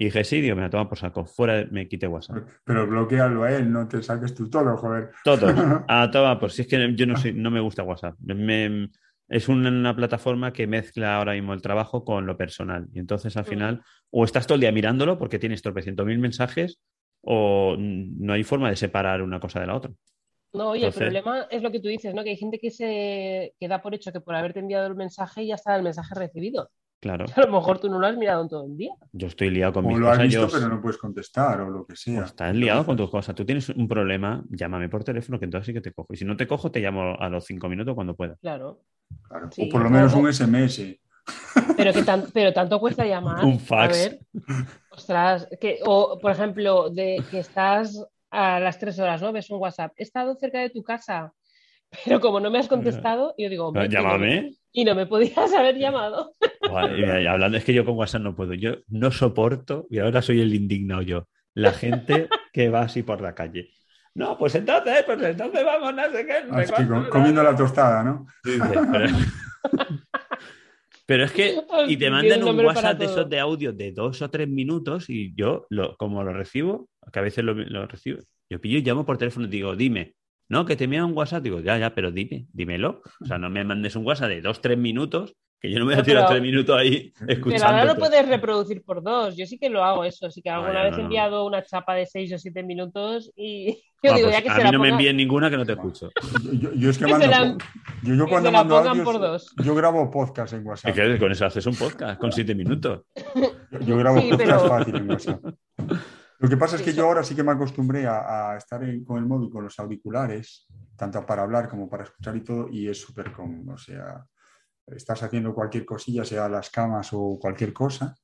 Y 0.02 0.06
dije, 0.06 0.24
sí, 0.24 0.42
digo, 0.42 0.56
me 0.56 0.64
la 0.64 0.70
toma 0.72 0.90
por 0.90 0.98
saco. 0.98 1.26
Fuera, 1.26 1.64
me 1.70 1.88
quité 1.88 2.08
WhatsApp. 2.08 2.38
Pero 2.64 2.88
bloquealo 2.88 3.44
a 3.44 3.52
él, 3.52 3.72
no 3.72 3.88
te 3.88 4.02
saques 4.02 4.34
tú 4.34 4.50
todo, 4.50 4.76
joder. 4.76 5.12
Todos. 5.24 5.54
A 5.88 6.10
toma 6.12 6.40
por 6.40 6.52
si 6.52 6.64
es 6.64 6.68
que 6.68 6.96
yo 6.96 7.06
no 7.06 7.16
soy, 7.18 7.34
no 7.34 7.52
me 7.52 7.60
gusta 7.60 7.84
WhatsApp. 7.84 8.16
Me- 8.20 8.90
es 9.30 9.48
una, 9.48 9.70
una 9.70 9.96
plataforma 9.96 10.52
que 10.54 10.66
mezcla 10.66 11.18
ahora 11.18 11.34
mismo 11.34 11.54
el 11.54 11.62
trabajo 11.62 12.04
con 12.04 12.26
lo 12.26 12.36
personal. 12.36 12.88
Y 12.92 12.98
entonces 12.98 13.38
al 13.38 13.46
final, 13.46 13.84
o 14.10 14.26
estás 14.26 14.48
todo 14.48 14.56
el 14.56 14.62
día 14.62 14.72
mirándolo 14.72 15.20
porque 15.20 15.38
tienes 15.38 15.62
tropecientos 15.62 16.04
mil 16.08 16.18
mensajes, 16.18 16.80
o 17.22 17.76
mm, 17.78 18.26
no 18.26 18.34
hay 18.34 18.44
forma 18.44 18.72
de 18.72 18.78
separar 18.78 19.22
una 19.22 19.40
cosa 19.40 19.60
de 19.60 19.68
la 19.68 19.76
otra. 19.76 19.92
No, 20.54 20.72
oye, 20.72 20.88
Entonces- 20.88 21.14
el 21.14 21.22
problema 21.22 21.46
es 21.52 21.62
lo 21.62 21.72
que 21.72 21.80
tú 21.80 21.90
dices, 21.90 22.16
¿no? 22.16 22.24
Que 22.24 22.32
hay 22.32 22.38
gente 22.38 22.58
que 22.58 22.72
se 22.72 23.54
que 23.60 23.68
da 23.68 23.84
por 23.84 23.94
hecho 23.94 24.12
que 24.12 24.20
por 24.20 24.34
haberte 24.34 24.62
enviado 24.62 24.88
el 24.88 24.96
mensaje 24.96 25.46
ya 25.46 25.54
está 25.54 25.76
el 25.76 25.84
mensaje 25.84 26.16
recibido. 26.16 26.72
Claro. 27.02 27.26
A 27.36 27.42
lo 27.42 27.52
mejor 27.52 27.80
tú 27.80 27.90
no 27.90 28.00
lo 28.00 28.08
has 28.08 28.16
mirado 28.16 28.44
en 28.44 28.48
todo 28.50 28.66
el 28.66 28.78
día. 28.78 28.94
Yo 29.12 29.28
estoy 29.28 29.50
liado 29.50 29.74
con 29.74 29.86
O 29.86 29.90
mis 29.90 29.98
lo 29.98 30.08
has 30.08 30.18
cosas. 30.18 30.28
visto, 30.30 30.48
yo- 30.48 30.54
pero 30.54 30.70
no 30.70 30.82
puedes 30.82 30.98
contestar 30.98 31.60
o 31.62 31.70
lo 31.70 31.86
que 31.86 31.96
sea. 31.96 32.22
o 32.22 32.24
estás 32.26 32.56
liado 32.56 32.86
con 32.86 32.96
tus 32.96 33.10
cosas. 33.10 33.36
Tú 33.36 33.44
tienes 33.44 33.68
un 33.70 33.88
problema, 33.88 34.44
llámame 34.50 34.88
por 34.88 35.04
teléfono, 35.04 35.40
que 35.40 35.46
entonces 35.46 35.66
sí 35.68 35.74
que 35.74 35.82
te 35.82 35.92
cojo. 35.94 36.14
Y 36.14 36.18
si 36.18 36.26
no 36.26 36.38
te 36.38 36.48
cojo, 36.48 36.72
te 36.72 36.80
llamo 36.80 37.16
a 37.20 37.28
los 37.30 37.44
cinco 37.46 37.68
minutos 37.68 37.96
cuando 37.96 38.16
pueda. 38.16 38.36
Claro. 38.42 38.82
Claro. 39.28 39.50
Sí, 39.52 39.68
o 39.68 39.70
por 39.70 39.82
lo 39.84 39.90
menos 39.90 40.14
un 40.14 40.32
SMS. 40.32 41.00
Pero 41.78 41.94
que 41.94 42.04
tan- 42.04 42.26
pero 42.34 42.54
tanto 42.54 42.80
cuesta 42.80 43.06
llamar. 43.06 43.44
Un 43.46 43.60
fax. 43.60 43.94
A 43.94 43.98
ver. 44.10 44.20
Ostras, 44.92 45.48
que, 45.60 45.80
o 45.86 46.20
por 46.20 46.32
ejemplo, 46.32 46.90
de 46.90 47.24
que 47.30 47.40
estás 47.40 48.04
a 48.30 48.60
las 48.60 48.80
tres 48.80 48.98
horas, 49.00 49.22
¿no? 49.22 49.32
Ves 49.32 49.50
un 49.50 49.60
WhatsApp. 49.60 49.94
He 49.98 50.04
estado 50.04 50.36
cerca 50.36 50.60
de 50.60 50.70
tu 50.70 50.84
casa, 50.84 51.34
pero 52.06 52.20
como 52.20 52.40
no 52.40 52.50
me 52.50 52.60
has 52.60 52.68
contestado, 52.68 53.34
yo 53.38 53.50
digo, 53.50 53.68
hombre, 53.68 53.86
y 53.86 53.90
no 53.90 53.92
me- 53.92 54.04
Llámame. 54.04 54.54
Y 54.74 54.86
no 54.86 54.96
me 54.96 55.06
podías 55.06 55.36
haber 55.54 55.78
llamado. 55.78 56.34
Y 56.98 57.04
hablando, 57.28 57.58
es 57.58 57.66
que 57.66 57.74
yo 57.74 57.84
con 57.84 57.98
WhatsApp 57.98 58.22
no 58.22 58.36
puedo. 58.36 58.54
Yo 58.54 58.76
no 58.88 59.12
soporto, 59.12 59.88
y 59.90 60.00
ahora 60.00 60.22
soy 60.22 60.40
el 60.42 60.54
indignado 60.54 61.02
yo, 61.02 61.28
la 61.54 61.74
gente 61.74 62.30
que 62.54 62.70
va 62.70 62.82
así 62.84 63.04
por 63.04 63.20
la 63.22 63.36
calle. 63.36 63.70
No, 64.14 64.38
pues 64.38 64.56
entonces, 64.56 65.04
pues 65.06 65.22
entonces 65.22 65.66
vamos, 65.66 65.94
no 65.94 66.04
sé 66.12 66.26
qué. 66.26 66.44
no 66.48 66.56
sé 66.56 66.74
Así 66.74 66.84
que 66.84 67.10
comiendo 67.10 67.44
la 67.44 67.56
tostada, 67.56 68.04
¿no? 68.04 68.26
Pero... 68.44 68.82
pero 71.06 71.26
es 71.26 71.32
que, 71.32 71.58
y 71.88 71.98
te 71.98 72.10
mandan 72.10 72.44
un 72.44 72.60
WhatsApp 72.66 72.98
de 72.98 73.06
esos 73.06 73.30
de 73.30 73.40
audio 73.40 73.74
de 73.74 73.92
dos 73.92 74.22
o 74.22 74.30
tres 74.30 74.48
minutos 74.48 75.10
y 75.10 75.34
yo, 75.36 75.66
lo, 75.70 75.98
como 75.98 76.24
lo 76.24 76.32
recibo, 76.34 76.88
que 77.12 77.20
a 77.20 77.22
veces 77.22 77.44
lo, 77.44 77.54
lo 77.54 77.86
recibo, 77.88 78.20
yo 78.50 78.62
pillo 78.62 78.78
y 78.78 78.82
llamo 78.82 79.06
por 79.06 79.18
teléfono 79.18 79.48
y 79.48 79.50
digo, 79.50 79.76
dime, 79.76 80.16
no, 80.52 80.66
que 80.66 80.76
te 80.76 80.84
envía 80.84 81.04
un 81.06 81.18
WhatsApp, 81.18 81.42
digo, 81.44 81.60
ya, 81.62 81.78
ya, 81.78 81.96
pero 81.96 82.12
dime, 82.12 82.46
dímelo. 82.54 83.02
O 83.22 83.26
sea, 83.26 83.38
no 83.38 83.50
me 83.50 83.64
mandes 83.64 83.96
un 83.96 84.06
WhatsApp 84.06 84.30
de 84.30 84.42
dos, 84.42 84.62
tres 84.62 84.78
minutos, 84.78 85.36
que 85.60 85.70
yo 85.72 85.78
no 85.80 85.86
me 85.86 85.92
voy 85.92 85.96
a 85.96 85.98
No, 86.00 86.04
tirar 86.04 86.22
pero- 86.24 86.30
tres 86.32 86.42
minutos 86.42 86.76
ahí 86.78 87.14
Pero 87.20 87.24
ahora 87.24 87.34
escuchando. 87.34 87.86
lo 87.94 87.96
puedes 88.00 88.28
reproducir 88.28 88.84
por 88.84 89.04
dos. 89.04 89.38
Yo 89.38 89.46
sí 89.46 89.60
que 89.60 89.70
lo 89.70 89.84
hago 89.84 90.04
eso. 90.04 90.30
Sí 90.32 90.42
que 90.42 90.50
alguna 90.50 90.82
vez 90.82 90.92
no, 90.94 90.98
he 90.98 91.00
no. 91.02 91.06
enviado 91.06 91.46
una 91.46 91.64
chapa 91.64 91.94
de 91.94 92.08
seis 92.08 92.34
o 92.34 92.38
siete 92.40 92.64
minutos 92.64 93.32
y 93.36 93.76
yo 94.04 94.12
Ah, 94.12 94.16
digo, 94.16 94.28
pues 94.30 94.38
ya 94.38 94.42
que 94.42 94.50
a 94.50 94.54
se 94.56 94.58
mí 94.60 94.64
la 94.66 94.72
no 94.72 94.80
me 94.80 94.90
envíen 94.90 95.18
ninguna 95.18 95.52
que 95.52 95.58
no 95.58 95.66
te 95.66 95.74
escucho. 95.74 96.10
Yo, 96.44 96.52
yo- 96.54 96.74
yo 96.74 96.90
es 96.90 96.98
que 96.98 97.06
Que 97.06 97.12
mando. 97.12 97.28
la- 97.28 97.58
yo, 98.04 98.28
cuando 98.28 98.52
mando 98.52 98.78
audios, 98.78 99.06
por 99.06 99.20
dos. 99.20 99.54
yo 99.64 99.76
grabo 99.76 100.10
podcast 100.10 100.54
en 100.54 100.66
WhatsApp. 100.66 100.96
Que 100.96 101.20
con 101.20 101.32
eso 101.32 101.46
haces 101.46 101.66
un 101.68 101.76
podcast 101.76 102.20
con 102.20 102.32
siete 102.32 102.56
minutos. 102.56 103.02
Yo, 103.36 103.80
yo 103.82 103.98
grabo 103.98 104.20
Sí, 104.20 104.30
podcast 104.32 104.50
pero- 104.66 104.68
fácil 104.68 104.96
en 104.96 105.10
WhatsApp. 105.12 105.44
Lo 106.42 106.50
que 106.50 106.58
pasa 106.58 106.76
es 106.76 106.82
que 106.82 106.94
yo 106.94 107.06
ahora 107.06 107.24
sí 107.24 107.36
que 107.36 107.44
me 107.44 107.52
acostumbré 107.52 108.08
a, 108.08 108.52
a 108.54 108.58
estar 108.58 108.84
en- 108.84 109.04
con 109.06 109.18
el 109.20 109.26
móvil, 109.26 109.50
con 109.52 109.64
los 109.64 109.80
auriculares, 109.80 110.68
tanto 110.96 111.26
para 111.26 111.44
hablar 111.44 111.70
como 111.70 111.90
para 111.90 112.04
escuchar 112.04 112.36
y 112.36 112.42
todo, 112.44 112.68
y 112.70 112.88
es 112.88 113.00
súper 113.00 113.32
cómodo. 113.32 113.74
O 113.74 113.78
sea, 113.78 114.26
estás 114.88 115.22
haciendo 115.24 115.54
cualquier 115.54 115.86
cosilla, 115.86 116.26
sea 116.26 116.50
las 116.50 116.70
camas 116.70 117.10
o 117.14 117.38
cualquier 117.40 117.74
cosa, 117.74 118.16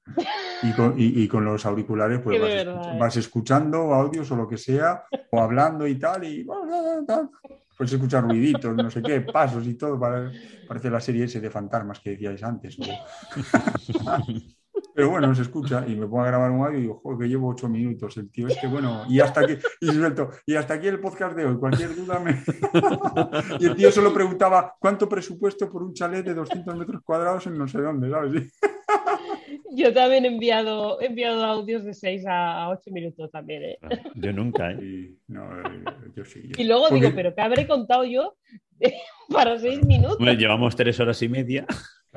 y 0.64 0.73
con, 0.73 0.99
y- 0.99 1.22
y 1.23 1.27
con 1.27 1.45
los 1.45 1.65
auriculares 1.65 2.19
pues 2.22 2.39
vas, 2.39 2.53
escuch- 2.56 2.94
¿eh? 2.94 2.98
vas 2.98 3.18
escuchando 3.18 3.94
audios 3.94 4.31
o 4.31 4.35
lo 4.35 4.48
que 4.48 4.57
sea, 4.57 5.03
o 5.31 5.39
hablando 5.41 5.85
y 5.88 5.99
tal, 5.99 6.23
y 6.23 6.44
puedes 7.77 7.94
escuchar 7.94 8.23
ruiditos, 8.23 8.76
no 8.76 8.89
sé 8.89 9.03
qué, 9.03 9.22
pasos 9.22 9.68
y 9.68 9.76
todo, 9.76 9.99
para- 9.99 10.34
parece 10.65 10.89
la 10.89 10.99
serie 10.99 11.26
ese 11.26 11.39
de 11.39 11.52
fantasmas 11.52 11.99
que 11.99 12.11
decíais 12.11 12.41
antes. 12.44 12.77
o- 12.80 12.84
Pero 14.94 15.10
bueno, 15.12 15.34
se 15.36 15.44
escucha 15.44 15.86
y 15.88 15.95
me 15.95 16.08
pongo 16.08 16.24
a 16.24 16.28
grabar 16.28 16.49
un 16.52 16.66
audio 16.66 16.80
y 16.80 16.82
digo, 16.82 16.99
joder, 17.04 17.20
que 17.20 17.28
llevo 17.30 17.49
ocho 17.49 17.70
minutos. 17.70 18.18
El 18.18 18.32
tío 18.32 18.48
este, 18.48 18.68
bueno, 18.68 19.04
y 19.08 19.20
hasta 19.20 19.41
aquí, 19.41 19.54
y 19.82 19.86
suelto, 19.88 20.30
y 20.45 20.56
hasta 20.56 20.74
aquí 20.76 20.88
el 20.88 20.99
podcast 20.99 21.36
de 21.36 21.45
hoy. 21.45 21.58
Cualquier 21.58 21.95
duda 21.95 22.20
me. 22.20 22.32
y 23.60 23.66
el 23.68 23.76
tío 23.76 23.91
solo 23.91 24.14
preguntaba, 24.14 24.76
¿cuánto 24.80 25.08
presupuesto 25.08 25.70
por 25.70 25.84
un 25.84 25.94
chalet 25.94 26.26
de 26.26 26.34
200 26.34 26.76
metros 26.76 27.02
cuadrados 27.04 27.45
en 27.48 27.58
no 27.58 27.68
sé 27.68 27.80
dónde, 27.80 28.10
¿sabes? 28.10 28.54
Yo 29.72 29.94
también 29.94 30.26
he 30.26 30.30
enviado, 30.30 30.99
he 31.02 31.06
enviado 31.06 31.44
audios 31.45 31.84
de 31.84 31.94
6 31.94 32.24
a 32.28 32.70
8 32.70 32.90
minutos 32.91 33.30
también, 33.32 33.64
¿eh? 33.64 33.80
Yo 34.16 34.34
nunca, 34.34 34.72
¿eh? 34.72 34.80
Y, 34.82 35.18
no, 35.28 35.44
eh, 35.62 35.84
yo 36.16 36.26
sí. 36.26 36.41
yo- 36.45 36.56
Y 36.58 36.64
luego 36.66 36.84
Porque- 36.90 36.95
digo, 37.06 37.12
¿pero 37.16 37.36
qué 37.36 37.41
habré 37.41 37.68
contado 37.68 38.04
yo 38.06 38.36
para 39.30 39.60
6 39.60 39.86
minutos? 39.86 40.18
Hombre, 40.18 40.36
llevamos 40.36 40.76
tres 40.76 40.99
horas 40.99 41.22
y 41.22 41.30
media. 41.30 41.66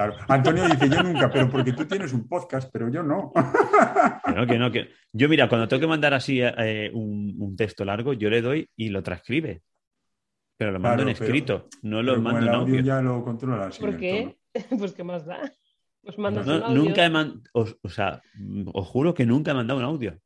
Claro. 0.08 0.16
Antonio 0.28 0.64
dice, 0.64 0.88
yo 0.88 1.02
nunca, 1.02 1.30
pero 1.30 1.50
porque 1.50 1.72
tú 1.72 1.84
tienes 1.84 2.12
un 2.14 2.26
podcast, 2.26 2.70
pero 2.72 2.88
yo 2.88 3.02
no. 3.02 3.32
Que 4.24 4.32
no, 4.32 4.46
que 4.46 4.58
no, 4.58 4.70
que... 4.72 4.88
Yo, 5.12 5.28
mira, 5.28 5.48
cuando 5.48 5.66
tengo 5.68 5.80
que 5.80 5.86
mandar 5.86 6.14
así 6.14 6.40
eh, 6.40 6.90
un, 6.94 7.34
un 7.38 7.56
texto 7.56 7.84
largo, 7.84 8.12
yo 8.14 8.30
le 8.30 8.40
doy 8.40 8.68
y 8.76 8.88
lo 8.90 9.02
transcribe. 9.02 9.62
Pero 10.56 10.72
lo 10.72 10.78
mando 10.78 10.96
Claro, 10.98 11.10
en 11.10 11.16
pero- 11.16 11.24
escrito, 11.26 11.68
no 11.82 12.02
lo 12.02 12.20
mando 12.20 12.40
en 12.46 12.48
audio 12.54 12.74
audio. 12.74 12.80
ya 12.82 13.00
lo 13.02 13.24
¿Por 13.24 13.96
qué? 13.98 14.36
Pues 14.78 14.92
qué 14.92 15.04
más 15.04 15.26
da. 15.26 15.52
Pues 16.02 16.16
mandas 16.18 16.46
No, 16.46 16.56
un 16.56 16.62
audio. 16.62 16.82
nunca 16.82 17.04
he 17.04 17.10
mandado, 17.10 17.42
o 17.82 17.88
sea, 17.88 18.22
os 18.72 18.86
juro 18.88 19.12
que 19.14 19.26
nunca 19.26 19.50
he 19.50 19.54
mandado 19.54 19.78
un 19.80 19.84
audio. 19.84 20.18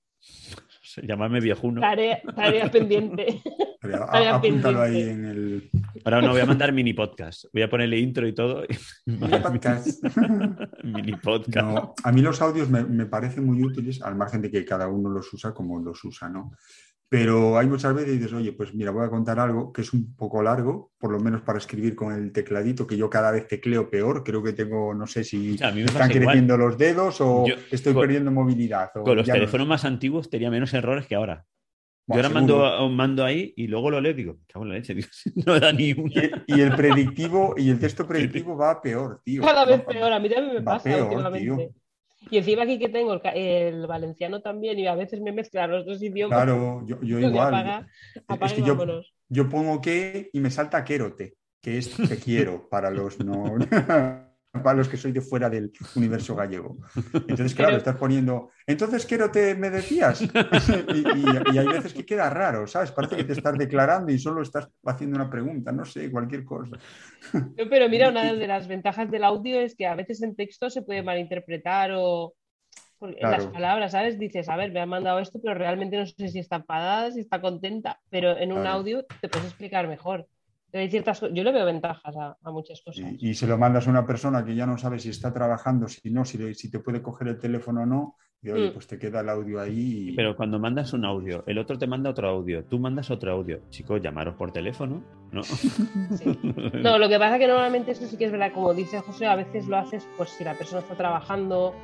O 0.94 1.00
sea, 1.00 1.04
Llamarme 1.08 1.40
viejuno. 1.40 1.80
Tarea, 1.80 2.20
tarea 2.36 2.70
pendiente. 2.70 3.42
Pero 3.80 4.04
a- 4.04 4.12
Tarea 4.12 4.36
apúntalo 4.36 4.80
ahí 4.80 5.02
en 5.02 5.24
el 5.24 5.70
Ahora 6.04 6.22
no 6.22 6.30
voy 6.30 6.40
a 6.40 6.46
mandar 6.46 6.72
mini 6.72 6.92
podcast. 6.92 7.46
Voy 7.52 7.62
a 7.62 7.68
ponerle 7.68 7.98
intro 7.98 8.28
y 8.28 8.32
todo. 8.32 8.62
podcast. 9.42 10.04
mini 10.84 11.16
podcast. 11.16 11.66
No, 11.66 11.94
a 12.04 12.12
mí 12.12 12.20
los 12.20 12.40
audios 12.40 12.70
me, 12.70 12.84
me 12.84 13.06
parecen 13.06 13.44
muy 13.44 13.60
útiles, 13.64 14.02
al 14.02 14.14
margen 14.14 14.40
de 14.40 14.52
que 14.52 14.64
cada 14.64 14.86
uno 14.86 15.10
los 15.10 15.32
usa 15.34 15.52
como 15.52 15.80
los 15.80 16.04
usa, 16.04 16.28
¿no? 16.28 16.52
Pero 17.09 17.59
hay 17.59 17.68
muchas 17.68 17.94
veces 17.94 18.10
que 18.10 18.16
dices, 18.18 18.32
oye, 18.32 18.52
pues 18.52 18.74
mira, 18.74 18.90
voy 18.90 19.05
a 19.06 19.10
contar 19.10 19.39
algo 19.39 19.72
que 19.72 19.82
es 19.82 19.93
un 19.93 20.16
poco 20.16 20.43
largo, 20.43 20.90
por 20.98 21.12
lo 21.12 21.20
menos 21.20 21.43
para 21.43 21.59
escribir 21.59 21.94
con 21.94 22.12
el 22.12 22.32
tecladito, 22.32 22.86
que 22.86 22.97
yo 22.97 23.09
cada 23.09 23.31
vez 23.31 23.47
tecleo 23.47 23.89
peor. 23.89 24.24
Creo 24.24 24.43
que 24.43 24.52
tengo, 24.52 24.94
no 24.94 25.06
sé 25.06 25.22
si 25.22 25.56
A 25.62 25.70
mí 25.70 25.81
me 25.81 25.86
están 25.86 26.01
pasa 26.09 26.12
igual. 26.12 26.26
creciendo 26.26 26.56
los 26.56 26.76
dedos 26.76 27.20
o 27.20 27.47
Yo- 27.47 27.55
estoy 27.70 27.93
con- 27.93 28.02
perdiendo 28.02 28.31
movilidad. 28.32 28.90
o 28.97 29.05
Con 29.05 29.16
los 29.16 29.26
ya 29.26 29.35
no 29.35 29.40
teléfonos 29.40 29.66
más 29.68 29.85
antiguos 29.85 30.28
tenía 30.31 30.51
menos 30.51 30.74
errores 30.74 31.06
que 31.06 31.14
ahora. 31.14 31.47
Yo 32.06 32.16
ahora 32.16 32.28
mando, 32.31 32.89
mando 32.90 33.24
ahí 33.24 33.55
y 33.56 33.66
luego 33.66 33.90
lo 33.90 34.01
leo 34.01 34.10
y 34.12 34.14
digo, 34.14 34.39
cago 34.47 34.64
en 34.64 34.70
la 34.72 34.74
leche, 34.76 34.94
no 35.47 35.59
da 35.60 35.72
ni 35.72 35.93
una. 35.93 36.12
Y, 36.47 36.60
el 36.60 36.74
predictivo, 36.74 37.55
y 37.56 37.70
el 37.70 37.78
texto 37.78 38.06
predictivo 38.09 38.56
va 38.56 38.82
peor, 38.82 39.20
tío. 39.24 39.40
Cada 39.43 39.64
vez 39.64 39.82
peor, 39.85 40.12
a 40.12 40.18
mí 40.20 40.28
también 40.28 40.55
me 40.56 40.62
pasa 40.62 41.02
últimamente. 41.02 41.70
Y 42.30 42.38
encima 42.38 42.62
aquí 42.62 42.78
que 42.78 42.88
tengo 42.88 43.20
el, 43.22 43.86
valenciano 43.86 44.40
también 44.40 44.78
y 44.78 44.86
a 44.86 44.94
veces 44.94 45.20
me 45.20 45.32
mezclan 45.32 45.70
los 45.70 45.86
dos 45.86 46.02
idiomas. 46.02 46.36
Claro, 46.36 46.84
yo, 46.86 47.01
yo 47.02 47.20
igual. 47.20 47.86
es 48.40 48.52
que 48.52 48.62
yo, 48.62 48.78
yo, 49.28 49.48
pongo 49.48 49.80
que 49.80 50.30
y 50.32 50.40
me 50.40 50.51
salta 50.51 50.84
quérote, 50.84 51.36
que 51.60 51.78
es 51.78 51.94
te 51.96 52.18
quiero 52.18 52.68
para 52.68 52.90
los 52.90 53.18
no 53.20 53.56
para 54.62 54.76
los 54.76 54.89
que 54.89 54.97
soy 54.97 55.12
de 55.12 55.20
fuera 55.20 55.51
del 55.51 55.72
universo 55.97 56.35
gallego. 56.35 56.78
Entonces, 57.12 57.55
claro, 57.56 57.76
estás 57.76 57.97
poniendo, 57.97 58.51
entonces 58.66 59.05
quiero 59.06 59.31
te 59.31 59.55
me 59.55 59.70
decías. 59.70 60.22
y, 61.52 61.59
hay 61.59 61.66
veces 61.66 61.93
que 61.93 62.06
queda 62.06 62.31
raro, 62.31 62.66
¿sabes? 62.66 62.93
Parece 62.93 63.16
que 63.16 63.24
te 63.24 63.32
estás 63.32 63.56
declarando 63.59 64.12
y 64.12 64.18
solo 64.18 64.43
estás 64.43 64.68
haciendo 64.85 65.16
una 65.16 65.31
pregunta, 65.31 65.72
no 65.72 65.85
sé, 65.85 66.10
cualquier 66.10 66.44
cosa. 66.44 66.78
Pero 67.56 67.89
mira, 67.89 68.10
una 68.10 68.32
de 68.35 68.47
las 68.47 68.68
ventajas 68.68 69.10
del 69.10 69.24
audio 69.24 69.60
es 69.60 69.74
que 69.74 69.86
a 69.86 69.94
veces 69.94 70.22
en 70.22 70.36
texto 70.36 70.70
se 70.70 70.82
puede 70.82 71.02
malinterpretar 71.02 71.93
o 71.94 72.35
en 73.01 73.31
las 73.31 73.47
palabras, 73.48 73.93
¿sabes? 73.93 74.18
Dices, 74.18 74.48
a 74.48 74.56
ver, 74.56 74.72
me 74.72 74.81
ha 74.81 74.86
mandado 74.86 75.18
esto, 75.18 75.39
pero 75.43 75.55
realmente 75.55 75.98
no 75.98 76.06
sé 76.06 76.28
si 76.28 76.39
está 76.39 76.56
enfadada, 76.56 77.10
si 77.10 77.20
está 77.20 77.39
contenta, 77.40 78.01
pero 78.09 78.39
en 78.39 78.51
un 78.51 78.66
audio 78.66 79.05
te 79.20 79.28
puedes 79.28 79.48
explicar 79.48 79.89
mejor 79.89 80.26
ciertas 80.88 81.20
yo 81.20 81.44
le 81.44 81.52
veo 81.52 81.64
ventajas 81.64 82.16
a, 82.16 82.36
muchas 82.51 82.82
cosas. 82.82 83.12
Y, 83.18 83.34
se 83.34 83.46
lo 83.46 83.56
mandas 83.56 83.86
a 83.86 83.90
una 83.90 84.06
persona 84.06 84.44
que 84.44 84.55
ya 84.55 84.66
no 84.66 84.76
sabe 84.76 84.98
si 84.98 85.10
está 85.10 85.32
trabajando, 85.32 85.88
si 85.88 86.10
no, 86.10 86.24
si, 86.24 86.55
si 86.55 86.70
te 86.70 86.80
puede 86.80 87.02
coger 87.02 87.28
el 87.28 87.38
teléfono 87.38 87.82
o 87.82 87.86
no, 87.86 88.16
y 88.44 88.51
oye, 88.51 88.70
mm. 88.70 88.72
pues 88.74 88.86
te 88.86 88.98
queda 88.98 89.20
el 89.20 89.28
audio 89.30 89.59
ahí. 89.59 90.12
Pero 90.14 90.36
cuando 90.36 90.59
mandas 90.59 90.92
un 90.92 91.06
audio, 91.06 91.42
el 91.46 91.56
otro 91.59 91.78
te 91.78 91.86
manda 91.86 92.10
otro 92.10 92.28
audio, 92.28 92.64
tú 92.64 92.78
mandas 92.78 93.10
otro 93.10 93.32
audio. 93.32 93.60
Chicos, 93.70 94.02
llamaros 94.02 94.34
por 94.34 94.52
teléfono, 94.52 95.02
¿no? 95.32 95.40
No, 96.82 96.98
lo 96.98 97.09
que 97.09 97.18
pasa 97.18 97.36
es 97.36 97.40
que 97.40 97.46
normalmente 97.46 97.92
esto 97.92 98.06
sí 98.06 98.18
que 98.18 98.26
es 98.26 98.32
verdad, 98.32 98.52
como 98.52 98.74
dice 98.74 99.01
José, 99.01 99.26
a 99.26 99.36
veces 99.36 99.66
lo 99.66 99.78
haces, 99.78 100.06
pues 100.18 100.28
si 100.30 100.44
la 100.44 100.55
persona 100.55 100.80
está 100.80 100.94
trabajando 100.94 101.74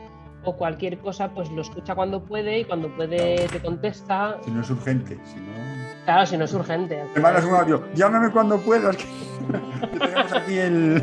o 0.45 0.57
cualquier 0.57 0.99
cosa, 0.99 1.33
pues 1.33 1.51
lo 1.51 1.63
escucha 1.63 1.95
cuando 1.95 2.25
puede 2.25 2.61
y 2.61 2.65
cuando 2.65 2.95
puede 2.95 3.47
te 3.49 3.61
contesta. 3.61 4.39
Si 4.45 4.51
no 4.51 4.61
es 4.61 4.71
urgente, 4.71 5.19
si 5.25 5.37
no. 5.37 5.90
Claro, 6.05 6.27
si 6.27 6.37
no 6.37 6.45
es 6.45 6.53
urgente. 6.55 7.03
Te 7.15 7.21
mandas 7.21 7.45
un 7.45 7.55
audio, 7.55 7.85
llámame 7.95 8.31
cuando 8.31 8.59
puedas, 8.59 8.97
que, 8.97 9.05
tenemos 9.99 10.33
aquí 10.33 10.59
el. 10.59 11.03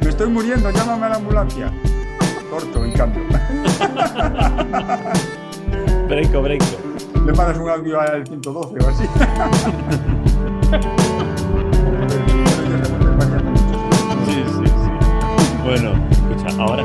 Me 0.00 0.08
estoy 0.08 0.28
muriendo, 0.28 0.70
llámame 0.70 1.06
a 1.06 1.08
la 1.10 1.16
ambulancia. 1.16 1.70
Corto, 2.50 2.84
en 2.84 2.92
cambio. 2.92 3.22
breco, 6.08 6.42
breco. 6.42 6.64
Le 7.26 7.32
mandas 7.32 7.58
un 7.58 7.68
audio 7.68 8.00
al 8.00 8.24
112 8.26 8.84
o 8.84 8.88
así. 8.88 9.04
sí, 14.26 14.44
sí, 14.46 14.64
sí. 14.64 14.90
Bueno, 15.64 15.92
escucha, 16.12 16.62
ahora 16.62 16.84